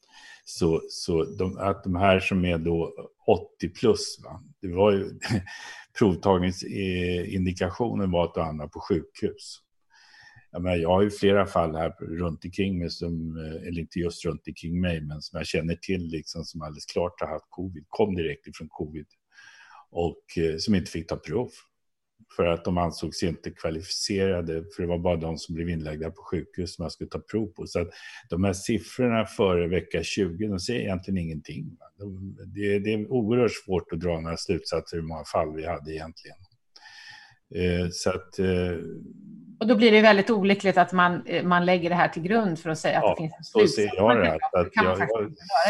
så, 0.46 0.82
så 0.90 1.24
de, 1.24 1.58
att 1.58 1.84
de 1.84 1.96
här 1.96 2.20
som 2.20 2.46
är 2.46 2.58
då 2.58 2.94
80 3.28 3.70
plus, 3.70 4.20
va? 4.24 4.44
det 4.62 4.68
var 4.68 4.92
ju 4.92 5.20
provtagningsindikationen 6.00 8.12
var 8.12 8.26
att 8.26 8.34
du 8.34 8.42
hamnar 8.42 8.68
på 8.68 8.80
sjukhus. 8.80 9.62
Jag, 10.52 10.62
menar, 10.62 10.76
jag 10.76 10.90
har 10.90 11.02
ju 11.02 11.12
flera 11.12 11.46
fall 11.46 11.76
här 11.76 11.94
runt 12.00 12.46
omkring 12.46 12.80
mig, 12.80 12.90
som, 12.90 13.38
eh, 13.38 13.68
eller 13.68 13.80
inte 13.80 14.00
just 14.00 14.26
runt 14.26 14.48
omkring 14.48 14.82
mig, 14.82 15.02
men 15.02 15.22
som 15.22 15.38
jag 15.38 15.48
känner 15.48 15.76
till, 15.76 16.08
liksom, 16.08 16.44
som 16.44 16.62
alldeles 16.62 16.86
klart 16.86 17.22
har 17.22 17.28
haft 17.28 17.46
covid, 17.50 17.86
kom 17.90 18.16
direkt 18.16 18.48
ifrån 18.48 18.68
covid 18.70 19.06
och 19.92 20.38
eh, 20.38 20.58
som 20.58 20.76
inte 20.76 20.92
fick 20.92 21.08
ta 21.08 21.16
prov 21.16 21.50
för 22.36 22.46
att 22.46 22.66
de 22.66 22.78
ansågs 22.78 23.24
inte 23.24 23.52
kvalificerade, 23.52 24.64
för 24.76 24.82
det 24.84 24.90
var 24.90 24.98
bara 24.98 25.16
de 25.16 25.38
som 25.38 25.56
blev 25.56 25.70
inlagda 25.70 26.12
på 26.12 26.22
sjukhus 26.22 26.76
som 26.76 26.84
man 26.84 26.92
skulle 26.92 27.10
ta 27.10 27.20
prov 27.20 27.48
på. 27.48 27.68
Så 27.68 27.80
att 27.80 27.88
de 28.30 28.44
här 28.44 28.54
siffrorna 28.54 29.26
före 29.26 29.68
vecka 29.68 30.04
20, 30.04 30.48
de 30.48 30.60
säger 30.60 30.80
egentligen 30.82 31.18
ingenting. 31.18 31.78
De, 31.98 32.36
det, 32.56 32.80
det, 32.80 32.94
är 32.94 33.12
oerhört 33.12 33.52
svårt 33.66 33.92
att 33.92 34.00
dra 34.00 34.20
några 34.20 34.38
slutsatser 34.38 34.98
hur 34.98 35.04
många 35.04 35.24
fall 35.24 35.56
vi 35.56 35.68
hade 35.68 35.94
egentligen. 35.94 36.38
Eh, 37.56 37.90
så 37.92 38.10
att... 38.10 38.40
Eh, 38.40 38.78
och 39.60 39.68
då 39.68 39.76
blir 39.76 39.92
det 39.92 40.02
väldigt 40.02 40.30
olyckligt 40.30 40.78
att 40.78 40.92
man, 40.92 41.26
eh, 41.26 41.44
man 41.44 41.66
lägger 41.66 41.90
det 41.90 41.96
här 41.96 42.08
till 42.08 42.24
grund 42.24 42.60
för 42.60 42.70
att 42.70 42.80
säga 42.80 43.00
ja, 43.02 43.12
att 43.12 43.18
det 43.18 43.22
finns 43.22 43.34
en 43.38 43.44
slutsats. 43.44 43.76
så 43.76 43.82
ser 43.82 43.96
jag 43.96 44.18
det. 44.18 44.32
Att, 44.32 44.56
att 44.56 44.70
jag, 44.74 45.00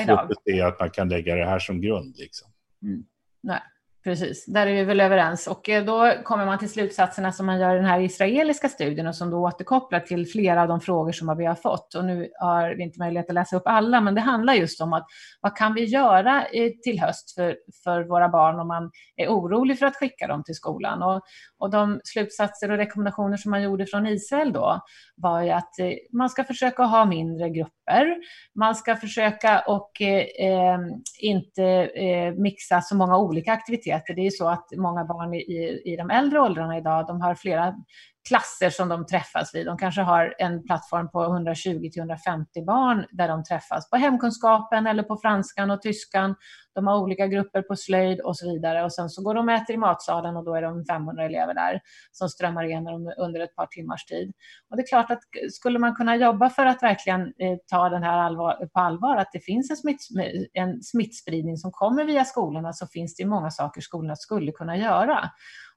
jag 0.07 0.19
att 0.19 0.43
se 0.43 0.61
att 0.61 0.79
man 0.79 0.89
kan 0.89 1.09
lägga 1.09 1.35
det 1.35 1.45
här 1.45 1.59
som 1.59 1.81
grund. 1.81 2.15
Liksom. 2.17 2.51
Mm. 2.81 3.03
Nej. 3.43 3.61
Precis, 4.05 4.45
där 4.45 4.67
är 4.67 4.73
vi 4.73 4.83
väl 4.83 4.99
överens. 4.99 5.47
Och 5.47 5.69
eh, 5.69 5.85
då 5.85 6.13
kommer 6.23 6.45
man 6.45 6.59
till 6.59 6.69
slutsatserna 6.69 7.31
som 7.31 7.45
man 7.45 7.59
gör 7.59 7.73
i 7.73 7.77
den 7.77 7.85
här 7.85 7.99
israeliska 7.99 8.69
studien 8.69 9.07
och 9.07 9.15
som 9.15 9.29
då 9.29 9.37
återkopplar 9.37 9.99
till 9.99 10.27
flera 10.27 10.61
av 10.61 10.67
de 10.67 10.81
frågor 10.81 11.11
som 11.11 11.37
vi 11.37 11.45
har 11.45 11.55
fått. 11.55 11.95
Och 11.95 12.05
nu 12.05 12.29
har 12.39 12.75
vi 12.75 12.83
inte 12.83 12.99
möjlighet 12.99 13.29
att 13.29 13.33
läsa 13.33 13.55
upp 13.55 13.63
alla, 13.65 14.01
men 14.01 14.15
det 14.15 14.21
handlar 14.21 14.53
just 14.53 14.81
om 14.81 14.93
att 14.93 15.05
vad 15.41 15.57
kan 15.57 15.73
vi 15.73 15.85
göra 15.85 16.45
eh, 16.45 16.71
till 16.83 16.99
höst 16.99 17.35
för, 17.35 17.57
för 17.83 18.03
våra 18.03 18.29
barn 18.29 18.59
om 18.59 18.67
man 18.67 18.91
är 19.15 19.27
orolig 19.27 19.79
för 19.79 19.85
att 19.85 19.95
skicka 19.95 20.27
dem 20.27 20.43
till 20.43 20.55
skolan? 20.55 21.03
Och, 21.03 21.21
och 21.59 21.69
de 21.69 22.01
slutsatser 22.03 22.71
och 22.71 22.77
rekommendationer 22.77 23.37
som 23.37 23.51
man 23.51 23.63
gjorde 23.63 23.85
från 23.85 24.07
Israel 24.07 24.53
då 24.53 24.81
var 25.15 25.41
ju 25.41 25.49
att 25.49 25.79
eh, 25.79 25.91
man 26.13 26.29
ska 26.29 26.43
försöka 26.43 26.83
ha 26.83 27.05
mindre 27.05 27.49
grupper. 27.49 27.84
Man 28.55 28.75
ska 28.75 28.95
försöka 28.95 29.59
och 29.59 30.01
eh, 30.01 30.47
eh, 30.49 30.79
inte 31.19 31.63
eh, 31.95 32.33
mixa 32.33 32.81
så 32.81 32.95
många 32.95 33.17
olika 33.17 33.51
aktiviteter. 33.51 34.13
Det 34.13 34.21
är 34.21 34.25
ju 34.25 34.31
så 34.31 34.49
att 34.49 34.67
många 34.77 35.05
barn 35.05 35.33
i, 35.33 35.81
i 35.85 35.95
de 35.95 36.09
äldre 36.09 36.39
åldrarna 36.39 36.77
idag, 36.77 37.07
de 37.07 37.21
har 37.21 37.35
flera 37.35 37.73
klasser 38.27 38.69
som 38.69 38.89
de 38.89 39.05
träffas 39.05 39.55
vid. 39.55 39.65
De 39.65 39.77
kanske 39.77 40.01
har 40.01 40.35
en 40.37 40.63
plattform 40.63 41.11
på 41.11 41.19
120-150 41.19 42.65
barn 42.65 43.05
där 43.11 43.27
de 43.27 43.43
träffas 43.43 43.89
på 43.89 43.97
hemkunskapen 43.97 44.87
eller 44.87 45.03
på 45.03 45.17
franskan 45.17 45.71
och 45.71 45.81
tyskan. 45.81 46.35
De 46.75 46.87
har 46.87 46.99
olika 46.99 47.27
grupper 47.27 47.61
på 47.61 47.75
slöjd 47.75 48.21
och 48.21 48.37
så 48.37 48.53
vidare 48.53 48.83
och 48.83 48.93
sen 48.93 49.09
så 49.09 49.23
går 49.23 49.33
de 49.33 49.47
och 49.47 49.53
äter 49.53 49.75
i 49.75 49.77
matsalen 49.77 50.37
och 50.37 50.45
då 50.45 50.55
är 50.55 50.61
de 50.61 50.85
500 50.85 51.25
elever 51.25 51.53
där 51.53 51.81
som 52.11 52.29
strömmar 52.29 52.63
igenom 52.63 53.13
under 53.17 53.39
ett 53.39 53.55
par 53.55 53.65
timmars 53.65 54.05
tid. 54.05 54.33
Och 54.69 54.77
det 54.77 54.83
är 54.83 54.87
klart 54.87 55.11
att 55.11 55.19
skulle 55.51 55.79
man 55.79 55.95
kunna 55.95 56.15
jobba 56.15 56.49
för 56.49 56.65
att 56.65 56.83
verkligen 56.83 57.21
eh, 57.21 57.57
ta 57.71 57.89
den 57.89 58.03
här 58.03 58.17
allvar, 58.17 58.69
på 58.73 58.79
allvar, 58.79 59.17
att 59.17 59.31
det 59.33 59.39
finns 59.39 59.71
en, 59.71 59.77
smitt, 59.77 60.07
en 60.53 60.83
smittspridning 60.83 61.57
som 61.57 61.71
kommer 61.71 62.05
via 62.05 62.25
skolorna 62.25 62.73
så 62.73 62.87
finns 62.87 63.15
det 63.15 63.25
många 63.25 63.51
saker 63.51 63.81
skolorna 63.81 64.15
skulle 64.15 64.51
kunna 64.51 64.77
göra. 64.77 65.29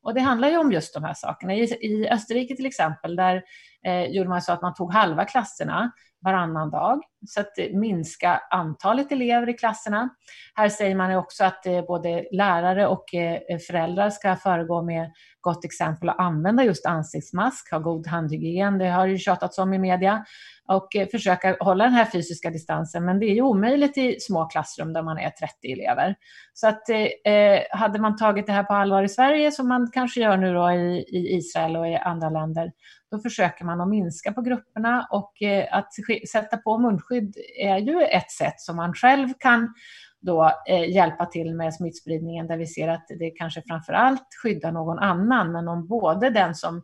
Och 0.02 0.14
det 0.14 0.20
handlar 0.20 0.48
ju 0.48 0.58
om 0.58 0.72
just 0.72 0.94
de 0.94 1.04
här 1.04 1.14
sakerna. 1.14 1.54
I, 1.54 1.62
i 1.62 2.08
Österrike 2.10 2.56
till 2.56 2.66
exempel, 2.66 3.16
där 3.16 3.42
eh, 3.84 4.04
gjorde 4.04 4.28
man 4.28 4.42
så 4.42 4.52
att 4.52 4.62
man 4.62 4.74
tog 4.74 4.92
halva 4.92 5.24
klasserna 5.24 5.92
varannan 6.24 6.70
dag, 6.70 7.00
så 7.26 7.40
att 7.40 7.58
eh, 7.58 7.66
minska 7.72 8.40
antalet 8.50 9.12
elever 9.12 9.48
i 9.48 9.52
klasserna. 9.52 10.08
Här 10.54 10.68
säger 10.68 10.94
man 10.94 11.14
också 11.14 11.44
att 11.44 11.66
eh, 11.66 11.82
både 11.82 12.24
lärare 12.32 12.86
och 12.86 13.14
eh, 13.14 13.58
föräldrar 13.66 14.10
ska 14.10 14.36
föregå 14.36 14.82
med 14.82 15.12
gott 15.40 15.64
exempel 15.64 16.08
och 16.08 16.22
använda 16.22 16.64
just 16.64 16.86
ansiktsmask, 16.86 17.70
ha 17.70 17.78
god 17.78 18.06
handhygien, 18.06 18.78
det 18.78 18.88
har 18.88 19.06
ju 19.06 19.18
tjatats 19.18 19.58
om 19.58 19.74
i 19.74 19.78
media, 19.78 20.24
och 20.68 20.88
försöka 21.10 21.56
hålla 21.60 21.84
den 21.84 21.92
här 21.92 22.04
fysiska 22.04 22.50
distansen. 22.50 23.04
Men 23.04 23.18
det 23.18 23.26
är 23.26 23.34
ju 23.34 23.42
omöjligt 23.42 23.98
i 23.98 24.16
små 24.20 24.46
klassrum 24.46 24.92
där 24.92 25.02
man 25.02 25.18
är 25.18 25.30
30 25.30 25.72
elever. 25.72 26.14
Så 26.52 26.68
att 26.68 26.88
eh, 26.90 27.78
hade 27.78 27.98
man 27.98 28.16
tagit 28.16 28.46
det 28.46 28.52
här 28.52 28.62
på 28.62 28.74
allvar 28.74 29.02
i 29.02 29.08
Sverige, 29.08 29.52
som 29.52 29.68
man 29.68 29.90
kanske 29.92 30.20
gör 30.20 30.36
nu 30.36 30.54
då 30.54 30.70
i, 30.70 30.98
i 30.98 31.36
Israel 31.36 31.76
och 31.76 31.88
i 31.88 31.94
andra 31.94 32.30
länder, 32.30 32.72
då 33.10 33.18
försöker 33.18 33.64
man 33.64 33.80
att 33.80 33.88
minska 33.88 34.32
på 34.32 34.42
grupperna 34.42 35.08
och 35.10 35.42
eh, 35.42 35.76
att 35.76 35.88
sätta 36.32 36.56
på 36.56 36.78
munskydd 36.78 37.36
är 37.60 37.78
ju 37.78 38.02
ett 38.02 38.30
sätt 38.30 38.60
som 38.60 38.76
man 38.76 38.94
själv 38.94 39.28
kan 39.38 39.74
då 40.20 40.52
eh, 40.68 40.90
hjälpa 40.90 41.26
till 41.26 41.54
med 41.54 41.74
smittspridningen 41.74 42.46
där 42.46 42.56
vi 42.56 42.66
ser 42.66 42.88
att 42.88 43.06
det 43.18 43.30
kanske 43.30 43.62
framför 43.68 43.92
allt 43.92 44.26
skyddar 44.42 44.72
någon 44.72 44.98
annan, 44.98 45.52
men 45.52 45.68
om 45.68 45.88
både 45.88 46.30
den 46.30 46.54
som 46.54 46.76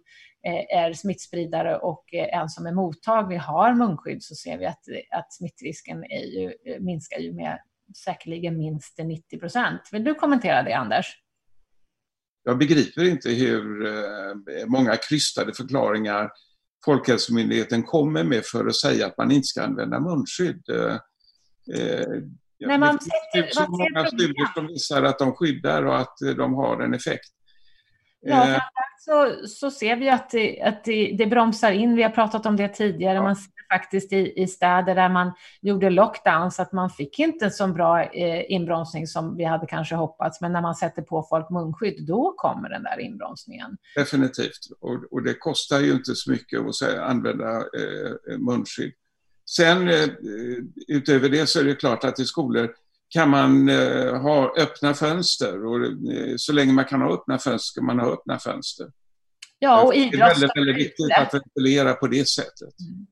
eh, 0.46 0.78
är 0.78 0.92
smittspridare 0.92 1.76
och 1.76 2.04
en 2.12 2.48
som 2.48 2.66
är 2.66 2.72
mottaglig 2.72 3.38
har 3.38 3.74
munskydd 3.74 4.22
så 4.22 4.34
ser 4.34 4.58
vi 4.58 4.66
att, 4.66 4.82
att 5.10 5.32
smittrisken 5.32 6.04
är 6.04 6.24
ju, 6.24 6.52
minskar 6.80 7.18
ju 7.18 7.32
med 7.32 7.58
säkerligen 8.04 8.58
minst 8.58 8.98
90 8.98 9.38
procent. 9.40 9.80
Vill 9.92 10.04
du 10.04 10.14
kommentera 10.14 10.62
det, 10.62 10.72
Anders? 10.72 11.23
Jag 12.44 12.58
begriper 12.58 13.04
inte 13.04 13.30
hur 13.30 13.86
eh, 13.86 14.66
många 14.66 14.96
krystade 14.96 15.54
förklaringar 15.54 16.30
Folkhälsomyndigheten 16.84 17.82
kommer 17.82 18.24
med 18.24 18.44
för 18.44 18.66
att 18.66 18.76
säga 18.76 19.06
att 19.06 19.18
man 19.18 19.30
inte 19.30 19.46
ska 19.46 19.62
använda 19.62 20.00
munskydd. 20.00 20.62
Nej, 22.66 22.78
man 22.78 22.98
det 23.34 23.42
finns 23.42 23.54
så 23.54 23.70
många 23.70 24.06
studier 24.06 24.54
som 24.54 24.66
visar 24.66 25.02
att 25.02 25.18
de 25.18 25.32
skyddar 25.32 25.82
och 25.86 25.98
att 25.98 26.16
de 26.36 26.54
har 26.54 26.80
en 26.80 26.94
effekt. 26.94 27.30
Ja, 28.20 28.60
så, 28.98 29.46
så 29.46 29.70
ser 29.70 29.96
vi 29.96 30.10
att, 30.10 30.30
det, 30.30 30.62
att 30.62 30.84
det, 30.84 31.16
det, 31.18 31.26
bromsar 31.26 31.72
in. 31.72 31.96
Vi 31.96 32.02
har 32.02 32.10
pratat 32.10 32.46
om 32.46 32.56
det 32.56 32.68
tidigare. 32.68 33.14
Ja. 33.14 33.22
Man 33.22 33.36
ser 33.36 33.52
faktiskt 33.72 34.12
i, 34.12 34.42
i 34.42 34.46
städer 34.46 34.94
där 34.94 35.08
man 35.08 35.32
gjorde 35.60 35.90
lockdowns 35.90 36.60
att 36.60 36.72
man 36.72 36.90
fick 36.90 37.18
inte 37.18 37.44
en 37.44 37.50
så 37.50 37.66
bra 37.68 38.02
eh, 38.02 38.52
inbromsning 38.52 39.06
som 39.06 39.36
vi 39.36 39.44
hade 39.44 39.66
kanske 39.66 39.94
hoppats. 39.94 40.40
Men 40.40 40.52
när 40.52 40.62
man 40.62 40.74
sätter 40.74 41.02
på 41.02 41.26
folk 41.30 41.50
munskydd, 41.50 42.06
då 42.06 42.34
kommer 42.36 42.68
den 42.68 42.82
där 42.82 43.00
inbromsningen. 43.00 43.76
Definitivt. 43.96 44.60
Och, 44.80 45.12
och 45.12 45.22
det 45.22 45.34
kostar 45.34 45.80
ju 45.80 45.92
inte 45.92 46.14
så 46.14 46.30
mycket 46.30 46.60
att 46.60 46.98
använda 46.98 47.56
eh, 47.56 48.38
munskydd. 48.38 48.92
Sen 49.50 49.88
eh, 49.88 50.08
utöver 50.88 51.28
det 51.28 51.46
så 51.46 51.60
är 51.60 51.64
det 51.64 51.74
klart 51.74 52.04
att 52.04 52.20
i 52.20 52.24
skolor 52.24 52.70
kan 53.08 53.30
man 53.30 53.68
eh, 53.68 54.20
ha 54.20 54.54
öppna 54.56 54.94
fönster 54.94 55.66
och 55.66 55.84
eh, 55.86 56.34
så 56.36 56.52
länge 56.52 56.72
man 56.72 56.84
kan 56.84 57.02
ha 57.02 57.14
öppna 57.14 57.38
fönster 57.38 57.72
ska 57.72 57.82
man 57.82 57.98
ha 57.98 58.12
öppna 58.12 58.38
fönster. 58.38 58.86
Ja, 59.58 59.82
och 59.82 59.94
idrott. 59.94 60.12
Det 60.12 60.16
är 60.16 60.28
väldigt, 60.28 60.56
väldigt 60.56 60.76
viktigt 60.76 61.12
att 61.16 61.34
ventilera 61.34 61.94
på 61.94 62.06
det 62.06 62.28
sättet. 62.28 62.80
Mm. 62.80 63.06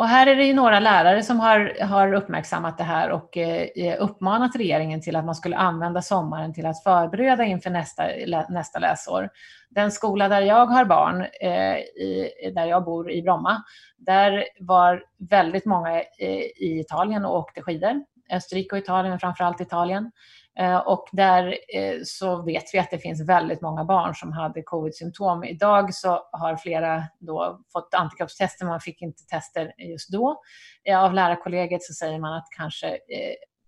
Och 0.00 0.08
här 0.08 0.26
är 0.26 0.36
det 0.36 0.44
ju 0.44 0.54
några 0.54 0.80
lärare 0.80 1.22
som 1.22 1.40
har, 1.40 1.84
har 1.84 2.12
uppmärksammat 2.12 2.78
det 2.78 2.84
här 2.84 3.10
och 3.10 3.36
eh, 3.36 3.68
eh 3.76 4.02
uppmanat 4.02 4.56
regeringen 4.56 5.00
till 5.00 5.16
att 5.16 5.24
man 5.24 5.34
skulle 5.34 5.56
använda 5.56 6.02
sommaren 6.02 6.54
till 6.54 6.66
att 6.66 6.82
förbereda 6.82 7.44
inför 7.44 7.70
nästa, 7.70 8.02
nästa 8.48 8.78
läsår. 8.78 9.28
Den 9.70 9.92
skola 9.92 10.28
där 10.28 10.40
jag 10.40 10.66
har 10.66 10.84
barn, 10.84 11.20
eh, 11.40 11.76
i, 11.76 12.32
där 12.54 12.66
jag 12.66 12.84
bor 12.84 13.10
i 13.10 13.22
Bromma, 13.22 13.62
där 13.98 14.44
var 14.60 15.04
väldigt 15.30 15.64
många 15.64 16.00
eh, 16.00 16.42
i 16.56 16.80
Italien 16.80 17.24
och 17.24 17.36
åkte 17.36 17.62
skidor. 17.62 18.04
Österrike 18.32 18.74
och 18.74 18.82
Italien, 18.82 19.10
men 19.10 19.20
framförallt 19.20 19.60
Italien. 19.60 20.10
Eh, 20.58 20.76
och 20.76 21.08
där 21.12 21.58
eh, 21.74 21.96
så 22.04 22.42
vet 22.42 22.64
vi 22.72 22.78
att 22.78 22.90
det 22.90 22.98
finns 22.98 23.28
väldigt 23.28 23.60
många 23.60 23.84
barn 23.84 24.14
som 24.14 24.32
hade 24.32 24.62
covid-symptom. 24.62 25.44
Idag 25.44 25.94
så 25.94 26.28
har 26.32 26.56
flera 26.56 27.04
då 27.18 27.60
fått 27.72 27.94
antikroppstester, 27.94 28.66
man 28.66 28.80
fick 28.80 29.02
inte 29.02 29.22
tester 29.26 29.72
just 29.78 30.12
då. 30.12 30.42
Eh, 30.84 31.04
av 31.04 31.14
lärarkollegiet 31.14 31.82
så 31.82 31.92
säger 31.92 32.18
man 32.18 32.34
att 32.34 32.46
kanske 32.56 32.98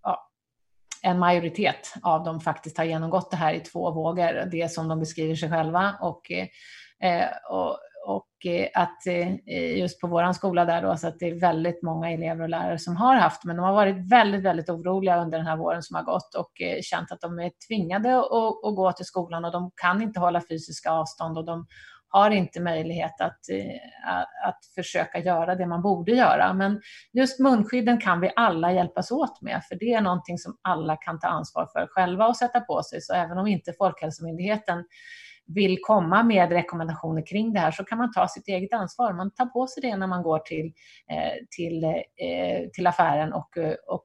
ja, 0.02 0.30
en 1.02 1.18
majoritet 1.18 1.94
av 2.02 2.24
dem 2.24 2.40
faktiskt 2.40 2.78
har 2.78 2.84
genomgått 2.84 3.30
det 3.30 3.36
här 3.36 3.54
i 3.54 3.60
två 3.60 3.90
vågor, 3.90 4.48
det 4.50 4.72
som 4.72 4.88
de 4.88 4.98
beskriver 4.98 5.34
sig 5.34 5.50
själva. 5.50 5.96
Och, 6.00 6.32
och 7.50 7.78
och 8.06 8.46
eh, 8.46 8.68
att 8.74 9.06
eh, 9.06 9.78
just 9.78 10.00
på 10.00 10.06
vår 10.06 10.32
skola 10.32 10.64
där 10.64 10.82
då, 10.82 10.96
så 10.96 11.08
att 11.08 11.18
det 11.18 11.28
är 11.28 11.40
väldigt 11.40 11.82
många 11.82 12.10
elever 12.10 12.42
och 12.42 12.48
lärare 12.48 12.78
som 12.78 12.96
har 12.96 13.14
haft, 13.14 13.44
men 13.44 13.56
de 13.56 13.62
har 13.62 13.72
varit 13.72 14.10
väldigt, 14.10 14.42
väldigt 14.42 14.68
oroliga 14.68 15.22
under 15.22 15.38
den 15.38 15.46
här 15.46 15.56
våren 15.56 15.82
som 15.82 15.96
har 15.96 16.02
gått 16.02 16.34
och 16.34 16.62
eh, 16.62 16.80
känt 16.82 17.12
att 17.12 17.20
de 17.20 17.38
är 17.38 17.50
tvingade 17.68 18.18
att, 18.18 18.64
att 18.64 18.76
gå 18.76 18.92
till 18.92 19.06
skolan 19.06 19.44
och 19.44 19.52
de 19.52 19.70
kan 19.74 20.02
inte 20.02 20.20
hålla 20.20 20.40
fysiska 20.40 20.90
avstånd 20.90 21.38
och 21.38 21.44
de 21.44 21.66
har 22.08 22.30
inte 22.30 22.60
möjlighet 22.60 23.20
att, 23.20 23.40
att 24.46 24.58
försöka 24.74 25.18
göra 25.18 25.54
det 25.54 25.66
man 25.66 25.82
borde 25.82 26.12
göra. 26.12 26.52
Men 26.52 26.80
just 27.12 27.40
munskydden 27.40 28.00
kan 28.00 28.20
vi 28.20 28.32
alla 28.36 28.72
hjälpas 28.72 29.10
åt 29.10 29.42
med, 29.42 29.62
för 29.68 29.74
det 29.74 29.92
är 29.92 30.00
någonting 30.00 30.38
som 30.38 30.58
alla 30.62 30.96
kan 30.96 31.20
ta 31.20 31.26
ansvar 31.26 31.68
för 31.72 31.86
själva 31.90 32.26
och 32.26 32.36
sätta 32.36 32.60
på 32.60 32.82
sig. 32.82 33.00
Så 33.00 33.14
även 33.14 33.38
om 33.38 33.46
inte 33.46 33.72
Folkhälsomyndigheten 33.72 34.84
vill 35.46 35.78
komma 35.82 36.22
med 36.22 36.52
rekommendationer 36.52 37.26
kring 37.26 37.52
det 37.52 37.60
här 37.60 37.70
så 37.70 37.84
kan 37.84 37.98
man 37.98 38.12
ta 38.12 38.28
sitt 38.28 38.48
eget 38.48 38.72
ansvar. 38.72 39.12
Man 39.12 39.30
tar 39.30 39.46
på 39.46 39.66
sig 39.66 39.82
det 39.82 39.96
när 39.96 40.06
man 40.06 40.22
går 40.22 40.38
till, 40.38 40.66
eh, 41.10 41.46
till, 41.56 41.84
eh, 41.84 42.68
till 42.72 42.86
affären 42.86 43.32
och, 43.32 43.56
eh, 43.56 43.74
och 43.88 44.04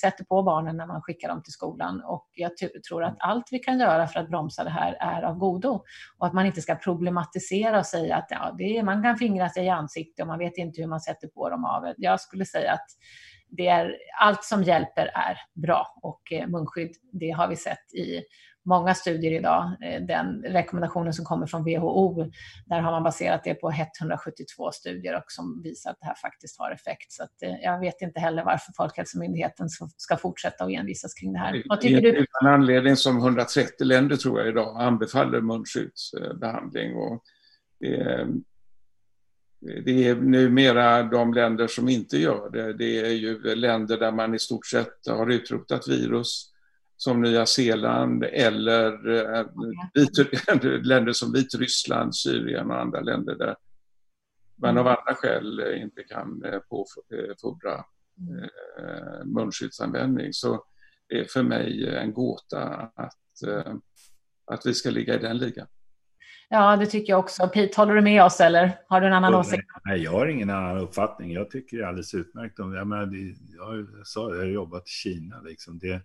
sätter 0.00 0.24
på 0.24 0.42
barnen 0.42 0.76
när 0.76 0.86
man 0.86 1.02
skickar 1.02 1.28
dem 1.28 1.42
till 1.42 1.52
skolan. 1.52 2.02
Och 2.04 2.26
jag 2.34 2.52
tror 2.88 3.04
att 3.04 3.16
allt 3.18 3.48
vi 3.50 3.58
kan 3.58 3.78
göra 3.78 4.06
för 4.06 4.20
att 4.20 4.28
bromsa 4.28 4.64
det 4.64 4.70
här 4.70 4.96
är 5.00 5.22
av 5.22 5.38
godo. 5.38 5.84
Och 6.18 6.26
att 6.26 6.32
man 6.32 6.46
inte 6.46 6.60
ska 6.60 6.74
problematisera 6.74 7.78
och 7.78 7.86
säga 7.86 8.16
att 8.16 8.26
ja, 8.30 8.54
det 8.58 8.78
är, 8.78 8.82
man 8.82 9.02
kan 9.02 9.16
fingra 9.16 9.48
sig 9.48 9.64
i 9.64 9.68
ansiktet 9.68 10.22
och 10.22 10.26
man 10.26 10.38
vet 10.38 10.56
inte 10.56 10.80
hur 10.80 10.88
man 10.88 11.00
sätter 11.00 11.28
på 11.28 11.50
dem 11.50 11.64
av. 11.64 11.94
Jag 11.96 12.20
skulle 12.20 12.44
säga 12.44 12.72
att 12.72 12.86
det 13.48 13.66
är, 13.66 13.96
allt 14.20 14.44
som 14.44 14.62
hjälper 14.62 15.06
är 15.06 15.38
bra 15.54 15.86
och 16.02 16.22
munskydd, 16.48 16.96
det 17.12 17.30
har 17.30 17.48
vi 17.48 17.56
sett 17.56 17.94
i 17.94 18.22
många 18.66 18.94
studier 18.94 19.32
idag. 19.32 19.76
Eh, 19.82 20.02
den 20.02 20.42
rekommendationen 20.42 21.12
som 21.12 21.24
kommer 21.24 21.46
från 21.46 21.64
WHO, 21.64 22.30
där 22.66 22.80
har 22.80 22.92
man 22.92 23.02
baserat 23.02 23.44
det 23.44 23.54
på 23.54 23.70
172 23.70 24.72
studier 24.72 25.16
och 25.16 25.24
som 25.26 25.62
visar 25.62 25.90
att 25.90 25.96
det 26.00 26.06
här 26.06 26.14
faktiskt 26.14 26.58
har 26.58 26.70
effekt. 26.70 27.12
Så 27.12 27.22
eh, 27.22 27.54
jag 27.62 27.80
vet 27.80 28.02
inte 28.02 28.20
heller 28.20 28.44
varför 28.44 28.72
Folkhälsomyndigheten 28.76 29.68
ska 29.96 30.16
fortsätta 30.16 30.64
att 30.64 30.70
envisas 30.70 31.14
kring 31.14 31.32
det 31.32 31.38
här. 31.38 31.62
Vad 31.68 31.80
tycker 31.80 32.00
du? 32.00 32.26
En 32.42 32.48
anledning 32.48 32.96
som 32.96 33.18
130 33.18 33.86
länder 33.86 34.16
tror 34.16 34.38
jag 34.40 34.48
idag 34.48 34.82
anbefaller 34.82 35.40
munskyddsbehandling. 35.40 36.96
Och 36.96 37.22
det, 37.80 38.26
det 39.84 40.08
är 40.08 40.14
numera 40.14 41.02
de 41.02 41.34
länder 41.34 41.66
som 41.66 41.88
inte 41.88 42.18
gör 42.18 42.50
det. 42.50 42.72
Det 42.72 43.00
är 43.00 43.10
ju 43.10 43.54
länder 43.54 43.98
där 43.98 44.12
man 44.12 44.34
i 44.34 44.38
stort 44.38 44.66
sett 44.66 45.06
har 45.08 45.30
utrotat 45.30 45.88
virus 45.88 46.52
som 46.96 47.22
Nya 47.22 47.46
Zeeland 47.46 48.24
eller 48.24 49.08
eh, 49.08 49.46
vit, 49.94 50.12
länder 50.86 51.12
som 51.12 51.32
Vitryssland, 51.32 52.16
Syrien 52.16 52.70
och 52.70 52.80
andra 52.80 53.00
länder 53.00 53.34
där 53.34 53.56
man 54.56 54.78
av 54.78 54.86
mm. 54.86 54.96
andra 54.98 55.14
skäl 55.14 55.60
inte 55.60 56.02
kan 56.02 56.44
eh, 56.44 56.58
påfordra 56.58 57.84
mm. 58.18 58.44
eh, 58.78 59.24
munskyddsanvändning. 59.24 60.32
Så 60.32 60.64
det 61.08 61.20
är 61.20 61.24
för 61.24 61.42
mig 61.42 61.96
en 61.96 62.12
gåta 62.12 62.62
att, 62.94 63.42
att 64.46 64.66
vi 64.66 64.74
ska 64.74 64.90
ligga 64.90 65.14
i 65.14 65.18
den 65.18 65.38
ligan. 65.38 65.66
Ja, 66.48 66.76
det 66.76 66.86
tycker 66.86 67.12
jag 67.12 67.20
också. 67.20 67.48
Pete, 67.48 67.80
håller 67.80 67.94
du 67.94 68.00
med 68.00 68.24
oss 68.24 68.40
eller 68.40 68.78
har 68.88 69.00
du 69.00 69.06
en 69.06 69.12
annan 69.12 69.34
åsikt? 69.34 69.64
Nej, 69.84 70.02
jag 70.02 70.10
har 70.10 70.26
ingen 70.26 70.50
annan 70.50 70.78
uppfattning. 70.78 71.32
Jag 71.32 71.50
tycker 71.50 71.76
det 71.76 71.82
är 71.82 71.88
alldeles 71.88 72.14
utmärkt. 72.14 72.54
Jag, 72.58 72.86
menar, 72.86 73.10
jag 73.56 74.06
sa 74.06 74.30
jag 74.30 74.38
har 74.38 74.44
jobbat 74.44 74.82
i 74.86 74.90
Kina. 74.90 75.40
Liksom. 75.40 75.78
Det, 75.78 76.02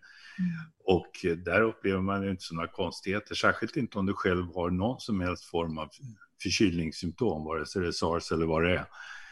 och 0.86 1.12
där 1.46 1.62
upplever 1.62 2.02
man 2.02 2.30
inte 2.30 2.44
sådana 2.44 2.68
konstigheter, 2.68 3.36
särskilt 3.36 3.76
inte 3.76 4.00
om 4.00 4.06
du 4.06 4.14
själv 4.14 4.56
har 4.56 4.70
någon 4.70 5.00
som 5.00 5.22
helst 5.22 5.46
form 5.46 5.78
av 5.78 5.90
förkylningssymptom, 6.44 7.46
vare 7.46 7.66
sig 7.66 7.82
det 7.82 7.88
är 7.88 7.92
sars 7.92 8.32
eller 8.32 8.46
vad 8.46 8.64
det 8.64 8.72
är. 8.72 8.86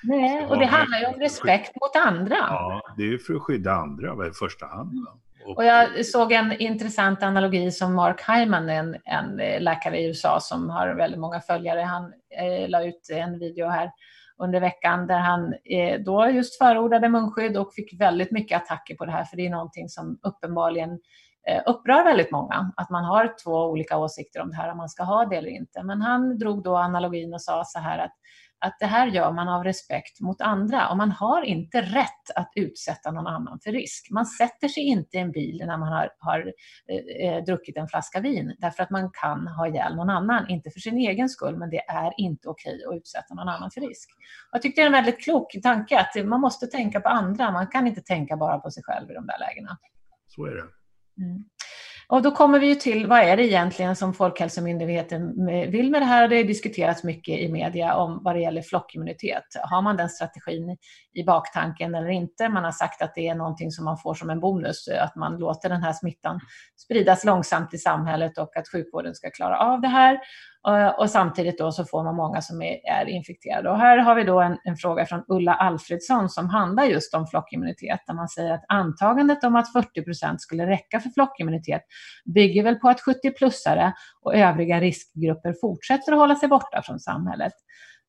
Nej, 0.03 0.45
och 0.45 0.57
det 0.57 0.65
handlar 0.65 0.99
ju 0.99 1.05
om 1.05 1.19
respekt 1.19 1.71
mot 1.75 2.05
andra. 2.05 2.35
Ja, 2.35 2.93
det 2.97 3.03
är 3.03 3.07
ju 3.07 3.19
för 3.19 3.33
att 3.33 3.41
skydda 3.41 3.73
andra 3.73 4.27
i 4.27 4.31
första 4.31 4.65
hand. 4.65 4.91
Mm. 4.91 5.05
Och 5.45 5.65
jag 5.65 6.05
såg 6.05 6.31
en 6.31 6.51
intressant 6.51 7.23
analogi 7.23 7.71
som 7.71 7.95
Mark 7.95 8.29
Hyman, 8.29 8.69
en, 8.69 8.97
en 9.05 9.39
eh, 9.39 9.61
läkare 9.61 9.99
i 9.99 10.07
USA 10.07 10.39
som 10.39 10.69
har 10.69 10.95
väldigt 10.95 11.19
många 11.19 11.39
följare, 11.39 11.79
han 11.81 12.13
eh, 12.39 12.69
la 12.69 12.83
ut 12.83 13.09
en 13.09 13.39
video 13.39 13.67
här 13.67 13.91
under 14.37 14.59
veckan 14.59 15.07
där 15.07 15.19
han 15.19 15.53
eh, 15.65 15.99
då 15.99 16.29
just 16.29 16.57
förordade 16.57 17.09
munskydd 17.09 17.57
och 17.57 17.73
fick 17.73 18.01
väldigt 18.01 18.31
mycket 18.31 18.61
attacker 18.61 18.95
på 18.95 19.05
det 19.05 19.11
här, 19.11 19.25
för 19.25 19.37
det 19.37 19.45
är 19.45 19.49
någonting 19.49 19.89
som 19.89 20.19
uppenbarligen 20.23 20.99
eh, 21.47 21.61
upprör 21.65 22.03
väldigt 22.03 22.31
många, 22.31 22.71
att 22.77 22.89
man 22.89 23.05
har 23.05 23.33
två 23.43 23.65
olika 23.65 23.97
åsikter 23.97 24.41
om 24.41 24.49
det 24.49 24.55
här, 24.55 24.71
om 24.71 24.77
man 24.77 24.89
ska 24.89 25.03
ha 25.03 25.25
det 25.25 25.35
eller 25.35 25.49
inte. 25.49 25.83
Men 25.83 26.01
han 26.01 26.37
drog 26.37 26.63
då 26.63 26.77
analogin 26.77 27.33
och 27.33 27.41
sa 27.41 27.63
så 27.65 27.79
här 27.79 27.99
att 27.99 28.13
att 28.61 28.77
det 28.79 28.85
här 28.85 29.07
gör 29.07 29.31
man 29.31 29.49
av 29.49 29.63
respekt 29.63 30.21
mot 30.21 30.41
andra 30.41 30.89
och 30.89 30.97
man 30.97 31.11
har 31.11 31.41
inte 31.41 31.81
rätt 31.81 32.31
att 32.35 32.51
utsätta 32.55 33.11
någon 33.11 33.27
annan 33.27 33.59
för 33.59 33.71
risk. 33.71 34.07
Man 34.11 34.25
sätter 34.25 34.67
sig 34.67 34.83
inte 34.83 35.17
i 35.17 35.19
en 35.19 35.31
bil 35.31 35.63
när 35.65 35.77
man 35.77 35.87
har, 35.87 36.09
har 36.19 36.53
eh, 36.87 37.27
eh, 37.27 37.43
druckit 37.43 37.77
en 37.77 37.87
flaska 37.87 38.19
vin 38.19 38.55
därför 38.57 38.83
att 38.83 38.89
man 38.89 39.09
kan 39.13 39.47
ha 39.47 39.67
ihjäl 39.67 39.95
någon 39.95 40.09
annan, 40.09 40.49
inte 40.49 40.71
för 40.71 40.79
sin 40.79 40.97
egen 40.97 41.29
skull, 41.29 41.57
men 41.57 41.69
det 41.69 41.89
är 41.89 42.13
inte 42.17 42.49
okej 42.49 42.83
att 42.89 42.95
utsätta 42.95 43.33
någon 43.33 43.49
annan 43.49 43.71
för 43.71 43.81
risk. 43.81 44.09
Jag 44.51 44.61
tyckte 44.61 44.81
det 44.81 44.83
är 44.83 44.87
en 44.87 44.93
väldigt 44.93 45.23
klok 45.23 45.55
tanke 45.63 45.99
att 45.99 46.25
man 46.25 46.41
måste 46.41 46.67
tänka 46.67 46.99
på 46.99 47.09
andra, 47.09 47.51
man 47.51 47.67
kan 47.67 47.87
inte 47.87 48.01
tänka 48.01 48.37
bara 48.37 48.59
på 48.59 48.71
sig 48.71 48.83
själv 48.83 49.11
i 49.11 49.13
de 49.13 49.27
där 49.27 49.39
lägena. 49.39 49.77
Så 50.27 50.45
är 50.45 50.51
det. 50.55 50.65
Mm. 51.23 51.43
Och 52.11 52.21
då 52.21 52.31
kommer 52.31 52.59
vi 52.59 52.67
ju 52.67 52.75
till 52.75 53.07
vad 53.07 53.19
är 53.19 53.37
det 53.37 53.47
egentligen 53.47 53.95
som 53.95 54.13
Folkhälsomyndigheten 54.13 55.45
vill 55.71 55.91
med 55.91 56.01
det 56.01 56.05
här? 56.05 56.27
Det 56.27 56.37
har 56.37 56.43
diskuterats 56.43 57.03
mycket 57.03 57.39
i 57.39 57.51
media 57.51 57.95
om 57.95 58.19
vad 58.23 58.35
det 58.35 58.41
gäller 58.41 58.61
flockimmunitet. 58.61 59.43
Har 59.63 59.81
man 59.81 59.97
den 59.97 60.09
strategin 60.09 60.77
i 61.13 61.23
baktanken 61.23 61.95
eller 61.95 62.09
inte? 62.09 62.49
Man 62.49 62.63
har 62.63 62.71
sagt 62.71 63.01
att 63.01 63.15
det 63.15 63.27
är 63.27 63.35
någonting 63.35 63.71
som 63.71 63.85
man 63.85 63.97
får 63.97 64.13
som 64.13 64.29
en 64.29 64.39
bonus, 64.39 64.87
att 64.87 65.15
man 65.15 65.37
låter 65.37 65.69
den 65.69 65.83
här 65.83 65.93
smittan 65.93 66.39
spridas 66.77 67.25
långsamt 67.25 67.73
i 67.73 67.77
samhället 67.77 68.37
och 68.37 68.57
att 68.57 68.67
sjukvården 68.67 69.15
ska 69.15 69.29
klara 69.29 69.57
av 69.59 69.81
det 69.81 69.87
här. 69.87 70.19
Eh, 70.67 70.87
och 70.87 71.09
samtidigt 71.09 71.57
då 71.57 71.71
så 71.71 71.85
får 71.85 72.03
man 72.03 72.15
många 72.15 72.41
som 72.41 72.61
är, 72.61 72.77
är 72.87 73.09
infekterade. 73.09 73.69
Och 73.69 73.77
här 73.77 73.97
har 73.97 74.15
vi 74.15 74.23
då 74.23 74.41
en, 74.41 74.57
en, 74.63 74.75
fråga 74.75 75.05
från 75.05 75.23
Ulla 75.27 75.53
Alfredsson 75.53 76.29
som 76.29 76.49
handlar 76.49 76.83
just 76.83 77.13
om 77.13 77.27
flockimmunitet, 77.27 77.99
där 78.07 78.13
man 78.13 78.29
säger 78.29 78.53
att 78.53 78.65
antagandet 78.67 79.43
om 79.43 79.55
att 79.55 79.71
40 79.73 80.01
procent 80.03 80.41
skulle 80.41 80.67
räcka 80.67 80.99
för 80.99 81.09
flockimmunitet 81.09 81.81
bygger 82.35 82.63
väl 82.63 82.75
på 82.75 82.89
att 82.89 82.99
70-plussare 82.99 83.91
och 84.21 84.35
övriga 84.35 84.79
riskgrupper 84.79 85.55
fortsätter 85.61 86.11
att 86.11 86.19
hålla 86.19 86.35
sig 86.35 86.49
borta 86.49 86.81
från 86.85 86.99
samhället. 86.99 87.53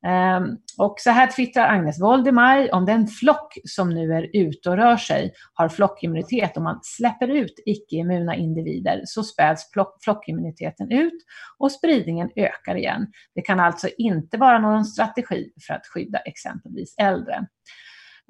Um, 0.07 0.57
och 0.77 0.95
så 0.99 1.09
här 1.09 1.31
twittrar 1.31 1.67
Agnes 1.67 2.01
Woldemar, 2.01 2.73
om 2.73 2.85
den 2.85 3.07
flock 3.07 3.57
som 3.65 3.89
nu 3.89 4.13
är 4.13 4.29
ute 4.33 4.69
och 4.69 4.77
rör 4.77 4.97
sig 4.97 5.33
har 5.53 5.69
flockimmunitet 5.69 6.57
och 6.57 6.63
man 6.63 6.79
släpper 6.83 7.27
ut 7.27 7.63
icke-immuna 7.65 8.35
individer 8.35 9.01
så 9.05 9.23
späds 9.23 9.63
flockimmuniteten 10.03 10.91
ut 10.91 11.25
och 11.57 11.71
spridningen 11.71 12.29
ökar 12.35 12.75
igen. 12.75 13.07
Det 13.35 13.41
kan 13.41 13.59
alltså 13.59 13.87
inte 13.97 14.37
vara 14.37 14.59
någon 14.59 14.85
strategi 14.85 15.51
för 15.67 15.73
att 15.73 15.87
skydda 15.87 16.19
exempelvis 16.19 16.95
äldre. 16.97 17.47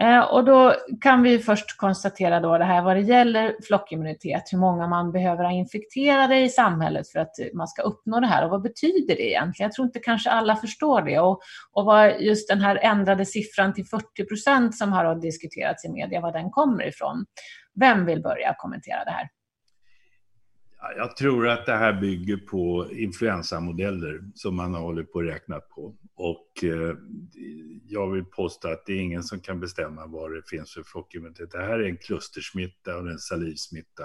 Eh, 0.01 0.19
och 0.19 0.45
då 0.45 0.76
kan 1.01 1.23
vi 1.23 1.39
först 1.39 1.77
konstatera 1.77 2.39
då 2.39 2.57
det 2.57 2.63
här 2.63 2.81
vad 2.81 2.95
det 2.95 3.01
gäller 3.01 3.55
flockimmunitet, 3.68 4.43
hur 4.51 4.57
många 4.57 4.88
man 4.88 5.11
behöver 5.11 5.43
ha 5.43 5.51
infekterade 5.51 6.39
i 6.39 6.49
samhället 6.49 7.09
för 7.09 7.19
att 7.19 7.35
man 7.53 7.68
ska 7.68 7.81
uppnå 7.81 8.19
det 8.19 8.27
här 8.27 8.43
och 8.43 8.49
vad 8.49 8.61
betyder 8.61 9.15
det 9.15 9.30
egentligen? 9.30 9.68
Jag 9.68 9.72
tror 9.73 9.85
inte 9.85 9.99
kanske 9.99 10.30
alla 10.30 10.55
förstår 10.55 11.01
det 11.01 11.19
och, 11.19 11.41
och 11.72 11.85
vad 11.85 12.22
just 12.22 12.49
den 12.49 12.61
här 12.61 12.76
ändrade 12.76 13.26
siffran 13.26 13.73
till 13.73 13.85
40 13.85 14.26
procent 14.26 14.77
som 14.77 14.91
har 14.93 15.15
diskuterats 15.15 15.85
i 15.85 15.89
media, 15.89 16.22
var 16.22 16.31
den 16.31 16.49
kommer 16.49 16.88
ifrån. 16.88 17.26
Vem 17.80 18.05
vill 18.05 18.22
börja 18.22 18.55
kommentera 18.57 19.03
det 19.03 19.11
här? 19.11 19.30
Jag 20.81 21.15
tror 21.15 21.47
att 21.47 21.65
det 21.65 21.75
här 21.75 22.01
bygger 22.01 22.37
på 22.37 22.87
influensamodeller 22.91 24.21
som 24.35 24.55
man 24.55 24.73
har 24.73 24.81
hållit 24.81 25.11
på 25.11 25.19
att 25.19 25.25
räkna 25.25 25.59
på. 25.59 25.95
Och 26.15 26.63
eh, 26.63 26.95
jag 27.87 28.11
vill 28.11 28.25
påstå 28.25 28.67
att 28.67 28.85
det 28.85 28.93
är 28.93 28.97
ingen 28.97 29.23
som 29.23 29.39
kan 29.39 29.59
bestämma 29.59 30.05
vad 30.05 30.33
det 30.33 30.49
finns 30.49 30.73
för 30.73 30.83
flockimmunitet. 30.83 31.51
Det 31.51 31.61
här 31.61 31.79
är 31.79 31.83
en 31.83 31.97
klustersmitta 31.97 32.97
och 32.97 33.09
en 33.09 33.19
salivsmitta. 33.19 34.03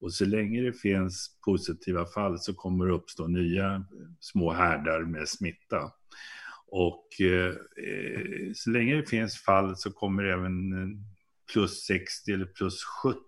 Och 0.00 0.12
så 0.12 0.24
länge 0.24 0.62
det 0.62 0.72
finns 0.72 1.38
positiva 1.44 2.06
fall 2.06 2.38
så 2.38 2.54
kommer 2.54 2.86
det 2.86 2.92
uppstå 2.92 3.26
nya 3.26 3.84
små 4.20 4.52
härdar 4.52 5.00
med 5.00 5.28
smitta. 5.28 5.92
Och 6.66 7.20
eh, 7.20 7.54
så 8.54 8.70
länge 8.70 8.96
det 8.96 9.06
finns 9.06 9.42
fall 9.42 9.76
så 9.76 9.92
kommer 9.92 10.24
även 10.24 10.54
plus 11.52 11.84
60 11.84 12.32
eller 12.32 12.46
plus 12.46 12.84
70 12.84 13.18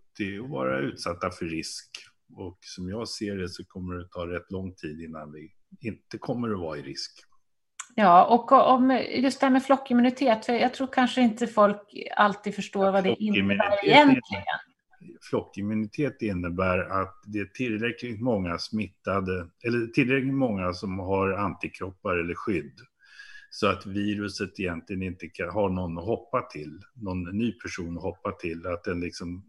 att 0.44 0.51
vara 0.51 0.78
utsatta 0.78 1.30
för 1.30 1.47
risk. 1.47 2.11
Och 2.36 2.59
som 2.60 2.88
jag 2.88 3.09
ser 3.09 3.36
det 3.36 3.48
så 3.48 3.64
kommer 3.64 3.94
det 3.94 4.09
ta 4.10 4.26
rätt 4.26 4.50
lång 4.50 4.74
tid 4.74 5.00
innan 5.00 5.32
vi 5.32 5.52
inte 5.80 6.18
kommer 6.18 6.52
att 6.52 6.60
vara 6.60 6.78
i 6.78 6.82
risk. 6.82 7.12
Ja, 7.94 8.24
och 8.26 8.52
om 8.52 9.02
just 9.10 9.40
det 9.40 9.46
här 9.46 9.52
med 9.52 9.64
flockimmunitet, 9.64 10.46
för 10.46 10.52
jag 10.52 10.74
tror 10.74 10.86
kanske 10.92 11.20
inte 11.20 11.46
folk 11.46 11.80
alltid 12.16 12.54
förstår 12.54 12.92
vad 12.92 13.04
det 13.04 13.22
innebär 13.22 13.84
egentligen. 13.84 14.44
Flockimmunitet 15.30 16.22
innebär 16.22 16.78
att 16.78 17.22
det 17.26 17.38
är 17.38 17.44
tillräckligt 17.44 18.20
många 18.20 18.59
smittade, 18.59 19.48
eller 19.64 19.86
tillräckligt 19.86 20.34
många 20.34 20.72
som 20.72 20.98
har 20.98 21.32
antikroppar 21.32 22.16
eller 22.16 22.34
skydd. 22.34 22.80
Så 23.50 23.66
att 23.66 23.86
viruset 23.86 24.60
egentligen 24.60 25.02
inte 25.02 25.28
kan, 25.28 25.50
har 25.50 25.68
någon 25.68 25.98
att 25.98 26.04
hoppa 26.04 26.42
till, 26.42 26.80
någon 26.94 27.22
ny 27.22 27.52
person 27.52 27.96
att 27.96 28.02
hoppa 28.02 28.32
till. 28.32 28.66
Att 28.66 28.84
den 28.84 29.00
liksom, 29.00 29.44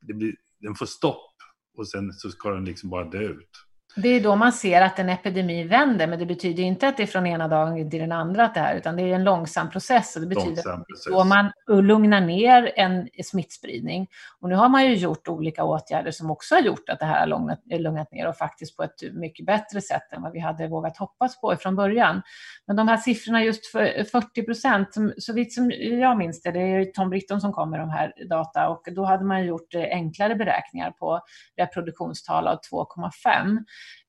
det 0.00 0.14
blir, 0.14 0.34
den 0.60 0.74
får 0.74 0.86
stopp 0.86 1.37
och 1.78 1.88
sen 1.88 2.12
så 2.12 2.30
ska 2.30 2.50
den 2.50 2.64
liksom 2.64 2.90
bara 2.90 3.04
dö 3.04 3.28
ut. 3.28 3.64
Det 3.96 4.08
är 4.08 4.20
då 4.20 4.36
man 4.36 4.52
ser 4.52 4.82
att 4.82 4.98
en 4.98 5.08
epidemi 5.08 5.64
vänder, 5.64 6.06
men 6.06 6.18
det 6.18 6.26
betyder 6.26 6.62
inte 6.62 6.88
att 6.88 6.96
det 6.96 7.02
är 7.02 7.06
från 7.06 7.26
ena 7.26 7.48
dagen 7.48 7.90
till 7.90 8.00
den 8.00 8.12
andra 8.12 8.44
att 8.44 8.54
det 8.54 8.60
här, 8.60 8.76
utan 8.76 8.96
det 8.96 9.02
är 9.02 9.14
en 9.14 9.24
långsam 9.24 9.70
process. 9.70 10.16
Och 10.16 10.22
det 10.22 10.28
betyder 10.28 10.72
att 10.72 10.86
då 11.10 11.24
man 11.24 11.52
lugnar 11.68 12.20
ner 12.20 12.72
en 12.76 13.08
smittspridning. 13.24 14.06
Och 14.40 14.48
nu 14.48 14.54
har 14.54 14.68
man 14.68 14.86
ju 14.86 14.94
gjort 14.94 15.28
olika 15.28 15.64
åtgärder 15.64 16.10
som 16.10 16.30
också 16.30 16.54
har 16.54 16.62
gjort 16.62 16.88
att 16.88 16.98
det 16.98 17.06
här 17.06 17.20
har 17.20 17.26
lugnat, 17.26 17.60
lugnat 17.64 18.12
ner 18.12 18.28
och 18.28 18.36
faktiskt 18.36 18.76
på 18.76 18.82
ett 18.82 19.12
mycket 19.12 19.46
bättre 19.46 19.80
sätt 19.80 20.12
än 20.12 20.22
vad 20.22 20.32
vi 20.32 20.40
hade 20.40 20.68
vågat 20.68 20.96
hoppas 20.96 21.40
på 21.40 21.56
från 21.56 21.76
början. 21.76 22.22
Men 22.66 22.76
de 22.76 22.88
här 22.88 22.96
siffrorna 22.96 23.44
just 23.44 23.66
för 23.66 24.04
40 24.04 24.42
procent, 24.42 24.88
så 25.18 25.32
vitt 25.32 25.54
som 25.54 25.70
jag 25.80 26.18
minns 26.18 26.42
det, 26.42 26.50
det 26.50 26.60
är 26.60 26.84
Tom 26.84 27.10
Britton 27.10 27.40
som 27.40 27.52
kommer 27.52 27.70
med 27.70 27.80
de 27.80 27.90
här 27.90 28.12
data 28.28 28.68
och 28.68 28.88
då 28.92 29.04
hade 29.04 29.24
man 29.24 29.46
gjort 29.46 29.74
enklare 29.74 30.34
beräkningar 30.34 30.90
på 30.90 31.20
reproduktionstal 31.56 32.48
av 32.48 32.58
2,5. 32.72 33.58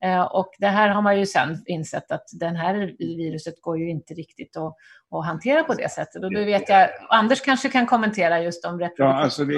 Eh, 0.04 0.22
och 0.22 0.50
det 0.58 0.66
här 0.66 0.88
har 0.88 1.02
man 1.02 1.18
ju 1.18 1.26
sen 1.26 1.62
insett 1.66 2.12
att 2.12 2.24
den 2.32 2.56
här 2.56 2.94
viruset 2.98 3.60
går 3.60 3.78
ju 3.78 3.90
inte 3.90 4.14
riktigt 4.14 4.56
att, 4.56 4.76
att 5.10 5.26
hantera 5.26 5.64
på 5.64 5.74
det 5.74 5.92
sättet. 5.92 6.24
Och 6.24 6.34
då 6.34 6.44
vet 6.44 6.68
jag, 6.68 6.90
Anders 7.08 7.40
kanske 7.40 7.68
kan 7.68 7.86
kommentera 7.86 8.42
just 8.42 8.64
om 8.64 8.78
reproduktion. 8.78 9.06
Ja, 9.06 9.22
alltså 9.22 9.44
det, 9.44 9.54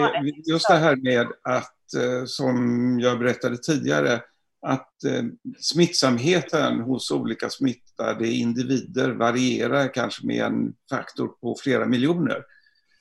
just 0.46 0.68
det 0.68 0.74
här 0.74 0.96
med 0.96 1.26
att, 1.42 1.94
eh, 1.94 2.24
som 2.26 3.00
jag 3.00 3.18
berättade 3.18 3.56
tidigare, 3.56 4.20
att 4.66 5.04
eh, 5.04 5.22
smittsamheten 5.60 6.80
hos 6.80 7.10
olika 7.10 7.50
smittade 7.50 8.28
individer 8.28 9.10
varierar 9.10 9.94
kanske 9.94 10.26
med 10.26 10.44
en 10.44 10.72
faktor 10.90 11.28
på 11.28 11.56
flera 11.62 11.86
miljoner. 11.86 12.42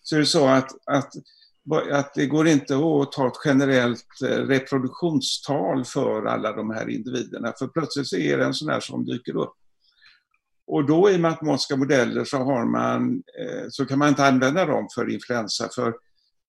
Så 0.04 0.16
är 0.16 0.20
det 0.20 0.26
så 0.26 0.48
att, 0.48 0.72
att 0.86 1.12
att 1.72 2.14
det 2.14 2.26
går 2.26 2.48
inte 2.48 2.76
att 2.76 3.12
ta 3.12 3.28
ett 3.28 3.42
generellt 3.46 4.22
eh, 4.24 4.28
reproduktionstal 4.28 5.86
för 5.86 6.26
alla 6.26 6.54
de 6.54 6.70
här 6.70 6.90
individerna, 6.90 7.54
för 7.60 7.68
plötsligt 7.68 8.08
så 8.08 8.18
är 8.18 8.38
det 8.38 8.46
en 8.46 8.54
sån 8.54 8.70
här 8.70 8.80
som 8.80 9.06
dyker 9.06 9.36
upp. 9.36 9.54
Och 10.68 10.86
då 10.86 11.10
i 11.10 11.18
matematiska 11.18 11.76
modeller 11.76 12.26
så, 12.26 12.38
har 12.38 12.66
man, 12.66 13.24
eh, 13.40 13.66
så 13.70 13.86
kan 13.86 14.00
man 14.00 14.10
inte 14.10 14.26
använda 14.26 14.66
dem 14.66 14.88
för 14.96 15.10
influensa, 15.10 15.70
för 15.76 15.96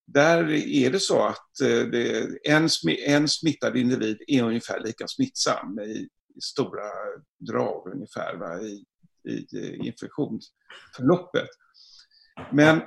där 0.06 0.50
är 0.50 0.90
det 0.90 1.00
så 1.00 1.22
att 1.22 1.60
eh, 1.60 1.86
det, 1.86 2.28
en, 2.48 2.68
en 3.06 3.28
smittad 3.28 3.76
individ 3.76 4.22
är 4.26 4.42
ungefär 4.42 4.80
lika 4.80 5.06
smittsam 5.06 5.78
i, 5.78 6.08
i 6.36 6.40
stora 6.40 6.88
drag 7.38 7.92
ungefär 7.94 8.36
va, 8.36 8.60
i, 8.60 8.84
i 9.28 9.76
infektionsförloppet. 9.76 11.48
Men 12.52 12.82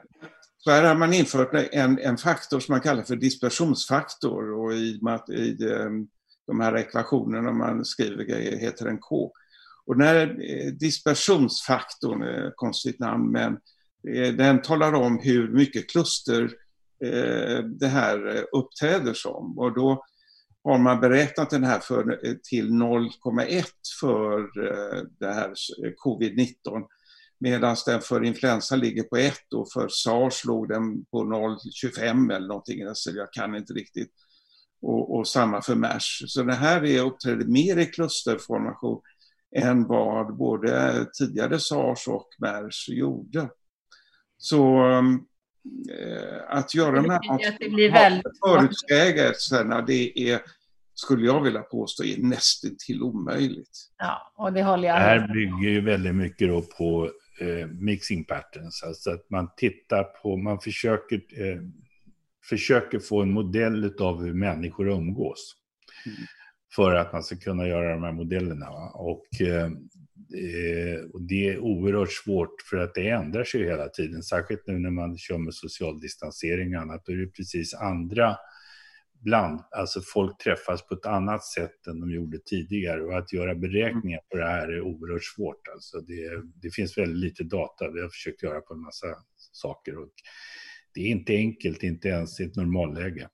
så 0.66 0.72
här 0.72 0.84
har 0.84 0.96
man 0.96 1.14
infört 1.14 1.54
en, 1.54 2.00
en 2.00 2.18
faktor 2.18 2.60
som 2.60 2.74
man 2.74 2.82
kallar 2.82 3.04
för 3.04 3.16
dispersionsfaktor 3.16 4.54
och 4.54 4.74
i, 4.74 5.00
i 5.30 5.64
eh, 5.72 5.90
de 6.48 6.60
här 6.60 6.78
ekvationerna 6.78 7.52
man 7.52 7.86
skriver 7.86 8.58
heter 8.58 8.86
den 8.86 8.98
K. 8.98 9.32
Och 9.86 9.98
den 9.98 10.08
här 10.08 10.18
eh, 10.28 10.72
dispersionsfaktorn, 10.72 12.24
eh, 12.24 12.52
konstigt 12.56 13.00
namn, 13.00 13.32
men 13.32 13.58
den 14.38 14.62
talar 14.62 14.94
om 14.94 15.20
hur 15.20 15.52
mycket 15.52 15.90
kluster 15.90 16.52
det 17.80 17.88
här 17.88 18.46
uppträder 18.52 19.14
som. 19.14 19.60
Och 19.60 19.74
då 19.74 20.06
har 20.64 20.78
man 20.78 21.00
beräknat 21.00 21.50
den 21.50 21.64
här 21.64 21.80
för, 21.80 22.20
till 22.44 22.70
0,1 22.70 23.64
för 24.00 24.50
det 25.20 25.34
här 25.34 25.54
covid-19 26.06 26.86
medan 27.46 27.76
den 27.86 28.02
för 28.02 28.24
influensa 28.24 28.76
ligger 28.76 29.04
på 29.04 29.18
1 29.18 29.54
och 29.54 29.72
för 29.72 29.88
sars 29.90 30.46
låg 30.46 30.70
den 30.70 31.06
på 31.06 31.24
0,25 31.24 32.36
eller 32.36 32.48
någonting, 32.48 32.84
alltså 32.84 33.12
jag 33.12 33.34
kan 33.34 33.56
inte 33.56 33.74
riktigt. 33.74 34.12
Och, 34.82 35.16
och 35.16 35.28
samma 35.28 35.62
för 35.62 35.76
mers. 35.76 36.24
Så 36.28 36.44
det 36.44 36.54
här 36.54 36.86
är 36.86 37.02
uppträder 37.02 37.46
mer 37.46 37.78
i 37.78 37.86
klusterformation 37.86 39.02
än 39.56 39.88
vad 39.88 40.38
både 40.38 41.06
tidigare 41.20 41.60
sars 41.60 42.08
och 42.08 42.28
mers 42.40 42.90
gjorde. 42.90 43.50
Så 44.38 44.90
äh, 44.90 46.58
att 46.58 46.76
göra 46.76 46.96
de 46.96 47.10
här 47.10 48.22
förutsägelserna, 48.46 49.82
det 49.82 50.32
är 50.32 50.42
skulle 50.94 51.26
jag 51.26 51.42
vilja 51.42 51.62
påstå 51.62 52.04
är 52.04 52.18
nästan 52.18 52.76
till 52.86 53.04
omöjligt. 53.04 53.78
Ja, 53.98 54.34
och 54.36 54.54
det 54.54 54.64
håller 54.64 54.88
jag 54.88 54.98
Det 54.98 55.04
här 55.04 55.28
bygger 55.34 55.70
ju 55.70 55.82
väldigt 55.82 56.16
mycket 56.16 56.48
då 56.48 56.62
på 56.62 57.12
eh, 57.40 57.68
mixing 57.68 58.26
patterns. 58.26 58.84
Alltså 58.84 59.12
att 59.12 59.30
man 59.30 59.50
tittar 59.58 60.04
på, 60.04 60.38
man 60.38 60.60
försöker, 60.60 61.16
eh, 61.16 61.62
försöker 62.50 63.00
få 63.00 63.22
en 63.22 63.32
modell 63.32 63.94
av 64.00 64.24
hur 64.24 64.34
människor 64.34 64.90
umgås. 64.90 65.56
Mm. 66.06 66.18
För 66.76 66.96
att 66.96 67.14
man 67.14 67.24
ska 67.24 67.36
kunna 67.36 67.68
göra 67.68 67.94
de 67.94 68.04
här 68.04 68.12
modellerna. 68.12 68.70
Och, 68.94 69.42
eh, 69.42 69.70
och 71.14 71.22
det 71.22 71.50
är 71.50 71.60
oerhört 71.60 72.12
svårt 72.12 72.62
för 72.70 72.78
att 72.78 72.94
det 72.94 73.10
ändrar 73.10 73.44
sig 73.44 73.64
hela 73.64 73.90
tiden. 73.90 74.24
Särskilt 74.24 74.68
nu 74.68 74.80
när 74.80 74.90
man 74.90 75.18
kör 75.18 75.38
med 75.38 75.54
social 75.54 76.00
distansering 76.00 76.76
och 76.76 76.82
annat. 76.82 77.06
Då 77.06 77.12
är 77.12 77.18
det 77.18 77.28
precis 77.28 77.74
andra 77.74 78.38
bland, 79.26 79.62
alltså 79.72 80.02
folk 80.02 80.38
träffas 80.44 80.88
på 80.88 80.94
ett 80.94 81.06
annat 81.06 81.46
sätt 81.46 81.88
än 81.88 82.00
de 82.00 82.12
gjorde 82.12 82.40
tidigare 82.46 83.02
och 83.02 83.18
att 83.18 83.34
göra 83.34 83.56
beräkningar 83.56 84.20
på 84.30 84.38
det 84.38 84.46
här 84.46 84.68
är 84.68 84.82
oerhört 84.82 85.24
svårt. 85.24 85.68
Alltså 85.74 86.00
det, 86.00 86.30
det 86.62 86.70
finns 86.70 86.98
väldigt 86.98 87.24
lite 87.24 87.44
data, 87.44 87.92
vi 87.92 88.02
har 88.02 88.10
försökt 88.10 88.44
göra 88.44 88.62
på 88.62 88.74
en 88.74 88.82
massa 88.82 89.08
saker 89.52 89.98
och 89.98 90.10
det 90.94 91.02
är 91.02 91.08
inte 91.08 91.34
enkelt, 91.34 91.84
inte 91.84 92.08
ens 92.08 92.40
i 92.40 92.44
ett 92.44 92.56
normalläge. 92.56 93.30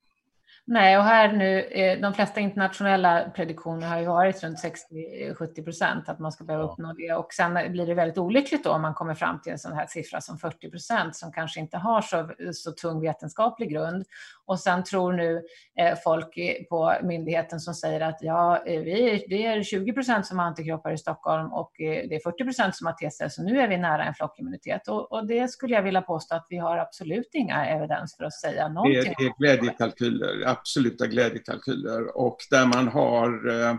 Nej, 0.66 0.98
och 0.98 1.04
här 1.04 1.34
nu, 1.34 1.60
eh, 1.60 2.00
de 2.02 2.14
flesta 2.14 2.40
internationella 2.40 3.30
prediktioner 3.36 3.88
har 3.88 4.00
ju 4.00 4.06
varit 4.06 4.44
runt 4.44 4.58
60-70 4.60 5.64
procent 5.64 6.10
att 6.10 6.20
man 6.20 6.32
ska 6.32 6.44
behöva 6.44 6.66
uppnå 6.66 6.94
det. 6.94 7.14
Och 7.14 7.34
sen 7.34 7.72
blir 7.72 7.86
det 7.86 7.94
väldigt 7.94 8.18
olyckligt 8.18 8.64
då 8.64 8.72
om 8.72 8.82
man 8.82 8.94
kommer 8.94 9.16
fram 9.16 9.42
till 9.42 9.52
en 9.52 9.60
sån 9.60 9.74
här 9.74 9.86
siffra 9.88 10.22
som 10.22 10.38
40 10.38 10.72
procent 10.72 11.16
som 11.16 11.32
kanske 11.32 11.60
inte 11.60 11.78
har 11.78 12.02
så, 12.02 12.30
så 12.54 12.72
tung 12.72 13.02
vetenskaplig 13.02 13.70
grund. 13.70 14.06
Och 14.46 14.60
sen 14.60 14.84
tror 14.84 15.14
nu 15.14 15.42
eh, 15.80 15.98
folk 16.04 16.36
på 16.70 16.94
myndigheten 17.04 17.60
som 17.60 17.74
säger 17.74 18.02
att 18.02 18.18
ja, 18.22 18.64
eh, 18.66 18.82
vi, 18.82 19.26
det 19.30 19.46
är 19.46 19.64
20 19.64 19.94
procent 19.94 20.26
som 20.26 20.40
har 20.40 20.46
antikroppar 20.46 20.92
i 20.92 20.98
Stockholm 20.98 21.54
och 21.54 21.72
det 21.78 22.16
är 22.16 22.32
40 22.32 22.44
procent 22.44 22.76
som 22.76 22.88
har 22.88 22.94
T-celler, 22.94 23.30
så 23.30 23.44
nu 23.44 23.62
är 23.62 23.68
vi 23.68 23.78
nära 23.78 24.04
en 24.04 24.14
flockimmunitet. 24.14 24.88
Och, 24.88 25.12
och, 25.12 25.28
det 25.28 25.52
skulle 25.52 25.76
jag 25.76 25.84
vilja 25.84 26.02
påstå 26.02 26.36
att 26.36 26.46
vi 26.50 26.58
har 26.58 26.78
absolut 26.78 27.30
inga 27.34 27.66
evidens 27.66 28.16
för 28.18 28.24
att 28.24 28.34
säga 28.34 28.68
någonting. 28.68 29.04
Det 29.04 29.10
är, 29.10 29.16
det 29.18 29.26
är 29.26 29.56
glädjekalkyler 29.58 30.51
absoluta 30.52 31.08
glädjekalkyler 31.08 32.18
och 32.18 32.38
där 32.50 32.66
man 32.66 32.88
har 32.88 33.50
eh, 33.50 33.70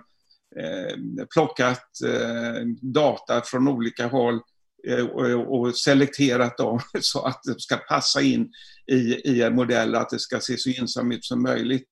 eh, 0.57 1.27
plockat 1.35 1.89
eh, 2.07 2.66
data 2.81 3.40
från 3.40 3.69
olika 3.69 4.07
håll 4.07 4.40
eh, 4.89 5.07
och, 5.07 5.61
och 5.61 5.77
selekterat 5.77 6.59
dem 6.59 6.81
så 7.01 7.23
att 7.23 7.40
det 7.44 7.61
ska 7.61 7.77
passa 7.77 8.23
in 8.23 8.51
i, 8.86 9.31
i 9.31 9.43
en 9.43 9.55
modell, 9.55 9.94
att 9.94 10.11
det 10.11 10.19
ska 10.19 10.40
se 10.40 10.57
så 10.59 10.70
gynnsamt 10.70 11.15
ut 11.15 11.24
som 11.24 11.43
möjligt. 11.43 11.89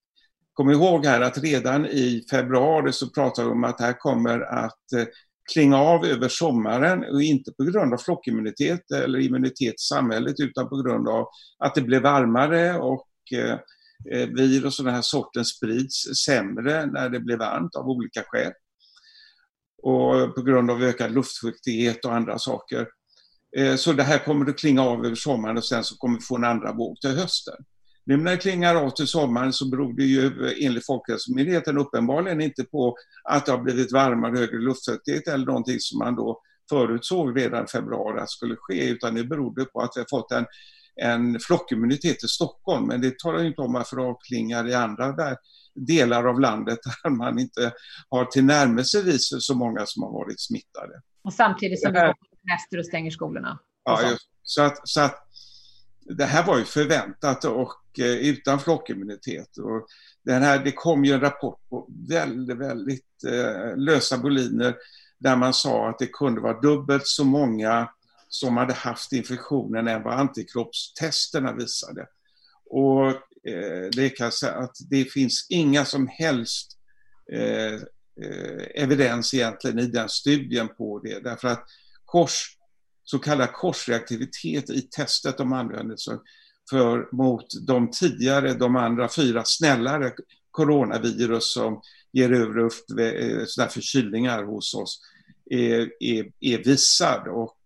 Kom 0.52 0.70
ihåg 0.70 1.06
här 1.06 1.20
att 1.20 1.38
redan 1.38 1.86
i 1.86 2.24
februari 2.30 2.92
så 2.92 3.10
pratade 3.10 3.48
vi 3.48 3.54
om 3.54 3.64
att 3.64 3.78
det 3.78 3.84
här 3.84 3.98
kommer 3.98 4.40
att 4.40 4.92
eh, 4.96 5.06
klinga 5.52 5.76
av 5.76 6.04
över 6.04 6.28
sommaren 6.28 7.04
och 7.04 7.22
inte 7.22 7.52
på 7.52 7.64
grund 7.64 7.94
av 7.94 7.98
flockimmunitet 7.98 8.90
eller 8.90 9.18
immunitet 9.18 9.74
i 9.74 9.78
samhället 9.78 10.34
utan 10.40 10.68
på 10.68 10.82
grund 10.82 11.08
av 11.08 11.26
att 11.58 11.74
det 11.74 11.82
blev 11.82 12.02
varmare 12.02 12.78
och 12.78 13.08
eh, 13.34 13.58
Eh, 14.12 14.28
virus 14.28 14.78
och 14.78 14.84
den 14.84 14.94
här 14.94 15.02
sorten 15.02 15.44
sprids 15.44 16.02
sämre 16.24 16.86
när 16.86 17.08
det 17.08 17.20
blir 17.20 17.36
varmt 17.36 17.74
av 17.74 17.88
olika 17.88 18.22
skäl. 18.26 18.52
Och 19.82 20.34
på 20.34 20.42
grund 20.42 20.70
av 20.70 20.82
ökad 20.82 21.14
luftfuktighet 21.14 22.04
och 22.04 22.14
andra 22.14 22.38
saker. 22.38 22.88
Eh, 23.56 23.76
så 23.76 23.92
det 23.92 24.02
här 24.02 24.18
kommer 24.18 24.50
att 24.50 24.58
klinga 24.58 24.82
av 24.82 25.06
över 25.06 25.14
sommaren 25.14 25.56
och 25.56 25.64
sen 25.64 25.84
så 25.84 25.96
kommer 25.96 26.18
vi 26.18 26.24
få 26.24 26.36
en 26.36 26.44
andra 26.44 26.72
våg 26.72 27.00
till 27.00 27.10
hösten. 27.10 27.64
Nu 28.04 28.16
när 28.16 28.30
det 28.30 28.36
klingar 28.36 28.74
av 28.74 28.90
till 28.90 29.06
sommaren 29.06 29.52
så 29.52 29.68
beror 29.68 29.96
det 29.96 30.04
ju 30.04 30.30
enligt 30.60 30.86
Folkhälsomyndigheten 30.86 31.78
uppenbarligen 31.78 32.40
inte 32.40 32.64
på 32.64 32.96
att 33.24 33.46
det 33.46 33.52
har 33.52 33.58
blivit 33.58 33.92
varmare, 33.92 34.36
högre 34.36 34.58
luftfuktighet 34.58 35.28
eller 35.28 35.46
någonting 35.46 35.80
som 35.80 35.98
man 35.98 36.16
då 36.16 36.40
förutsåg 36.70 37.38
redan 37.38 37.64
i 37.64 37.68
februari 37.68 38.20
att 38.20 38.30
skulle 38.30 38.56
ske, 38.58 38.88
utan 38.88 39.14
det 39.14 39.24
beror 39.24 39.64
på 39.64 39.80
att 39.80 39.92
vi 39.96 40.00
har 40.00 40.06
fått 40.10 40.32
en 40.32 40.46
en 41.02 41.40
flockimmunitet 41.40 42.24
i 42.24 42.28
Stockholm, 42.28 42.86
men 42.86 43.00
det 43.00 43.18
talar 43.18 43.44
inte 43.44 43.62
om 43.62 43.72
varför 43.72 43.96
det 43.96 44.02
avklingar 44.02 44.68
i 44.68 44.74
andra 44.74 45.36
delar 45.74 46.24
av 46.24 46.40
landet 46.40 46.78
där 47.02 47.10
man 47.10 47.38
inte 47.38 47.72
har 48.08 48.24
tillnärmelsevis 48.24 49.28
så 49.40 49.54
många 49.54 49.86
som 49.86 50.02
har 50.02 50.12
varit 50.12 50.40
smittade. 50.40 51.02
Och 51.22 51.32
samtidigt 51.32 51.82
som 51.82 51.92
vi 51.92 51.98
går 51.98 52.12
på 52.12 52.36
semester 52.42 52.78
och 52.78 52.86
stänger 52.86 53.10
skolorna. 53.10 53.58
Ja, 53.84 54.10
just, 54.10 54.28
så, 54.42 54.62
att, 54.62 54.88
så 54.88 55.00
att 55.00 55.26
det 56.00 56.24
här 56.24 56.46
var 56.46 56.58
ju 56.58 56.64
förväntat 56.64 57.44
och 57.44 57.98
eh, 57.98 58.06
utan 58.06 58.60
flockimmunitet. 58.60 59.58
Och 59.58 59.86
den 60.24 60.42
här, 60.42 60.64
det 60.64 60.72
kom 60.72 61.04
ju 61.04 61.12
en 61.12 61.20
rapport 61.20 61.68
på 61.68 61.88
väldigt, 62.08 62.58
väldigt 62.58 63.24
eh, 63.26 63.76
lösa 63.76 64.18
boliner 64.18 64.76
där 65.18 65.36
man 65.36 65.54
sa 65.54 65.88
att 65.88 65.98
det 65.98 66.06
kunde 66.06 66.40
vara 66.40 66.60
dubbelt 66.60 67.06
så 67.06 67.24
många 67.24 67.88
som 68.30 68.56
hade 68.56 68.72
haft 68.72 69.12
infektionen 69.12 69.88
än 69.88 70.02
vad 70.02 70.14
antikroppstesterna 70.14 71.52
visade. 71.52 72.06
Och 72.70 73.06
eh, 73.50 73.88
det 73.92 74.10
kan 74.10 74.32
säga 74.32 74.52
att 74.52 74.76
det 74.90 75.04
finns 75.04 75.46
inga 75.48 75.84
som 75.84 76.08
helst 76.08 76.78
eh, 77.32 77.74
eh, 78.24 78.66
evidens 78.74 79.34
egentligen 79.34 79.78
i 79.78 79.86
den 79.86 80.08
studien 80.08 80.68
på 80.68 80.98
det, 80.98 81.20
därför 81.20 81.48
att 81.48 81.64
kors, 82.04 82.56
så 83.04 83.18
kallad 83.18 83.52
korsreaktivitet 83.52 84.70
i 84.70 84.80
testet 84.80 85.38
de 85.38 85.52
använde 85.52 85.96
för 86.70 87.08
mot 87.12 87.46
de 87.66 87.90
tidigare, 87.90 88.54
de 88.54 88.76
andra 88.76 89.08
fyra 89.08 89.44
snällare 89.44 90.12
coronavirus 90.50 91.52
som 91.52 91.80
ger 92.12 92.32
över 92.32 92.54
luft, 92.54 92.90
eh, 92.90 93.44
sådana 93.46 93.70
förkylningar 93.70 94.44
hos 94.44 94.74
oss, 94.74 95.00
är, 95.50 95.90
är, 96.00 96.32
är 96.40 96.58
visad 96.64 97.28
och 97.28 97.56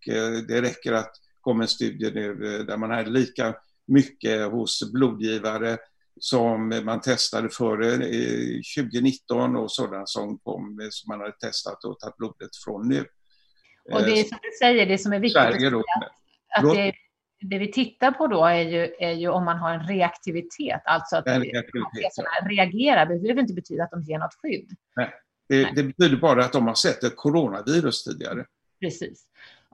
det 0.48 0.62
räcker 0.62 0.92
att 0.92 1.12
komma 1.40 1.62
en 1.62 1.68
studie 1.68 2.10
nu 2.14 2.30
eh, 2.30 2.66
där 2.66 2.76
man 2.76 2.90
hade 2.90 3.10
lika 3.10 3.54
mycket 3.86 4.50
hos 4.50 4.92
blodgivare 4.92 5.78
som 6.20 6.68
man 6.84 7.00
testade 7.00 7.48
före 7.48 7.90
2019 8.76 9.56
och 9.56 9.72
sådana 9.72 10.06
som 10.06 10.38
kom 10.38 10.88
som 10.90 11.08
man 11.08 11.20
hade 11.20 11.32
testat 11.32 11.84
och 11.84 12.00
tagit 12.00 12.16
blodet 12.16 12.56
från 12.64 12.88
nu. 12.88 13.04
Och 13.92 14.02
det 14.02 14.20
är 14.20 14.24
som 14.24 14.38
du 14.42 14.50
säger, 14.58 14.86
det 14.86 14.98
som 14.98 15.12
är 15.12 15.20
viktigt 15.20 15.42
Sverige 15.42 15.70
då, 15.70 15.78
att, 15.78 16.64
att 16.64 16.74
det, 16.74 16.92
det, 17.40 17.58
vi 17.58 17.72
tittar 17.72 18.10
på 18.10 18.26
då 18.26 18.44
är 18.44 18.60
ju, 18.60 18.94
är 18.98 19.12
ju 19.12 19.28
om 19.28 19.44
man 19.44 19.58
har 19.58 19.74
en 19.74 19.86
reaktivitet, 19.86 20.82
alltså 20.84 21.16
att 21.16 21.26
reaktivitet, 21.26 22.12
reagerar. 22.50 23.06
Det 23.06 23.18
behöver 23.18 23.40
inte 23.40 23.54
betyda 23.54 23.84
att 23.84 23.90
de 23.90 24.02
ger 24.02 24.18
något 24.18 24.34
skydd. 24.42 24.70
Nej. 24.96 25.10
Det, 25.48 25.70
det, 25.74 25.82
betyder 25.82 26.16
bara 26.16 26.44
att 26.44 26.52
de 26.52 26.66
har 26.66 26.74
sett 26.74 27.04
ett 27.04 27.16
coronavirus 27.16 28.04
tidigare. 28.04 28.44
Precis. 28.80 29.24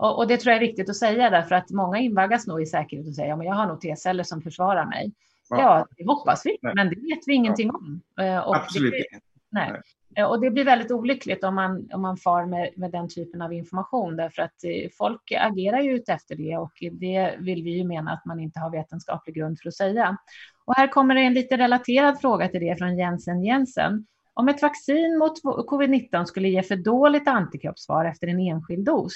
Och, 0.01 0.19
och, 0.19 0.27
det 0.27 0.37
tror 0.37 0.53
jag 0.53 0.63
är 0.63 0.67
viktigt 0.67 0.91
att 0.91 0.97
säga 0.97 1.31
därför 1.31 1.55
att 1.55 1.71
många 1.71 1.99
invaggas 1.99 2.47
nog 2.47 2.63
i 2.63 2.67
säkerhet 2.67 3.09
och 3.09 3.15
säger 3.15 3.35
att 3.35 3.45
jag 3.45 3.55
har 3.55 3.67
nog 3.67 3.81
T-celler 3.81 4.25
som 4.25 4.43
försvarar 4.43 4.87
mig. 4.87 5.13
Ja, 5.51 5.59
ja 5.61 5.87
det 5.97 6.07
hoppas 6.07 6.47
vi, 6.47 6.59
nej. 6.63 6.73
men 6.75 6.89
det 6.89 6.97
vet 6.97 7.19
vi 7.27 7.35
ingenting 7.35 7.69
ja. 7.69 7.75
om. 7.75 8.01
Eh, 8.25 8.39
och 8.39 8.57
Absolut 8.57 8.95
inte. 8.95 9.25
Nej. 9.51 9.71
nej. 9.71 9.81
Eh, 10.17 10.25
och 10.25 10.41
det 10.41 10.51
blir 10.51 10.65
väldigt 10.65 10.91
olyckligt 10.91 11.45
om 11.45 11.55
man, 11.55 11.89
om 11.93 12.03
man 12.03 12.17
far 12.17 12.47
med, 12.47 12.71
med 12.77 12.91
den 12.91 13.09
typen 13.09 13.43
av 13.43 13.53
information 13.53 14.17
därför 14.17 14.43
att 14.43 14.65
eh, 14.65 14.91
folk 14.99 15.33
agerar 15.39 15.81
ju 15.81 15.95
ut 15.95 16.09
efter 16.09 16.37
det 16.37 16.57
och 16.57 16.73
det 16.93 17.35
vill 17.39 17.63
vi 17.63 17.71
ju 17.71 17.85
mena 17.85 18.13
att 18.13 18.25
man 18.25 18.41
inte 18.41 18.61
har 18.61 18.71
vetenskaplig 18.71 19.35
grund 19.37 19.59
för 19.61 19.69
att 19.69 19.75
säga. 19.75 20.17
Och 20.65 20.75
här 20.77 20.89
kommer 20.89 21.15
det 21.15 21.21
en 21.21 21.35
lite 21.35 21.57
relaterad 21.57 22.21
fråga 22.21 22.49
till 22.49 22.61
det 22.61 22.79
från 22.79 22.99
Jensen 22.99 23.45
Jensen. 23.45 24.07
Om 24.35 24.49
ett 24.49 24.63
vaccin 24.63 25.19
mot 25.19 25.43
covid-19 25.45 26.25
skulle 26.25 26.49
ge 26.49 26.63
för 26.63 26.77
dåligt 26.77 27.29
antikroppssvar 27.29 28.05
efter 28.05 28.27
en 28.27 28.41
enskild 28.41 28.85
dos, 28.85 29.13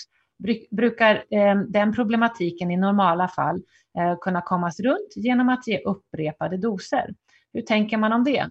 brukar 0.71 1.15
eh, 1.15 1.57
den 1.69 1.93
problematiken 1.93 2.71
i 2.71 2.77
normala 2.77 3.29
fall 3.29 3.57
eh, 3.99 4.19
kunna 4.21 4.41
kommas 4.41 4.81
runt 4.81 5.13
genom 5.17 5.49
att 5.49 5.67
ge 5.67 5.79
upprepade 5.79 6.57
doser. 6.57 7.15
Hur 7.53 7.63
tänker 7.63 7.97
man 7.97 8.13
om 8.13 8.25
det? 8.25 8.51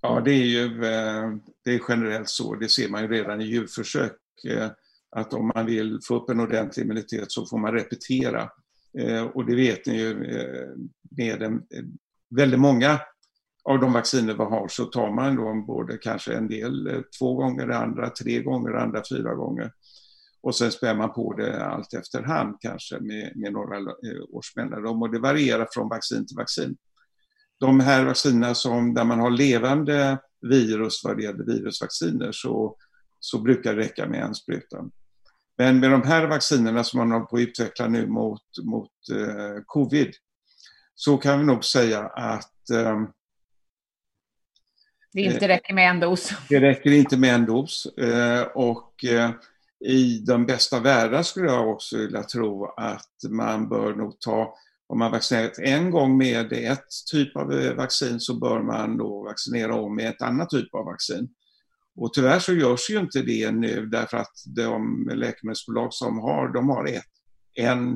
Ja, 0.00 0.20
det 0.20 0.32
är 0.32 0.44
ju 0.44 0.84
eh, 0.84 1.36
det 1.64 1.74
är 1.74 1.80
generellt 1.88 2.28
så. 2.28 2.54
Det 2.54 2.68
ser 2.68 2.88
man 2.88 3.02
ju 3.02 3.08
redan 3.08 3.40
i 3.40 3.44
djurförsök 3.44 4.16
att 5.16 5.34
om 5.34 5.52
man 5.54 5.66
vill 5.66 5.98
få 6.08 6.14
upp 6.14 6.30
en 6.30 6.40
ordentlig 6.40 6.84
immunitet 6.84 7.32
så 7.32 7.46
får 7.46 7.58
man 7.58 7.72
repetera. 7.72 8.50
Och 9.34 9.46
det 9.46 9.54
vet 9.54 9.86
ni 9.86 9.98
ju 9.98 10.14
med 11.16 11.42
en, 11.42 11.62
väldigt 12.30 12.60
många 12.60 13.00
av 13.64 13.80
de 13.80 13.92
vacciner 13.92 14.34
vi 14.34 14.44
har 14.44 14.68
så 14.68 14.84
tar 14.84 15.10
man 15.10 15.36
då 15.36 15.64
både 15.66 15.98
kanske 15.98 16.34
en 16.34 16.48
del 16.48 17.04
två 17.18 17.34
gånger, 17.34 17.66
det 17.66 17.76
andra 17.76 18.10
tre 18.10 18.42
gånger, 18.42 18.72
det 18.72 18.80
andra 18.80 19.02
fyra 19.10 19.34
gånger. 19.34 19.70
Och 20.42 20.54
sen 20.54 20.72
spär 20.72 20.94
man 20.94 21.12
på 21.12 21.34
det 21.36 21.64
allt 21.64 21.94
efterhand 21.94 22.56
kanske 22.60 23.00
med, 23.00 23.32
med 23.36 23.52
några 23.52 23.76
eh, 23.76 24.22
års 24.30 24.56
mellanrum 24.56 25.02
och 25.02 25.12
det 25.12 25.18
varierar 25.18 25.68
från 25.72 25.88
vaccin 25.88 26.26
till 26.26 26.36
vaccin. 26.36 26.76
De 27.60 27.80
här 27.80 28.04
vaccinerna 28.04 28.54
som, 28.54 28.94
där 28.94 29.04
man 29.04 29.20
har 29.20 29.30
levande 29.30 30.18
virus 30.40 31.04
vad 31.04 31.16
det 31.16 31.22
gäller 31.22 31.44
virusvacciner 31.44 32.32
så, 32.32 32.76
så 33.20 33.38
brukar 33.38 33.74
det 33.74 33.82
räcka 33.82 34.06
med 34.06 34.22
en 34.22 34.34
spruta. 34.34 34.84
Men 35.58 35.80
med 35.80 35.90
de 35.90 36.02
här 36.02 36.26
vaccinerna 36.26 36.84
som 36.84 36.98
man 36.98 37.10
håller 37.10 37.26
på 37.26 37.36
att 37.36 37.42
utveckla 37.42 37.88
nu 37.88 38.06
mot, 38.06 38.42
mot 38.62 38.90
eh, 39.12 39.62
covid 39.66 40.12
så 40.94 41.16
kan 41.16 41.38
vi 41.38 41.46
nog 41.46 41.64
säga 41.64 42.00
att 42.06 42.70
eh, 42.70 43.02
det 45.12 45.20
inte 45.20 45.48
räcker 45.48 45.74
med 45.74 45.90
en 45.90 46.00
dos. 46.00 46.32
Det 46.48 46.60
räcker 46.60 46.90
inte 46.90 47.16
med 47.16 47.34
en 47.34 47.46
dos. 47.46 47.86
Eh, 47.86 48.42
och 48.42 49.04
eh, 49.04 49.30
i 49.84 50.18
den 50.18 50.46
bästa 50.46 50.80
världar 50.80 51.22
skulle 51.22 51.46
jag 51.46 51.68
också 51.68 51.98
vilja 51.98 52.22
tro 52.22 52.66
att 52.76 53.30
man 53.30 53.68
bör 53.68 53.94
nog 53.94 54.20
ta, 54.20 54.54
om 54.86 54.98
man 54.98 55.10
vaccinerat 55.10 55.58
en 55.58 55.90
gång 55.90 56.16
med 56.16 56.52
ett 56.52 56.86
typ 57.10 57.36
av 57.36 57.52
eh, 57.52 57.74
vaccin 57.74 58.20
så 58.20 58.38
bör 58.38 58.62
man 58.62 58.96
då 58.96 59.24
vaccinera 59.24 59.74
om 59.74 59.96
med 59.96 60.08
ett 60.08 60.22
annat 60.22 60.50
typ 60.50 60.74
av 60.74 60.84
vaccin. 60.84 61.28
Och 61.96 62.14
tyvärr 62.14 62.38
så 62.38 62.52
görs 62.52 62.90
ju 62.90 62.98
inte 62.98 63.22
det 63.22 63.50
nu 63.50 63.86
därför 63.86 64.16
att 64.16 64.32
de 64.46 65.04
läkemedelsbolag 65.14 65.94
som 65.94 66.18
har, 66.18 66.52
de 66.52 66.68
har 66.68 66.86
ett, 66.86 67.04
en, 67.54 67.92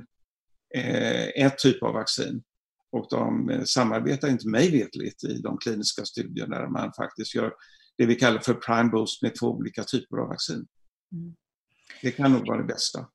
eh, 0.74 1.44
ett 1.44 1.58
typ 1.58 1.82
av 1.82 1.94
vaccin. 1.94 2.42
Och 2.92 3.06
de 3.10 3.50
eh, 3.50 3.62
samarbetar 3.64 4.28
inte 4.28 4.48
mig 4.48 4.70
vetligt 4.70 5.24
i 5.24 5.40
de 5.42 5.58
kliniska 5.58 6.04
studierna 6.04 6.58
där 6.58 6.68
man 6.68 6.92
faktiskt 6.92 7.34
gör 7.34 7.52
det 7.98 8.06
vi 8.06 8.14
kallar 8.14 8.40
för 8.40 8.54
prime 8.54 8.90
boost 8.90 9.22
med 9.22 9.34
två 9.34 9.46
olika 9.46 9.84
typer 9.84 10.16
av 10.16 10.28
vaccin. 10.28 10.66
Mm. 11.12 11.34
Det 12.02 12.10
kan 12.10 12.32
nog 12.32 12.47
vara 12.47 12.59
det 12.59 12.64
bästa. 12.64 13.06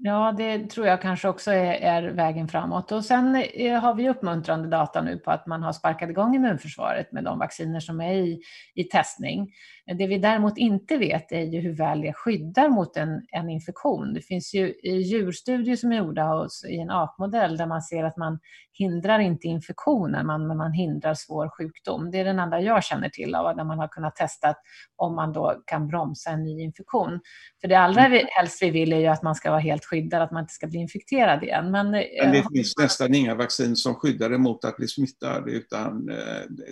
Ja, 0.00 0.34
det 0.36 0.70
tror 0.70 0.86
jag 0.86 1.02
kanske 1.02 1.28
också 1.28 1.50
är, 1.50 1.72
är, 1.72 2.02
vägen 2.02 2.48
framåt. 2.48 2.92
Och 2.92 3.04
sen 3.04 3.36
eh, 3.54 3.80
har 3.80 3.94
vi 3.94 4.08
uppmuntrande 4.08 4.68
data 4.68 5.02
nu 5.02 5.16
på 5.16 5.30
att 5.30 5.46
man 5.46 5.62
har 5.62 5.72
sparkat 5.72 6.10
igång 6.10 6.34
immunförsvaret 6.34 7.12
med 7.12 7.24
de 7.24 7.38
vacciner 7.38 7.80
som 7.80 8.00
är 8.00 8.14
i, 8.14 8.40
i 8.74 8.84
testning. 8.84 9.48
Det 9.94 10.06
vi 10.06 10.18
däremot 10.18 10.58
inte 10.58 10.96
vet 10.96 11.32
är 11.32 11.42
ju 11.42 11.60
hur 11.60 11.76
väl 11.76 12.00
det 12.00 12.12
skyddar 12.12 12.68
mot 12.68 12.96
en, 12.96 13.22
en 13.32 13.50
infektion. 13.50 14.14
Det 14.14 14.20
finns 14.20 14.54
ju 14.54 14.74
djurstudier 14.82 15.76
som 15.76 15.92
är 15.92 15.96
gjorda 15.96 16.22
hos, 16.22 16.64
i 16.64 16.78
en 16.78 16.90
apmodell 16.90 17.56
där 17.56 17.66
man 17.66 17.82
ser 17.82 18.04
att 18.04 18.16
man 18.16 18.38
hindrar 18.72 19.18
inte 19.18 19.46
infektionen, 19.46 20.26
man, 20.26 20.46
men 20.46 20.56
man 20.56 20.72
hindrar 20.72 21.14
svår 21.14 21.48
sjukdom. 21.48 22.10
Det 22.10 22.18
är 22.20 22.24
den 22.24 22.38
enda 22.38 22.60
jag 22.60 22.84
känner 22.84 23.08
till 23.08 23.34
av 23.34 23.56
där 23.56 23.64
man 23.64 23.78
har 23.78 23.88
kunnat 23.88 24.16
testa 24.16 24.54
om 24.96 25.14
man 25.14 25.32
då 25.32 25.62
kan 25.66 25.88
bromsa 25.88 26.30
en 26.30 26.44
ny 26.44 26.62
infektion. 26.62 27.20
För 27.60 27.68
det 27.68 27.74
allra 27.74 28.06
mm. 28.06 28.26
helst 28.30 28.62
vi 28.62 28.70
vill 28.70 28.92
är 28.92 29.00
ju 29.00 29.06
att 29.06 29.22
man 29.22 29.34
ska 29.34 29.50
vara 29.50 29.60
helt 29.60 29.84
skyddad, 29.84 30.22
att 30.22 30.32
man 30.32 30.42
inte 30.42 30.54
ska 30.54 30.66
bli 30.66 30.78
infekterad 30.78 31.42
igen. 31.42 31.70
Men, 31.70 31.90
men 31.90 32.32
det 32.32 32.38
äh, 32.38 32.46
finns 32.54 32.78
nästan 32.78 33.14
inga 33.14 33.34
vaccin 33.34 33.76
som 33.76 33.94
skyddar 33.94 34.32
emot 34.32 34.64
att 34.64 34.76
bli 34.76 34.88
smittad, 34.88 35.48
utan 35.48 36.08
äh, 36.08 36.16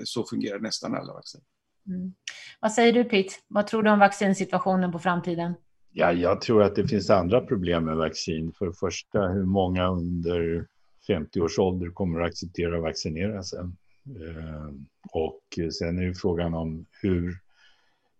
så 0.04 0.24
fungerar 0.24 0.58
nästan 0.58 0.94
alla 0.94 1.12
vaccin. 1.12 1.40
Mm. 1.86 2.12
Vad 2.60 2.72
säger 2.72 2.92
du 2.92 3.04
Pete? 3.04 3.34
Vad 3.48 3.66
tror 3.66 3.82
du 3.82 3.90
om 3.90 3.98
vaccinsituationen 3.98 4.92
på 4.92 4.98
framtiden? 4.98 5.54
Ja, 5.92 6.12
jag 6.12 6.40
tror 6.40 6.62
att 6.62 6.74
det 6.74 6.88
finns 6.88 7.10
andra 7.10 7.40
problem 7.40 7.84
med 7.84 7.96
vaccin. 7.96 8.52
För 8.52 8.66
det 8.66 8.72
första, 8.72 9.28
hur 9.28 9.44
många 9.44 9.88
under 9.88 10.66
50 11.06 11.40
års 11.40 11.58
ålder 11.58 11.90
kommer 11.90 12.20
att 12.20 12.28
acceptera 12.28 12.76
att 12.76 12.82
vaccinera 12.82 13.42
sig? 13.42 13.58
Eh, 14.06 14.70
och 15.12 15.72
sen 15.78 15.98
är 15.98 16.02
ju 16.02 16.14
frågan 16.14 16.54
om 16.54 16.86
hur, 17.02 17.38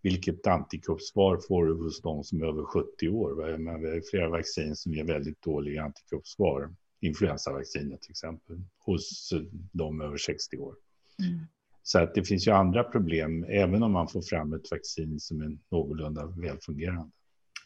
vilket 0.03 0.47
antikroppssvar 0.47 1.41
får 1.49 1.67
du 1.67 1.75
hos 1.75 2.03
de 2.03 2.25
som 2.25 2.43
är 2.43 2.47
över 2.47 2.65
70 2.65 3.09
år? 3.09 3.59
Men 3.59 3.81
vi 3.81 3.91
har 3.91 4.11
flera 4.11 4.29
vaccin 4.29 4.77
som 4.77 4.93
ger 4.93 5.05
väldigt 5.05 5.43
dåliga 5.43 5.83
antikroppssvar. 5.83 6.75
Influensavaccinet 7.01 8.03
till 8.03 8.11
exempel, 8.11 8.61
hos 8.79 9.33
de 9.73 10.01
över 10.01 10.17
60 10.17 10.57
år. 10.57 10.75
Mm. 11.19 11.47
Så 11.89 11.99
att 11.99 12.15
det 12.15 12.25
finns 12.25 12.49
ju 12.49 12.53
andra 12.53 12.85
problem, 12.85 13.45
även 13.49 13.83
om 13.83 13.93
man 13.93 14.09
får 14.09 14.23
fram 14.23 14.53
ett 14.53 14.71
vaccin 14.71 15.21
som 15.21 15.41
är 15.41 15.59
någorlunda 15.71 16.27
välfungerande. 16.27 17.11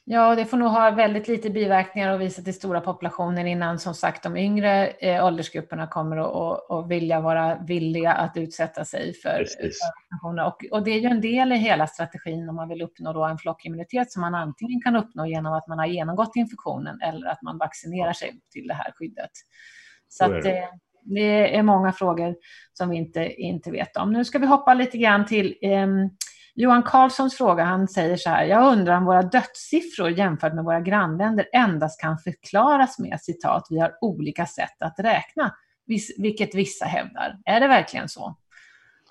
Ja, 0.05 0.35
det 0.35 0.47
får 0.47 0.57
nog 0.57 0.69
ha 0.69 0.91
väldigt 0.91 1.29
lite 1.29 1.51
biverkningar 1.51 2.15
och 2.15 2.21
visa 2.21 2.43
till 2.43 2.55
stora 2.55 2.81
populationer 2.81 3.45
innan 3.45 3.79
som 3.79 3.95
sagt 3.95 4.23
de 4.23 4.37
yngre 4.37 4.87
eh, 4.87 5.27
åldersgrupperna 5.27 5.87
kommer 5.87 6.17
att, 6.17 6.71
att 6.71 6.89
vilja 6.89 7.21
vara 7.21 7.59
villiga 7.59 8.13
att 8.13 8.37
utsätta 8.37 8.85
sig 8.85 9.15
för 9.15 9.39
vaccinationer. 9.39 10.47
Och, 10.47 10.65
och, 10.71 10.85
det 10.85 10.91
är 10.91 11.01
ju 11.01 11.09
en 11.09 11.21
del 11.21 11.53
i 11.53 11.57
hela 11.57 11.87
strategin 11.87 12.49
om 12.49 12.57
man 12.57 12.69
vill 12.69 12.83
uppnå 12.83 13.13
då 13.13 13.25
en 13.25 13.39
flockimmunitet 13.39 14.13
som 14.13 14.21
man 14.21 14.35
antingen 14.35 14.81
kan 14.81 14.97
uppnå 14.97 15.27
genom 15.27 15.53
att 15.53 15.67
man 15.67 15.79
har 15.79 15.87
genomgått 15.87 16.37
infektionen 16.37 17.01
eller 17.01 17.27
att 17.27 17.43
man 17.43 17.59
vaccinerar 17.59 18.13
sig 18.13 18.41
till 18.53 18.67
det 18.67 18.75
här 18.75 18.93
skyddet. 18.95 19.31
Så, 20.09 20.25
Så 20.25 20.33
att, 20.33 20.45
eh, 20.45 20.65
det 21.03 21.57
är 21.57 21.63
många 21.63 21.93
frågor 21.93 22.37
som 22.73 22.91
vi 22.91 22.97
inte, 22.97 23.33
inte 23.33 23.71
vet 23.71 23.97
om. 23.97 24.13
Nu 24.13 24.25
ska 24.25 24.39
vi 24.39 24.47
hoppa 24.47 24.75
lite 24.75 24.99
grann 24.99 25.27
till 25.27 25.57
eh, 25.63 25.87
Johan 26.55 26.83
Karlssons 26.83 27.37
fråga. 27.37 27.65
Han 27.65 27.89
säger 27.89 28.17
så 28.17 28.31
här. 28.31 28.45
Jag 28.45 28.73
undrar 28.73 28.97
om 28.97 29.05
våra 29.05 29.23
dödssiffror 29.23 30.11
jämfört 30.11 30.55
med 30.55 30.65
våra 30.65 30.81
grannländer 30.81 31.47
endast 31.53 32.01
kan 32.01 32.19
förklaras 32.19 32.99
med 32.99 33.21
citat. 33.21 33.67
Vi 33.71 33.81
har 33.81 33.93
olika 34.01 34.47
sätt 34.47 34.77
att 34.83 34.95
räkna, 34.99 35.55
vilket 36.19 36.55
vissa 36.55 36.85
hävdar. 36.85 37.39
Är 37.45 37.61
det 37.61 37.69
verkligen 37.69 38.09
så? 38.09 38.37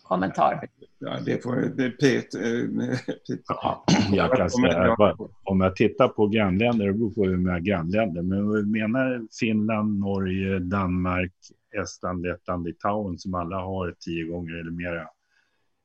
Kommentar. 0.04 0.68
Ja, 1.00 1.18
det 1.26 1.44
får 1.44 1.56
det, 1.56 1.90
Pet, 1.90 2.00
Pet. 2.00 3.42
Ja, 3.48 3.86
jag 4.12 4.38
kan 4.38 4.50
säga, 4.50 4.96
om 5.44 5.62
jag 5.62 5.76
tittar 5.76 6.08
på 6.08 6.28
grannländer, 6.28 6.88
det 6.88 6.94
beror 6.94 7.14
på 7.14 7.24
hur 7.24 7.38
många 7.38 7.60
grannländer, 7.60 8.22
men 8.22 8.54
vi 8.54 8.66
menar 8.80 9.22
Finland, 9.40 10.00
Norge, 10.00 10.60
Danmark, 10.60 11.34
Estland, 11.72 12.22
Lettland, 12.22 12.66
Litauen 12.66 13.18
som 13.18 13.34
alla 13.34 13.58
har 13.58 13.96
tio 14.00 14.26
gånger 14.26 14.54
eller 14.54 14.72
mera 14.72 15.08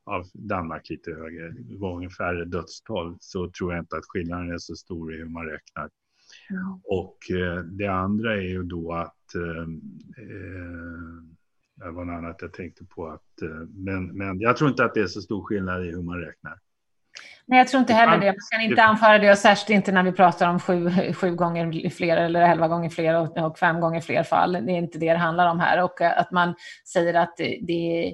av 0.05 0.25
Danmark 0.33 0.89
lite 0.89 1.11
högre, 1.11 1.49
gånger 1.59 2.09
färre 2.09 2.45
dödstal, 2.45 3.17
så 3.19 3.51
tror 3.51 3.73
jag 3.73 3.81
inte 3.81 3.97
att 3.97 4.05
skillnaden 4.05 4.51
är 4.51 4.57
så 4.57 4.75
stor 4.75 5.13
i 5.13 5.17
hur 5.17 5.25
man 5.25 5.45
räknar. 5.45 5.89
Ja. 6.49 6.79
Och 6.83 7.31
eh, 7.31 7.63
det 7.63 7.87
andra 7.87 8.33
är 8.33 8.47
ju 8.47 8.63
då 8.63 8.93
att, 8.93 9.35
eh, 9.35 9.61
eh, 10.23 11.23
det 11.75 11.91
var 11.91 12.05
något 12.05 12.13
annat 12.17 12.41
jag 12.41 12.53
tänkte 12.53 12.85
på, 12.85 13.07
att, 13.07 13.41
eh, 13.41 13.67
men, 13.69 14.17
men 14.17 14.39
jag 14.39 14.57
tror 14.57 14.69
inte 14.69 14.85
att 14.85 14.93
det 14.93 15.01
är 15.01 15.07
så 15.07 15.21
stor 15.21 15.43
skillnad 15.43 15.85
i 15.85 15.91
hur 15.91 16.03
man 16.03 16.19
räknar. 16.19 16.59
Nej, 17.47 17.59
jag 17.59 17.67
tror 17.67 17.79
inte 17.79 17.93
heller 17.93 18.17
det. 18.17 18.25
Man 18.25 18.35
kan 18.51 18.61
inte 18.61 18.83
anföra 18.83 19.19
det, 19.19 19.31
och 19.31 19.37
särskilt 19.37 19.69
inte 19.69 19.91
när 19.91 20.03
vi 20.03 20.11
pratar 20.11 20.49
om 20.49 20.59
sju, 20.59 20.89
sju 21.13 21.35
gånger 21.35 21.89
fler 21.89 22.17
eller 22.17 22.41
elva 22.41 22.67
gånger 22.67 22.89
fler 22.89 23.15
och, 23.15 23.37
och, 23.37 23.57
fem 23.57 23.79
gånger 23.79 24.01
fler 24.01 24.23
fall. 24.23 24.51
Det 24.51 24.71
är 24.71 24.77
inte 24.77 24.99
det 24.99 25.11
det 25.11 25.17
handlar 25.17 25.51
om 25.51 25.59
här. 25.59 25.83
Och 25.83 26.01
att 26.01 26.31
man 26.31 26.55
säger 26.93 27.13
att 27.13 27.37
det 27.37 28.13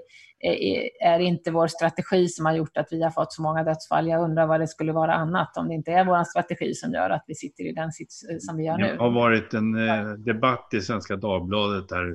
är 1.02 1.20
inte 1.20 1.52
vår 1.52 1.68
strategi 1.68 2.28
som 2.28 2.46
har 2.46 2.54
gjort 2.54 2.78
att 2.78 2.88
vi 2.92 3.04
har 3.04 3.10
fått 3.10 3.34
så 3.34 3.42
många 3.42 3.64
dödsfall. 3.64 4.08
Jag 4.08 4.24
undrar 4.24 4.48
vad 4.48 4.60
det 4.60 4.68
skulle 4.68 4.92
vara 4.92 5.14
annat 5.14 5.58
om 5.58 5.68
det 5.68 5.74
inte 5.74 5.92
är 5.92 6.06
vår 6.06 6.24
strategi 6.24 6.74
som 6.74 6.92
gör 6.92 7.10
att 7.10 7.24
vi 7.28 7.36
sitter 7.36 7.64
i 7.64 7.72
den 7.72 7.92
sits 7.92 8.24
som 8.40 8.58
vi 8.58 8.64
gör 8.64 8.78
nu. 8.78 8.88
Det 8.88 8.98
har 8.98 9.12
varit 9.12 9.54
en 9.54 9.90
eh, 9.90 10.10
debatt 10.14 10.70
i 10.74 10.82
Svenska 10.82 11.16
Dagbladet 11.16 11.90
där 11.90 12.14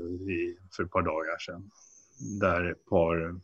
för 0.77 0.85
ett 0.85 0.91
par 0.91 1.03
dagar 1.03 1.39
sedan 1.39 1.71
där 2.41 2.71
ett 2.71 2.87
par 2.87 3.27
eh, 3.27 3.35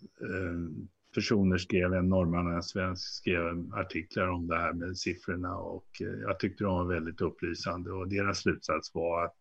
personer 1.14 1.58
skrev, 1.58 1.94
en 1.94 2.08
norrman 2.08 2.46
och 2.46 2.52
en 2.52 2.62
svensk 2.62 3.14
skrev 3.14 3.72
artiklar 3.74 4.28
om 4.28 4.46
det 4.46 4.56
här 4.56 4.72
med 4.72 4.96
siffrorna 4.96 5.56
och 5.56 5.86
eh, 6.00 6.20
jag 6.22 6.38
tyckte 6.38 6.64
de 6.64 6.74
var 6.74 6.94
väldigt 6.94 7.20
upplysande 7.20 7.92
och 7.92 8.08
deras 8.08 8.38
slutsats 8.38 8.94
var 8.94 9.24
att 9.24 9.38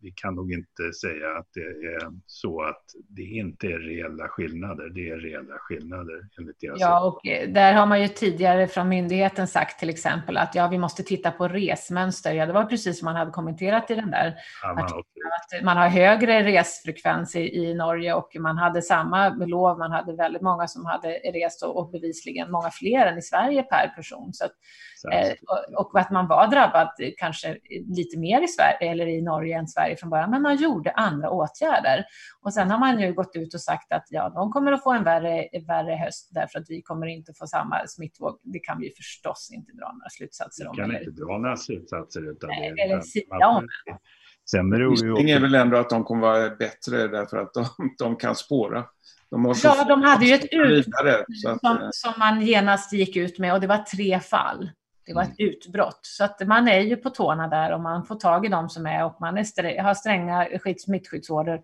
vi 0.00 0.10
kan 0.10 0.34
nog 0.34 0.52
inte 0.52 0.92
säga 0.92 1.38
att 1.38 1.48
det 1.54 1.60
är 1.60 2.10
så 2.26 2.62
att 2.62 2.84
det 3.08 3.22
inte 3.22 3.66
är 3.66 3.78
reella 3.78 4.28
skillnader, 4.28 4.88
det 4.88 5.10
är 5.10 5.16
reella 5.16 5.54
skillnader 5.58 6.28
enligt 6.38 6.60
deras 6.60 6.80
Ja, 6.80 7.06
och 7.06 7.26
eh, 7.26 7.48
där 7.48 7.72
har 7.72 7.86
man 7.86 8.02
ju 8.02 8.08
tidigare 8.08 8.68
från 8.68 8.88
myndigheten 8.88 9.48
sagt 9.48 9.78
till 9.78 9.90
exempel 9.90 10.36
att 10.36 10.54
ja, 10.54 10.68
vi 10.68 10.78
måste 10.78 11.02
titta 11.02 11.30
på 11.30 11.48
resmönster. 11.48 12.32
Ja, 12.32 12.46
det 12.46 12.52
var 12.52 12.64
precis 12.64 12.98
som 12.98 13.06
man 13.06 13.16
hade 13.16 13.30
kommenterat 13.30 13.90
i 13.90 13.94
den 13.94 14.10
där 14.10 14.34
ja, 14.62 14.74
man, 14.74 14.84
att 14.84 15.64
man 15.64 15.76
har 15.76 15.88
högre 15.88 16.42
resfrekvens 16.42 17.36
i, 17.36 17.40
i 17.40 17.74
Norge 17.74 18.14
och 18.14 18.36
man 18.40 18.58
hade 18.58 18.82
samma 18.82 19.28
lov, 19.28 19.78
man 19.78 19.92
hade 19.92 20.12
väldigt 20.12 20.42
många 20.42 20.66
som 20.66 20.86
hade 20.86 21.09
rest 21.12 21.62
och, 21.62 21.76
och 21.76 21.90
bevisligen 21.90 22.50
många 22.50 22.70
fler 22.70 23.06
än 23.06 23.18
i 23.18 23.22
Sverige 23.22 23.62
per 23.62 23.88
person. 23.88 24.32
Så 24.32 24.44
att, 24.44 24.52
eh, 25.12 25.32
och, 25.48 25.86
och, 25.86 26.00
att 26.00 26.10
man 26.10 26.28
var 26.28 26.46
drabbad 26.46 26.88
kanske 27.16 27.58
lite 27.96 28.18
mer 28.18 28.42
i 28.42 28.48
Sverige 28.48 28.90
eller 28.90 29.06
i 29.06 29.22
Norge 29.22 29.58
än 29.58 29.68
Sverige 29.68 29.96
från 29.96 30.10
början, 30.10 30.30
men 30.30 30.42
man 30.42 30.56
gjorde 30.56 30.90
andra 30.90 31.30
åtgärder. 31.30 32.04
Och 32.42 32.54
sen 32.54 32.70
har 32.70 32.78
man 32.78 33.00
ju 33.00 33.12
gått 33.12 33.36
ut 33.36 33.54
och 33.54 33.60
sagt 33.60 33.92
att 33.92 34.06
ja, 34.10 34.30
de 34.34 34.52
kommer 34.52 34.72
att 34.72 34.82
få 34.82 34.92
en 34.92 35.04
värre, 35.04 35.48
värre 35.66 35.94
höst 35.94 36.30
därför 36.34 36.58
att 36.58 36.66
vi 36.68 36.82
kommer 36.82 37.06
inte 37.06 37.32
få 37.38 37.46
samma 37.46 37.86
smittvåg. 37.86 38.40
Det 38.42 38.58
kan 38.58 38.80
vi 38.80 38.92
förstås 38.96 39.50
inte 39.52 39.72
dra 39.72 39.92
några 39.92 40.08
slutsatser 40.10 40.68
om. 40.68 40.76
Vi 40.76 40.82
kan 40.82 40.90
eller... 40.90 41.08
inte 41.08 41.22
dra 41.22 41.38
några 41.38 41.56
slutsatser. 41.56 42.30
Utan 42.32 42.48
Nej, 42.48 42.72
det, 42.76 42.82
eller 42.82 43.00
sia 43.00 43.48
om. 43.48 43.68
Sen 44.50 44.70
beror 44.70 45.16
det 45.16 45.22
ju... 45.22 45.36
är 45.36 45.40
väl 45.40 45.54
ändå 45.54 45.76
att 45.76 45.90
de 45.90 46.04
kommer 46.04 46.20
vara 46.20 46.50
bättre 46.50 47.08
därför 47.08 47.36
att 47.36 47.54
de, 47.54 47.64
de 47.98 48.16
kan 48.16 48.36
spåra. 48.36 48.84
De 49.30 49.54
ja, 49.62 49.84
de 49.84 50.02
hade 50.02 50.24
ju 50.24 50.34
ett 50.34 50.52
utbrott 50.52 51.24
som, 51.42 51.76
eh, 51.76 51.88
som 51.90 52.12
man 52.18 52.42
genast 52.42 52.92
gick 52.92 53.16
ut 53.16 53.38
med 53.38 53.54
och 53.54 53.60
det 53.60 53.66
var 53.66 53.78
tre 53.78 54.20
fall. 54.20 54.70
Det 55.06 55.14
var 55.14 55.22
ett 55.22 55.40
mm. 55.40 55.50
utbrott. 55.50 56.00
Så 56.02 56.24
att 56.24 56.46
man 56.46 56.68
är 56.68 56.80
ju 56.80 56.96
på 56.96 57.10
tårna 57.10 57.48
där 57.48 57.74
och 57.74 57.80
man 57.80 58.04
får 58.04 58.14
tag 58.14 58.46
i 58.46 58.48
dem 58.48 58.68
som 58.68 58.86
är 58.86 59.04
och 59.04 59.16
man 59.20 59.38
är 59.38 59.82
har 59.82 59.94
stränga 59.94 60.48
smittskyddsorder 60.78 61.60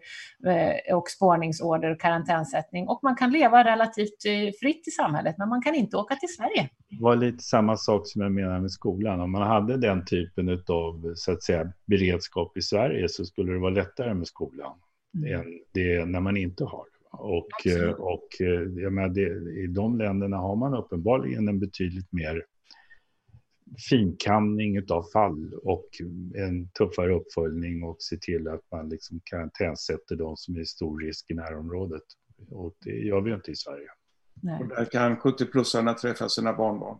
eh, 0.47 0.97
och 0.97 1.09
spårningsorder 1.09 1.91
och 1.91 2.01
karantänsättning. 2.01 2.89
Och 2.89 3.01
man 3.03 3.17
kan 3.17 3.31
leva 3.31 3.65
relativt 3.65 4.27
eh, 4.27 4.53
fritt 4.61 4.89
i 4.89 4.91
samhället, 4.91 5.35
men 5.39 5.49
man 5.49 5.63
kan 5.63 5.75
inte 5.75 5.97
åka 5.97 6.15
till 6.15 6.35
Sverige. 6.35 6.69
Det 6.89 7.03
var 7.03 7.17
lite 7.17 7.43
samma 7.43 7.77
sak 7.77 8.09
som 8.09 8.23
jag 8.23 8.33
menar 8.33 8.61
med 8.61 8.71
skolan. 8.71 9.21
Om 9.21 9.33
man 9.33 9.43
hade 9.43 9.77
den 9.77 10.05
typen 10.05 10.63
av 10.69 11.15
så 11.15 11.33
att 11.33 11.43
säga, 11.43 11.73
beredskap 11.87 12.57
i 12.57 12.63
Sverige 12.63 13.09
så 13.09 13.25
skulle 13.25 13.53
det 13.53 13.59
vara 13.59 13.71
lättare 13.71 14.15
med 14.15 14.27
skolan 14.27 14.73
mm. 15.15 15.41
än 15.41 15.47
det 15.73 16.05
när 16.05 16.21
man 16.21 16.37
inte 16.37 16.65
har 16.65 16.85
det. 16.85 16.96
Och, 17.19 17.67
eh, 17.67 17.91
och 17.91 18.29
eh, 18.41 18.83
jag 18.83 18.93
menar, 18.93 19.09
det, 19.09 19.61
i 19.61 19.67
de 19.67 19.99
länderna 19.99 20.37
har 20.37 20.57
man 20.57 20.75
uppenbarligen 20.75 21.49
en 21.49 21.61
betydligt 21.61 22.13
mer 22.13 22.45
finkamning 23.91 24.91
av 24.91 25.03
fall 25.13 25.55
och 25.55 25.89
en 26.35 26.69
tuffare 26.69 27.15
uppföljning 27.15 27.83
och 27.83 27.97
se 27.99 28.17
till 28.17 28.49
att 28.49 28.61
man 28.73 28.89
liksom 28.89 29.21
karantänsätter 29.25 30.17
de 30.17 30.37
som 30.37 30.57
är 30.57 30.61
i 30.61 30.65
stor 30.65 31.01
risk 31.01 31.31
i 31.31 31.35
närområdet. 31.35 32.03
Och 32.51 32.77
det 32.85 32.91
gör 32.91 33.21
vi 33.21 33.35
inte 33.35 33.51
i 33.51 33.57
Sverige. 33.57 33.89
Nej. 34.43 34.61
Och 34.61 34.69
där 34.69 34.85
kan 34.85 35.17
70-plussarna 35.17 35.95
träffa 35.95 36.29
sina 36.29 36.53
barnbarn. 36.53 36.99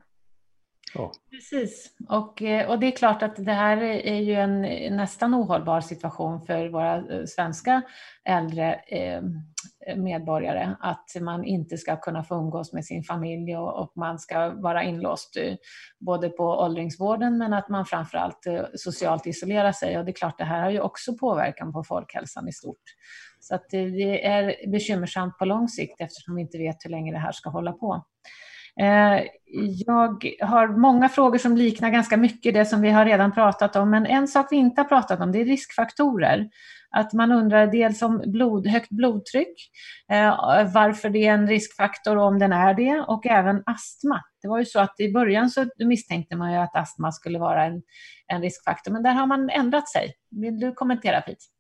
Ja. 0.97 1.13
Precis, 1.31 1.91
och, 2.09 2.43
eh, 2.43 2.71
och 2.71 2.79
det 2.79 2.87
är 2.87 2.91
klart 2.91 3.23
att 3.23 3.37
det 3.37 3.53
här 3.53 3.77
är 3.83 4.21
ju 4.21 4.35
en 4.35 4.63
nästan 4.97 5.35
ohållbar 5.35 5.81
situation 5.81 6.47
för 6.47 6.69
våra 6.69 6.97
eh, 6.97 7.25
svenska 7.27 7.83
äldre 8.25 8.75
eh, 8.75 9.23
medborgare 9.97 10.75
att 10.81 11.17
man 11.21 11.45
inte 11.45 11.79
ska 11.79 11.97
kunna 11.97 12.25
få 12.25 12.35
umgås 12.35 12.73
med 12.73 12.85
sin 12.85 13.03
familj 13.05 13.57
och, 13.57 13.83
och 13.83 13.93
man 13.97 14.19
ska 14.19 14.49
vara 14.49 14.83
inlåst 14.83 15.37
både 16.01 16.29
på 16.29 16.45
åldringsvården 16.45 17.39
men 17.39 17.53
att 17.53 17.69
man 17.69 17.87
framförallt 17.87 18.47
socialt 18.75 19.27
isolerar 19.27 19.73
sig. 19.73 19.99
Och 19.99 20.05
det 20.05 20.11
är 20.11 20.17
klart, 20.17 20.39
det 20.39 20.45
här 20.45 20.63
har 20.63 20.71
ju 20.71 20.81
också 20.81 21.17
påverkan 21.17 21.73
på 21.73 21.85
folkhälsan 21.85 22.49
i 22.49 22.53
stort. 22.53 22.83
Så 23.41 23.55
att 23.55 23.65
det 23.71 24.27
är 24.27 24.71
bekymmersamt 24.71 25.39
på 25.39 25.45
lång 25.45 25.69
sikt 25.69 26.01
eftersom 26.01 26.35
vi 26.35 26.43
inte 26.43 26.59
vet 26.59 26.85
hur 26.85 26.91
länge 26.91 27.13
det 27.13 27.19
här 27.19 27.33
ska 27.33 27.51
hålla 27.51 27.73
på. 27.73 28.05
Eh, 28.81 29.25
jag 29.87 30.25
har 30.41 30.69
många 30.69 31.09
frågor 31.09 31.39
som 31.39 31.57
liknar 31.57 31.91
ganska 31.91 32.17
mycket 32.17 32.55
det 32.55 32.65
som 32.65 32.81
vi 32.81 32.91
har 32.91 33.05
redan 33.05 33.33
pratat 33.33 33.77
om, 33.77 33.91
men 33.91 34.07
en 34.07 34.29
sak 34.29 34.47
vi 34.51 34.57
inte 34.57 34.81
har 34.81 34.89
pratat 34.89 35.21
om 35.21 35.33
det 35.33 35.41
är 35.41 35.45
riskfaktorer. 35.45 36.49
Att 36.91 37.13
man 37.13 37.33
undrar 37.33 37.67
dels 37.67 38.03
om 38.03 38.23
blod, 38.27 38.67
högt 38.67 38.91
blodtryck, 38.91 39.71
eh, 40.13 40.35
varför 40.75 41.11
det 41.11 41.27
är 41.27 41.35
en 41.35 41.47
riskfaktor 41.47 42.17
och 42.17 42.25
om 42.25 42.39
den 42.39 42.53
är 42.53 42.75
det, 42.75 43.01
och 43.01 43.27
även 43.27 43.63
astma. 43.67 44.21
Det 44.43 44.49
var 44.49 44.59
ju 44.59 44.65
så 44.65 44.81
att 44.81 45.01
i 45.01 45.13
början 45.13 45.51
så 45.51 45.67
misstänkte 45.79 46.37
man 46.37 46.53
ju 46.53 46.59
att 46.59 46.77
astma 46.77 47.13
skulle 47.13 47.39
vara 47.39 47.65
en, 47.65 47.83
en 48.27 48.43
riskfaktor, 48.43 48.93
men 48.93 49.03
där 49.03 49.13
har 49.13 49.27
man 49.27 49.51
ändrat 49.51 49.89
sig. 49.89 50.13
Vill 50.31 50.61
du 50.61 50.73
kommentera 50.73 51.21
Pete? 51.21 51.56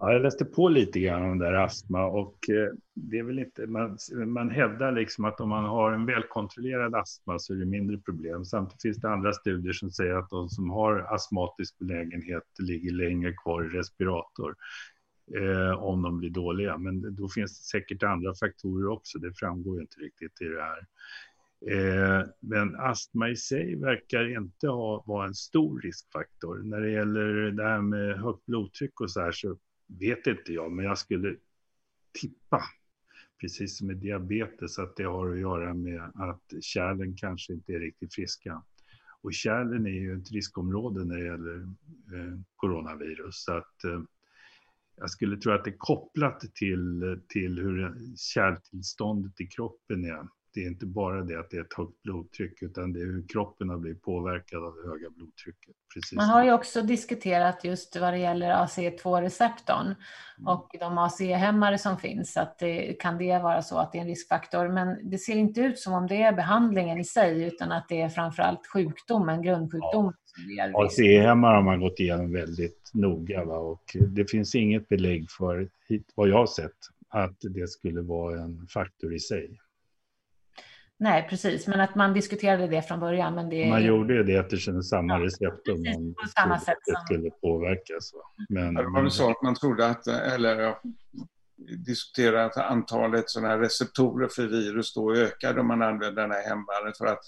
Ja, 0.00 0.12
jag 0.12 0.22
läste 0.22 0.44
på 0.44 0.68
lite 0.68 1.00
grann 1.00 1.30
om 1.30 1.38
det 1.38 1.44
där 1.44 1.52
astma 1.52 2.06
och 2.06 2.50
eh, 2.50 2.74
det 2.94 3.18
är 3.18 3.22
väl 3.22 3.38
inte, 3.38 3.66
man, 3.66 3.98
man 4.26 4.50
hävdar 4.50 4.92
liksom 4.92 5.24
att 5.24 5.40
om 5.40 5.48
man 5.48 5.64
har 5.64 5.92
en 5.92 6.06
välkontrollerad 6.06 6.94
astma 6.94 7.38
så 7.38 7.54
är 7.54 7.56
det 7.56 7.66
mindre 7.66 7.98
problem. 7.98 8.44
Samtidigt 8.44 8.82
finns 8.82 8.96
det 8.96 9.10
andra 9.10 9.32
studier 9.32 9.72
som 9.72 9.90
säger 9.90 10.14
att 10.14 10.30
de 10.30 10.48
som 10.48 10.70
har 10.70 11.14
astmatisk 11.14 11.78
belägenhet 11.78 12.42
ligger 12.58 12.92
längre 12.92 13.32
kvar 13.32 13.64
i 13.64 13.68
respirator 13.68 14.54
eh, 15.36 15.82
om 15.82 16.02
de 16.02 16.18
blir 16.18 16.30
dåliga. 16.30 16.78
Men 16.78 17.14
då 17.14 17.28
finns 17.28 17.58
det 17.58 17.78
säkert 17.78 18.02
andra 18.02 18.34
faktorer 18.34 18.88
också, 18.88 19.18
det 19.18 19.32
framgår 19.38 19.76
ju 19.76 19.80
inte 19.80 20.00
riktigt 20.00 20.40
i 20.40 20.44
det 20.44 20.62
här. 20.62 20.86
Eh, 21.70 22.26
men 22.40 22.76
astma 22.76 23.28
i 23.28 23.36
sig 23.36 23.76
verkar 23.76 24.36
inte 24.36 24.68
ha, 24.68 25.04
vara 25.06 25.26
en 25.26 25.34
stor 25.34 25.80
riskfaktor. 25.80 26.62
När 26.64 26.80
det 26.80 26.90
gäller 26.90 27.50
det 27.50 27.64
här 27.64 27.80
med 27.80 28.18
högt 28.18 28.46
blodtryck 28.46 29.00
och 29.00 29.10
så 29.10 29.20
här 29.20 29.32
så 29.32 29.56
vet 29.88 30.26
inte 30.26 30.52
jag, 30.52 30.72
men 30.72 30.84
jag 30.84 30.98
skulle 30.98 31.36
tippa, 32.20 32.62
precis 33.40 33.78
som 33.78 33.86
med 33.86 33.96
diabetes, 33.96 34.78
att 34.78 34.96
det 34.96 35.04
har 35.04 35.32
att 35.32 35.40
göra 35.40 35.74
med 35.74 36.02
att 36.14 36.52
kärlen 36.60 37.16
kanske 37.16 37.52
inte 37.52 37.72
är 37.72 37.80
riktigt 37.80 38.14
friska. 38.14 38.62
Och 39.20 39.34
kärlen 39.34 39.86
är 39.86 39.90
ju 39.90 40.18
ett 40.18 40.32
riskområde 40.32 41.04
när 41.04 41.16
det 41.16 41.24
gäller 41.24 41.62
eh, 42.14 42.40
coronavirus. 42.56 43.44
Så 43.44 43.52
att, 43.56 43.84
eh, 43.84 44.00
jag 44.96 45.10
skulle 45.10 45.36
tro 45.36 45.52
att 45.52 45.64
det 45.64 45.70
är 45.70 45.78
kopplat 45.78 46.40
till, 46.54 47.20
till 47.28 47.58
hur 47.58 47.94
kärltillståndet 48.16 49.40
i 49.40 49.46
kroppen 49.46 50.04
är 50.04 50.28
det 50.54 50.60
är 50.60 50.66
inte 50.66 50.86
bara 50.86 51.22
det 51.22 51.40
att 51.40 51.50
det 51.50 51.56
är 51.56 51.60
ett 51.60 51.74
högt 51.76 52.02
blodtryck 52.02 52.62
utan 52.62 52.92
det 52.92 53.00
är 53.00 53.04
hur 53.04 53.28
kroppen 53.28 53.68
har 53.68 53.78
blivit 53.78 54.02
påverkad 54.02 54.64
av 54.64 54.74
det 54.74 54.90
höga 54.90 55.10
blodtrycket. 55.10 55.74
Precis. 55.94 56.16
Man 56.16 56.28
har 56.28 56.44
ju 56.44 56.52
också 56.52 56.82
diskuterat 56.82 57.64
just 57.64 57.96
vad 57.96 58.12
det 58.12 58.18
gäller 58.18 58.50
ACE2-receptorn 58.50 59.86
mm. 59.86 60.48
och 60.48 60.76
de 60.80 60.98
ACE-hämmare 60.98 61.78
som 61.78 61.98
finns. 61.98 62.36
Att 62.36 62.58
det, 62.58 62.92
kan 62.92 63.18
det 63.18 63.38
vara 63.38 63.62
så 63.62 63.78
att 63.78 63.92
det 63.92 63.98
är 63.98 64.02
en 64.02 64.08
riskfaktor? 64.08 64.68
Men 64.68 65.10
det 65.10 65.18
ser 65.18 65.36
inte 65.36 65.60
ut 65.60 65.78
som 65.78 65.92
om 65.92 66.06
det 66.06 66.22
är 66.22 66.32
behandlingen 66.32 66.98
i 66.98 67.04
sig 67.04 67.42
utan 67.42 67.72
att 67.72 67.88
det 67.88 68.00
är 68.00 68.08
framförallt 68.08 68.66
sjukdomen, 68.66 69.42
grundsjukdomen. 69.42 70.14
Ja. 70.46 70.84
ACE-hämmare 70.86 71.54
har 71.54 71.62
man 71.62 71.80
gått 71.80 72.00
igenom 72.00 72.32
väldigt 72.32 72.90
noga 72.94 73.44
va? 73.44 73.56
och 73.58 73.96
det 74.08 74.30
finns 74.30 74.54
inget 74.54 74.88
belägg 74.88 75.30
för, 75.30 75.68
vad 76.14 76.28
jag 76.28 76.36
har 76.36 76.46
sett, 76.46 76.76
att 77.08 77.36
det 77.40 77.68
skulle 77.68 78.00
vara 78.00 78.40
en 78.40 78.66
faktor 78.66 79.14
i 79.14 79.20
sig. 79.20 79.58
Nej, 81.00 81.26
precis, 81.30 81.66
men 81.66 81.80
att 81.80 81.94
man 81.94 82.14
diskuterade 82.14 82.66
det 82.66 82.82
från 82.82 83.00
början. 83.00 83.34
Men 83.34 83.48
det... 83.48 83.68
Man 83.68 83.84
gjorde 83.84 84.14
ju 84.14 84.22
det 84.22 84.36
eftersom 84.36 84.82
samma 84.82 85.20
recept 85.20 85.68
om 85.68 85.82
man 85.82 86.14
på 86.14 86.28
samma 86.40 86.60
sätt 86.60 86.78
det 86.86 86.96
skulle 87.04 87.30
påverkas. 87.30 88.12
Men, 88.48 88.74
det 88.74 88.84
var 88.84 89.02
väl 89.02 89.10
så 89.10 89.30
att 89.30 89.42
man 89.42 89.54
trodde 89.54 89.86
att, 89.86 90.06
eller 90.06 90.60
ja, 90.60 90.82
diskuterade 91.86 92.44
att 92.44 92.56
antalet 92.56 93.30
sådana 93.30 93.48
här 93.48 93.58
receptorer 93.58 94.28
för 94.28 94.46
virus 94.46 94.94
då 94.94 95.14
ökade 95.14 95.60
om 95.60 95.66
man 95.66 95.82
använde 95.82 96.20
den 96.20 96.30
här 96.30 96.42
hämmaren 96.42 96.92
för 96.98 97.06
att 97.06 97.20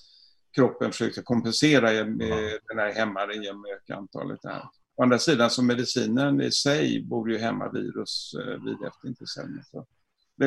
kroppen 0.54 0.92
försökte 0.92 1.22
kompensera 1.22 2.04
med 2.04 2.28
ja. 2.28 2.58
den 2.68 2.78
här 2.78 2.92
hämmaren 2.92 3.42
genom 3.42 3.64
att 3.64 3.70
öka 3.70 3.96
antalet. 3.96 4.40
Här. 4.44 4.62
Å 4.96 5.02
andra 5.02 5.18
sidan 5.18 5.50
så 5.50 5.62
medicinen 5.62 6.40
i 6.40 6.50
sig 6.50 7.04
borde 7.04 7.32
ju 7.32 7.38
hämma 7.38 7.70
virus 7.70 8.34
eh, 8.34 8.64
vid. 8.64 8.76
Ja, 9.72 9.86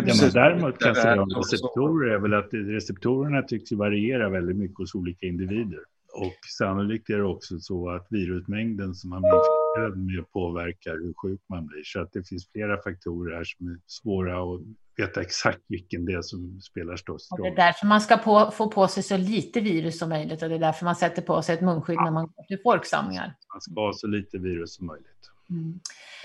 men 0.02 0.32
däremot 0.34 0.80
kan 0.80 0.88
jag 0.88 0.98
säga 0.98 1.22
om 1.22 1.30
receptorer 1.30 2.14
är 2.14 2.20
väl 2.20 2.34
att 2.34 2.50
receptorerna 2.52 3.42
tycks 3.42 3.72
variera 3.72 4.30
väldigt 4.30 4.56
mycket 4.56 4.78
hos 4.78 4.96
olika 4.96 5.26
individer. 5.26 5.80
Och 6.14 6.38
sannolikt 6.58 7.10
är 7.10 7.18
det 7.18 7.24
också 7.24 7.60
så 7.60 7.90
att 7.90 8.08
virusmängden 8.10 8.96
som 8.96 9.10
man 9.10 9.22
blir 9.22 9.32
infekterad 9.32 9.98
med 9.98 10.32
påverkar 10.32 10.92
hur 10.92 11.14
sjuk 11.14 11.42
man 11.50 11.68
blir. 11.68 11.84
Så 11.84 12.02
att 12.02 12.12
det 12.14 12.28
finns 12.28 12.52
flera 12.52 12.82
faktorer 12.82 13.36
här 13.36 13.44
som 13.44 13.68
är 13.68 13.78
svåra 13.88 14.44
att 14.44 14.62
veta 14.98 15.22
exakt 15.22 15.60
vilken 15.68 16.06
det 16.06 16.14
är 16.14 16.22
som 16.22 16.62
spelar 16.62 16.96
störst 16.96 17.32
roll. 17.32 17.42
Det 17.42 17.48
är 17.48 17.66
därför 17.66 17.88
man 17.88 18.02
ska 18.02 18.18
på, 18.18 18.52
få 18.52 18.70
på 18.70 18.88
sig 18.88 19.04
så 19.04 19.18
lite 19.18 19.60
virus 19.60 20.00
som 20.00 20.10
möjligt 20.10 20.44
och 20.44 20.50
det 20.50 20.56
är 20.56 20.60
därför 20.60 20.86
man 20.86 20.96
sätter 20.96 21.22
på 21.22 21.42
sig 21.42 21.56
ett 21.56 21.62
munskydd 21.62 21.96
ja. 21.96 22.04
när 22.04 22.12
man 22.12 22.26
går 22.26 22.44
till 22.44 22.60
folksamlingar. 22.64 23.36
Man 23.54 23.62
ska 23.62 23.74
ha 23.82 23.94
så 23.94 24.08
lite 24.08 24.38
virus 24.38 24.76
som 24.76 24.88
möjligt. 24.88 25.30
Mm. 25.54 25.80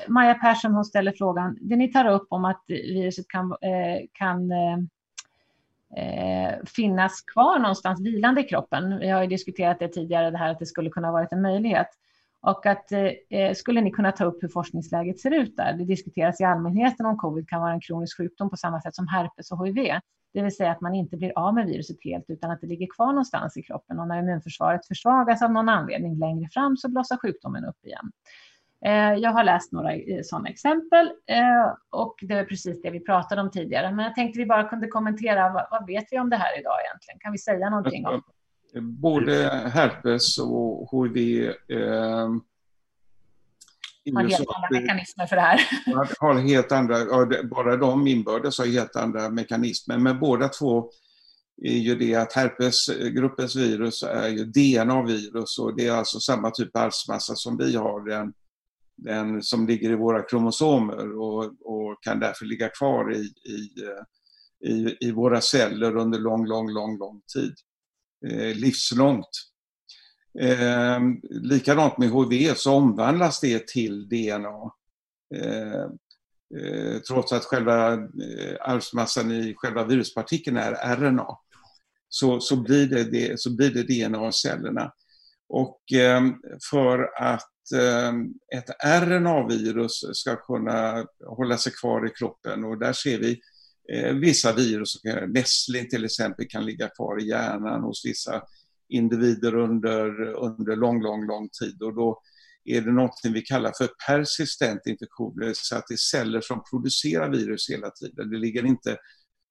Maja 0.09 0.34
Persson 0.34 0.72
hon 0.72 0.84
ställer 0.84 1.12
frågan, 1.12 1.59
det 1.60 1.76
ni 1.76 1.92
tar 1.92 2.05
upp 2.09 2.26
om 2.30 2.44
att 2.44 2.64
viruset 2.66 3.28
kan, 3.28 3.52
eh, 3.52 4.06
kan 4.12 4.50
eh, 4.52 4.78
eh, 5.96 6.55
finnas 6.66 7.22
kvar 7.22 7.59
någonstans 7.59 8.00
vilande 8.00 8.40
i 8.40 8.44
kroppen. 8.44 8.98
Vi 8.98 9.09
har 9.09 9.22
ju 9.22 9.28
diskuterat 9.28 9.78
det 9.78 9.88
tidigare, 9.88 10.30
det 10.30 10.38
här 10.38 10.50
att 10.50 10.59
det 10.59 10.66
skulle 10.66 10.90
kunna 10.90 11.12
varit 11.12 11.32
en 11.32 11.42
möjlighet. 11.42 11.88
Och 12.40 12.66
att 12.66 12.92
eh, 12.92 13.38
eh, 13.38 13.55
skulle 13.55 13.80
ni 13.80 13.90
kunna 13.90 14.12
ta 14.12 14.24
upp 14.24 14.42
hur 14.42 14.48
forskningsläget 14.48 15.20
ser 15.20 15.30
ut 15.30 15.56
där? 15.56 15.72
Det 15.72 15.84
diskuteras 15.84 16.40
i 16.40 16.44
allmänheten 16.44 17.06
om 17.06 17.16
covid 17.16 17.48
kan 17.48 17.60
vara 17.60 17.72
en 17.72 17.80
kronisk 17.80 18.16
sjukdom 18.16 18.50
på 18.50 18.56
samma 18.56 18.80
sätt 18.80 18.94
som 18.94 19.09
herpes 19.09 19.52
och 19.52 19.66
hiv. 19.66 19.74
Det 20.32 20.42
vill 20.42 20.56
säga 20.56 20.70
att 20.70 20.80
man 20.80 20.94
inte 20.94 21.16
blir 21.16 21.32
av 21.38 21.55
med 21.55 21.66
viruset 21.66 21.96
helt 22.05 22.24
utan 22.28 22.50
att 22.50 22.60
det 22.60 22.66
ligger 22.66 22.86
kvar 22.96 23.06
någonstans 23.06 23.56
i 23.56 23.62
kroppen 23.62 23.98
och 23.98 24.09
när 24.09 24.18
immunförsvaret 24.18 24.86
försvagas 24.86 25.42
av 25.42 25.52
någon 25.52 25.68
anledning 25.68 26.18
längre 26.18 26.48
fram 26.52 26.76
så 26.76 26.88
blossar 26.88 27.16
sjukdomen 27.16 27.64
upp 27.64 27.84
igen. 27.84 28.12
Eh, 28.84 29.14
jag 29.14 29.30
har 29.30 29.44
läst 29.44 29.72
några 29.72 29.94
eh, 29.94 30.20
sådana 30.22 30.48
exempel 30.48 31.06
eh, 31.06 31.74
och 31.90 32.16
det 32.20 32.34
är 32.34 32.44
precis 32.44 32.82
det 32.82 32.90
vi 32.90 33.00
pratade 33.00 33.40
om 33.40 33.50
tidigare. 33.50 33.94
Men 33.94 34.05
jag 34.05 34.14
tänkte 34.14 34.38
vi 34.38 34.46
bara 34.46 34.68
kunde 34.68 34.86
kommentera 34.86 35.52
vad, 35.52 35.66
vad 35.70 35.86
vet 35.86 36.05
vi 36.10 36.18
om 36.18 36.30
det 36.30 36.36
här 36.36 36.60
idag 36.60 36.74
egentligen? 36.84 37.18
Kan 37.20 37.32
vi 37.32 37.38
säga 37.38 37.70
någonting 37.70 38.06
om 38.06 38.22
det? 38.72 38.80
Både 38.80 39.32
herpes 39.74 40.38
och 40.38 40.90
HIV 40.92 41.48
eh, 41.68 42.28
har 44.14 44.22
helt 44.22 44.48
andra 44.48 44.80
mekanismer 44.80 45.26
för 45.26 45.36
det 45.36 45.42
här. 45.42 45.60
Har 46.20 46.34
helt 46.34 46.72
andra, 46.72 46.96
bara 47.44 47.76
de 47.76 48.06
inbördes 48.06 48.59
har 48.59 48.66
helt 48.66 48.96
andra 48.96 49.30
mekanismer. 49.30 49.98
Men 49.98 50.18
båda 50.18 50.48
två 50.48 50.90
är 51.62 51.78
ju 51.78 51.94
det 51.94 52.14
att 52.14 52.32
herpesgruppens 52.32 53.56
virus 53.56 54.02
är 54.02 54.28
ju 54.28 54.44
DNA-virus 54.44 55.59
och 55.59 55.76
det 55.76 55.86
är 55.86 55.92
alltså 55.92 56.20
samma 56.20 56.50
typ 56.50 56.76
av 56.76 56.82
arvsmassa 56.82 57.34
som 57.34 57.56
vi 57.56 57.76
har. 57.76 58.09
Den 58.10 58.32
den 58.98 59.42
som 59.42 59.66
ligger 59.66 59.90
i 59.90 59.94
våra 59.94 60.22
kromosomer 60.22 61.18
och, 61.18 61.44
och 61.44 62.02
kan 62.02 62.20
därför 62.20 62.44
ligga 62.44 62.68
kvar 62.68 63.12
i, 63.12 63.20
i, 63.50 63.82
eh, 63.82 64.72
i, 64.72 64.96
i, 65.00 65.12
våra 65.12 65.40
celler 65.40 65.96
under 65.96 66.18
lång, 66.18 66.46
lång, 66.46 66.70
lång, 66.70 66.98
lång 66.98 67.20
tid. 67.34 67.54
Eh, 68.26 68.56
livslångt. 68.56 69.30
Eh, 70.40 71.00
likadant 71.30 71.98
med 71.98 72.10
HIV 72.10 72.54
så 72.54 72.74
omvandlas 72.74 73.40
det 73.40 73.66
till 73.66 74.08
DNA. 74.08 74.72
Eh, 75.34 75.82
eh, 76.60 76.98
trots 77.08 77.32
att 77.32 77.44
själva 77.44 77.92
eh, 77.92 78.56
arvsmassan 78.60 79.32
i 79.32 79.54
själva 79.56 79.84
viruspartikeln 79.84 80.56
är 80.56 80.96
RNA. 80.96 81.26
Så, 82.08 82.40
så, 82.40 82.56
blir, 82.56 82.86
det, 82.86 83.04
det, 83.04 83.40
så 83.40 83.56
blir 83.56 83.70
det 83.70 83.82
DNA-cellerna. 83.82 84.92
Och 85.48 85.92
eh, 85.92 86.22
för 86.70 87.22
att 87.22 87.50
ett 88.55 88.70
RNA-virus 88.85 90.05
ska 90.12 90.36
kunna 90.36 91.07
hålla 91.27 91.59
sig 91.59 91.73
kvar 91.73 92.07
i 92.07 92.11
kroppen 92.11 92.65
och 92.65 92.78
där 92.78 92.93
ser 92.93 93.19
vi 93.19 93.40
eh, 93.93 94.15
vissa 94.15 94.53
virus, 94.53 95.05
nässling 95.28 95.89
till 95.89 96.05
exempel, 96.05 96.47
kan 96.49 96.66
ligga 96.66 96.89
kvar 96.89 97.23
i 97.23 97.28
hjärnan 97.28 97.82
hos 97.82 98.05
vissa 98.05 98.43
individer 98.89 99.55
under, 99.55 100.20
under 100.35 100.77
lång, 100.77 101.03
lång, 101.03 101.27
lång 101.27 101.49
tid 101.49 101.82
och 101.82 101.95
då 101.95 102.23
är 102.65 102.81
det 102.81 102.93
något 102.93 103.20
vi 103.24 103.43
kallar 103.43 103.73
för 103.78 103.89
persistent 104.07 104.86
infektion, 104.86 105.53
så 105.55 105.77
att 105.77 105.85
det 105.89 105.95
är 105.95 105.97
celler 105.97 106.40
som 106.40 106.62
producerar 106.70 107.31
virus 107.31 107.70
hela 107.70 107.90
tiden. 107.90 108.31
Det 108.31 108.39
ligger 108.39 108.66
inte 108.66 108.97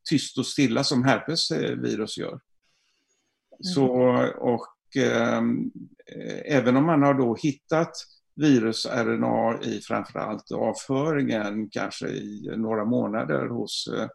tyst 0.09 0.37
och 0.37 0.45
stilla 0.45 0.83
som 0.83 1.03
herpesvirus 1.03 2.17
gör. 2.17 2.29
Mm. 2.29 2.41
Så, 3.73 3.87
och 4.37 4.67
Ehm, 4.97 5.71
eh, 6.15 6.55
även 6.57 6.77
om 6.77 6.85
man 6.85 7.01
har 7.01 7.13
då 7.13 7.35
hittat 7.35 7.91
virus-RNA 8.35 9.59
i 9.63 9.81
framförallt 9.81 10.51
avföringen, 10.51 11.69
kanske 11.69 12.07
i 12.07 12.53
några 12.57 12.85
månader 12.85 13.47
hos 13.47 13.87
eh, 13.87 14.07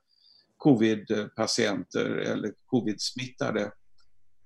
covid-patienter 0.56 2.10
eller 2.10 2.52
covid-smittade, 2.66 3.72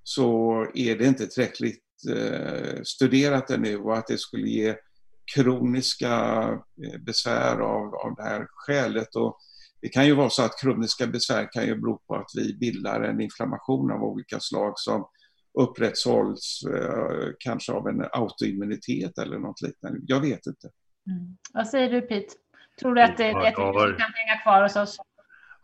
så 0.02 0.60
är 0.74 0.96
det 0.96 1.06
inte 1.06 1.26
tillräckligt 1.26 1.82
eh, 2.16 2.82
studerat 2.84 3.50
ännu 3.50 3.76
och 3.76 3.96
att 3.96 4.06
det 4.06 4.18
skulle 4.18 4.48
ge 4.48 4.76
kroniska 5.34 6.14
eh, 6.84 7.00
besvär 7.00 7.58
av, 7.60 7.94
av 7.94 8.14
det 8.16 8.22
här 8.22 8.46
skälet. 8.50 9.16
Och 9.16 9.38
det 9.80 9.88
kan 9.88 10.06
ju 10.06 10.14
vara 10.14 10.30
så 10.30 10.42
att 10.42 10.60
kroniska 10.60 11.06
besvär 11.06 11.52
kan 11.52 11.66
ju 11.66 11.74
bero 11.74 11.98
på 11.98 12.14
att 12.14 12.30
vi 12.34 12.54
bildar 12.54 13.00
en 13.00 13.20
inflammation 13.20 13.90
av 13.90 14.02
olika 14.02 14.40
slag 14.40 14.72
som 14.76 15.08
upprätthålls 15.60 16.62
eh, 16.74 17.28
kanske 17.38 17.72
av 17.72 17.88
en 17.88 18.04
autoimmunitet 18.12 19.18
eller 19.18 19.38
något 19.38 19.62
liknande. 19.62 20.00
Jag 20.06 20.20
vet 20.20 20.46
inte. 20.46 20.70
Mm. 21.10 21.36
Vad 21.52 21.68
säger 21.68 21.90
du 21.90 22.00
Pete? 22.00 22.34
Tror 22.80 22.94
du 22.94 23.02
att 23.02 23.16
det, 23.16 23.24
det 23.24 23.54
har, 23.56 23.98
kan 23.98 24.12
hänga 24.14 24.42
kvar 24.42 24.62
hos 24.62 24.76
oss? 24.76 24.96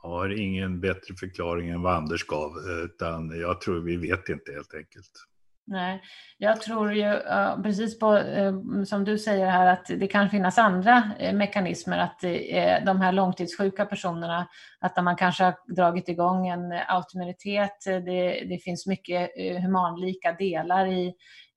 Jag 0.03 0.09
har 0.09 0.41
ingen 0.41 0.81
bättre 0.81 1.15
förklaring 1.21 1.69
än 1.69 1.83
vad 1.83 1.95
Anders 1.97 2.27
gav, 2.27 2.53
utan 2.85 3.41
jag 3.41 3.61
tror 3.61 3.81
vi 3.81 3.97
vet 3.97 4.29
inte 4.29 4.53
helt 4.53 4.75
enkelt. 4.75 5.11
Nej, 5.73 6.03
jag 6.39 6.61
tror 6.61 6.93
ju 6.93 7.21
precis 7.63 7.99
på 7.99 8.17
eh, 8.17 8.53
som 8.87 9.05
du 9.05 9.19
säger 9.19 9.47
här 9.47 9.67
att 9.67 9.87
det 9.87 10.07
kan 10.07 10.31
finnas 10.31 10.59
andra 10.59 11.11
eh, 11.19 11.33
mekanismer 11.33 11.99
att 11.99 12.25
eh, 12.25 12.85
de 12.87 13.01
här 13.01 13.13
långtidssjuka 13.13 13.87
personerna 13.87 14.49
att 14.81 15.05
man 15.05 15.17
kanske 15.17 15.45
har 15.45 15.55
dragit 15.67 16.09
igång 16.09 16.49
en 16.49 16.73
autoimmunitet. 16.89 17.85
Det, 17.85 18.45
det 18.49 18.59
finns 18.65 18.87
mycket 18.87 19.31
humanlika 19.63 20.33
delar 20.33 20.87
i 20.87 21.15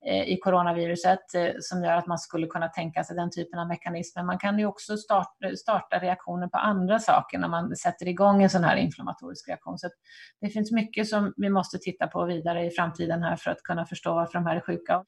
Eh, 0.07 0.29
i 0.29 0.39
coronaviruset 0.39 1.35
eh, 1.35 1.49
som 1.59 1.83
gör 1.83 1.97
att 1.97 2.07
man 2.07 2.17
skulle 2.19 2.47
kunna 2.47 2.67
tänka 2.67 3.03
sig 3.03 3.15
den 3.15 3.31
typen 3.31 3.59
av 3.59 3.67
mekanismer. 3.67 4.23
Man 4.23 4.37
kan 4.37 4.59
ju 4.59 4.65
också 4.65 4.97
starta, 4.97 5.47
eh, 5.47 5.53
starta 5.53 5.99
reaktioner 5.99 6.47
på 6.47 6.57
andra 6.57 6.99
saker 6.99 7.37
när 7.37 7.47
man 7.47 7.75
sätter 7.75 8.07
igång 8.07 8.43
en 8.43 8.49
sån 8.49 8.63
här 8.63 8.75
inflammatorisk 8.75 9.47
reaktion. 9.47 9.77
Så 9.77 9.89
det 10.41 10.49
finns 10.49 10.71
mycket 10.71 11.07
som 11.07 11.33
vi 11.37 11.49
måste 11.49 11.77
titta 11.77 12.07
på 12.07 12.25
vidare 12.25 12.65
i 12.65 12.69
framtiden 12.69 13.23
här 13.23 13.35
för 13.35 13.51
att 13.51 13.63
kunna 13.63 13.85
förstå 13.85 14.13
varför 14.13 14.33
de 14.33 14.45
här 14.45 14.55
är 14.55 14.61
sjuka. 14.61 15.03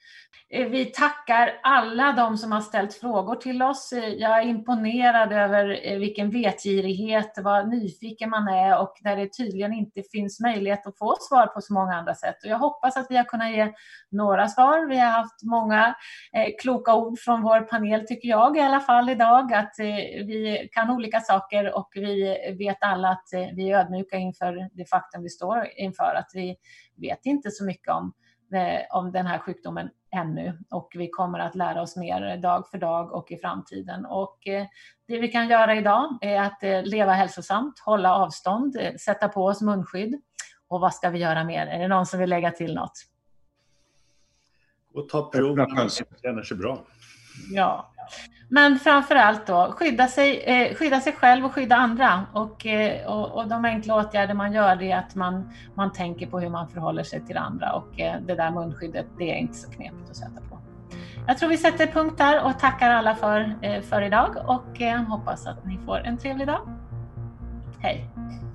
Vi 0.49 0.85
tackar 0.85 1.59
alla 1.63 2.11
de 2.11 2.37
som 2.37 2.51
har 2.51 2.61
ställt 2.61 2.93
frågor 2.93 3.35
till 3.35 3.63
oss. 3.63 3.93
Jag 4.17 4.39
är 4.39 4.45
imponerad 4.45 5.33
över 5.33 5.97
vilken 5.99 6.29
vetgirighet, 6.29 7.33
vad 7.37 7.69
nyfiken 7.69 8.29
man 8.29 8.47
är 8.47 8.79
och 8.79 8.93
där 9.03 9.15
det 9.15 9.33
tydligen 9.33 9.73
inte 9.73 10.03
finns 10.11 10.39
möjlighet 10.39 10.87
att 10.87 10.97
få 10.97 11.15
svar 11.19 11.47
på 11.47 11.61
så 11.61 11.73
många 11.73 11.95
andra 11.95 12.15
sätt. 12.15 12.43
Och 12.43 12.49
jag 12.49 12.59
hoppas 12.59 12.97
att 12.97 13.07
vi 13.09 13.17
har 13.17 13.23
kunnat 13.23 13.51
ge 13.51 13.73
några 14.11 14.47
svar 14.47 14.86
vi 14.87 14.97
har 14.97 15.09
haft 15.09 15.43
många 15.43 15.95
eh, 16.33 16.53
kloka 16.61 16.95
ord 16.95 17.19
från 17.19 17.41
vår 17.41 17.61
panel, 17.61 18.07
tycker 18.07 18.29
jag 18.29 18.57
i 18.57 18.59
alla 18.59 18.79
fall 18.79 19.09
idag, 19.09 19.53
att 19.53 19.79
eh, 19.79 19.85
vi 20.25 20.69
kan 20.71 20.89
olika 20.89 21.19
saker 21.19 21.77
och 21.77 21.89
vi 21.95 22.37
vet 22.59 22.77
alla 22.81 23.09
att 23.09 23.33
eh, 23.33 23.47
vi 23.55 23.71
är 23.71 23.79
ödmjuka 23.79 24.17
inför 24.17 24.69
det 24.73 24.85
faktum 24.85 25.23
vi 25.23 25.29
står 25.29 25.67
inför, 25.77 26.15
att 26.15 26.31
vi 26.33 26.55
vet 26.95 27.25
inte 27.25 27.51
så 27.51 27.65
mycket 27.65 27.93
om, 27.93 28.13
eh, 28.53 28.97
om 28.97 29.11
den 29.11 29.25
här 29.25 29.37
sjukdomen 29.37 29.89
ännu 30.15 30.57
och 30.69 30.89
vi 30.95 31.09
kommer 31.09 31.39
att 31.39 31.55
lära 31.55 31.81
oss 31.81 31.95
mer 31.95 32.37
dag 32.37 32.69
för 32.69 32.77
dag 32.77 33.13
och 33.13 33.31
i 33.31 33.37
framtiden. 33.37 34.05
Och 34.05 34.47
eh, 34.47 34.65
det 35.07 35.19
vi 35.19 35.27
kan 35.27 35.49
göra 35.49 35.75
idag 35.75 36.17
är 36.21 36.41
att 36.41 36.63
eh, 36.63 36.83
leva 36.83 37.13
hälsosamt, 37.13 37.79
hålla 37.85 38.15
avstånd, 38.15 38.77
eh, 38.79 38.95
sätta 38.95 39.27
på 39.27 39.45
oss 39.45 39.61
munskydd. 39.61 40.21
Och 40.67 40.79
vad 40.79 40.93
ska 40.93 41.09
vi 41.09 41.19
göra 41.19 41.43
mer? 41.43 41.67
Är 41.67 41.79
det 41.79 41.87
någon 41.87 42.05
som 42.05 42.19
vill 42.19 42.29
lägga 42.29 42.51
till 42.51 42.75
något? 42.75 42.93
Och 44.97 45.09
ta 45.09 45.29
prov 45.29 45.57
när 45.57 45.67
man 45.67 45.89
känner 46.23 46.43
sig 46.43 46.57
bra. 46.57 46.83
Ja. 47.51 47.91
Men 48.49 48.79
framför 48.79 49.15
allt 49.15 49.47
då, 49.47 49.71
skydda 49.77 50.07
sig, 50.07 50.39
eh, 50.39 50.75
skydda 50.75 50.99
sig 51.01 51.13
själv 51.13 51.45
och 51.45 51.53
skydda 51.53 51.75
andra. 51.75 52.25
Och, 52.33 52.65
eh, 52.65 53.07
och, 53.07 53.37
och, 53.37 53.47
de 53.47 53.65
enkla 53.65 53.95
åtgärder 53.95 54.33
man 54.33 54.53
gör 54.53 54.75
det 54.75 54.91
är 54.91 54.97
att 54.97 55.15
man, 55.15 55.53
man 55.75 55.93
tänker 55.93 56.27
på 56.27 56.39
hur 56.39 56.49
man 56.49 56.69
förhåller 56.69 57.03
sig 57.03 57.25
till 57.25 57.37
andra. 57.37 57.73
Och 57.73 57.99
eh, 57.99 58.21
det 58.21 58.35
där 58.35 58.51
munskyddet, 58.51 59.05
det 59.17 59.31
är 59.31 59.35
inte 59.35 59.57
så 59.57 59.71
knepigt 59.71 60.09
att 60.09 60.15
sätta 60.15 60.41
på. 60.49 60.59
Jag 61.27 61.37
tror 61.37 61.49
vi 61.49 61.57
sätter 61.57 61.87
punkt 61.87 62.17
där 62.17 62.45
och 62.45 62.59
tackar 62.59 62.89
alla 62.89 63.15
för, 63.15 63.55
eh, 63.61 63.81
för 63.81 64.01
idag 64.01 64.35
och 64.45 64.81
eh, 64.81 65.03
hoppas 65.03 65.47
att 65.47 65.65
ni 65.65 65.79
får 65.85 65.97
en 65.97 66.17
trevlig 66.17 66.47
dag. 66.47 66.61
Hej! 67.79 68.09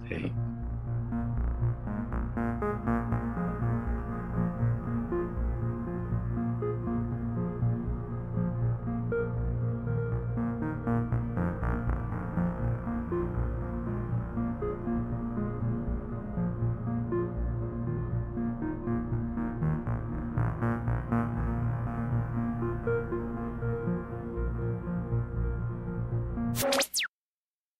Hej! 0.09 0.52